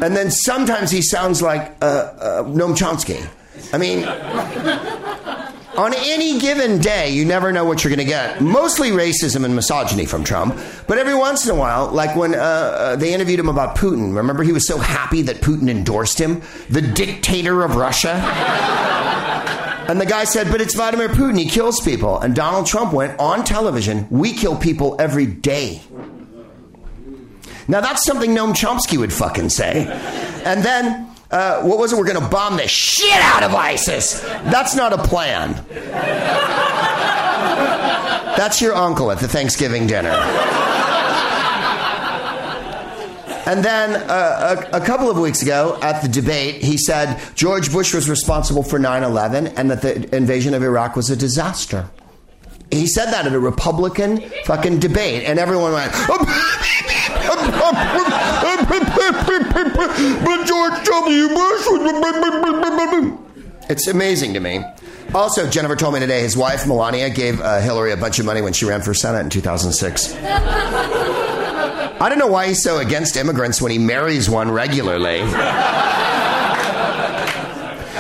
and 0.04 0.16
then 0.16 0.32
sometimes 0.32 0.92
he 0.92 1.02
sounds 1.02 1.42
like 1.42 1.76
uh, 1.82 2.44
Noam 2.44 2.76
Chomsky. 2.78 3.28
I 3.74 3.80
mean, 3.80 4.06
on 5.76 5.94
any 5.96 6.40
given 6.40 6.80
day, 6.80 7.10
you 7.10 7.26
never 7.26 7.52
know 7.52 7.66
what 7.66 7.84
you're 7.84 7.90
going 7.90 8.06
to 8.06 8.12
get. 8.12 8.40
Mostly 8.40 8.92
racism 8.92 9.44
and 9.44 9.56
misogyny 9.56 10.06
from 10.06 10.24
Trump, 10.24 10.60
but 10.88 11.00
every 11.00 11.16
once 11.16 11.48
in 11.48 11.52
a 11.52 11.60
while, 11.60 11.88
like 11.90 12.16
when 12.16 12.32
they 12.32 13.12
interviewed 13.12 13.40
him 13.40 13.50
about 13.50 13.76
Putin. 13.76 14.16
Remember, 14.16 14.44
he 14.44 14.52
was 14.52 14.68
so 14.68 14.78
happy 14.78 15.24
that 15.24 15.38
Putin 15.38 15.68
endorsed 15.68 16.20
him, 16.20 16.44
the 16.70 16.82
dictator 16.82 17.64
of 17.64 17.76
Russia. 17.76 18.22
And 19.88 20.02
the 20.02 20.06
guy 20.06 20.26
said, 20.26 20.52
But 20.52 20.62
it's 20.62 20.76
Vladimir 20.76 21.10
Putin. 21.10 21.40
He 21.40 21.46
kills 21.50 21.80
people. 21.82 22.20
And 22.20 22.36
Donald 22.36 22.66
Trump 22.66 22.94
went 22.94 23.20
on 23.20 23.44
television, 23.44 24.08
We 24.10 24.34
kill 24.34 24.56
people 24.56 24.96
every 25.00 25.26
day. 25.26 25.82
Now, 27.70 27.82
that's 27.82 28.06
something 28.06 28.32
Noam 28.32 28.54
Chomsky 28.54 28.98
would 28.98 29.12
fucking 29.12 29.50
say. 29.50 29.88
And 30.46 30.64
then, 30.64 31.10
uh, 31.32 31.62
what 31.64 31.78
was 31.78 31.92
it? 31.92 31.98
We're 31.98 32.06
going 32.06 32.22
to 32.22 32.30
bomb 32.30 32.56
the 32.56 32.68
shit 32.68 33.12
out 33.22 33.44
of 33.44 33.54
ISIS. 33.54 34.22
That's 34.22 34.74
not 34.74 34.94
a 34.94 34.98
plan. 35.00 35.66
That's 38.38 38.62
your 38.62 38.74
uncle 38.74 39.12
at 39.12 39.20
the 39.20 39.28
Thanksgiving 39.28 39.86
dinner. 39.88 40.12
And 43.48 43.64
then 43.64 43.96
uh, 43.96 44.66
a, 44.74 44.78
a, 44.78 44.86
couple 44.86 45.10
of 45.10 45.18
weeks 45.18 45.42
ago 45.42 45.80
at 45.82 46.02
the 46.02 46.10
debate, 46.10 46.56
he 46.62 46.78
said 46.78 47.18
George 47.34 47.72
Bush 47.72 47.94
was 47.94 48.10
responsible 48.10 48.62
for 48.62 48.78
9 48.78 49.04
11 49.04 49.48
and 49.48 49.72
that 49.72 49.82
the 49.82 50.14
invasion 50.14 50.54
of 50.54 50.64
Iraq 50.64 50.98
was 50.98 51.10
a 51.10 51.16
disaster. 51.16 51.90
He 52.72 52.88
said 52.88 53.06
that 53.12 53.26
at 53.26 53.32
a 53.32 53.40
Republican 53.40 54.20
fucking 54.44 54.80
debate, 54.80 55.24
and 55.24 55.40
everyone 55.40 55.72
went, 55.72 55.94
but 56.08 56.20
George 60.46 60.84
W. 60.84 61.28
Bush. 61.30 61.68
It's 63.70 63.86
amazing 63.88 64.34
to 64.34 64.40
me. 64.40 64.64
Also, 65.14 65.50
Jennifer 65.50 65.76
told 65.76 65.94
me 65.94 66.00
today 66.00 66.22
his 66.22 66.38
wife, 66.38 66.66
Melania, 66.66 67.10
gave 67.10 67.42
uh, 67.42 67.60
Hillary 67.60 67.92
a 67.92 67.98
bunch 67.98 68.18
of 68.18 68.26
money 68.26 68.42
when 68.42 68.54
she 68.54 68.64
ran 68.66 68.82
for 68.82 68.94
Senate 68.94 69.20
in 69.22 69.30
2006. 69.30 71.27
I 72.00 72.10
don't 72.10 72.20
know 72.20 72.28
why 72.28 72.48
he's 72.48 72.62
so 72.62 72.78
against 72.78 73.18
immigrants 73.18 73.62
when 73.62 73.72
he 73.72 73.78
marries 73.78 74.30
one 74.30 74.52
regularly. 74.52 75.22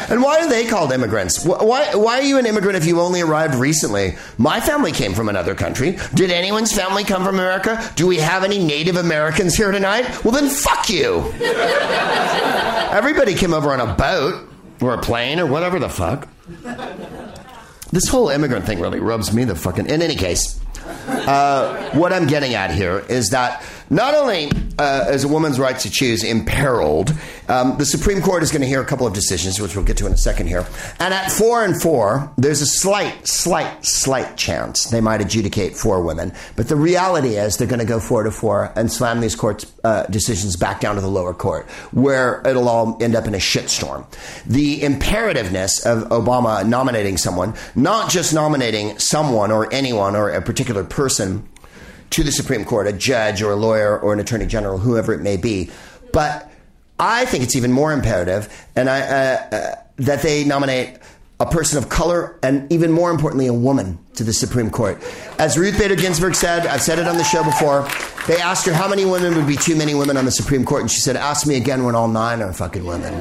And 0.10 0.24
why 0.24 0.40
are 0.40 0.48
they 0.48 0.66
called 0.66 0.94
immigrants? 0.94 1.44
Why, 1.44 1.94
why 1.94 2.20
are 2.20 2.24
you 2.24 2.38
an 2.38 2.46
immigrant 2.46 2.78
if 2.78 2.86
you 2.86 3.02
only 3.02 3.20
arrived 3.22 3.56
recently? 3.56 4.16
My 4.38 4.62
family 4.62 4.94
came 4.94 5.14
from 5.14 5.28
another 5.28 5.54
country. 5.54 5.98
Did 6.14 6.32
anyone's 6.32 6.72
family 6.72 7.04
come 7.04 7.26
from 7.26 7.36
America? 7.36 7.92
Do 7.96 8.08
we 8.08 8.18
have 8.18 8.46
any 8.46 8.64
Native 8.64 8.96
Americans 8.96 9.56
here 9.56 9.72
tonight? 9.72 10.24
Well, 10.24 10.34
then 10.34 10.50
fuck 10.50 10.90
you. 10.90 11.30
Everybody 12.92 13.34
came 13.34 13.54
over 13.54 13.74
on 13.74 13.82
a 13.82 13.96
boat 13.96 14.48
or 14.80 14.94
a 14.94 15.02
plane 15.02 15.42
or 15.42 15.46
whatever 15.46 15.78
the 15.78 15.90
fuck. 15.90 16.28
This 17.92 18.08
whole 18.08 18.30
immigrant 18.30 18.66
thing 18.66 18.80
really 18.80 19.00
rubs 19.02 19.34
me 19.34 19.44
the 19.44 19.56
fucking. 19.56 19.88
In 19.88 20.02
any 20.02 20.16
case, 20.16 20.60
uh, 21.08 21.90
what 21.92 22.14
I'm 22.14 22.28
getting 22.28 22.54
at 22.54 22.72
here 22.72 23.00
is 23.10 23.30
that 23.32 23.62
not 23.90 24.14
only 24.16 24.52
uh, 24.78 25.06
is 25.10 25.24
a 25.24 25.28
woman's 25.28 25.60
right 25.60 25.78
to 25.80 25.90
choose 25.90 26.24
imperiled, 26.24 27.14
um, 27.48 27.78
the 27.78 27.86
Supreme 27.86 28.22
Court 28.22 28.44
is 28.44 28.52
going 28.52 28.62
to 28.62 28.68
hear 28.68 28.82
a 28.82 28.86
couple 28.86 29.08
of 29.08 29.14
decisions, 29.14 29.60
which 29.60 29.76
we'll 29.76 29.86
get 29.86 29.98
to 29.98 30.06
in 30.06 30.14
a 30.14 30.18
second 30.18 30.48
here. 30.48 30.66
And 31.00 31.14
at 31.14 31.32
four 31.32 31.64
and 31.64 31.82
four, 31.82 32.32
there's 32.38 32.62
a 32.62 32.66
slight, 32.66 33.28
slight, 33.28 33.86
slight 33.86 34.36
chance 34.38 34.86
they 34.86 35.02
might 35.02 35.22
adjudicate 35.22 35.76
for 35.76 36.02
women. 36.02 36.34
But 36.56 36.68
the 36.68 36.76
reality 36.76 37.38
is 37.38 37.58
they're 37.58 37.68
going 37.68 37.80
to 37.80 37.86
go 37.86 38.00
four 38.00 38.24
to 38.24 38.32
four 38.32 38.72
and 38.76 38.92
slam 38.92 39.22
these 39.22 39.36
court 39.36 39.66
uh, 39.84 40.04
decisions 40.08 40.56
back 40.56 40.82
down 40.82 40.96
to 40.96 41.02
the 41.02 41.08
lower 41.08 41.34
court, 41.34 41.70
where 41.92 42.42
it'll 42.46 42.68
all 42.70 42.98
end 43.02 43.16
up 43.16 43.26
in 43.26 43.34
a 43.34 43.40
shitstorm. 43.40 44.06
The 44.46 44.82
imperativeness 44.82 45.86
of 45.86 46.10
Obama 46.10 46.68
nominating 46.68 47.18
someone, 47.18 47.54
not 47.76 48.10
just 48.10 48.34
nominating 48.34 49.00
someone 49.00 49.52
or 49.52 49.72
anyone 49.74 50.16
or 50.16 50.30
a 50.30 50.42
particular 50.42 50.84
person 50.84 51.48
to 52.12 52.24
the 52.24 52.32
Supreme 52.32 52.66
Court, 52.66 52.88
a 52.88 52.94
judge 52.94 53.42
or 53.42 53.52
a 53.52 53.56
lawyer 53.56 54.00
or 54.00 54.14
an 54.14 54.20
attorney 54.20 54.46
general, 54.46 54.78
whoever 54.78 55.14
it 55.14 55.22
may 55.22 55.38
be. 55.38 55.70
But 56.14 56.52
I 57.00 57.26
think 57.26 57.44
it's 57.44 57.56
even 57.56 57.72
more 57.72 57.94
imperative, 57.94 58.50
and 58.76 58.90
I, 58.90 59.02
uh, 59.02 59.56
uh, 59.56 59.76
that 59.98 60.22
they 60.22 60.44
nominate 60.44 60.98
a 61.40 61.46
person 61.46 61.78
of 61.78 61.90
color 61.90 62.40
and 62.42 62.72
even 62.72 62.92
more 62.92 63.12
importantly, 63.12 63.46
a 63.46 63.54
woman 63.54 64.00
to 64.16 64.24
the 64.24 64.34
Supreme 64.34 64.72
Court. 64.72 65.02
As 65.38 65.58
Ruth 65.58 65.78
Bader 65.78 65.96
Ginsburg 65.96 66.34
said, 66.34 66.66
I've 66.66 66.82
said 66.82 66.98
it 66.98 67.08
on 67.08 67.18
the 67.18 67.24
show 67.24 67.44
before. 67.44 67.88
They 68.26 68.42
asked 68.42 68.66
her 68.66 68.74
how 68.74 68.88
many 68.88 69.06
women 69.06 69.36
would 69.36 69.46
be 69.46 69.56
too 69.56 69.76
many 69.76 69.94
women 69.94 70.18
on 70.18 70.26
the 70.26 70.32
Supreme 70.32 70.66
Court, 70.66 70.82
and 70.82 70.92
she 70.92 71.00
said, 71.00 71.16
"Ask 71.16 71.46
me 71.46 71.56
again 71.56 71.84
when 71.84 71.94
all 71.94 72.08
nine 72.08 72.42
are 72.42 72.52
fucking 72.52 72.84
women." 72.84 73.14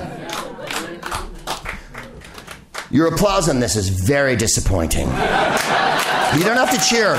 Your 2.97 3.09
applause 3.09 3.51
on 3.51 3.61
this 3.61 3.76
is 3.76 3.90
very 3.90 4.36
disappointing. 4.36 5.07
You 5.07 6.44
don't 6.44 6.57
have 6.57 6.70
to 6.70 6.80
cheer. 6.80 7.12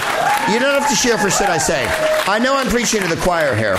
You 0.51 0.59
don't 0.59 0.73
have 0.73 0.89
to 0.89 0.95
cheer 0.95 1.19
for 1.19 1.29
shit 1.29 1.49
I 1.49 1.59
say. 1.59 1.85
I 2.25 2.39
know 2.39 2.55
I'm 2.55 2.65
preaching 2.65 3.03
to 3.03 3.07
the 3.07 3.21
choir 3.21 3.55
here. 3.55 3.77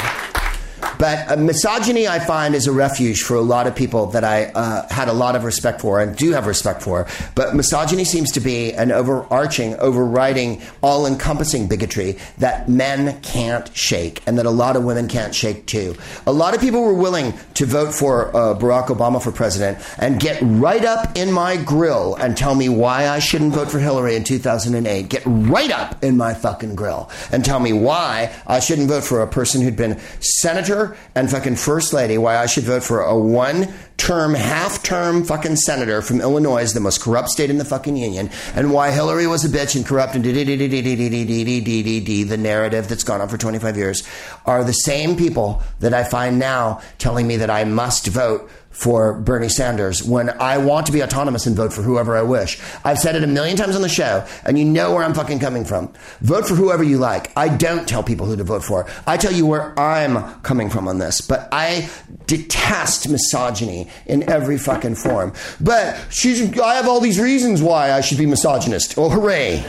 But 0.98 1.30
uh, 1.30 1.36
misogyny, 1.36 2.08
I 2.08 2.18
find, 2.18 2.54
is 2.54 2.66
a 2.66 2.72
refuge 2.72 3.22
for 3.22 3.34
a 3.34 3.40
lot 3.40 3.66
of 3.66 3.74
people 3.74 4.06
that 4.06 4.24
I 4.24 4.46
uh, 4.46 4.88
had 4.88 5.08
a 5.08 5.12
lot 5.12 5.36
of 5.36 5.44
respect 5.44 5.80
for 5.80 6.00
and 6.00 6.16
do 6.16 6.32
have 6.32 6.46
respect 6.46 6.82
for. 6.82 7.06
But 7.34 7.54
misogyny 7.54 8.04
seems 8.04 8.32
to 8.32 8.40
be 8.40 8.72
an 8.72 8.90
overarching, 8.90 9.76
overriding, 9.76 10.60
all 10.82 11.06
encompassing 11.06 11.68
bigotry 11.68 12.18
that 12.38 12.68
men 12.68 13.20
can't 13.20 13.74
shake 13.76 14.22
and 14.26 14.38
that 14.38 14.46
a 14.46 14.50
lot 14.50 14.76
of 14.76 14.84
women 14.84 15.08
can't 15.08 15.34
shake 15.34 15.66
too. 15.66 15.96
A 16.26 16.32
lot 16.32 16.54
of 16.54 16.60
people 16.60 16.82
were 16.82 16.94
willing 16.94 17.34
to 17.54 17.66
vote 17.66 17.94
for 17.94 18.28
uh, 18.36 18.54
Barack 18.58 18.86
Obama 18.86 19.22
for 19.22 19.32
president 19.32 19.78
and 19.98 20.20
get 20.20 20.38
right 20.42 20.84
up 20.84 21.16
in 21.16 21.32
my 21.32 21.56
grill 21.56 22.14
and 22.16 22.36
tell 22.36 22.54
me 22.54 22.68
why 22.68 23.08
I 23.08 23.18
shouldn't 23.18 23.54
vote 23.54 23.70
for 23.70 23.78
Hillary 23.78 24.16
in 24.16 24.24
2008. 24.24 25.08
Get 25.08 25.22
right 25.26 25.70
up 25.70 26.02
in 26.02 26.16
my 26.16 26.34
fucking 26.34 26.74
grill 26.74 27.10
and 27.32 27.44
tell 27.44 27.60
me 27.60 27.72
why 27.72 28.34
I 28.46 28.60
shouldn't 28.60 28.88
vote 28.88 29.04
for 29.04 29.22
a 29.22 29.26
person 29.26 29.60
who'd 29.60 29.76
been 29.76 29.98
senator 30.20 30.67
and 31.14 31.30
fucking 31.30 31.56
first 31.56 31.92
lady 31.92 32.18
why 32.18 32.36
I 32.36 32.46
should 32.46 32.64
vote 32.64 32.82
for 32.82 33.00
a 33.00 33.18
one 33.18 33.72
term, 33.96 34.34
half 34.34 34.82
term 34.82 35.24
fucking 35.24 35.56
senator 35.56 36.02
from 36.02 36.20
Illinois, 36.20 36.72
the 36.72 36.80
most 36.80 37.00
corrupt 37.00 37.28
state 37.28 37.50
in 37.50 37.58
the 37.58 37.64
fucking 37.64 37.96
union, 37.96 38.30
and 38.54 38.72
why 38.72 38.90
Hillary 38.90 39.26
was 39.26 39.44
a 39.44 39.48
bitch 39.48 39.76
and 39.76 39.84
corrupt 39.84 40.14
and 40.14 40.24
the 42.24 42.36
narrative 42.36 42.88
that's 42.88 43.04
gone 43.04 43.20
on 43.20 43.28
for 43.28 43.36
25 43.36 43.76
years 43.76 44.06
are 44.46 44.64
the 44.64 44.72
same 44.72 45.16
people 45.16 45.62
that 45.80 45.92
I 45.92 46.04
find 46.04 46.38
now 46.38 46.80
telling 46.98 47.26
me 47.26 47.36
that 47.36 47.50
I 47.50 47.64
must 47.64 48.06
vote 48.06 48.50
for 48.78 49.12
Bernie 49.12 49.48
Sanders 49.48 50.04
when 50.04 50.30
I 50.40 50.56
want 50.58 50.86
to 50.86 50.92
be 50.92 51.02
autonomous 51.02 51.46
and 51.46 51.56
vote 51.56 51.72
for 51.72 51.82
whoever 51.82 52.16
I 52.16 52.22
wish. 52.22 52.60
I've 52.84 53.00
said 53.00 53.16
it 53.16 53.24
a 53.24 53.26
million 53.26 53.56
times 53.56 53.74
on 53.74 53.82
the 53.82 53.88
show, 53.88 54.24
and 54.44 54.56
you 54.56 54.64
know 54.64 54.94
where 54.94 55.02
I'm 55.02 55.14
fucking 55.14 55.40
coming 55.40 55.64
from. 55.64 55.92
Vote 56.20 56.46
for 56.46 56.54
whoever 56.54 56.84
you 56.84 56.96
like. 56.96 57.36
I 57.36 57.48
don't 57.48 57.88
tell 57.88 58.04
people 58.04 58.26
who 58.26 58.36
to 58.36 58.44
vote 58.44 58.62
for. 58.62 58.86
I 59.04 59.16
tell 59.16 59.32
you 59.32 59.46
where 59.46 59.76
I'm 59.78 60.40
coming 60.42 60.70
from 60.70 60.86
on 60.86 60.98
this. 60.98 61.20
But 61.20 61.48
I 61.50 61.90
detest 62.28 63.08
misogyny 63.08 63.88
in 64.06 64.30
every 64.30 64.58
fucking 64.58 64.94
form. 64.94 65.32
But 65.60 66.00
she's, 66.10 66.56
I 66.60 66.76
have 66.76 66.86
all 66.86 67.00
these 67.00 67.18
reasons 67.18 67.60
why 67.60 67.90
I 67.90 68.00
should 68.00 68.18
be 68.18 68.26
misogynist. 68.26 68.96
Oh, 68.96 69.08
hooray. 69.08 69.64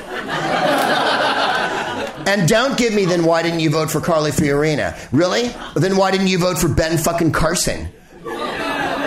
And 2.28 2.48
don't 2.48 2.78
give 2.78 2.94
me 2.94 3.06
then 3.06 3.26
why 3.26 3.42
didn't 3.42 3.62
you 3.62 3.72
vote 3.72 3.90
for 3.90 4.02
Carly 4.02 4.30
Fiorina? 4.30 4.96
Really? 5.12 5.52
Then 5.76 5.98
why 5.98 6.12
didn't 6.12 6.28
you 6.28 6.38
vote 6.38 6.60
for 6.60 6.68
Ben 6.68 7.00
fucking 7.00 7.32
Carson? 7.32 7.90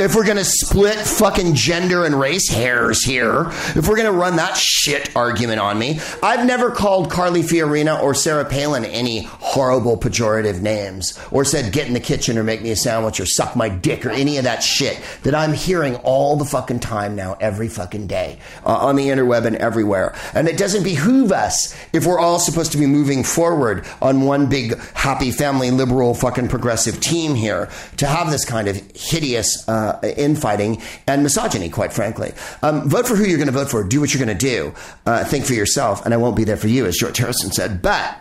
If 0.01 0.15
we're 0.15 0.27
gonna 0.27 0.45
split 0.45 0.97
fucking 0.97 1.55
gender 1.55 2.05
and 2.05 2.19
race 2.19 2.49
hairs 2.49 3.05
here, 3.05 3.47
if 3.77 3.89
we're 3.89 3.97
gonna 3.97 4.13
run 4.13 4.37
that 4.37 4.57
shit 4.57 5.15
argument 5.15 5.61
on 5.61 5.79
me, 5.79 6.01
I've 6.23 6.47
never 6.47 6.71
called 6.71 7.11
Carly 7.11 7.43
Fiorina 7.43 8.01
or 8.03 8.15
Sarah 8.15 8.45
Palin 8.45 8.85
any 8.85 9.23
horrible 9.23 9.97
pejorative 9.97 10.61
names 10.61 11.19
or 11.31 11.45
said 11.45 11.73
get 11.73 11.87
in 11.87 11.95
the 11.95 12.01
kitchen 12.01 12.39
or 12.39 12.45
make 12.45 12.63
me 12.63 12.71
a 12.71 12.77
sandwich 12.77 13.21
or 13.21 13.27
suck 13.27 13.55
my 13.55 13.69
dick 13.69 14.07
or 14.07 14.11
any 14.11 14.39
of 14.39 14.45
that 14.45 14.63
shit 14.63 15.01
that 15.25 15.35
I'm 15.35 15.53
hearing 15.53 15.97
all 15.97 16.37
the 16.37 16.45
fucking 16.45 16.81
time 16.81 17.15
now, 17.15 17.37
every 17.41 17.69
fucking 17.69 18.07
day 18.07 18.39
uh, 18.65 18.77
on 18.77 18.97
the 18.97 19.09
interweb 19.09 19.45
and 19.45 19.57
everywhere. 19.57 20.15
And 20.35 20.49
it 20.49 20.57
doesn't 20.57 20.85
behoove 20.85 21.33
us 21.33 21.77
if 21.93 22.07
we're 22.07 22.21
all 22.21 22.39
supposed 22.39 22.73
to 22.73 22.79
be 22.79 22.87
moving 22.87 23.25
forward 23.25 23.87
on 24.01 24.23
one 24.23 24.49
big 24.49 24.79
happy 24.95 25.31
family 25.31 25.71
liberal 25.71 26.15
fucking 26.15 26.49
progressive 26.49 27.01
team 27.01 27.35
here 27.35 27.69
to 27.99 28.07
have 28.07 28.31
this 28.31 28.45
kind 28.45 28.69
of 28.69 28.77
hideous 28.95 29.69
uh, 29.69 29.82
infighting 30.17 30.81
and 31.07 31.23
misogyny, 31.23 31.69
quite 31.69 31.93
frankly. 31.93 32.33
Um, 32.63 32.89
vote 32.89 33.07
for 33.07 33.17
who 33.17 33.25
you're 33.25 33.39
going 33.39 33.47
to 33.47 33.53
vote 33.53 33.71
for. 33.71 33.85
Do 33.85 34.01
what 34.01 34.13
you're 34.13 34.25
going 34.25 34.37
to 34.37 34.47
do. 34.47 34.75
Uh, 35.07 35.25
think 35.25 35.45
for 35.45 35.55
yourself, 35.55 36.05
and 36.05 36.15
I 36.15 36.17
won't 36.17 36.37
be 36.37 36.45
there 36.45 36.57
for 36.57 36.69
you, 36.69 36.87
as 36.87 36.97
George 36.97 37.19
Harrison 37.19 37.51
said. 37.51 37.83
But 37.83 38.19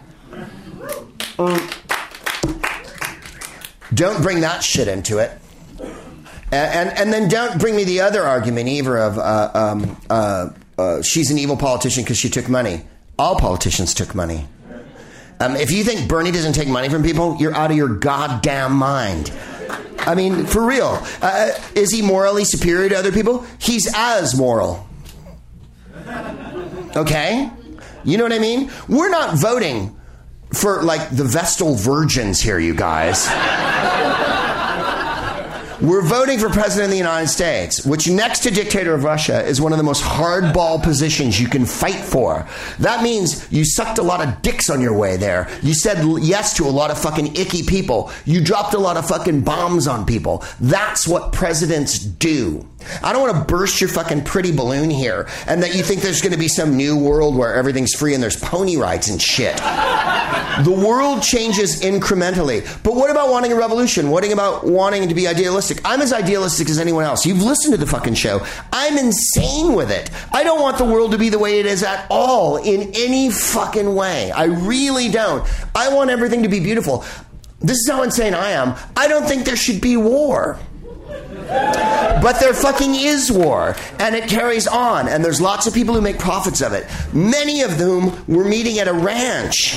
um, 1.39 1.69
don't 3.93 4.21
bring 4.21 4.41
that 4.41 4.63
shit 4.63 4.87
into 4.87 5.17
it. 5.17 5.31
And, 6.53 6.89
and, 6.89 6.97
and 6.97 7.13
then 7.13 7.29
don't 7.29 7.59
bring 7.59 7.75
me 7.75 7.83
the 7.85 8.01
other 8.01 8.23
argument 8.23 8.67
either 8.67 8.97
of 8.97 9.17
uh, 9.17 9.51
um, 9.53 9.97
uh, 10.09 10.49
uh, 10.77 11.01
she's 11.01 11.31
an 11.31 11.37
evil 11.37 11.55
politician 11.57 12.03
because 12.03 12.17
she 12.17 12.29
took 12.29 12.49
money. 12.49 12.85
All 13.17 13.35
politicians 13.35 13.93
took 13.93 14.15
money. 14.15 14.47
Um, 15.39 15.55
if 15.55 15.71
you 15.71 15.83
think 15.83 16.07
Bernie 16.07 16.31
doesn't 16.31 16.53
take 16.53 16.67
money 16.67 16.89
from 16.89 17.03
people, 17.03 17.37
you're 17.39 17.55
out 17.55 17.71
of 17.71 17.77
your 17.77 17.89
goddamn 17.89 18.73
mind. 18.73 19.31
I 19.99 20.15
mean, 20.15 20.45
for 20.45 20.65
real. 20.65 21.05
Uh, 21.21 21.51
is 21.75 21.91
he 21.91 22.01
morally 22.01 22.43
superior 22.43 22.89
to 22.89 22.97
other 22.97 23.11
people? 23.11 23.45
He's 23.59 23.91
as 23.95 24.35
moral. 24.35 24.87
Okay? 26.95 27.49
You 28.03 28.17
know 28.17 28.23
what 28.23 28.33
I 28.33 28.39
mean? 28.39 28.71
We're 28.89 29.09
not 29.09 29.35
voting 29.35 29.95
for 30.53 30.81
like 30.83 31.09
the 31.09 31.23
Vestal 31.23 31.75
virgins 31.75 32.41
here, 32.41 32.59
you 32.59 32.75
guys. 32.75 33.27
We're 35.81 36.03
voting 36.03 36.37
for 36.37 36.47
President 36.47 36.85
of 36.85 36.91
the 36.91 36.97
United 36.97 37.27
States, 37.27 37.83
which 37.83 38.07
next 38.07 38.41
to 38.41 38.51
dictator 38.51 38.93
of 38.93 39.03
Russia 39.03 39.43
is 39.43 39.59
one 39.59 39.71
of 39.71 39.79
the 39.79 39.83
most 39.83 40.03
hardball 40.03 40.83
positions 40.83 41.41
you 41.41 41.47
can 41.47 41.65
fight 41.65 41.95
for. 41.95 42.47
That 42.77 43.01
means 43.01 43.51
you 43.51 43.65
sucked 43.65 43.97
a 43.97 44.03
lot 44.03 44.21
of 44.21 44.43
dicks 44.43 44.69
on 44.69 44.79
your 44.79 44.95
way 44.95 45.17
there. 45.17 45.49
You 45.63 45.73
said 45.73 46.05
yes 46.21 46.55
to 46.57 46.65
a 46.65 46.69
lot 46.69 46.91
of 46.91 46.99
fucking 46.99 47.35
icky 47.35 47.63
people. 47.63 48.11
You 48.25 48.43
dropped 48.43 48.75
a 48.75 48.77
lot 48.77 48.95
of 48.95 49.07
fucking 49.07 49.41
bombs 49.41 49.87
on 49.87 50.05
people. 50.05 50.45
That's 50.59 51.07
what 51.07 51.33
presidents 51.33 51.97
do. 51.97 52.63
I 53.03 53.13
don't 53.13 53.21
want 53.21 53.37
to 53.37 53.51
burst 53.51 53.81
your 53.81 53.89
fucking 53.89 54.23
pretty 54.23 54.51
balloon 54.51 54.89
here 54.89 55.27
and 55.47 55.61
that 55.63 55.75
you 55.75 55.83
think 55.83 56.01
there's 56.01 56.21
going 56.21 56.33
to 56.33 56.39
be 56.39 56.47
some 56.47 56.75
new 56.77 56.97
world 56.97 57.35
where 57.35 57.53
everything's 57.53 57.93
free 57.93 58.13
and 58.13 58.21
there's 58.21 58.39
pony 58.39 58.77
rides 58.77 59.09
and 59.09 59.21
shit. 59.21 59.57
the 59.57 60.83
world 60.85 61.21
changes 61.21 61.81
incrementally. 61.81 62.61
But 62.83 62.95
what 62.95 63.09
about 63.09 63.29
wanting 63.29 63.51
a 63.51 63.55
revolution? 63.55 64.09
What 64.09 64.29
about 64.31 64.65
wanting 64.65 65.09
to 65.09 65.15
be 65.15 65.27
idealistic? 65.27 65.70
I'm 65.85 66.01
as 66.01 66.11
idealistic 66.13 66.69
as 66.69 66.79
anyone 66.79 67.03
else. 67.03 67.25
You've 67.25 67.41
listened 67.41 67.73
to 67.73 67.77
the 67.77 67.87
fucking 67.87 68.15
show. 68.15 68.45
I'm 68.73 68.97
insane 68.97 69.73
with 69.73 69.91
it. 69.91 70.09
I 70.31 70.43
don't 70.43 70.61
want 70.61 70.77
the 70.77 70.85
world 70.85 71.11
to 71.11 71.17
be 71.17 71.29
the 71.29 71.39
way 71.39 71.59
it 71.59 71.65
is 71.65 71.83
at 71.83 72.05
all 72.09 72.57
in 72.57 72.91
any 72.95 73.29
fucking 73.31 73.93
way. 73.95 74.31
I 74.31 74.45
really 74.45 75.09
don't. 75.09 75.47
I 75.75 75.93
want 75.93 76.09
everything 76.09 76.43
to 76.43 76.49
be 76.49 76.59
beautiful. 76.59 77.05
This 77.59 77.77
is 77.77 77.89
how 77.89 78.01
insane 78.03 78.33
I 78.33 78.51
am. 78.51 78.75
I 78.97 79.07
don't 79.07 79.27
think 79.27 79.45
there 79.45 79.55
should 79.55 79.81
be 79.81 79.97
war. 79.97 80.59
But 81.47 82.39
there 82.39 82.53
fucking 82.53 82.95
is 82.95 83.31
war, 83.31 83.75
and 83.99 84.15
it 84.15 84.29
carries 84.29 84.67
on, 84.67 85.07
and 85.09 85.23
there's 85.25 85.41
lots 85.41 85.67
of 85.67 85.73
people 85.73 85.93
who 85.93 86.01
make 86.01 86.17
profits 86.17 86.61
of 86.61 86.71
it. 86.71 86.87
Many 87.13 87.61
of 87.61 87.71
whom 87.71 88.23
were 88.27 88.45
meeting 88.45 88.79
at 88.79 88.87
a 88.87 88.93
ranch. 88.93 89.75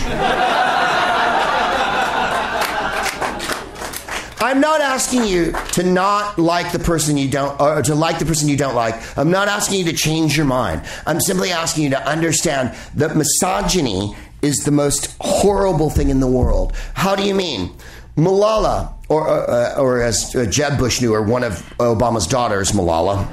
I'm 4.44 4.60
not 4.60 4.82
asking 4.82 5.24
you 5.24 5.52
to 5.72 5.82
not 5.82 6.38
like 6.38 6.70
the 6.70 6.78
person 6.78 7.16
you 7.16 7.30
don't, 7.30 7.58
or 7.58 7.80
to 7.80 7.94
like 7.94 8.18
the 8.18 8.26
person 8.26 8.46
you 8.46 8.58
don't 8.58 8.74
like. 8.74 8.94
I'm 9.16 9.30
not 9.30 9.48
asking 9.48 9.78
you 9.78 9.84
to 9.86 9.94
change 9.94 10.36
your 10.36 10.44
mind. 10.44 10.82
I'm 11.06 11.18
simply 11.18 11.50
asking 11.50 11.84
you 11.84 11.90
to 11.90 12.06
understand 12.06 12.76
that 12.96 13.16
misogyny 13.16 14.14
is 14.42 14.58
the 14.58 14.70
most 14.70 15.16
horrible 15.18 15.88
thing 15.88 16.10
in 16.10 16.20
the 16.20 16.26
world. 16.26 16.74
How 16.92 17.16
do 17.16 17.22
you 17.22 17.34
mean? 17.34 17.74
Malala, 18.18 18.92
or, 19.08 19.26
uh, 19.26 19.76
or 19.78 20.02
as 20.02 20.36
uh, 20.36 20.44
Jeb 20.44 20.78
Bush 20.78 21.00
knew 21.00 21.14
her, 21.14 21.22
one 21.22 21.42
of 21.42 21.54
Obama's 21.78 22.26
daughters, 22.26 22.72
Malala, 22.72 23.26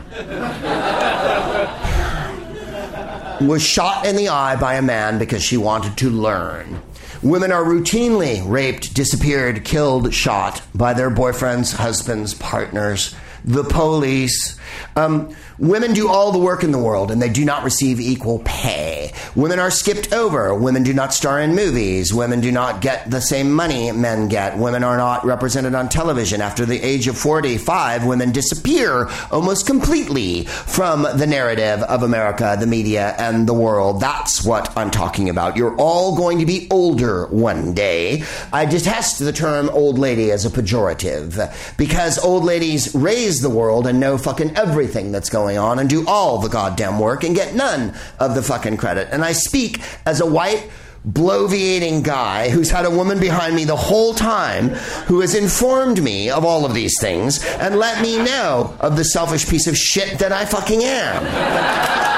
was 3.46 3.62
shot 3.62 4.06
in 4.06 4.16
the 4.16 4.30
eye 4.30 4.56
by 4.56 4.76
a 4.76 4.82
man 4.82 5.20
because 5.20 5.44
she 5.44 5.58
wanted 5.58 5.98
to 5.98 6.10
learn. 6.10 6.82
Women 7.24 7.52
are 7.52 7.64
routinely 7.64 8.42
raped, 8.50 8.96
disappeared, 8.96 9.64
killed, 9.64 10.12
shot 10.12 10.64
by 10.74 10.94
their 10.94 11.12
boyfriends, 11.12 11.76
husbands, 11.76 12.34
partners, 12.34 13.14
the 13.44 13.64
police. 13.64 14.58
Um, 14.96 15.36
women 15.58 15.94
do 15.94 16.10
all 16.10 16.32
the 16.32 16.40
work 16.40 16.64
in 16.64 16.72
the 16.72 16.80
world 16.80 17.12
and 17.12 17.22
they 17.22 17.30
do 17.30 17.46
not 17.46 17.64
receive 17.64 18.00
equal 18.00 18.40
pay. 18.40 19.14
Women 19.36 19.60
are 19.60 19.72
skipped 19.72 20.14
over. 20.14 20.54
Women 20.54 20.84
do 20.84 20.94
not 20.94 21.14
star 21.14 21.40
in 21.40 21.56
movies. 21.56 22.14
Women 22.14 22.42
do 22.42 22.52
not 22.52 22.82
get 22.82 23.10
the 23.10 23.22
same 23.22 23.52
money 23.52 23.92
men 23.92 24.28
get. 24.28 24.58
Women 24.58 24.84
are 24.84 24.98
not 24.98 25.26
represented 25.26 25.76
on 25.76 25.90
television. 25.90 26.42
After 26.42 26.66
the 26.66 26.82
age 26.82 27.08
of 27.08 27.18
45, 27.18 28.06
women 28.06 28.32
disappear 28.32 29.10
almost 29.32 29.66
completely 29.66 30.46
from 30.46 31.04
the 31.04 31.28
narrative 31.28 31.82
of 31.84 32.04
America, 32.04 32.58
the 32.60 32.68
media, 32.68 33.16
and 33.18 33.48
the 33.48 33.54
world. 33.54 34.02
That's 34.02 34.44
what 34.44 34.76
I'm 34.78 34.92
talking 34.92 35.30
about. 35.30 35.56
You're 35.56 35.76
all 35.78 36.16
going 36.16 36.40
to 36.40 36.46
be 36.46 36.68
older 36.72 37.28
one 37.28 37.74
day. 37.74 38.24
I 38.52 38.66
detest 38.66 39.20
the 39.20 39.34
term 39.34 39.70
old 39.70 40.00
lady 40.00 40.32
as 40.32 40.46
a 40.46 40.50
pejorative 40.50 41.78
because 41.78 42.18
old 42.20 42.44
ladies 42.44 42.94
raise 42.96 43.31
the 43.40 43.50
world 43.50 43.88
and 43.88 44.00
know 44.00 44.18
fucking 44.18 44.58
everything 44.58 45.12
that's 45.12 45.30
going 45.30 45.58
on 45.58 45.80
and 45.80 45.90
do 45.90 46.06
all 46.08 46.40
the 46.40 46.50
goddamn 46.50 47.00
work 47.00 47.24
and 47.24 47.36
get 47.36 47.56
none 47.56 47.94
of 48.20 48.36
the 48.36 48.44
fucking 48.44 48.78
credit. 48.78 49.08
And 49.12 49.24
I 49.24 49.32
speak 49.32 49.82
as 50.06 50.20
a 50.20 50.26
white, 50.26 50.70
bloviating 51.08 52.04
guy 52.04 52.50
who's 52.50 52.70
had 52.70 52.86
a 52.86 52.90
woman 52.90 53.20
behind 53.20 53.56
me 53.56 53.64
the 53.64 53.76
whole 53.76 54.14
time 54.14 54.70
who 55.08 55.22
has 55.22 55.34
informed 55.34 56.04
me 56.04 56.30
of 56.30 56.46
all 56.46 56.66
of 56.66 56.74
these 56.74 57.00
things 57.00 57.44
and 57.46 57.78
let 57.78 58.02
me 58.02 58.18
know 58.18 58.76
of 58.80 58.98
the 58.98 59.04
selfish 59.04 59.48
piece 59.48 59.66
of 59.68 59.76
shit 59.78 60.20
that 60.20 60.32
I 60.32 60.46
fucking 60.46 60.84
am. 60.84 61.26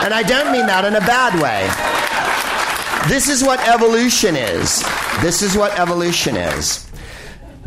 And 0.03 0.13
I 0.13 0.23
don't 0.23 0.51
mean 0.51 0.65
that 0.65 0.83
in 0.83 0.95
a 0.95 0.99
bad 0.99 1.41
way. 1.41 1.69
This 3.09 3.29
is 3.29 3.43
what 3.43 3.59
evolution 3.67 4.35
is. 4.35 4.81
This 5.21 5.41
is 5.41 5.57
what 5.57 5.77
evolution 5.77 6.35
is. 6.35 6.89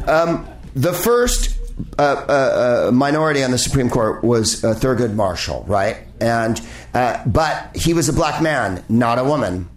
Um, 0.06 0.46
the 0.74 0.92
first 0.92 1.55
uh, 1.98 2.02
uh, 2.02 2.88
uh, 2.88 2.90
minority 2.92 3.42
on 3.44 3.50
the 3.50 3.58
Supreme 3.58 3.90
Court 3.90 4.24
was 4.24 4.64
uh, 4.64 4.74
Thurgood 4.74 5.14
Marshall, 5.14 5.64
right? 5.68 5.98
And 6.20 6.60
but 6.92 7.76
he 7.76 7.92
was 7.92 8.08
a 8.08 8.12
black 8.12 8.42
man, 8.42 8.82
not 8.88 9.18
a 9.18 9.24
woman. 9.24 9.68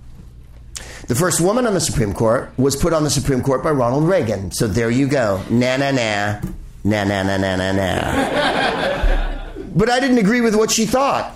The 1.07 1.15
first 1.15 1.41
woman 1.41 1.65
on 1.65 1.73
the 1.73 1.81
Supreme 1.81 2.13
Court 2.13 2.51
was 2.57 2.75
put 2.75 2.93
on 2.93 3.03
the 3.03 3.09
Supreme 3.09 3.41
Court 3.41 3.63
by 3.63 3.71
Ronald 3.71 4.07
Reagan. 4.07 4.51
So 4.51 4.67
there 4.67 4.89
you 4.89 5.07
go. 5.07 5.43
Na 5.49 5.75
na 5.77 5.91
na. 5.91 6.39
Na 6.83 7.03
na 7.03 7.23
na 7.23 7.37
na 7.37 7.55
na 7.55 7.71
na. 7.71 9.53
but 9.75 9.89
I 9.89 9.99
didn't 9.99 10.19
agree 10.19 10.41
with 10.41 10.55
what 10.55 10.71
she 10.71 10.85
thought. 10.85 11.35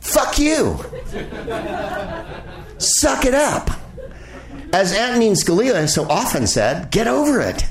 Fuck 0.00 0.38
you. 0.38 0.78
Suck 2.78 3.26
it 3.26 3.34
up. 3.34 3.70
As 4.72 4.92
Antonin 4.92 5.32
Scalia 5.32 5.88
so 5.88 6.04
often 6.08 6.46
said, 6.46 6.90
get 6.90 7.06
over 7.08 7.40
it. 7.40 7.64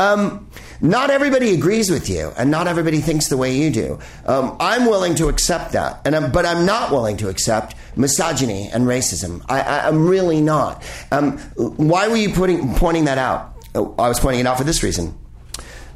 Um, 0.00 0.49
not 0.80 1.10
everybody 1.10 1.52
agrees 1.54 1.90
with 1.90 2.08
you, 2.08 2.32
and 2.36 2.50
not 2.50 2.66
everybody 2.66 3.00
thinks 3.00 3.28
the 3.28 3.36
way 3.36 3.56
you 3.56 3.70
do. 3.70 3.98
Um, 4.26 4.56
I'm 4.60 4.86
willing 4.86 5.14
to 5.16 5.28
accept 5.28 5.72
that, 5.72 6.00
and 6.04 6.16
I'm, 6.16 6.32
but 6.32 6.46
I'm 6.46 6.64
not 6.64 6.90
willing 6.90 7.16
to 7.18 7.28
accept 7.28 7.74
misogyny 7.96 8.68
and 8.72 8.86
racism. 8.86 9.44
I, 9.48 9.88
am 9.88 10.06
really 10.06 10.40
not. 10.40 10.82
Um, 11.12 11.38
why 11.56 12.08
were 12.08 12.16
you 12.16 12.30
putting, 12.30 12.74
pointing 12.74 13.04
that 13.04 13.18
out? 13.18 13.56
Oh, 13.74 13.94
I 13.98 14.08
was 14.08 14.18
pointing 14.20 14.40
it 14.40 14.46
out 14.46 14.58
for 14.58 14.64
this 14.64 14.82
reason. 14.82 15.16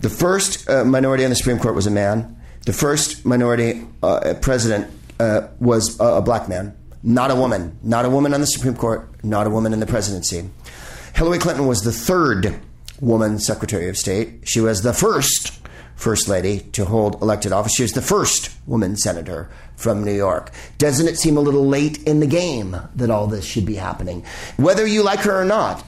The 0.01 0.11
first 0.11 0.69
uh, 0.69 0.85
minority 0.85 1.25
on 1.25 1.31
the 1.31 1.37
Supreme 1.37 1.59
Court 1.59 1.75
was 1.75 1.87
a 1.87 1.91
man. 1.91 2.37
The 2.67 2.73
first 2.73 3.25
minority 3.25 3.87
uh, 4.03 4.35
president 4.41 4.91
uh, 5.19 5.49
was 5.61 5.99
a, 5.99 6.05
a 6.05 6.23
black 6.23 6.49
man, 6.49 6.77
not 7.03 7.31
a 7.31 7.35
woman. 7.35 7.79
Not 7.83 8.05
a 8.05 8.11
woman 8.11 8.35
on 8.35 8.41
the 8.41 8.47
Supreme 8.47 8.77
Court, 8.77 9.09
not 9.25 9.47
a 9.47 9.51
woman 9.51 9.73
in 9.73 9.81
the 9.81 9.87
presidency. 9.87 10.49
Hillary 11.15 11.39
Clinton 11.39 11.67
was 11.67 11.83
the 11.83 11.93
third 11.93 12.61
woman 13.01 13.39
Secretary 13.39 13.89
of 13.89 13.97
State. 13.97 14.49
She 14.49 14.61
was 14.61 14.83
the 14.83 14.93
first 14.93 15.61
First 15.97 16.29
Lady 16.29 16.61
to 16.73 16.85
hold 16.85 17.21
elected 17.23 17.53
office. 17.53 17.75
She 17.75 17.83
was 17.83 17.93
the 17.93 18.03
first 18.03 18.51
woman 18.67 18.97
senator 18.97 19.49
from 19.77 20.05
New 20.05 20.13
York. 20.13 20.51
Doesn't 20.77 21.09
it 21.09 21.19
seem 21.19 21.37
a 21.37 21.41
little 21.41 21.67
late 21.67 22.03
in 22.03 22.21
the 22.21 22.27
game 22.27 22.77
that 22.97 23.11
all 23.11 23.27
this 23.27 23.45
should 23.45 23.65
be 23.65 23.77
happening? 23.77 24.25
Whether 24.57 24.87
you 24.87 25.03
like 25.03 25.21
her 25.21 25.41
or 25.41 25.45
not, 25.45 25.85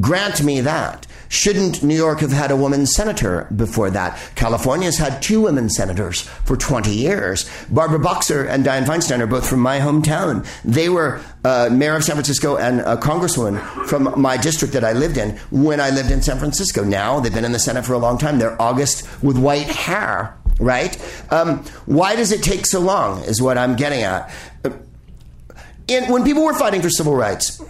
grant 0.00 0.42
me 0.42 0.60
that. 0.60 1.06
Shouldn't 1.28 1.82
New 1.82 1.94
York 1.94 2.20
have 2.20 2.32
had 2.32 2.50
a 2.50 2.56
woman 2.56 2.86
senator 2.86 3.46
before 3.54 3.90
that? 3.90 4.18
California's 4.34 4.96
had 4.96 5.20
two 5.20 5.42
women 5.42 5.68
senators 5.68 6.22
for 6.22 6.56
20 6.56 6.90
years. 6.90 7.48
Barbara 7.70 7.98
Boxer 7.98 8.44
and 8.44 8.64
Dianne 8.64 8.84
Feinstein 8.84 9.20
are 9.20 9.26
both 9.26 9.48
from 9.48 9.60
my 9.60 9.78
hometown. 9.78 10.46
They 10.64 10.88
were 10.88 11.20
uh, 11.44 11.68
mayor 11.70 11.96
of 11.96 12.04
San 12.04 12.14
Francisco 12.14 12.56
and 12.56 12.80
a 12.80 12.96
congresswoman 12.96 13.60
from 13.86 14.20
my 14.20 14.36
district 14.36 14.74
that 14.74 14.84
I 14.84 14.92
lived 14.92 15.18
in 15.18 15.36
when 15.50 15.80
I 15.80 15.90
lived 15.90 16.10
in 16.10 16.22
San 16.22 16.38
Francisco. 16.38 16.82
Now 16.82 17.20
they've 17.20 17.32
been 17.32 17.44
in 17.44 17.52
the 17.52 17.58
Senate 17.58 17.84
for 17.84 17.92
a 17.92 17.98
long 17.98 18.18
time. 18.18 18.38
They're 18.38 18.60
August 18.60 19.06
with 19.22 19.38
white 19.38 19.66
hair, 19.66 20.36
right? 20.58 20.96
Um, 21.30 21.64
why 21.86 22.16
does 22.16 22.32
it 22.32 22.42
take 22.42 22.66
so 22.66 22.80
long, 22.80 23.22
is 23.24 23.40
what 23.42 23.58
I'm 23.58 23.76
getting 23.76 24.02
at. 24.02 24.32
In, 25.88 26.10
when 26.12 26.22
people 26.24 26.44
were 26.44 26.54
fighting 26.54 26.82
for 26.82 26.90
civil 26.90 27.14
rights, 27.14 27.62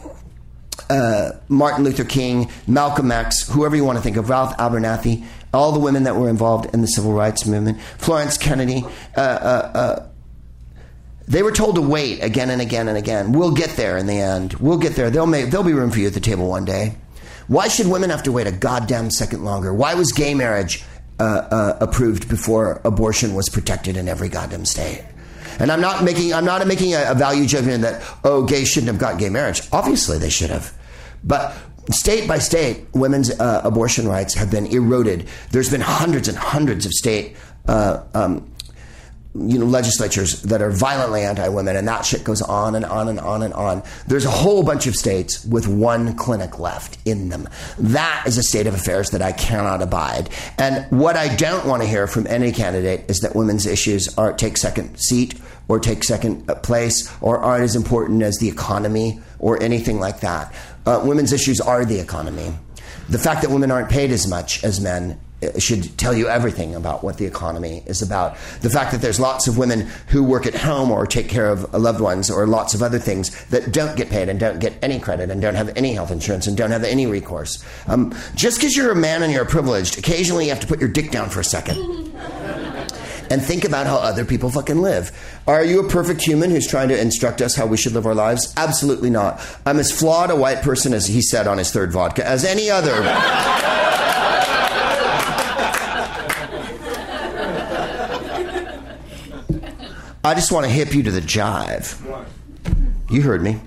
uh, 0.90 1.32
Martin 1.48 1.84
Luther 1.84 2.04
King, 2.04 2.50
Malcolm 2.66 3.10
X, 3.12 3.48
whoever 3.48 3.76
you 3.76 3.84
want 3.84 3.98
to 3.98 4.02
think 4.02 4.16
of, 4.16 4.28
Ralph 4.28 4.56
Abernathy, 4.56 5.24
all 5.52 5.72
the 5.72 5.80
women 5.80 6.04
that 6.04 6.16
were 6.16 6.28
involved 6.28 6.72
in 6.74 6.80
the 6.80 6.86
civil 6.86 7.12
rights 7.12 7.46
movement, 7.46 7.80
Florence 7.98 8.36
Kennedy, 8.36 8.84
uh, 9.16 9.20
uh, 9.20 9.70
uh, 9.74 10.08
they 11.26 11.42
were 11.42 11.52
told 11.52 11.74
to 11.74 11.82
wait 11.82 12.22
again 12.22 12.48
and 12.50 12.62
again 12.62 12.88
and 12.88 12.96
again. 12.96 13.32
We'll 13.32 13.52
get 13.52 13.70
there 13.70 13.98
in 13.98 14.06
the 14.06 14.18
end. 14.18 14.54
We'll 14.54 14.78
get 14.78 14.96
there. 14.96 15.10
There'll, 15.10 15.26
make, 15.26 15.50
there'll 15.50 15.66
be 15.66 15.74
room 15.74 15.90
for 15.90 15.98
you 15.98 16.06
at 16.06 16.14
the 16.14 16.20
table 16.20 16.48
one 16.48 16.64
day. 16.64 16.96
Why 17.48 17.68
should 17.68 17.86
women 17.86 18.10
have 18.10 18.22
to 18.24 18.32
wait 18.32 18.46
a 18.46 18.52
goddamn 18.52 19.10
second 19.10 19.44
longer? 19.44 19.72
Why 19.72 19.94
was 19.94 20.12
gay 20.12 20.34
marriage 20.34 20.84
uh, 21.18 21.74
approved 21.80 22.28
before 22.28 22.80
abortion 22.84 23.34
was 23.34 23.48
protected 23.48 23.96
in 23.96 24.08
every 24.08 24.28
goddamn 24.28 24.64
state? 24.64 25.04
And 25.58 25.72
I'm 25.72 25.80
not 25.80 26.04
making 26.04 26.32
I'm 26.32 26.44
not 26.44 26.64
making 26.66 26.94
a, 26.94 27.10
a 27.10 27.14
value 27.14 27.46
judgment 27.46 27.82
that 27.82 28.02
oh 28.22 28.44
gays 28.44 28.68
shouldn't 28.68 28.88
have 28.88 28.98
got 28.98 29.18
gay 29.18 29.28
marriage. 29.28 29.62
Obviously 29.72 30.18
they 30.18 30.30
should 30.30 30.50
have, 30.50 30.72
but 31.28 31.56
state 31.90 32.26
by 32.26 32.38
state, 32.38 32.86
women's 32.92 33.30
uh, 33.38 33.60
abortion 33.62 34.08
rights 34.08 34.34
have 34.34 34.50
been 34.50 34.66
eroded. 34.66 35.28
There's 35.52 35.70
been 35.70 35.80
hundreds 35.80 36.26
and 36.26 36.36
hundreds 36.36 36.86
of 36.86 36.92
state. 36.92 37.36
Uh, 37.66 38.02
um, 38.14 38.50
you 39.34 39.58
know, 39.58 39.66
legislatures 39.66 40.42
that 40.42 40.62
are 40.62 40.70
violently 40.70 41.22
anti-women, 41.22 41.76
and 41.76 41.86
that 41.86 42.04
shit 42.04 42.24
goes 42.24 42.42
on 42.42 42.74
and 42.74 42.84
on 42.84 43.08
and 43.08 43.20
on 43.20 43.42
and 43.42 43.54
on. 43.54 43.82
There's 44.06 44.24
a 44.24 44.30
whole 44.30 44.62
bunch 44.62 44.86
of 44.86 44.96
states 44.96 45.44
with 45.44 45.68
one 45.68 46.16
clinic 46.16 46.58
left 46.58 46.98
in 47.04 47.28
them. 47.28 47.48
That 47.78 48.24
is 48.26 48.38
a 48.38 48.42
state 48.42 48.66
of 48.66 48.74
affairs 48.74 49.10
that 49.10 49.22
I 49.22 49.32
cannot 49.32 49.82
abide. 49.82 50.30
And 50.56 50.86
what 50.90 51.16
I 51.16 51.34
don't 51.36 51.66
want 51.66 51.82
to 51.82 51.88
hear 51.88 52.06
from 52.06 52.26
any 52.26 52.50
candidate 52.50 53.08
is 53.08 53.20
that 53.20 53.36
women's 53.36 53.66
issues 53.66 54.16
are 54.18 54.32
take 54.32 54.56
second 54.56 54.96
seat 54.96 55.38
or 55.68 55.78
take 55.78 56.02
second 56.02 56.46
place 56.62 57.12
or 57.20 57.38
aren't 57.38 57.64
as 57.64 57.76
important 57.76 58.22
as 58.22 58.38
the 58.38 58.48
economy 58.48 59.20
or 59.38 59.62
anything 59.62 60.00
like 60.00 60.20
that. 60.20 60.52
Uh, 60.86 61.02
women's 61.04 61.32
issues 61.32 61.60
are 61.60 61.84
the 61.84 61.98
economy. 61.98 62.52
The 63.08 63.18
fact 63.18 63.42
that 63.42 63.50
women 63.50 63.70
aren't 63.70 63.90
paid 63.90 64.10
as 64.10 64.28
much 64.28 64.62
as 64.64 64.80
men 64.80 65.18
should 65.58 65.96
tell 65.96 66.14
you 66.14 66.28
everything 66.28 66.74
about 66.74 67.04
what 67.04 67.16
the 67.18 67.24
economy 67.24 67.82
is 67.86 68.02
about. 68.02 68.36
The 68.60 68.70
fact 68.70 68.90
that 68.92 69.00
there's 69.00 69.20
lots 69.20 69.46
of 69.46 69.56
women 69.56 69.88
who 70.08 70.24
work 70.24 70.46
at 70.46 70.54
home 70.54 70.90
or 70.90 71.06
take 71.06 71.28
care 71.28 71.48
of 71.48 71.72
loved 71.72 72.00
ones 72.00 72.28
or 72.30 72.46
lots 72.46 72.74
of 72.74 72.82
other 72.82 72.98
things 72.98 73.44
that 73.46 73.72
don't 73.72 73.96
get 73.96 74.10
paid 74.10 74.28
and 74.28 74.40
don't 74.40 74.58
get 74.58 74.74
any 74.82 74.98
credit 74.98 75.30
and 75.30 75.40
don't 75.40 75.54
have 75.54 75.72
any 75.76 75.92
health 75.92 76.10
insurance 76.10 76.46
and 76.46 76.56
don't 76.56 76.72
have 76.72 76.82
any 76.82 77.06
recourse. 77.06 77.64
Um, 77.86 78.14
just 78.34 78.58
because 78.58 78.76
you're 78.76 78.90
a 78.90 78.96
man 78.96 79.22
and 79.22 79.32
you're 79.32 79.44
privileged, 79.44 79.98
occasionally 79.98 80.46
you 80.46 80.50
have 80.50 80.60
to 80.60 80.66
put 80.66 80.80
your 80.80 80.88
dick 80.88 81.12
down 81.12 81.30
for 81.30 81.40
a 81.40 81.44
second. 81.44 82.12
And 83.30 83.42
think 83.42 83.64
about 83.64 83.86
how 83.86 83.96
other 83.96 84.24
people 84.24 84.50
fucking 84.50 84.80
live. 84.80 85.12
Are 85.46 85.64
you 85.64 85.84
a 85.84 85.88
perfect 85.88 86.22
human 86.22 86.50
who's 86.50 86.66
trying 86.66 86.88
to 86.88 87.00
instruct 87.00 87.40
us 87.40 87.54
how 87.54 87.66
we 87.66 87.76
should 87.76 87.92
live 87.92 88.06
our 88.06 88.14
lives? 88.14 88.52
Absolutely 88.56 89.10
not. 89.10 89.40
I'm 89.66 89.78
as 89.78 89.90
flawed 89.90 90.30
a 90.30 90.36
white 90.36 90.62
person 90.62 90.94
as 90.94 91.06
he 91.06 91.22
said 91.22 91.46
on 91.46 91.58
his 91.58 91.70
third 91.70 91.92
vodka 91.92 92.26
as 92.26 92.44
any 92.44 92.70
other. 92.70 92.92
I 100.24 100.34
just 100.34 100.52
want 100.52 100.66
to 100.66 100.70
hip 100.70 100.94
you 100.94 101.02
to 101.04 101.10
the 101.10 101.20
jive. 101.20 101.96
You 103.08 103.22
heard 103.22 103.42
me. 103.42 103.60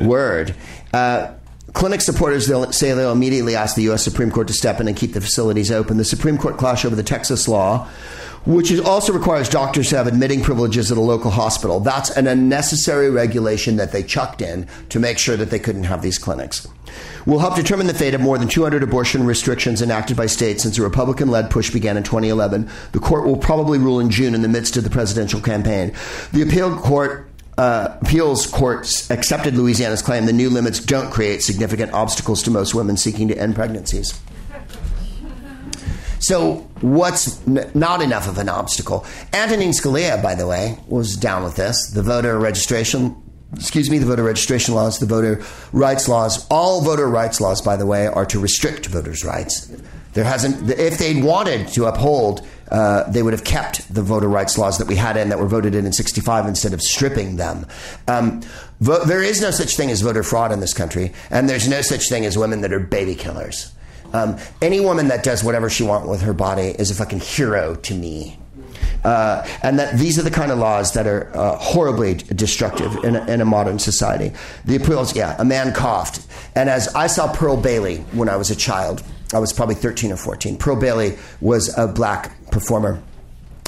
Word. 0.00 0.54
Uh, 0.92 1.34
clinic 1.72 2.00
supporters 2.00 2.46
they'll 2.46 2.70
say 2.72 2.92
they'll 2.92 3.12
immediately 3.12 3.56
ask 3.56 3.74
the 3.74 3.82
U.S. 3.82 4.04
Supreme 4.04 4.30
Court 4.30 4.46
to 4.48 4.52
step 4.52 4.80
in 4.80 4.88
and 4.88 4.96
keep 4.96 5.12
the 5.12 5.20
facilities 5.20 5.70
open. 5.72 5.96
The 5.96 6.04
Supreme 6.04 6.38
Court 6.38 6.56
clash 6.56 6.84
over 6.84 6.94
the 6.94 7.02
Texas 7.02 7.48
law, 7.48 7.88
which 8.48 8.76
also 8.80 9.12
requires 9.12 9.46
doctors 9.46 9.90
to 9.90 9.96
have 9.96 10.06
admitting 10.06 10.42
privileges 10.42 10.90
at 10.90 10.96
a 10.96 11.02
local 11.02 11.30
hospital. 11.30 11.80
That's 11.80 12.08
an 12.16 12.26
unnecessary 12.26 13.10
regulation 13.10 13.76
that 13.76 13.92
they 13.92 14.02
chucked 14.02 14.40
in 14.40 14.66
to 14.88 14.98
make 14.98 15.18
sure 15.18 15.36
that 15.36 15.50
they 15.50 15.58
couldn't 15.58 15.84
have 15.84 16.00
these 16.00 16.18
clinics 16.18 16.66
will 17.26 17.38
help 17.38 17.54
determine 17.54 17.86
the 17.86 17.92
fate 17.92 18.14
of 18.14 18.22
more 18.22 18.38
than 18.38 18.48
200 18.48 18.82
abortion 18.82 19.22
restrictions 19.24 19.82
enacted 19.82 20.16
by 20.16 20.24
states 20.24 20.62
since 20.62 20.78
a 20.78 20.82
Republican 20.82 21.28
led 21.28 21.50
push 21.50 21.70
began 21.70 21.98
in 21.98 22.02
2011. 22.02 22.70
The 22.92 22.98
court 23.00 23.26
will 23.26 23.36
probably 23.36 23.78
rule 23.78 24.00
in 24.00 24.08
June 24.08 24.34
in 24.34 24.40
the 24.40 24.48
midst 24.48 24.78
of 24.78 24.84
the 24.84 24.88
presidential 24.88 25.38
campaign. 25.38 25.92
The 26.32 26.40
appeal 26.40 26.74
court 26.78 27.28
uh, 27.58 27.98
appeals 28.00 28.46
courts 28.46 29.10
accepted 29.10 29.56
Louisiana's 29.56 30.00
claim 30.00 30.24
the 30.24 30.32
new 30.32 30.48
limits 30.48 30.80
don't 30.80 31.10
create 31.10 31.42
significant 31.42 31.92
obstacles 31.92 32.42
to 32.44 32.50
most 32.50 32.74
women 32.74 32.96
seeking 32.96 33.28
to 33.28 33.36
end 33.36 33.56
pregnancies. 33.56 34.18
So, 36.20 36.66
what's 36.80 37.46
n- 37.46 37.70
not 37.74 38.02
enough 38.02 38.28
of 38.28 38.38
an 38.38 38.48
obstacle? 38.48 39.06
Antonin 39.32 39.70
Scalia, 39.70 40.22
by 40.22 40.34
the 40.34 40.46
way, 40.46 40.78
was 40.88 41.16
down 41.16 41.44
with 41.44 41.56
this. 41.56 41.90
The 41.90 42.02
voter 42.02 42.38
registration 42.38 43.16
excuse 43.54 43.90
me, 43.90 43.98
the 43.98 44.06
voter 44.06 44.22
registration 44.22 44.74
laws, 44.74 44.98
the 44.98 45.06
voter 45.06 45.42
rights 45.72 46.08
laws. 46.08 46.46
All 46.50 46.82
voter 46.82 47.08
rights 47.08 47.40
laws, 47.40 47.62
by 47.62 47.76
the 47.76 47.86
way, 47.86 48.06
are 48.06 48.26
to 48.26 48.38
restrict 48.38 48.86
voters' 48.86 49.24
rights. 49.24 49.72
There 50.12 50.24
hasn't, 50.24 50.70
if 50.70 50.98
they'd 50.98 51.22
wanted 51.22 51.68
to 51.68 51.86
uphold, 51.86 52.46
uh, 52.70 53.10
they 53.10 53.22
would 53.22 53.32
have 53.32 53.44
kept 53.44 53.92
the 53.92 54.02
voter 54.02 54.28
rights 54.28 54.58
laws 54.58 54.78
that 54.78 54.86
we 54.86 54.96
had 54.96 55.16
in 55.16 55.28
that 55.30 55.38
were 55.38 55.46
voted 55.48 55.74
in 55.74 55.86
in 55.86 55.92
65 55.92 56.46
instead 56.46 56.74
of 56.74 56.82
stripping 56.82 57.36
them. 57.36 57.66
Um, 58.06 58.42
vo- 58.80 59.04
there 59.04 59.22
is 59.22 59.40
no 59.40 59.50
such 59.50 59.76
thing 59.76 59.90
as 59.90 60.00
voter 60.02 60.22
fraud 60.22 60.52
in 60.52 60.60
this 60.60 60.74
country, 60.74 61.12
and 61.30 61.48
there's 61.48 61.68
no 61.68 61.80
such 61.80 62.08
thing 62.08 62.26
as 62.26 62.36
women 62.36 62.60
that 62.62 62.72
are 62.72 62.80
baby 62.80 63.14
killers. 63.14 63.72
Um, 64.12 64.38
any 64.62 64.80
woman 64.80 65.08
that 65.08 65.22
does 65.22 65.44
whatever 65.44 65.68
she 65.68 65.82
wants 65.82 66.08
with 66.08 66.22
her 66.22 66.32
body 66.32 66.74
is 66.78 66.90
a 66.90 66.94
fucking 66.94 67.20
hero 67.20 67.74
to 67.74 67.94
me. 67.94 68.38
Uh, 69.04 69.46
and 69.62 69.78
that 69.78 69.96
these 69.96 70.18
are 70.18 70.22
the 70.22 70.30
kind 70.30 70.50
of 70.50 70.58
laws 70.58 70.92
that 70.92 71.06
are 71.06 71.30
uh, 71.36 71.56
horribly 71.56 72.14
destructive 72.14 73.04
in 73.04 73.16
a, 73.16 73.24
in 73.26 73.40
a, 73.40 73.44
modern 73.44 73.78
society. 73.78 74.32
The 74.64 74.76
appeals, 74.76 75.14
yeah, 75.14 75.36
a 75.38 75.44
man 75.44 75.72
coughed. 75.72 76.26
And 76.54 76.68
as 76.68 76.88
I 76.94 77.06
saw 77.06 77.32
Pearl 77.32 77.56
Bailey 77.56 77.98
when 78.12 78.28
I 78.28 78.36
was 78.36 78.50
a 78.50 78.56
child, 78.56 79.02
I 79.32 79.38
was 79.38 79.52
probably 79.52 79.76
13 79.76 80.12
or 80.12 80.16
14. 80.16 80.56
Pearl 80.56 80.76
Bailey 80.76 81.16
was 81.40 81.76
a 81.78 81.86
black 81.86 82.50
performer 82.50 83.00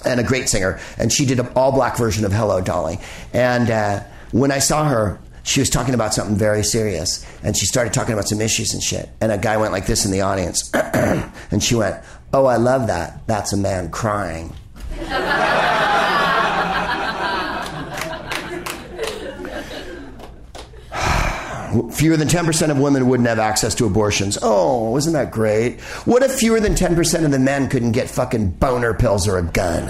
and 0.05 0.19
a 0.19 0.25
great 0.25 0.49
singer, 0.49 0.81
and 0.99 1.12
she 1.12 1.27
did 1.27 1.39
an 1.39 1.49
all 1.55 1.73
black 1.73 1.97
version 1.97 2.25
of 2.25 2.33
Hello 2.33 2.61
Dolly. 2.61 2.99
And 3.33 3.71
uh, 3.71 4.03
when 4.33 4.51
I 4.51 4.59
saw 4.59 4.89
her, 4.89 5.21
she 5.51 5.59
was 5.59 5.69
talking 5.69 5.95
about 5.95 6.15
something 6.15 6.37
very 6.37 6.63
serious, 6.63 7.27
and 7.43 7.57
she 7.57 7.67
started 7.67 7.93
talking 7.93 8.13
about 8.13 8.29
some 8.29 8.41
issues 8.41 8.73
and 8.73 8.81
shit. 8.81 9.09
And 9.21 9.33
a 9.33 9.39
guy 9.39 9.57
went 9.57 9.73
like 9.73 9.85
this 9.85 10.05
in 10.05 10.13
the 10.13 10.21
audience, 10.21 10.71
and 10.75 11.61
she 11.61 11.75
went, 11.75 11.97
Oh, 12.33 12.47
I 12.47 12.55
love 12.55 12.87
that. 12.87 13.27
That's 13.27 13.53
a 13.53 13.57
man 13.57 13.91
crying. 13.91 14.53
fewer 21.91 22.17
than 22.17 22.29
10% 22.29 22.71
of 22.71 22.79
women 22.79 23.09
wouldn't 23.09 23.29
have 23.29 23.41
access 23.41 23.75
to 23.75 23.87
abortions. 23.87 24.39
Oh, 24.43 24.97
isn't 24.99 25.15
that 25.15 25.33
great? 25.33 25.81
What 26.05 26.23
if 26.23 26.33
fewer 26.33 26.61
than 26.61 26.77
10% 26.77 27.25
of 27.25 27.33
the 27.33 27.41
men 27.41 27.69
couldn't 27.69 27.91
get 27.91 28.09
fucking 28.09 28.51
boner 28.51 28.95
pills 28.95 29.27
or 29.27 29.39
a 29.39 29.43
gun? 29.43 29.89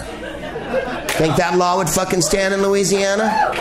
Think 1.09 1.37
that 1.37 1.59
law 1.59 1.77
would 1.77 1.91
fucking 1.91 2.23
stand 2.23 2.55
in 2.55 2.63
Louisiana? 2.63 3.60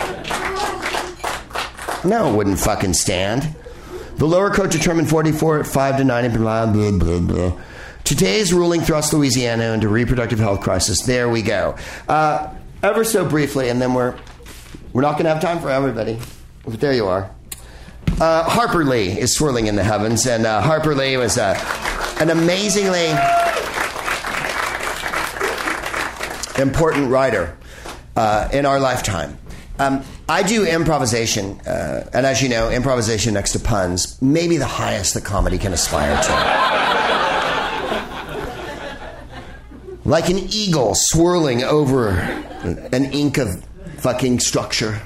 No, 2.04 2.32
it 2.32 2.36
wouldn't 2.36 2.58
fucking 2.58 2.94
stand. 2.94 3.54
The 4.16 4.26
lower 4.26 4.50
court 4.50 4.70
determined 4.70 5.08
44 5.08 5.60
at 5.60 5.66
5 5.66 5.96
to 5.98 6.04
90 6.04 6.38
blah 6.38 6.66
blah 6.66 6.90
blah 6.92 7.18
blah. 7.20 7.60
Today's 8.04 8.52
ruling 8.52 8.80
thrusts 8.80 9.12
Louisiana 9.12 9.72
into 9.72 9.88
reproductive 9.88 10.38
health 10.38 10.60
crisis. 10.60 11.02
There 11.02 11.28
we 11.28 11.42
go. 11.42 11.76
Uh, 12.08 12.52
ever 12.82 13.04
so 13.04 13.28
briefly, 13.28 13.68
and 13.68 13.80
then 13.80 13.94
we're 13.94 14.16
we're 14.92 15.02
not 15.02 15.12
going 15.12 15.24
to 15.24 15.30
have 15.30 15.40
time 15.40 15.60
for 15.60 15.70
everybody. 15.70 16.18
But 16.64 16.80
there 16.80 16.92
you 16.92 17.06
are. 17.06 17.30
Uh, 18.20 18.44
Harper 18.44 18.84
Lee 18.84 19.18
is 19.18 19.34
swirling 19.34 19.66
in 19.66 19.76
the 19.76 19.84
heavens, 19.84 20.26
and 20.26 20.44
uh, 20.44 20.60
Harper 20.60 20.94
Lee 20.94 21.16
was 21.16 21.38
uh, 21.38 21.54
an 22.20 22.30
amazingly 22.30 23.08
important 26.60 27.10
writer 27.10 27.56
uh, 28.16 28.48
in 28.52 28.66
our 28.66 28.80
lifetime. 28.80 29.38
Um, 29.80 30.04
I 30.28 30.42
do 30.42 30.66
improvisation, 30.66 31.58
uh, 31.62 32.06
and 32.12 32.26
as 32.26 32.42
you 32.42 32.50
know, 32.50 32.70
improvisation 32.70 33.32
next 33.32 33.52
to 33.52 33.58
puns, 33.58 34.20
maybe 34.20 34.58
the 34.58 34.66
highest 34.66 35.14
that 35.14 35.24
comedy 35.24 35.56
can 35.56 35.72
aspire 35.72 36.22
to. 36.22 36.32
like 40.04 40.28
an 40.28 40.38
eagle 40.50 40.92
swirling 40.94 41.62
over 41.62 42.10
an 42.10 43.04
Inca 43.06 43.56
fucking 44.00 44.40
structure 44.40 45.00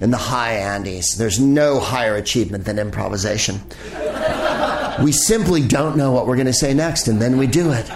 in 0.00 0.10
the 0.10 0.16
high 0.16 0.54
Andes. 0.54 1.16
There's 1.16 1.38
no 1.38 1.78
higher 1.78 2.16
achievement 2.16 2.64
than 2.64 2.80
improvisation. 2.80 3.60
We 5.04 5.12
simply 5.12 5.64
don't 5.64 5.96
know 5.96 6.10
what 6.10 6.26
we're 6.26 6.34
going 6.34 6.46
to 6.46 6.52
say 6.52 6.74
next, 6.74 7.06
and 7.06 7.22
then 7.22 7.38
we 7.38 7.46
do 7.46 7.70
it. 7.70 7.88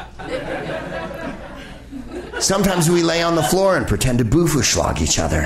Sometimes 2.40 2.89
we 2.89 3.02
lay 3.02 3.23
on 3.23 3.35
the 3.35 3.43
floor 3.43 3.77
and 3.77 3.86
pretend 3.86 4.19
to 4.20 4.24
boofuschlag 4.24 5.02
each 5.02 5.19
other. 5.19 5.44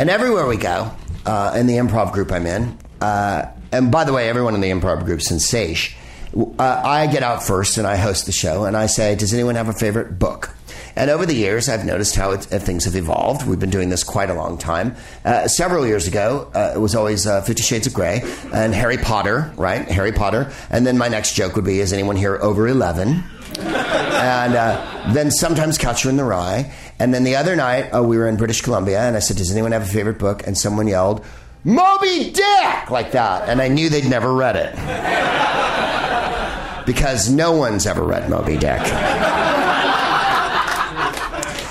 And 0.00 0.08
everywhere 0.08 0.46
we 0.46 0.56
go, 0.56 0.90
uh, 1.26 1.52
in 1.54 1.66
the 1.66 1.74
improv 1.74 2.14
group 2.14 2.32
I'm 2.32 2.46
in, 2.46 2.78
uh, 3.02 3.44
and 3.70 3.92
by 3.92 4.04
the 4.04 4.14
way, 4.14 4.30
everyone 4.30 4.54
in 4.54 4.62
the 4.62 4.70
improv 4.70 5.04
group's 5.04 5.30
in 5.30 5.38
Sage, 5.38 5.94
uh, 6.34 6.54
I 6.58 7.06
get 7.06 7.22
out 7.22 7.42
first 7.42 7.76
and 7.76 7.86
I 7.86 7.96
host 7.96 8.24
the 8.24 8.32
show, 8.32 8.64
and 8.64 8.78
I 8.78 8.86
say, 8.86 9.14
Does 9.14 9.34
anyone 9.34 9.56
have 9.56 9.68
a 9.68 9.74
favorite 9.74 10.18
book? 10.18 10.54
And 10.96 11.10
over 11.10 11.26
the 11.26 11.34
years, 11.34 11.68
I've 11.68 11.84
noticed 11.84 12.16
how 12.16 12.30
it, 12.30 12.50
uh, 12.50 12.58
things 12.58 12.86
have 12.86 12.96
evolved. 12.96 13.46
We've 13.46 13.60
been 13.60 13.68
doing 13.68 13.90
this 13.90 14.02
quite 14.02 14.30
a 14.30 14.34
long 14.34 14.56
time. 14.56 14.96
Uh, 15.22 15.48
several 15.48 15.86
years 15.86 16.08
ago, 16.08 16.50
uh, 16.54 16.72
it 16.74 16.78
was 16.78 16.94
always 16.94 17.26
uh, 17.26 17.42
Fifty 17.42 17.62
Shades 17.62 17.86
of 17.86 17.92
Grey 17.92 18.22
and 18.54 18.74
Harry 18.74 18.96
Potter, 18.96 19.52
right? 19.58 19.86
Harry 19.86 20.12
Potter. 20.12 20.50
And 20.70 20.86
then 20.86 20.96
my 20.96 21.08
next 21.08 21.34
joke 21.34 21.56
would 21.56 21.66
be, 21.66 21.78
Is 21.78 21.92
anyone 21.92 22.16
here 22.16 22.38
over 22.40 22.66
11? 22.66 23.22
and 23.58 24.54
uh, 24.54 25.12
then 25.12 25.30
sometimes 25.30 25.76
Catcher 25.76 26.08
in 26.08 26.16
the 26.16 26.24
Rye. 26.24 26.72
And 27.00 27.14
then 27.14 27.24
the 27.24 27.36
other 27.36 27.56
night, 27.56 27.94
uh, 27.94 28.02
we 28.02 28.18
were 28.18 28.28
in 28.28 28.36
British 28.36 28.60
Columbia, 28.60 29.00
and 29.00 29.16
I 29.16 29.20
said, 29.20 29.38
Does 29.38 29.50
anyone 29.50 29.72
have 29.72 29.82
a 29.82 29.86
favorite 29.86 30.18
book? 30.18 30.46
And 30.46 30.56
someone 30.56 30.86
yelled, 30.86 31.24
Moby 31.64 32.30
Dick! 32.30 32.90
Like 32.90 33.12
that. 33.12 33.48
And 33.48 33.60
I 33.60 33.68
knew 33.68 33.88
they'd 33.88 34.08
never 34.08 34.34
read 34.34 34.56
it. 34.56 34.74
because 36.86 37.30
no 37.30 37.52
one's 37.52 37.86
ever 37.86 38.02
read 38.02 38.28
Moby 38.28 38.56
Dick. 38.56 38.80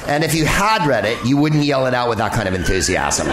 And 0.07 0.23
if 0.23 0.33
you 0.33 0.45
had 0.45 0.87
read 0.87 1.05
it, 1.05 1.23
you 1.23 1.37
wouldn't 1.37 1.63
yell 1.63 1.85
it 1.85 1.93
out 1.93 2.09
with 2.09 2.17
that 2.17 2.33
kind 2.33 2.47
of 2.47 2.55
enthusiasm. 2.55 3.27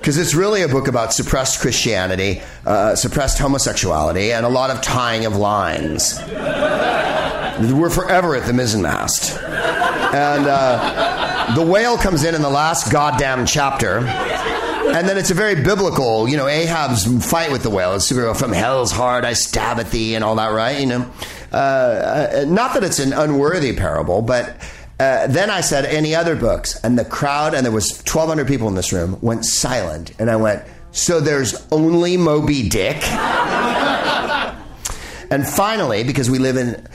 Because 0.00 0.16
it's 0.16 0.34
really 0.34 0.62
a 0.62 0.68
book 0.68 0.88
about 0.88 1.12
suppressed 1.12 1.60
Christianity, 1.60 2.40
uh, 2.64 2.96
suppressed 2.96 3.38
homosexuality, 3.38 4.32
and 4.32 4.46
a 4.46 4.48
lot 4.48 4.70
of 4.70 4.80
tying 4.80 5.26
of 5.26 5.36
lines. 5.36 6.18
We're 7.70 7.90
forever 7.90 8.34
at 8.34 8.46
the 8.46 8.52
mizzenmast. 8.52 9.36
And 10.14 10.46
uh, 10.48 11.54
the 11.54 11.62
whale 11.62 11.98
comes 11.98 12.24
in 12.24 12.34
in 12.34 12.40
the 12.40 12.48
last 12.48 12.90
goddamn 12.90 13.44
chapter. 13.44 13.98
And 13.98 15.06
then 15.08 15.18
it's 15.18 15.30
a 15.30 15.34
very 15.34 15.62
biblical, 15.62 16.26
you 16.28 16.36
know, 16.38 16.48
Ahab's 16.48 17.04
fight 17.24 17.52
with 17.52 17.62
the 17.62 17.70
whale. 17.70 17.94
It's 17.94 18.06
super, 18.06 18.32
from 18.34 18.52
hell's 18.52 18.90
heart 18.90 19.24
I 19.24 19.34
stab 19.34 19.78
at 19.78 19.90
thee 19.90 20.14
and 20.14 20.24
all 20.24 20.34
that, 20.36 20.48
right? 20.48 20.80
You 20.80 20.86
know, 20.86 21.10
uh, 21.52 21.56
uh, 21.56 22.44
not 22.48 22.74
that 22.74 22.82
it's 22.82 22.98
an 22.98 23.12
unworthy 23.12 23.76
parable, 23.76 24.22
but 24.22 24.56
uh, 25.00 25.26
then 25.28 25.48
I 25.48 25.62
said, 25.62 25.86
any 25.86 26.14
other 26.14 26.36
books? 26.36 26.78
And 26.84 26.98
the 26.98 27.06
crowd, 27.06 27.54
and 27.54 27.64
there 27.64 27.72
was 27.72 27.90
1,200 28.02 28.46
people 28.46 28.68
in 28.68 28.74
this 28.74 28.92
room, 28.92 29.18
went 29.22 29.46
silent. 29.46 30.12
And 30.18 30.30
I 30.30 30.36
went, 30.36 30.62
so 30.92 31.20
there's 31.20 31.66
only 31.72 32.18
Moby 32.18 32.68
Dick? 32.68 33.02
and 35.30 35.46
finally, 35.46 36.04
because 36.04 36.28
we 36.28 36.38
live 36.38 36.58
in 36.58 36.86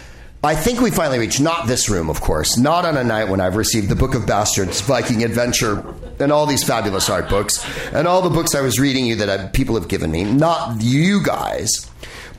I 0.46 0.54
think 0.54 0.80
we 0.80 0.92
finally 0.92 1.18
reached 1.18 1.42
not 1.42 1.66
this 1.66 1.90
room, 1.90 2.08
of 2.08 2.22
course, 2.22 2.56
not 2.56 2.86
on 2.86 2.98
a 2.98 3.04
night 3.04 3.30
when 3.30 3.42
I've 3.42 3.56
received 3.56 3.90
the 3.90 3.96
Book 3.96 4.14
of 4.14 4.28
Bastards, 4.28 4.80
Viking 4.82 5.24
Adventure, 5.24 5.84
and 6.20 6.32
all 6.32 6.46
these 6.46 6.64
fabulous 6.64 7.10
art 7.10 7.30
books, 7.30 7.66
and 7.92 8.08
all 8.08 8.22
the 8.22 8.30
books 8.30 8.54
I 8.54 8.62
was 8.62 8.80
reading 8.80 9.08
you 9.08 9.16
that 9.16 9.30
I, 9.30 9.48
people 9.48 9.74
have 9.74 9.88
given 9.88 10.12
me, 10.12 10.24
not 10.24 10.84
you 10.84 11.24
guys. 11.24 11.90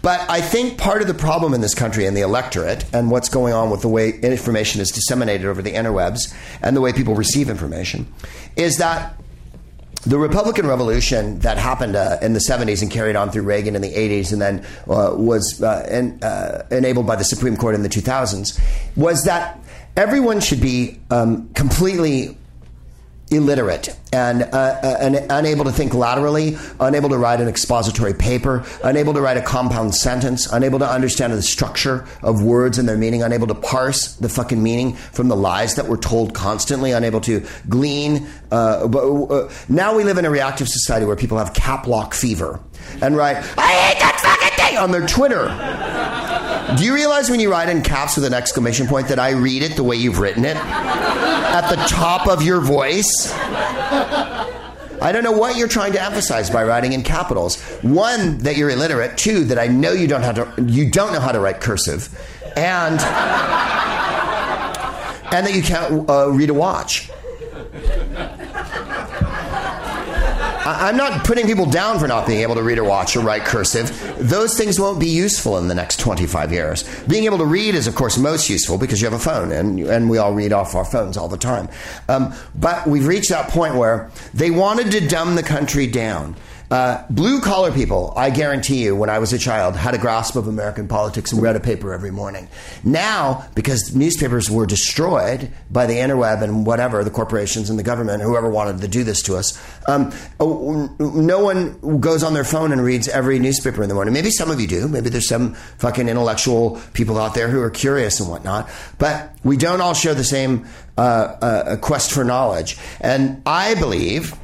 But 0.07 0.31
I 0.31 0.41
think 0.41 0.79
part 0.79 1.03
of 1.03 1.09
the 1.09 1.15
problem 1.15 1.53
in 1.53 1.63
this 1.63 1.75
country 1.75 2.07
and 2.07 2.17
the 2.17 2.21
electorate, 2.21 2.85
and 2.95 3.11
what's 3.11 3.29
going 3.29 3.55
on 3.55 3.71
with 3.71 3.83
the 3.83 3.89
way 3.89 4.11
information 4.11 4.81
is 4.81 4.93
disseminated 4.93 5.49
over 5.49 5.63
the 5.63 5.73
interwebs 5.73 6.33
and 6.63 6.77
the 6.77 6.81
way 6.81 6.93
people 6.93 7.17
receive 7.17 7.51
information, 7.51 8.07
is 8.55 8.77
that 8.77 9.21
the 10.03 10.17
Republican 10.17 10.69
Revolution 10.69 11.41
that 11.41 11.59
happened 11.59 11.97
uh, 11.97 12.19
in 12.23 12.35
the 12.35 12.39
70s 12.39 12.83
and 12.83 12.91
carried 12.93 13.17
on 13.17 13.33
through 13.33 13.43
Reagan 13.43 13.75
in 13.75 13.83
the 13.83 13.93
80s 13.93 14.33
and 14.33 14.41
then 14.41 14.65
uh, 14.89 15.13
was 15.17 15.61
uh, 15.61 15.85
en- 15.89 16.23
uh, 16.23 16.65
enabled 16.71 17.09
by 17.09 17.17
the 17.17 17.25
Supreme 17.25 17.57
Court 17.57 17.75
in 17.75 17.83
the 17.83 17.89
2000s 17.89 18.61
was 18.95 19.25
that 19.25 19.59
everyone 19.97 20.39
should 20.39 20.61
be 20.61 21.01
um, 21.11 21.49
completely 21.55 22.39
illiterate 23.31 23.97
and, 24.13 24.43
uh, 24.43 24.47
uh, 24.47 25.27
unable 25.31 25.65
to 25.65 25.73
think 25.73 25.93
laterally, 25.93 26.57
unable 26.79 27.09
to 27.09 27.19
write 27.19 27.41
an 27.41 27.49
expository 27.49 28.15
paper, 28.15 28.65
unable 28.85 29.13
to 29.13 29.21
write 29.21 29.37
a 29.37 29.43
compound 29.43 29.95
sentence, 29.95 30.47
unable 30.53 30.79
to 30.79 30.89
understand 30.89 31.33
the 31.33 31.43
structure 31.43 32.05
of 32.23 32.43
words 32.43 32.79
and 32.79 32.89
their 32.89 32.97
meaning, 32.97 33.23
unable 33.23 33.47
to 33.47 33.55
parse 33.55 34.15
the 34.15 34.29
fucking 34.29 34.63
meaning 34.63 34.95
from 34.95 35.29
the 35.29 35.37
lies 35.37 35.75
that 35.75 35.87
we're 35.87 35.97
told 35.97 36.35
constantly, 36.35 36.93
unable 36.93 37.21
to 37.21 37.45
glean. 37.69 38.27
Uh, 38.53 38.87
uh, 38.87 39.51
now 39.69 39.95
we 39.95 40.05
live 40.05 40.19
in 40.19 40.25
a 40.25 40.31
reactive 40.31 40.69
society 40.69 41.05
where 41.05 41.17
people 41.17 41.37
have 41.39 41.53
cap 41.53 41.87
lock 41.87 42.15
fever 42.15 42.61
and 43.03 43.17
write, 43.17 43.37
I 43.59 43.73
hate 43.73 43.99
that 43.99 44.21
fucking 44.23 44.65
thing 44.65 44.79
on 44.79 44.93
their 44.93 45.07
Twitter. 45.07 46.26
Do 46.75 46.85
you 46.85 46.95
realize 46.95 47.31
when 47.31 47.39
you 47.39 47.49
write 47.51 47.69
in 47.69 47.81
caps 47.81 48.17
with 48.17 48.25
an 48.25 48.35
exclamation 48.35 48.89
point 48.89 49.07
that 49.09 49.21
I 49.21 49.31
read 49.31 49.63
it 49.63 49.77
the 49.77 49.85
way 49.85 49.95
you've 49.95 50.19
written 50.19 50.45
it? 50.45 50.57
At 50.57 51.71
the 51.71 51.77
top 51.87 52.27
of 52.27 52.43
your 52.43 52.61
voice? 52.61 53.33
I 55.01 55.13
don't 55.13 55.23
know 55.23 55.31
what 55.33 55.57
you're 55.57 55.69
trying 55.69 55.93
to 55.93 56.03
emphasize 56.03 56.51
by 56.51 56.65
writing 56.65 56.93
in 56.93 57.05
capitals. 57.05 57.63
One, 57.83 58.39
that 58.39 58.57
you're 58.57 58.71
illiterate. 58.71 59.17
Two, 59.17 59.45
that 59.45 59.59
I 59.59 59.69
know 59.69 59.93
you 59.93 60.09
don't 60.09 60.23
have 60.23 60.57
to 60.57 60.63
you 60.63 60.91
don't 60.91 61.13
know 61.13 61.21
how 61.21 61.31
to 61.31 61.39
write 61.39 61.61
cursive. 61.61 62.09
And 62.57 63.01
and 65.33 65.47
that 65.47 65.55
you 65.55 65.63
can't 65.63 66.11
uh, 66.11 66.31
read 66.31 66.51
a 66.51 66.55
watch. 66.55 67.11
I- 70.67 70.89
I'm 70.89 70.97
not 70.97 71.25
putting 71.25 71.47
people 71.47 71.67
down 71.67 71.99
for 72.01 72.09
not 72.09 72.27
being 72.27 72.41
able 72.41 72.57
to 72.57 72.63
read 72.63 72.79
or 72.79 72.85
watch 72.85 73.17
or 73.17 73.21
write 73.21 73.45
cursive. 73.45 74.15
Those 74.19 74.57
things 74.57 74.81
won't 74.81 74.99
be 74.99 75.07
useful 75.09 75.59
in 75.59 75.69
the 75.69 75.75
next 75.75 76.01
25 76.01 76.53
years. 76.53 76.85
Being 77.07 77.25
able 77.25 77.39
to 77.39 77.45
read 77.47 77.75
is, 77.77 77.87
of 77.87 77.95
course, 77.95 78.19
most 78.19 78.51
useful 78.51 78.77
because 78.77 79.01
you 79.01 79.07
have 79.09 79.19
a 79.19 79.23
phone, 79.23 79.53
and, 79.53 79.79
and 79.81 80.11
we 80.11 80.19
all 80.19 80.35
read 80.35 80.53
off 80.53 80.75
our 80.75 80.85
phones 80.85 81.17
all 81.17 81.29
the 81.29 81.37
time. 81.39 81.69
Um, 82.09 82.35
but 82.57 82.87
we've 82.87 83.07
reached 83.07 83.31
that 83.31 83.49
point 83.49 83.77
where 83.77 84.11
they 84.35 84.51
wanted 84.51 84.91
to 84.93 85.07
dumb 85.07 85.37
the 85.37 85.43
country 85.45 85.87
down. 85.87 86.35
Uh, 86.71 87.05
blue 87.11 87.41
collar 87.41 87.71
people, 87.71 88.13
I 88.17 88.31
guarantee 88.31 88.83
you, 88.83 88.97
when 88.97 89.09
I 89.09 89.21
was 89.21 89.33
a 89.33 89.39
child, 89.39 89.77
had 89.77 89.95
a 89.95 89.99
grasp 89.99 90.35
of 90.35 90.49
American 90.49 90.89
politics 90.89 91.33
and 91.33 91.41
read 91.41 91.55
a 91.55 91.61
paper 91.61 91.93
every 91.93 92.11
morning. 92.11 92.49
Now, 92.83 93.47
because 93.55 93.95
newspapers 93.95 94.51
were 94.51 94.67
destroyed 94.67 95.51
by 95.71 95.87
the 95.87 95.95
interweb 95.95 96.43
and 96.43 96.67
whatever, 96.67 97.05
the 97.05 97.11
corporations 97.11 97.71
and 97.71 97.79
the 97.79 97.85
government, 97.85 98.23
whoever 98.23 98.51
wanted 98.51 98.81
to 98.81 98.89
do 98.89 99.05
this 99.05 99.23
to 99.23 99.37
us, 99.37 99.57
um, 99.87 100.13
oh, 100.41 100.89
no 100.99 101.45
one 101.45 102.01
goes 102.01 102.25
on 102.25 102.35
their 102.35 102.45
phone 102.45 102.73
and 102.73 102.83
reads 102.83 103.07
every 103.09 103.39
newspaper 103.39 103.83
in 103.83 103.89
the 103.89 103.95
morning. 103.95 104.13
Maybe 104.13 104.31
some 104.31 104.51
of 104.51 104.61
you 104.61 104.67
do. 104.67 104.89
Maybe 104.89 105.09
there's 105.09 105.29
some 105.29 105.55
fucking 105.79 106.09
intellectual 106.09 106.81
people 106.95 107.19
out 107.19 107.35
there 107.35 107.49
who 107.49 107.61
are 107.61 107.71
curious 107.71 108.19
and 108.19 108.29
whatnot. 108.29 108.69
But 108.99 109.37
we 109.45 109.57
don't 109.57 109.81
all 109.81 109.95
share 109.95 110.15
the 110.15 110.25
same 110.25 110.67
uh, 110.99 111.01
uh, 111.01 111.77
quest 111.77 112.11
for 112.11 112.25
knowledge. 112.25 112.77
And 113.01 113.43
I 113.47 113.75
believe 113.77 114.35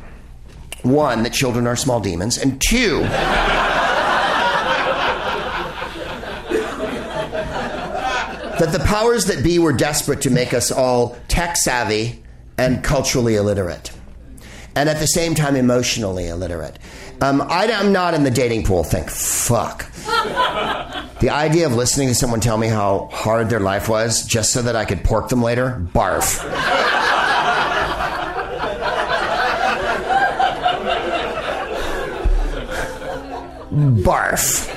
one, 0.83 1.23
that 1.23 1.33
children 1.33 1.67
are 1.67 1.77
small 1.77 2.01
demons, 2.01 2.39
and 2.39 2.61
two, 2.61 3.01
that 8.59 8.71
the 8.73 8.81
powers 8.81 9.27
that 9.27 9.43
be 9.43 9.59
were 9.59 9.73
desperate 9.73 10.21
to 10.23 10.31
make 10.31 10.55
us 10.55 10.71
all 10.71 11.17
tech 11.29 11.57
savvy 11.57 12.23
and 12.59 12.85
culturally 12.85 13.37
illiterate, 13.37 13.91
and 14.75 14.89
at 14.89 15.01
the 15.01 15.07
same 15.07 15.35
time 15.35 15.57
emotionally 15.57 16.29
illiterate. 16.29 16.79
Um, 17.21 17.41
I, 17.43 17.67
am 17.67 17.93
not 17.93 18.15
in 18.15 18.25
the 18.25 18.31
dating 18.31 18.65
pool. 18.65 18.83
Think, 18.83 19.09
fuck. 19.09 19.91
the 21.21 21.31
idea 21.31 21.67
of 21.67 21.75
listening 21.75 22.09
to 22.09 22.15
someone 22.17 22.41
tell 22.41 22.59
me 22.59 22.67
how 22.67 23.09
hard 23.13 23.49
their 23.49 23.61
life 23.61 23.89
was 23.89 24.27
just 24.27 24.53
so 24.53 24.63
that 24.63 24.75
I 24.75 24.85
could 24.85 25.05
pork 25.05 25.29
them 25.29 25.41
later, 25.41 25.87
barf. 25.95 26.43
Barf. 33.73 34.69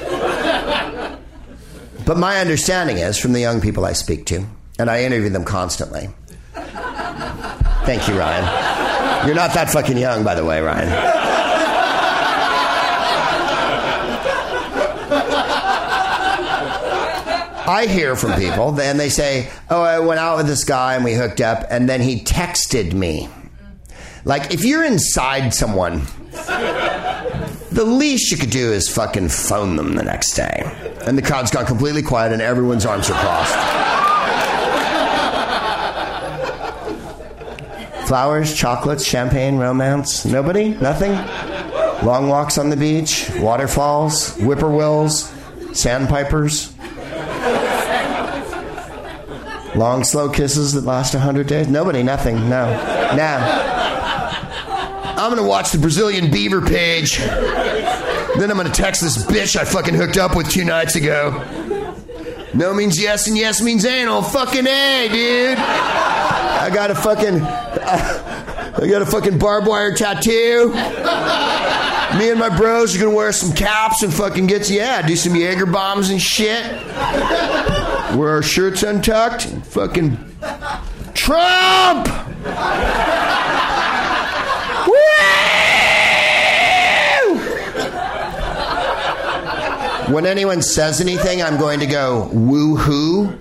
But 2.06 2.18
my 2.18 2.40
understanding 2.40 2.98
is 2.98 3.18
from 3.18 3.34
the 3.34 3.40
young 3.40 3.62
people 3.62 3.86
I 3.86 3.94
speak 3.94 4.26
to, 4.28 4.46
and 4.78 4.90
I 4.90 5.04
interview 5.04 5.30
them 5.30 5.44
constantly. 5.44 6.10
Thank 6.54 8.08
you, 8.08 8.18
Ryan. 8.18 9.28
You're 9.28 9.36
not 9.36 9.54
that 9.54 9.70
fucking 9.72 9.98
young, 9.98 10.24
by 10.24 10.36
the 10.36 10.46
way, 10.46 10.62
Ryan. 10.62 10.90
I 17.68 17.88
hear 17.88 18.16
from 18.16 18.34
people, 18.34 18.80
and 18.80 19.00
they 19.00 19.10
say, 19.10 19.50
Oh, 19.72 19.82
I 19.82 20.00
went 20.00 20.20
out 20.20 20.38
with 20.38 20.46
this 20.46 20.64
guy 20.64 20.94
and 20.94 21.04
we 21.04 21.14
hooked 21.14 21.42
up, 21.42 21.66
and 21.72 21.90
then 21.90 22.00
he 22.00 22.24
texted 22.24 22.94
me. 22.94 23.28
Like, 24.24 24.54
if 24.54 24.64
you're 24.64 24.84
inside 24.84 25.54
someone 25.54 26.02
the 27.76 27.84
least 27.84 28.32
you 28.32 28.38
could 28.38 28.52
do 28.52 28.72
is 28.72 28.88
fucking 28.88 29.28
phone 29.28 29.76
them 29.76 29.96
the 29.96 30.04
next 30.04 30.34
day. 30.34 30.64
And 31.06 31.18
the 31.18 31.22
crowd's 31.22 31.52
gone 31.52 31.66
completely 31.66 32.02
quiet 32.02 32.32
and 32.32 32.42
everyone's 32.42 32.86
arms 32.86 33.10
are 33.10 33.20
crossed. 33.20 33.54
Flowers, 38.08 38.56
chocolates, 38.56 39.06
champagne, 39.06 39.58
romance. 39.58 40.24
Nobody? 40.26 40.70
Nothing? 40.70 41.12
Long 42.06 42.30
walks 42.30 42.58
on 42.58 42.70
the 42.70 42.78
beach, 42.78 43.30
waterfalls, 43.40 44.38
whippoorwills, 44.38 45.34
sandpipers. 45.76 46.72
Long, 49.76 50.06
slow 50.06 50.30
kisses 50.30 50.72
that 50.74 50.86
last 50.86 51.14
a 51.14 51.20
hundred 51.20 51.48
days. 51.48 51.68
Nobody, 51.68 52.04
nothing. 52.04 52.50
No. 52.50 52.72
No. 53.16 53.75
I'm 55.26 55.36
gonna 55.36 55.48
watch 55.48 55.72
the 55.72 55.80
Brazilian 55.80 56.30
Beaver 56.30 56.62
page. 56.62 57.18
Then 57.18 58.52
I'm 58.52 58.58
gonna 58.58 58.70
text 58.70 59.02
this 59.02 59.26
bitch 59.26 59.56
I 59.56 59.66
fucking 59.66 59.96
hooked 59.96 60.18
up 60.18 60.36
with 60.36 60.52
two 60.52 60.64
nights 60.64 60.96
ago. 60.96 61.32
No 62.54 62.76
means 62.76 63.02
yes, 63.02 63.26
and 63.28 63.36
yes 63.36 63.60
means 63.60 63.86
anal. 63.86 64.22
Fucking 64.22 64.68
A, 64.68 65.10
dude. 65.12 65.58
I 65.58 66.70
got 66.72 66.92
a 66.92 66.96
fucking. 66.96 67.42
I 67.42 68.88
got 68.88 69.02
a 69.02 69.06
fucking 69.08 69.40
barbed 69.40 69.66
wire 69.66 69.96
tattoo. 69.96 70.70
Me 72.20 72.30
and 72.30 72.40
my 72.40 72.56
bros 72.56 72.96
are 72.96 73.00
gonna 73.00 73.16
wear 73.16 73.32
some 73.32 73.52
caps 73.52 74.04
and 74.04 74.14
fucking 74.14 74.46
get 74.46 74.70
yeah, 74.70 75.02
do 75.02 75.16
some 75.16 75.36
Jaeger 75.36 75.66
bombs 75.66 76.12
and 76.12 76.22
shit. 76.22 76.72
Wear 78.16 78.30
our 78.30 78.44
shirts 78.44 78.84
untucked. 78.84 79.48
Fucking 79.66 80.20
Trump. 81.16 82.06
When 90.10 90.26
anyone 90.26 90.62
says 90.62 91.02
anything, 91.02 91.42
I'm 91.42 91.58
going 91.58 91.80
to 91.80 91.88
go 91.88 92.30
woo 92.32 92.76
hoo. 92.76 93.40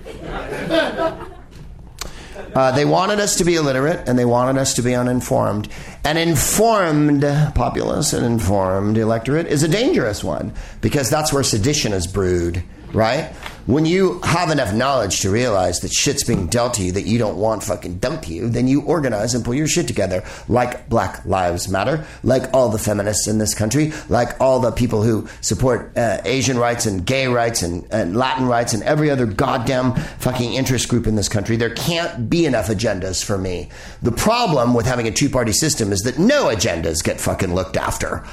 Uh, 2.55 2.71
they 2.71 2.85
wanted 2.85 3.19
us 3.19 3.35
to 3.35 3.43
be 3.43 3.55
illiterate 3.55 4.07
and 4.07 4.17
they 4.17 4.25
wanted 4.25 4.59
us 4.59 4.73
to 4.75 4.81
be 4.81 4.95
uninformed. 4.95 5.67
An 6.05 6.15
informed 6.17 7.21
populace, 7.53 8.13
an 8.13 8.23
informed 8.23 8.97
electorate, 8.97 9.47
is 9.47 9.61
a 9.61 9.67
dangerous 9.67 10.23
one 10.23 10.53
because 10.79 11.09
that's 11.09 11.33
where 11.33 11.43
sedition 11.43 11.91
is 11.91 12.07
brewed, 12.07 12.63
right? 12.95 13.33
When 13.65 13.85
you 13.85 14.19
have 14.21 14.51
enough 14.51 14.73
knowledge 14.73 15.21
to 15.21 15.31
realize 15.31 15.79
that 15.79 15.91
shit's 15.91 16.23
being 16.23 16.47
dealt 16.47 16.75
to 16.75 16.83
you 16.83 16.91
that 16.91 17.07
you 17.07 17.17
don't 17.17 17.37
want 17.37 17.63
fucking 17.63 17.97
dumped 17.97 18.25
to 18.25 18.33
you, 18.33 18.47
then 18.47 18.67
you 18.67 18.83
organize 18.83 19.33
and 19.33 19.43
pull 19.43 19.55
your 19.55 19.67
shit 19.67 19.87
together, 19.87 20.23
like 20.47 20.87
Black 20.87 21.25
Lives 21.25 21.67
Matter, 21.67 22.05
like 22.23 22.53
all 22.53 22.69
the 22.69 22.77
feminists 22.77 23.27
in 23.27 23.39
this 23.39 23.55
country, 23.55 23.91
like 24.07 24.39
all 24.39 24.59
the 24.59 24.71
people 24.71 25.01
who 25.01 25.27
support 25.41 25.97
uh, 25.97 26.21
Asian 26.25 26.59
rights 26.59 26.85
and 26.85 27.05
gay 27.05 27.27
rights 27.27 27.63
and, 27.63 27.87
and 27.91 28.15
Latin 28.15 28.45
rights 28.45 28.73
and 28.73 28.83
every 28.83 29.09
other 29.09 29.25
goddamn 29.25 29.95
fucking 30.19 30.53
interest 30.53 30.87
group 30.87 31.07
in 31.07 31.15
this 31.15 31.27
country. 31.27 31.57
There 31.57 31.73
can't 31.73 32.29
be 32.29 32.45
enough 32.45 32.67
agendas 32.67 33.25
for 33.25 33.37
me. 33.37 33.69
The 34.03 34.11
problem 34.11 34.75
with 34.75 34.85
having 34.85 35.07
a 35.07 35.11
two 35.11 35.29
party 35.29 35.53
system 35.53 35.91
is 35.91 36.01
that 36.01 36.19
no 36.19 36.45
agendas 36.45 37.03
get 37.03 37.19
fucking 37.19 37.53
looked 37.55 37.77
after. 37.77 38.23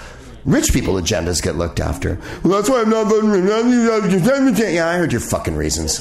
Rich 0.44 0.73
people 0.73 0.94
agendas 0.94 1.40
get 1.43 1.56
looked 1.56 1.78
after. 1.81 2.19
Well, 2.43 2.55
that's 2.55 2.69
why 2.69 2.81
I'm 2.81 2.90
not 2.90 3.06
voting. 3.06 3.31
Yeah, 4.74 4.89
I 4.89 4.97
heard 4.97 5.12
your 5.12 5.20
fucking 5.20 5.55
reasons. 5.55 6.01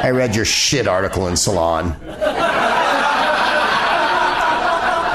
I 0.00 0.10
read 0.10 0.34
your 0.34 0.44
shit 0.44 0.88
article 0.88 1.28
in 1.28 1.36
Salon. 1.36 1.96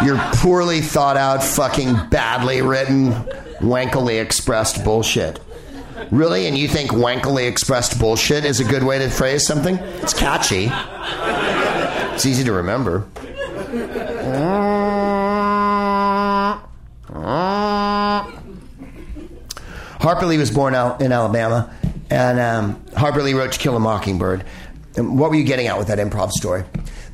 Your 0.06 0.18
poorly 0.36 0.82
thought 0.82 1.16
out, 1.16 1.44
fucking 1.44 2.10
badly 2.10 2.62
written, 2.62 3.14
wankily 3.60 4.22
expressed 4.22 4.84
bullshit. 4.84 5.40
Really? 6.12 6.48
And 6.48 6.58
you 6.58 6.68
think 6.68 6.92
wankily 6.92 7.48
expressed 7.48 7.98
bullshit 8.00 8.44
is 8.44 8.60
a 8.60 8.66
good 8.66 8.84
way 8.84 9.00
to 9.00 9.10
phrase 9.10 9.48
something? 9.48 9.76
It's 9.76 10.14
catchy. 10.14 10.70
It's 12.14 12.26
easy 12.26 12.44
to 12.44 12.52
remember. 12.52 13.06
Harper 20.04 20.26
Lee 20.26 20.38
was 20.38 20.52
born 20.52 20.76
out 20.76 21.02
in 21.02 21.12
Alabama, 21.12 21.74
and 22.10 22.40
um, 22.40 22.84
Harper 22.96 23.24
Lee 23.24 23.34
wrote 23.34 23.54
To 23.54 23.60
Kill 23.60 23.76
a 23.76 23.80
Mockingbird. 23.80 24.46
And 24.96 25.18
what 25.18 25.30
were 25.30 25.36
you 25.36 25.44
getting 25.44 25.68
at 25.68 25.78
with 25.78 25.88
that 25.88 25.98
improv 25.98 26.32
story? 26.32 26.64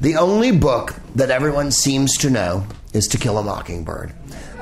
The 0.02 0.18
only 0.18 0.52
book 0.52 0.95
that 1.16 1.32
everyone 1.32 1.72
seems 1.72 2.18
to 2.18 2.30
know 2.30 2.66
is 2.94 3.07
To 3.10 3.18
Kill 3.18 3.38
a 3.38 3.44
Mockingbird. 3.44 4.14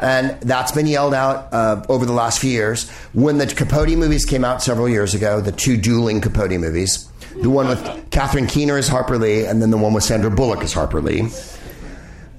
And 0.01 0.39
that's 0.41 0.71
been 0.71 0.85
yelled 0.85 1.13
out 1.13 1.51
uh, 1.51 1.83
over 1.89 2.05
the 2.05 2.13
last 2.13 2.39
few 2.39 2.51
years. 2.51 2.89
When 3.13 3.39
the 3.39 3.47
Capote 3.47 3.97
movies 3.97 4.25
came 4.25 4.45
out 4.45 4.61
several 4.61 4.87
years 4.87 5.15
ago, 5.15 5.41
the 5.41 5.51
two 5.51 5.75
dueling 5.75 6.21
Capote 6.21 6.51
movies, 6.59 7.09
the 7.41 7.49
one 7.49 7.67
with 7.67 8.11
Catherine 8.11 8.45
Keener 8.47 8.77
as 8.77 8.87
Harper 8.87 9.17
Lee, 9.17 9.45
and 9.45 9.61
then 9.61 9.71
the 9.71 9.77
one 9.77 9.93
with 9.93 10.03
Sandra 10.03 10.29
Bullock 10.29 10.63
as 10.63 10.73
Harper 10.73 11.01
Lee 11.01 11.29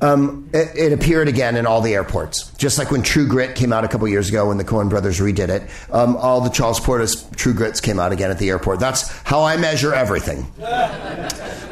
um, 0.00 0.48
it, 0.52 0.76
it, 0.76 0.92
appeared 0.92 1.28
again 1.28 1.56
in 1.56 1.66
all 1.66 1.80
the 1.80 1.94
airports. 1.94 2.50
Just 2.52 2.78
like 2.78 2.90
when 2.90 3.02
True 3.02 3.26
Grit 3.26 3.56
came 3.56 3.72
out 3.72 3.84
a 3.84 3.88
couple 3.88 4.06
years 4.08 4.28
ago 4.28 4.48
when 4.48 4.56
the 4.56 4.64
Coen 4.64 4.88
brothers 4.88 5.18
redid 5.18 5.48
it, 5.48 5.62
um, 5.92 6.16
all 6.16 6.40
the 6.40 6.50
Charles 6.50 6.78
Portis 6.78 7.34
True 7.36 7.54
Grits 7.54 7.80
came 7.80 7.98
out 7.98 8.12
again 8.12 8.30
at 8.30 8.38
the 8.38 8.48
airport. 8.48 8.78
That's 8.80 9.08
how 9.22 9.42
I 9.42 9.56
measure 9.56 9.92
everything. 9.92 10.42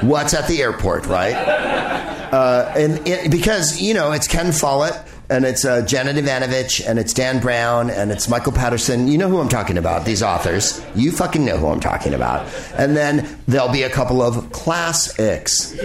What's 0.00 0.34
at 0.34 0.48
the 0.48 0.60
airport, 0.60 1.06
right? 1.06 1.34
Uh, 1.34 2.72
and 2.76 3.06
it, 3.06 3.30
because, 3.30 3.80
you 3.80 3.94
know, 3.94 4.12
it's 4.12 4.26
Ken 4.26 4.52
Follett 4.52 4.94
and 5.28 5.44
it's 5.44 5.64
uh, 5.64 5.82
Janet 5.82 6.16
Evanovich, 6.16 6.80
and 6.86 6.98
it's 6.98 7.12
Dan 7.12 7.40
Brown, 7.40 7.90
and 7.90 8.10
it's 8.10 8.28
Michael 8.28 8.52
Patterson. 8.52 9.08
You 9.08 9.18
know 9.18 9.28
who 9.28 9.40
I'm 9.40 9.48
talking 9.48 9.78
about, 9.78 10.04
these 10.04 10.22
authors. 10.22 10.84
You 10.94 11.10
fucking 11.12 11.44
know 11.44 11.56
who 11.56 11.66
I'm 11.68 11.80
talking 11.80 12.14
about. 12.14 12.46
And 12.76 12.96
then 12.96 13.38
there'll 13.48 13.72
be 13.72 13.82
a 13.82 13.90
couple 13.90 14.22
of 14.22 14.52
classics. 14.52 15.76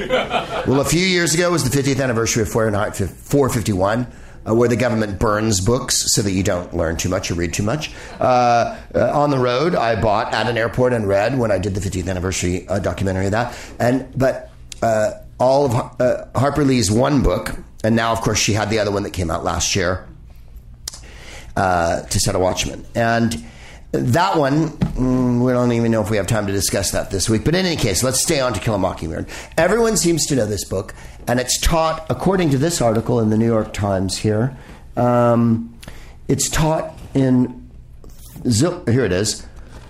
Well, 0.68 0.82
a 0.82 0.86
few 0.86 1.06
years 1.06 1.34
ago 1.34 1.52
was 1.52 1.68
the 1.70 1.76
50th 1.76 2.02
anniversary 2.02 2.44
of 2.44 2.50
Fahrenheit 2.50 2.96
451. 2.96 4.08
Uh, 4.44 4.56
where 4.56 4.68
the 4.68 4.76
government 4.76 5.20
burns 5.20 5.62
books 5.62 6.16
so 6.16 6.24
that 6.24 6.32
you 6.32 6.42
don't 6.42 6.76
learn 6.76 6.98
too 6.98 7.10
much 7.10 7.30
or 7.30 7.36
read 7.36 7.54
too 7.54 7.62
much. 7.62 7.92
Uh, 8.20 8.76
uh, 8.96 9.12
on 9.14 9.30
the 9.30 9.38
road, 9.38 9.76
I 9.76 10.02
bought 10.02 10.34
at 10.34 10.48
an 10.48 10.58
airport 10.58 10.94
and 10.94 11.08
read 11.08 11.38
when 11.38 11.52
I 11.52 11.60
did 11.60 11.76
the 11.76 11.80
50th 11.80 12.10
anniversary 12.10 12.68
uh, 12.68 12.80
documentary 12.80 13.26
of 13.26 13.34
that. 13.34 13.56
And 13.80 14.12
but 14.18 14.50
uh, 14.82 15.12
all 15.40 15.66
of 15.66 16.02
uh, 16.02 16.26
Harper 16.40 16.64
Lee's 16.64 16.92
one 16.92 17.22
book, 17.22 17.56
and 17.84 17.96
now, 17.96 18.12
of 18.12 18.22
course, 18.22 18.40
she 18.40 18.54
had 18.54 18.70
the 18.70 18.80
other 18.80 18.92
one 18.92 19.04
that 19.04 19.12
came 19.12 19.32
out 19.32 19.44
last 19.44 19.76
year 19.76 20.08
uh, 21.56 22.02
to 22.02 22.20
set 22.20 22.36
a 22.36 22.40
watchman. 22.40 22.86
And 22.96 23.44
that 23.92 24.38
one, 24.38 24.70
mm, 24.70 25.44
we 25.44 25.52
don't 25.52 25.72
even 25.74 25.92
know 25.92 26.02
if 26.02 26.10
we 26.10 26.18
have 26.18 26.28
time 26.28 26.48
to 26.48 26.54
discuss 26.54 26.92
that 26.92 27.12
this 27.12 27.30
week. 27.30 27.44
But 27.44 27.56
in 27.56 27.66
any 27.66 27.76
case, 27.76 28.04
let's 28.04 28.22
stay 28.22 28.40
on 28.40 28.54
to 28.54 28.60
Kill 28.60 28.76
a 28.76 28.78
Mockingbird. 28.78 29.28
Everyone 29.58 29.98
seems 29.98 30.26
to 30.28 30.36
know 30.36 30.46
this 30.46 30.64
book, 30.64 30.94
and 31.28 31.40
it's 31.40 31.60
taught, 31.60 32.06
according 32.10 32.52
to 32.52 32.58
this 32.58 32.82
article 32.82 33.20
in 33.20 33.30
the 33.30 33.38
New 33.38 33.48
York 33.48 33.74
Times 33.74 34.18
here, 34.18 34.56
um, 34.96 35.78
it's 36.28 36.50
taught 36.50 36.98
in, 37.14 37.70
here 38.44 39.06
it 39.06 39.12
is, 39.12 39.46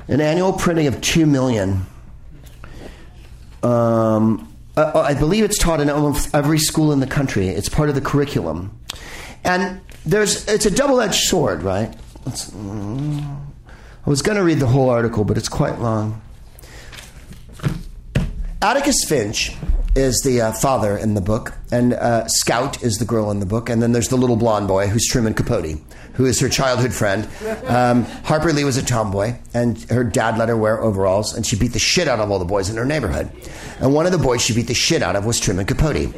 an 0.07 0.19
annual 0.19 0.53
printing 0.53 0.87
of 0.87 0.99
2 1.01 1.25
million. 1.25 1.85
Um, 3.61 4.50
uh, 4.77 4.91
I 4.95 5.13
believe 5.13 5.43
it's 5.43 5.57
taught 5.57 5.79
in 5.79 5.89
almost 5.89 6.33
every 6.33 6.59
school 6.59 6.91
in 6.91 6.99
the 6.99 7.07
country. 7.07 7.47
It's 7.47 7.69
part 7.69 7.89
of 7.89 7.95
the 7.95 8.01
curriculum, 8.01 8.77
and 9.43 9.81
there's 10.05 10.47
it's 10.47 10.65
a 10.65 10.71
double-edged 10.71 11.23
sword, 11.23 11.63
right? 11.63 11.95
Mm, 12.25 13.37
I 14.05 14.09
was 14.09 14.21
going 14.21 14.37
to 14.37 14.43
read 14.43 14.59
the 14.59 14.67
whole 14.67 14.89
article, 14.89 15.23
but 15.23 15.37
it's 15.37 15.49
quite 15.49 15.79
long. 15.79 16.21
Atticus 18.61 19.03
Finch 19.05 19.55
is 19.95 20.21
the 20.23 20.39
uh, 20.39 20.51
father 20.53 20.97
in 20.97 21.15
the 21.15 21.21
book, 21.21 21.53
and 21.71 21.93
uh, 21.93 22.27
Scout 22.27 22.81
is 22.83 22.97
the 22.97 23.05
girl 23.05 23.31
in 23.31 23.39
the 23.39 23.45
book, 23.45 23.69
and 23.69 23.81
then 23.81 23.91
there's 23.91 24.09
the 24.09 24.17
little 24.17 24.35
blonde 24.37 24.67
boy 24.67 24.87
who's 24.87 25.07
Truman 25.07 25.33
Capote, 25.33 25.79
who 26.21 26.27
is 26.27 26.39
her 26.39 26.49
childhood 26.49 26.93
friend. 26.93 27.27
Um, 27.65 28.03
Harper 28.23 28.53
Lee 28.53 28.63
was 28.63 28.77
a 28.77 28.85
tomboy, 28.85 29.33
and 29.55 29.81
her 29.89 30.03
dad 30.03 30.37
let 30.37 30.49
her 30.49 30.57
wear 30.57 30.79
overalls, 30.79 31.33
and 31.33 31.43
she 31.43 31.55
beat 31.55 31.73
the 31.73 31.79
shit 31.79 32.07
out 32.07 32.19
of 32.19 32.29
all 32.29 32.37
the 32.37 32.45
boys 32.45 32.69
in 32.69 32.77
her 32.77 32.85
neighborhood. 32.85 33.31
And 33.79 33.95
one 33.95 34.05
of 34.05 34.11
the 34.11 34.19
boys 34.19 34.43
she 34.43 34.53
beat 34.53 34.67
the 34.67 34.75
shit 34.75 35.01
out 35.01 35.15
of 35.15 35.25
was 35.25 35.39
Truman 35.39 35.65
Capote. 35.65 36.13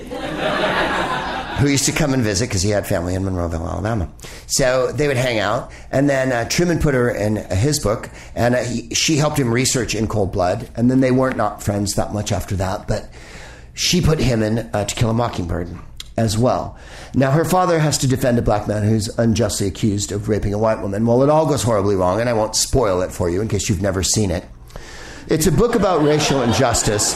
who 1.59 1.69
used 1.69 1.85
to 1.85 1.93
come 1.93 2.13
and 2.13 2.21
visit 2.21 2.49
because 2.49 2.61
he 2.63 2.71
had 2.71 2.85
family 2.85 3.15
in 3.15 3.23
Monroeville, 3.23 3.65
Alabama. 3.65 4.11
So 4.47 4.91
they 4.91 5.07
would 5.07 5.15
hang 5.15 5.39
out, 5.39 5.71
and 5.89 6.09
then 6.09 6.33
uh, 6.33 6.49
Truman 6.49 6.79
put 6.79 6.93
her 6.95 7.09
in 7.09 7.37
his 7.37 7.79
book, 7.79 8.09
and 8.35 8.55
uh, 8.55 8.63
he, 8.63 8.93
she 8.93 9.15
helped 9.15 9.39
him 9.39 9.53
research 9.53 9.95
In 9.95 10.07
Cold 10.07 10.33
Blood, 10.33 10.69
and 10.75 10.91
then 10.91 10.99
they 10.99 11.11
weren't 11.11 11.37
not 11.37 11.63
friends 11.63 11.93
that 11.93 12.11
much 12.11 12.33
after 12.33 12.57
that, 12.57 12.89
but 12.89 13.09
she 13.73 14.01
put 14.01 14.19
him 14.19 14.43
in 14.43 14.69
uh, 14.73 14.83
To 14.83 14.95
Kill 14.95 15.11
a 15.11 15.13
Mockingbird 15.13 15.69
as 16.17 16.37
well. 16.37 16.77
Now, 17.15 17.31
her 17.31 17.45
father 17.45 17.79
has 17.79 17.97
to 17.99 18.07
defend 18.07 18.37
a 18.37 18.41
black 18.41 18.67
man 18.67 18.83
who's 18.83 19.07
unjustly 19.17 19.67
accused 19.67 20.11
of 20.11 20.29
raping 20.29 20.53
a 20.53 20.57
white 20.57 20.81
woman. 20.81 21.05
Well, 21.05 21.23
it 21.23 21.29
all 21.29 21.47
goes 21.47 21.63
horribly 21.63 21.95
wrong, 21.95 22.19
and 22.19 22.29
I 22.29 22.33
won't 22.33 22.55
spoil 22.55 23.01
it 23.01 23.11
for 23.11 23.29
you 23.29 23.41
in 23.41 23.47
case 23.47 23.69
you've 23.69 23.81
never 23.81 24.03
seen 24.03 24.31
it. 24.31 24.45
It's 25.27 25.47
a 25.47 25.51
book 25.51 25.75
about 25.75 26.03
racial 26.03 26.41
injustice. 26.41 27.15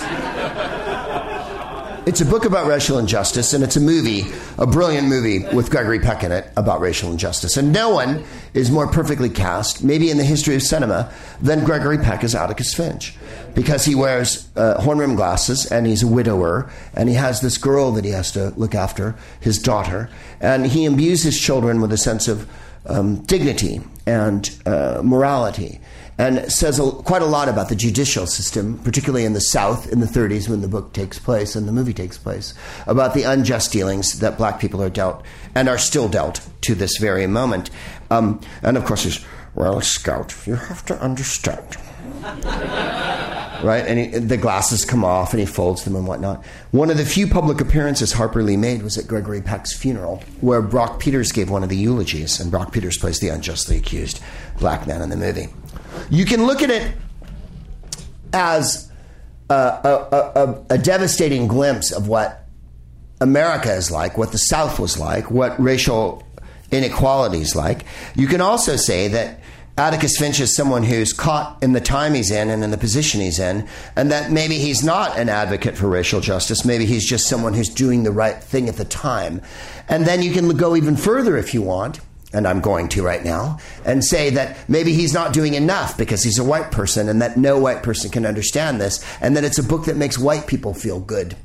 It's 2.08 2.22
a 2.22 2.26
book 2.26 2.46
about 2.46 2.68
racial 2.68 3.00
injustice, 3.00 3.54
and 3.54 3.66
it's 3.66 3.76
a 3.76 3.82
movie, 3.82 4.24
a 4.58 4.66
brilliant 4.66 5.10
movie 5.10 5.40
with 5.54 5.70
Gregory 5.70 6.00
Peck 6.00 6.24
in 6.24 6.32
it 6.32 6.50
about 6.56 6.80
racial 6.80 7.12
injustice. 7.12 7.58
And 7.58 7.74
no 7.74 7.90
one 7.90 8.24
is 8.54 8.72
more 8.72 8.88
perfectly 8.88 9.30
cast, 9.30 9.84
maybe 9.84 10.10
in 10.10 10.16
the 10.16 10.24
history 10.24 10.56
of 10.56 10.64
cinema, 10.64 11.12
than 11.42 11.66
Gregory 11.66 11.98
Peck 11.98 12.24
as 12.24 12.34
Atticus 12.34 12.74
Finch. 12.74 13.14
Because 13.54 13.84
he 13.84 13.94
wears 13.94 14.48
uh, 14.56 14.80
horn 14.82 15.00
rimmed 15.00 15.18
glasses, 15.18 15.70
and 15.70 15.86
he's 15.86 16.02
a 16.02 16.08
widower, 16.08 16.72
and 16.94 17.10
he 17.10 17.16
has 17.16 17.42
this 17.42 17.58
girl 17.58 17.92
that 17.92 18.06
he 18.06 18.12
has 18.12 18.32
to 18.32 18.54
look 18.56 18.74
after, 18.74 19.14
his 19.42 19.62
daughter, 19.62 20.10
and 20.40 20.66
he 20.68 20.86
imbues 20.86 21.24
his 21.24 21.38
children 21.38 21.82
with 21.82 21.92
a 21.92 21.98
sense 21.98 22.30
of 22.30 22.50
um, 22.86 23.18
dignity 23.24 23.82
and 24.06 24.58
uh, 24.66 25.02
morality 25.04 25.82
and 26.18 26.52
says 26.52 26.80
a, 26.80 26.92
quite 26.92 27.22
a 27.22 27.26
lot 27.26 27.48
about 27.48 27.70
the 27.70 27.76
judicial 27.76 28.26
system, 28.26 28.80
particularly 28.80 29.26
in 29.26 29.34
the 29.34 29.42
South 29.42 29.92
in 29.92 30.00
the 30.00 30.06
30s 30.06 30.50
when 30.50 30.62
the 30.62 30.68
book 30.68 30.94
takes 30.94 31.20
place 31.20 31.56
and 31.56 31.68
the 31.68 31.72
movie 31.72 31.94
takes 31.94 32.18
place, 32.18 32.54
about 32.88 33.14
the 33.14 33.24
unjust 33.24 33.72
dealings 33.72 34.20
that 34.20 34.38
black 34.38 34.60
people 34.60 34.82
are 34.82 34.90
dealt 34.90 35.24
and 35.54 35.70
are 35.70 35.78
still 35.78 36.08
dealt 36.08 36.42
to 36.62 36.76
this 36.76 36.98
very 36.98 37.28
moment. 37.28 37.70
Um, 38.10 38.42
and 38.64 38.78
of 38.78 38.86
course, 38.86 39.04
there's, 39.04 39.24
well, 39.56 39.80
Scout, 39.82 40.36
you 40.48 40.56
have 40.56 40.86
to 40.86 41.00
understand. 41.02 41.78
right? 43.64 43.86
And 43.86 44.00
he, 44.00 44.20
the 44.20 44.38
glasses 44.38 44.86
come 44.86 45.04
off 45.04 45.34
and 45.34 45.40
he 45.40 45.46
folds 45.46 45.84
them 45.84 45.96
and 45.96 46.08
whatnot. 46.08 46.44
One 46.72 46.90
of 46.90 46.98
the 46.98 47.06
few 47.06 47.28
public 47.28 47.62
appearances 47.62 48.14
Harper 48.14 48.44
Lee 48.44 48.58
made 48.58 48.82
was 48.84 48.98
at 48.98 49.08
Gregory 49.08 49.42
Peck's 49.42 49.74
funeral, 49.74 50.24
where 50.42 50.62
Brock 50.62 51.00
Peters 51.00 51.32
gave 51.32 51.50
one 51.50 51.64
of 51.64 51.70
the 51.70 51.78
eulogies, 51.78 52.40
and 52.40 52.52
Brock 52.52 52.72
Peters 52.72 52.98
plays 52.98 53.20
the 53.20 53.30
unjustly 53.30 53.78
accused 53.78 54.22
black 54.60 54.88
man 54.88 55.02
in 55.02 55.10
the 55.10 55.18
movie. 55.18 55.50
You 56.10 56.26
can 56.26 56.46
look 56.46 56.62
at 56.62 56.70
it 56.70 56.94
as 58.34 58.92
a, 59.50 59.54
a, 59.54 60.40
a, 60.40 60.66
a 60.72 60.78
devastating 60.78 61.48
glimpse 61.48 61.92
of 61.92 62.08
what 62.08 62.46
America 63.20 63.74
is 63.74 63.90
like, 63.90 64.18
what 64.18 64.32
the 64.32 64.38
South 64.38 64.80
was 64.80 65.00
like, 65.00 65.32
what 65.32 65.60
racial 65.60 66.24
inequality 66.72 67.42
is 67.42 67.56
like. 67.56 67.86
You 68.16 68.28
can 68.28 68.42
also 68.42 68.76
say 68.76 69.08
that 69.08 69.40
Atticus 69.78 70.18
Finch 70.18 70.40
is 70.40 70.56
someone 70.56 70.84
who's 70.84 71.14
caught 71.14 71.62
in 71.62 71.74
the 71.74 71.80
time 71.80 72.16
he's 72.16 72.32
in 72.32 72.50
and 72.50 72.64
in 72.64 72.72
the 72.72 72.78
position 72.78 73.22
he's 73.22 73.38
in, 73.38 73.68
and 73.96 74.12
that 74.12 74.32
maybe 74.32 74.58
he's 74.58 74.84
not 74.84 75.18
an 75.18 75.30
advocate 75.30 75.78
for 75.78 75.88
racial 75.88 76.20
justice. 76.20 76.66
Maybe 76.66 76.86
he's 76.86 77.08
just 77.08 77.28
someone 77.28 77.54
who's 77.54 77.70
doing 77.70 78.04
the 78.04 78.12
right 78.12 78.44
thing 78.44 78.70
at 78.70 78.78
the 78.78 78.86
time. 78.86 79.42
And 79.88 80.06
then 80.06 80.24
you 80.24 80.32
can 80.32 80.50
go 80.58 80.76
even 80.76 80.98
further 80.98 81.38
if 81.38 81.54
you 81.54 81.62
want 81.62 82.00
and 82.34 82.48
I'm 82.48 82.60
going 82.60 82.90
to 82.90 83.04
right 83.04 83.24
now, 83.24 83.60
and 83.86 84.04
say 84.04 84.30
that 84.32 84.58
maybe 84.70 84.94
he's 84.94 85.14
not 85.14 85.34
doing 85.34 85.54
enough 85.54 85.98
because 85.98 86.24
he's 86.24 86.40
a 86.40 86.44
white 86.44 86.72
person 86.72 87.08
and 87.10 87.22
that 87.22 87.38
no 87.38 87.58
white 87.58 87.84
person 87.84 88.12
can 88.12 88.26
understand 88.26 88.82
this, 88.82 89.04
and 89.22 89.36
that 89.38 89.44
it's 89.44 89.60
a 89.60 89.64
book 89.64 89.86
that 89.86 89.96
makes 89.96 90.18
white 90.18 90.48
people 90.48 90.74
feel 90.74 91.00
good. 91.00 91.36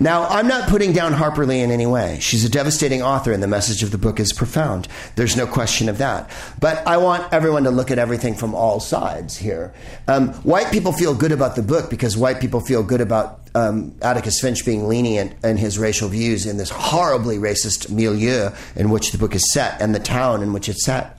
Now, 0.00 0.24
I'm 0.24 0.48
not 0.48 0.68
putting 0.68 0.92
down 0.92 1.12
Harper 1.12 1.46
Lee 1.46 1.60
in 1.60 1.70
any 1.70 1.86
way. 1.86 2.18
She's 2.20 2.44
a 2.44 2.48
devastating 2.48 3.02
author, 3.02 3.32
and 3.32 3.42
the 3.42 3.48
message 3.48 3.82
of 3.82 3.90
the 3.90 3.98
book 3.98 4.18
is 4.18 4.32
profound. 4.32 4.88
There's 5.16 5.36
no 5.36 5.46
question 5.46 5.88
of 5.88 5.98
that. 5.98 6.30
But 6.60 6.86
I 6.86 6.96
want 6.96 7.32
everyone 7.32 7.64
to 7.64 7.70
look 7.70 7.90
at 7.90 7.98
everything 7.98 8.34
from 8.34 8.54
all 8.54 8.80
sides 8.80 9.36
here. 9.36 9.72
Um, 10.08 10.34
white 10.42 10.70
people 10.72 10.92
feel 10.92 11.14
good 11.14 11.32
about 11.32 11.56
the 11.56 11.62
book 11.62 11.90
because 11.90 12.16
white 12.16 12.40
people 12.40 12.60
feel 12.60 12.82
good 12.82 13.00
about 13.00 13.40
um, 13.54 13.94
Atticus 14.02 14.40
Finch 14.40 14.64
being 14.64 14.88
lenient 14.88 15.34
in 15.44 15.56
his 15.56 15.78
racial 15.78 16.08
views 16.08 16.46
in 16.46 16.56
this 16.56 16.70
horribly 16.70 17.38
racist 17.38 17.90
milieu 17.90 18.50
in 18.74 18.90
which 18.90 19.12
the 19.12 19.18
book 19.18 19.34
is 19.34 19.52
set 19.52 19.80
and 19.80 19.94
the 19.94 20.00
town 20.00 20.42
in 20.42 20.52
which 20.52 20.68
it's 20.68 20.84
set. 20.84 21.18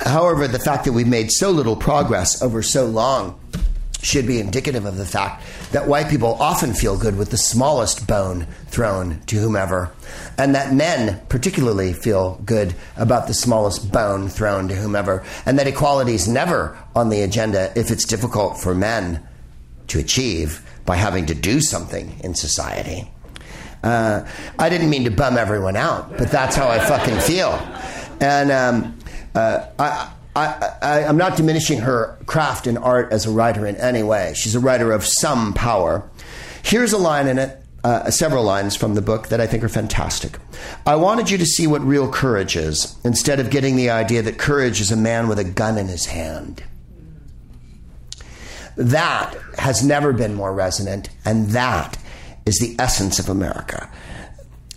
However, 0.00 0.46
the 0.46 0.58
fact 0.58 0.84
that 0.84 0.92
we've 0.92 1.08
made 1.08 1.30
so 1.30 1.50
little 1.50 1.76
progress 1.76 2.42
over 2.42 2.62
so 2.62 2.86
long 2.86 3.38
should 4.04 4.26
be 4.26 4.38
indicative 4.38 4.84
of 4.84 4.96
the 4.96 5.06
fact 5.06 5.42
that 5.72 5.88
white 5.88 6.08
people 6.08 6.34
often 6.34 6.74
feel 6.74 6.98
good 6.98 7.16
with 7.16 7.30
the 7.30 7.36
smallest 7.36 8.06
bone 8.06 8.46
thrown 8.66 9.20
to 9.26 9.36
whomever, 9.36 9.90
and 10.38 10.54
that 10.54 10.74
men 10.74 11.20
particularly 11.28 11.92
feel 11.92 12.40
good 12.44 12.74
about 12.96 13.26
the 13.26 13.34
smallest 13.34 13.90
bone 13.90 14.28
thrown 14.28 14.68
to 14.68 14.74
whomever, 14.74 15.24
and 15.46 15.58
that 15.58 15.66
equality 15.66 16.14
is 16.14 16.28
never 16.28 16.76
on 16.94 17.08
the 17.08 17.22
agenda 17.22 17.72
if 17.76 17.90
it's 17.90 18.04
difficult 18.04 18.58
for 18.58 18.74
men 18.74 19.26
to 19.88 19.98
achieve 19.98 20.60
by 20.84 20.96
having 20.96 21.26
to 21.26 21.34
do 21.34 21.60
something 21.60 22.18
in 22.22 22.34
society. 22.34 23.10
Uh, 23.82 24.26
I 24.58 24.68
didn't 24.68 24.88
mean 24.88 25.04
to 25.04 25.10
bum 25.10 25.36
everyone 25.36 25.76
out, 25.76 26.16
but 26.16 26.30
that's 26.30 26.56
how 26.56 26.68
I 26.68 26.78
fucking 26.78 27.20
feel. 27.20 27.52
And 28.20 28.50
um, 28.50 28.98
uh, 29.34 29.66
I, 29.78 30.10
I, 30.36 31.00
am 31.00 31.16
not 31.16 31.36
diminishing 31.36 31.78
her 31.78 32.18
craft 32.26 32.66
and 32.66 32.76
art 32.78 33.12
as 33.12 33.26
a 33.26 33.30
writer 33.30 33.66
in 33.66 33.76
any 33.76 34.02
way. 34.02 34.34
She's 34.36 34.54
a 34.54 34.60
writer 34.60 34.90
of 34.90 35.04
some 35.04 35.52
power. 35.52 36.08
Here's 36.62 36.92
a 36.92 36.98
line 36.98 37.28
in 37.28 37.38
it, 37.38 37.62
uh, 37.84 38.10
several 38.10 38.42
lines 38.42 38.74
from 38.74 38.94
the 38.94 39.02
book 39.02 39.28
that 39.28 39.40
I 39.40 39.46
think 39.46 39.62
are 39.62 39.68
fantastic. 39.68 40.38
I 40.86 40.96
wanted 40.96 41.30
you 41.30 41.38
to 41.38 41.46
see 41.46 41.66
what 41.66 41.82
real 41.82 42.10
courage 42.10 42.56
is, 42.56 42.96
instead 43.04 43.38
of 43.38 43.50
getting 43.50 43.76
the 43.76 43.90
idea 43.90 44.22
that 44.22 44.38
courage 44.38 44.80
is 44.80 44.90
a 44.90 44.96
man 44.96 45.28
with 45.28 45.38
a 45.38 45.44
gun 45.44 45.78
in 45.78 45.88
his 45.88 46.06
hand. 46.06 46.64
That 48.76 49.36
has 49.58 49.84
never 49.84 50.12
been 50.12 50.34
more 50.34 50.52
resonant, 50.52 51.10
and 51.24 51.50
that 51.50 51.96
is 52.44 52.58
the 52.58 52.74
essence 52.78 53.20
of 53.20 53.28
America. 53.28 53.88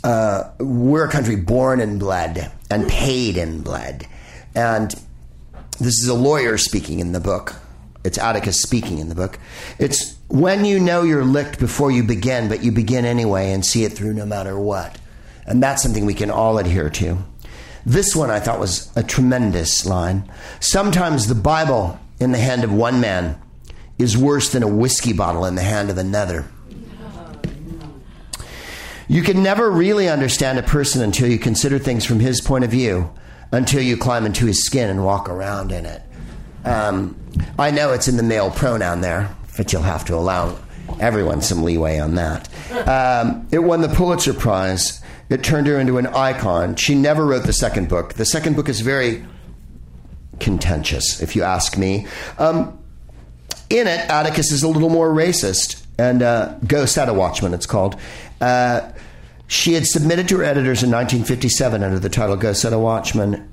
Uh, 0.04 0.52
we're 0.60 1.06
a 1.06 1.12
country 1.12 1.36
born 1.36 1.82
in 1.82 1.98
blood 1.98 2.52
and 2.70 2.88
paid 2.88 3.38
in 3.38 3.62
blood. 3.62 4.06
And 4.54 4.94
this 5.80 6.02
is 6.02 6.08
a 6.08 6.14
lawyer 6.14 6.58
speaking 6.58 7.00
in 7.00 7.12
the 7.12 7.20
book. 7.20 7.56
It's 8.04 8.18
Atticus 8.18 8.62
speaking 8.62 9.00
in 9.00 9.10
the 9.10 9.16
book. 9.16 9.38
It's 9.80 10.16
when 10.28 10.66
you 10.66 10.80
know 10.80 11.04
you're 11.04 11.26
licked 11.26 11.60
before 11.60 11.92
you 11.92 12.04
begin, 12.04 12.50
but 12.50 12.64
you 12.64 12.72
begin 12.72 13.06
anyway 13.06 13.52
and 13.52 13.66
see 13.66 13.84
it 13.84 13.94
through 13.94 14.14
no 14.14 14.26
matter 14.26 14.58
what. 14.58 14.98
And 15.46 15.62
that's 15.62 15.84
something 15.84 16.06
we 16.06 16.14
can 16.14 16.32
all 16.32 16.58
adhere 16.58 16.90
to. 16.92 17.18
This 17.86 18.16
one 18.16 18.30
I 18.30 18.40
thought 18.40 18.60
was 18.60 18.92
a 18.96 19.04
tremendous 19.04 19.86
line. 19.86 20.30
Sometimes 20.60 21.28
the 21.28 21.36
Bible 21.36 22.00
in 22.20 22.32
the 22.32 22.38
hand 22.38 22.64
of 22.64 22.74
one 22.74 23.00
man 23.00 23.40
is 23.98 24.18
worse 24.18 24.52
than 24.52 24.64
a 24.64 24.68
whiskey 24.68 25.14
bottle 25.14 25.46
in 25.46 25.56
the 25.56 25.62
hand 25.62 25.90
of 25.90 25.98
another. 25.98 26.46
You 29.08 29.22
can 29.22 29.42
never 29.42 29.72
really 29.72 30.10
understand 30.10 30.60
a 30.60 30.64
person 30.64 31.02
until 31.02 31.30
you 31.30 31.40
consider 31.40 31.80
things 31.80 32.04
from 32.04 32.20
his 32.20 32.42
point 32.42 32.66
of 32.66 32.72
view 32.72 33.10
until 33.52 33.82
you 33.82 33.98
climb 33.98 34.26
into 34.26 34.46
his 34.46 34.64
skin 34.66 34.90
and 34.90 35.04
walk 35.04 35.30
around 35.30 35.72
in 35.72 35.86
it. 35.86 36.02
Um, 36.66 37.18
I 37.58 37.72
know 37.72 37.94
it's 37.94 38.08
in 38.08 38.18
the 38.18 38.24
male 38.24 38.52
pronoun 38.52 39.02
there, 39.02 39.36
but 39.56 39.72
you'll 39.72 39.84
have 39.84 40.06
to 40.06 40.16
allow 40.16 40.58
everyone 41.00 41.42
some 41.42 41.64
leeway 41.64 42.00
on 42.00 42.16
that. 42.16 42.50
Um, 42.88 43.48
it 43.52 43.60
won 43.60 43.82
the 43.82 43.90
Pulitzer 43.90 44.34
Prize. 44.34 45.02
It 45.30 45.44
turned 45.44 45.68
her 45.68 45.80
into 45.80 45.98
an 45.98 46.08
icon. 46.08 46.76
She 46.76 46.96
never 46.96 47.26
wrote 47.26 47.44
the 47.46 47.54
second 47.54 47.90
book. 47.90 48.14
The 48.14 48.26
second 48.26 48.56
book 48.56 48.70
is 48.70 48.82
very 48.82 49.26
contentious, 50.40 51.22
if 51.22 51.36
you 51.36 51.44
ask 51.44 51.78
me. 51.78 52.08
Um, 52.38 52.80
in 53.70 53.88
it, 53.88 54.10
Atticus 54.10 54.52
is 54.52 54.64
a 54.64 54.68
little 54.68 54.90
more 54.90 55.10
racist, 55.10 55.86
and 55.98 56.22
uh, 56.22 56.56
Go 56.66 56.86
Set 56.86 57.10
a 57.10 57.14
Watchman, 57.14 57.54
it's 57.54 57.66
called. 57.66 58.00
Uh, 58.40 58.92
she 59.48 59.74
had 59.74 59.86
submitted 59.86 60.28
to 60.28 60.38
her 60.38 60.44
editors 60.44 60.84
in 60.84 60.92
1957 60.92 61.84
under 61.84 62.00
the 62.00 62.10
title 62.10 62.36
Go 62.36 62.54
Set 62.54 62.74
a 62.74 62.80
Watchman. 62.80 63.52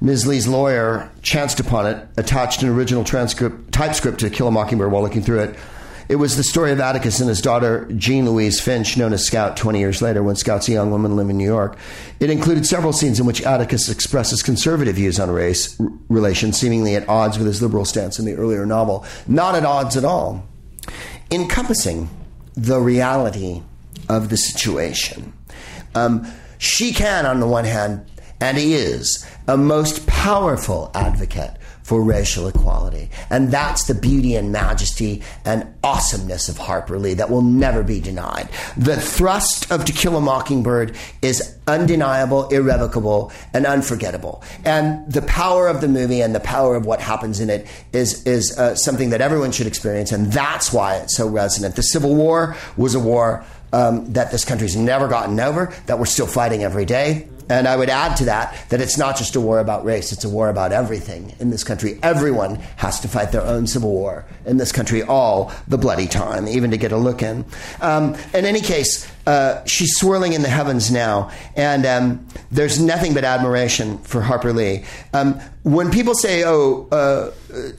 Ms. 0.00 0.26
Lee's 0.26 0.48
lawyer 0.48 1.10
chanced 1.22 1.60
upon 1.60 1.86
it, 1.86 2.08
attached 2.16 2.62
an 2.62 2.68
original 2.68 3.04
transcript, 3.04 3.72
typescript 3.72 4.20
to 4.20 4.30
Kill 4.30 4.48
a 4.48 4.50
Mockingbird 4.50 4.90
while 4.90 5.02
looking 5.02 5.22
through 5.22 5.40
it. 5.40 5.58
It 6.08 6.16
was 6.16 6.36
the 6.36 6.44
story 6.44 6.70
of 6.70 6.78
Atticus 6.78 7.18
and 7.18 7.28
his 7.28 7.40
daughter, 7.40 7.88
Jean 7.96 8.26
Louise 8.26 8.60
Finch, 8.60 8.96
known 8.96 9.12
as 9.12 9.26
Scout 9.26 9.56
20 9.56 9.80
years 9.80 10.00
later 10.00 10.22
when 10.22 10.36
Scout's 10.36 10.68
a 10.68 10.72
young 10.72 10.90
woman 10.92 11.16
living 11.16 11.30
in 11.30 11.38
New 11.38 11.44
York. 11.44 11.76
It 12.20 12.30
included 12.30 12.64
several 12.64 12.92
scenes 12.92 13.18
in 13.18 13.26
which 13.26 13.42
Atticus 13.42 13.88
expresses 13.88 14.40
conservative 14.42 14.94
views 14.94 15.18
on 15.18 15.30
race 15.30 15.78
r- 15.80 15.88
relations, 16.08 16.58
seemingly 16.58 16.94
at 16.94 17.08
odds 17.08 17.38
with 17.38 17.48
his 17.48 17.60
liberal 17.60 17.84
stance 17.84 18.20
in 18.20 18.24
the 18.24 18.34
earlier 18.34 18.64
novel. 18.64 19.04
Not 19.26 19.56
at 19.56 19.64
odds 19.64 19.96
at 19.96 20.04
all. 20.04 20.46
Encompassing 21.32 22.08
the 22.54 22.78
reality 22.80 23.62
of 24.08 24.28
the 24.28 24.36
situation. 24.36 25.32
Um, 25.94 26.26
she 26.58 26.92
can, 26.92 27.26
on 27.26 27.40
the 27.40 27.46
one 27.46 27.64
hand, 27.64 28.06
and 28.40 28.58
is, 28.58 29.26
a 29.48 29.56
most 29.56 30.06
powerful 30.06 30.90
advocate 30.94 31.56
for 31.86 32.02
racial 32.02 32.48
equality. 32.48 33.08
And 33.30 33.52
that's 33.52 33.84
the 33.84 33.94
beauty 33.94 34.34
and 34.34 34.50
majesty 34.50 35.22
and 35.44 35.72
awesomeness 35.84 36.48
of 36.48 36.58
Harper 36.58 36.98
Lee 36.98 37.14
that 37.14 37.30
will 37.30 37.42
never 37.42 37.84
be 37.84 38.00
denied. 38.00 38.48
The 38.76 38.96
thrust 38.96 39.70
of 39.70 39.84
To 39.84 39.92
Kill 39.92 40.16
a 40.16 40.20
Mockingbird 40.20 40.96
is 41.22 41.56
undeniable, 41.68 42.48
irrevocable, 42.48 43.30
and 43.54 43.66
unforgettable. 43.66 44.42
And 44.64 45.10
the 45.10 45.22
power 45.22 45.68
of 45.68 45.80
the 45.80 45.86
movie 45.86 46.22
and 46.22 46.34
the 46.34 46.40
power 46.40 46.74
of 46.74 46.86
what 46.86 47.00
happens 47.00 47.38
in 47.38 47.50
it 47.50 47.68
is, 47.92 48.26
is 48.26 48.58
uh, 48.58 48.74
something 48.74 49.10
that 49.10 49.20
everyone 49.20 49.52
should 49.52 49.68
experience, 49.68 50.10
and 50.10 50.32
that's 50.32 50.72
why 50.72 50.96
it's 50.96 51.16
so 51.16 51.28
resonant. 51.28 51.76
The 51.76 51.84
Civil 51.84 52.16
War 52.16 52.56
was 52.76 52.96
a 52.96 53.00
war 53.00 53.44
um, 53.72 54.12
that 54.12 54.30
this 54.30 54.44
country's 54.44 54.76
never 54.76 55.08
gotten 55.08 55.38
over, 55.40 55.74
that 55.86 55.98
we're 55.98 56.06
still 56.06 56.26
fighting 56.26 56.62
every 56.62 56.84
day. 56.84 57.28
And 57.48 57.68
I 57.68 57.76
would 57.76 57.90
add 57.90 58.16
to 58.16 58.24
that 58.24 58.56
that 58.70 58.80
it's 58.80 58.98
not 58.98 59.16
just 59.16 59.36
a 59.36 59.40
war 59.40 59.60
about 59.60 59.84
race, 59.84 60.12
it's 60.12 60.24
a 60.24 60.28
war 60.28 60.48
about 60.48 60.72
everything 60.72 61.34
in 61.38 61.50
this 61.50 61.62
country. 61.62 61.98
Everyone 62.02 62.56
has 62.76 63.00
to 63.00 63.08
fight 63.08 63.30
their 63.30 63.42
own 63.42 63.66
civil 63.68 63.92
war 63.92 64.24
in 64.44 64.56
this 64.56 64.72
country 64.72 65.02
all 65.02 65.52
the 65.68 65.78
bloody 65.78 66.08
time, 66.08 66.48
even 66.48 66.72
to 66.72 66.76
get 66.76 66.90
a 66.90 66.96
look 66.96 67.22
in. 67.22 67.44
Um, 67.80 68.16
in 68.34 68.44
any 68.46 68.60
case, 68.60 69.08
uh, 69.28 69.64
she's 69.64 69.96
swirling 69.96 70.32
in 70.32 70.42
the 70.42 70.48
heavens 70.48 70.90
now, 70.90 71.30
and 71.54 71.86
um, 71.86 72.26
there's 72.50 72.80
nothing 72.80 73.14
but 73.14 73.22
admiration 73.22 73.98
for 73.98 74.20
Harper 74.20 74.52
Lee. 74.52 74.84
Um, 75.12 75.34
when 75.62 75.90
people 75.90 76.14
say, 76.14 76.42
oh, 76.44 76.88
uh, 76.90 77.30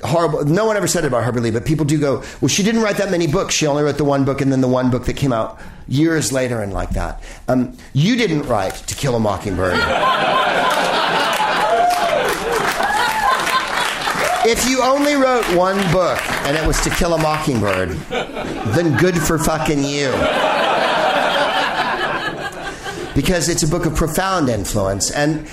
horrible, 0.06 0.46
no 0.46 0.66
one 0.66 0.78
ever 0.78 0.88
said 0.88 1.04
it 1.04 1.08
about 1.08 1.24
Harper 1.24 1.42
Lee, 1.42 1.52
but 1.52 1.66
people 1.66 1.86
do 1.86 2.00
go, 2.00 2.24
well, 2.40 2.50
she 2.50 2.64
didn't 2.64 2.82
write 2.82 2.98
that 2.98 3.12
many 3.12 3.28
books. 3.28 3.54
She 3.54 3.68
only 3.68 3.84
wrote 3.84 3.98
the 3.98 4.06
one 4.06 4.24
book 4.24 4.40
and 4.40 4.52
then 4.52 4.62
the 4.62 4.68
one 4.68 4.92
book 4.92 5.06
that 5.06 5.16
came 5.16 5.34
out 5.34 5.60
years 5.88 6.32
later 6.32 6.62
and 6.62 6.74
like 6.74 6.92
that. 6.92 7.22
Um, 7.48 7.78
you 7.94 8.16
didn't 8.16 8.44
write 8.44 8.76
To 8.76 8.96
Kill 8.96 9.16
a 9.16 9.20
Mockingbird. 9.20 9.74
if 14.46 14.68
you 14.70 14.82
only 14.82 15.16
wrote 15.16 15.46
one 15.56 15.78
book 15.92 16.20
and 16.46 16.56
it 16.58 16.66
was 16.66 16.80
To 16.82 16.90
Kill 16.90 17.14
a 17.14 17.18
Mockingbird, 17.18 17.92
then 18.10 18.98
good 18.98 19.18
for 19.18 19.38
fucking 19.38 19.84
you. 19.84 20.12
Because 23.14 23.50
it's 23.50 23.64
a 23.64 23.68
book 23.68 23.86
of 23.86 23.96
profound 23.96 24.48
influence. 24.48 25.10
And 25.10 25.48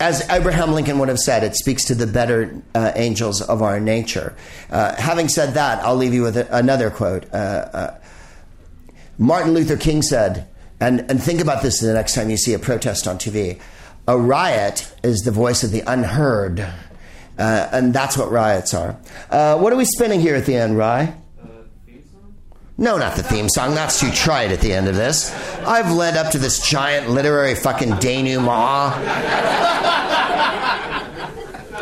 as 0.00 0.28
Abraham 0.30 0.72
Lincoln 0.72 0.98
would 0.98 1.08
have 1.08 1.18
said, 1.18 1.44
it 1.44 1.54
speaks 1.54 1.84
to 1.84 1.94
the 1.94 2.06
better 2.06 2.60
uh, 2.74 2.92
angels 2.96 3.42
of 3.42 3.62
our 3.62 3.78
nature. 3.78 4.34
Uh, 4.70 4.96
having 4.96 5.28
said 5.28 5.54
that, 5.54 5.84
I'll 5.84 5.94
leave 5.94 6.14
you 6.14 6.22
with 6.22 6.36
another 6.50 6.90
quote. 6.90 7.32
Uh, 7.32 7.36
uh 7.36 7.96
Martin 9.20 9.52
Luther 9.52 9.76
King 9.76 10.00
said, 10.00 10.48
and, 10.80 11.08
and 11.10 11.22
think 11.22 11.40
about 11.40 11.62
this 11.62 11.78
the 11.78 11.92
next 11.92 12.14
time 12.14 12.30
you 12.30 12.38
see 12.38 12.54
a 12.54 12.58
protest 12.58 13.06
on 13.06 13.18
TV 13.18 13.60
a 14.08 14.18
riot 14.18 14.92
is 15.04 15.20
the 15.20 15.30
voice 15.30 15.62
of 15.62 15.70
the 15.70 15.82
unheard. 15.86 16.60
Uh, 17.38 17.68
and 17.70 17.94
that's 17.94 18.16
what 18.16 18.30
riots 18.30 18.74
are. 18.74 18.96
Uh, 19.30 19.56
what 19.58 19.72
are 19.72 19.76
we 19.76 19.84
spinning 19.84 20.20
here 20.20 20.34
at 20.34 20.46
the 20.46 20.56
end, 20.56 20.76
Rye? 20.76 21.14
No, 22.76 22.96
not 22.96 23.14
the 23.14 23.22
theme 23.22 23.48
song. 23.50 23.74
That's 23.74 24.00
too 24.00 24.10
trite 24.10 24.52
at 24.52 24.62
the 24.62 24.72
end 24.72 24.88
of 24.88 24.96
this. 24.96 25.30
I've 25.60 25.92
led 25.92 26.16
up 26.16 26.32
to 26.32 26.38
this 26.38 26.66
giant 26.66 27.10
literary 27.10 27.54
fucking 27.54 27.90
denouement 27.90 28.96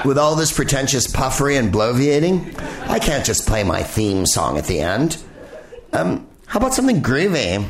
with 0.04 0.18
all 0.18 0.34
this 0.34 0.52
pretentious 0.52 1.06
puffery 1.06 1.56
and 1.56 1.72
bloviating. 1.72 2.60
I 2.88 2.98
can't 2.98 3.24
just 3.24 3.46
play 3.46 3.62
my 3.62 3.84
theme 3.84 4.26
song 4.26 4.58
at 4.58 4.64
the 4.64 4.80
end. 4.80 5.22
Um, 5.92 6.28
how 6.48 6.58
about 6.58 6.72
something 6.72 7.02
groovy? 7.02 7.68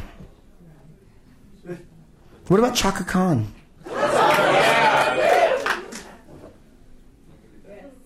What 2.46 2.60
about 2.60 2.76
Chaka 2.76 3.04
Khan? 3.04 3.52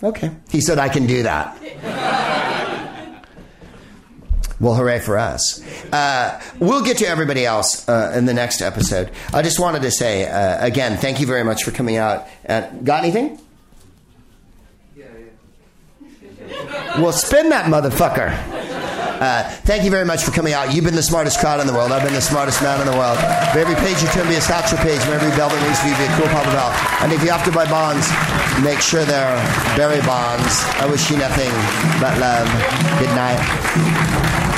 Okay. 0.02 0.30
He 0.50 0.60
said, 0.60 0.78
I 0.78 0.88
can 0.88 1.06
do 1.06 1.22
that. 1.22 1.56
Well, 4.58 4.74
hooray 4.74 5.00
for 5.00 5.18
us. 5.18 5.60
Uh, 5.92 6.40
we'll 6.58 6.82
get 6.82 6.96
to 6.98 7.06
everybody 7.06 7.44
else 7.44 7.88
uh, 7.88 8.14
in 8.16 8.24
the 8.24 8.34
next 8.34 8.62
episode. 8.62 9.10
I 9.34 9.42
just 9.42 9.60
wanted 9.60 9.82
to 9.82 9.90
say, 9.90 10.26
uh, 10.26 10.64
again, 10.64 10.96
thank 10.96 11.20
you 11.20 11.26
very 11.26 11.44
much 11.44 11.64
for 11.64 11.70
coming 11.70 11.96
out. 11.96 12.26
got 12.48 13.04
anything? 13.04 13.38
Yeah, 14.96 15.04
yeah. 16.48 17.00
well, 17.00 17.12
spin 17.12 17.50
that 17.50 17.66
motherfucker. 17.66 18.81
Uh, 19.22 19.48
thank 19.62 19.84
you 19.84 19.90
very 19.90 20.04
much 20.04 20.24
for 20.24 20.32
coming 20.32 20.52
out. 20.52 20.74
You've 20.74 20.82
been 20.82 20.96
the 20.96 21.02
smartest 21.02 21.38
crowd 21.38 21.60
in 21.60 21.68
the 21.68 21.72
world. 21.72 21.92
I've 21.92 22.02
been 22.02 22.12
the 22.12 22.20
smartest 22.20 22.60
man 22.60 22.80
in 22.80 22.90
the 22.90 22.98
world. 22.98 23.16
For 23.54 23.60
every 23.60 23.76
page 23.76 24.02
you 24.02 24.08
turn, 24.08 24.26
be 24.26 24.34
a 24.34 24.40
Satchel 24.40 24.78
Paige. 24.78 24.98
For 25.02 25.14
every 25.14 25.30
bell 25.38 25.48
that 25.48 25.62
rings 25.62 25.78
for 25.78 25.86
you, 25.86 25.94
be 25.94 26.10
a 26.10 26.16
cool 26.18 26.26
papa 26.34 26.50
bell. 26.50 26.74
And 27.06 27.12
if 27.12 27.22
you 27.22 27.30
have 27.30 27.44
to 27.44 27.52
buy 27.52 27.70
bonds, 27.70 28.10
make 28.66 28.80
sure 28.80 29.04
they're 29.04 29.38
Barry 29.78 30.02
Bonds. 30.02 30.66
I 30.82 30.90
wish 30.90 31.08
you 31.08 31.18
nothing 31.18 31.54
but 32.02 32.18
love. 32.18 32.50
Good 32.98 33.14
night. 33.14 34.51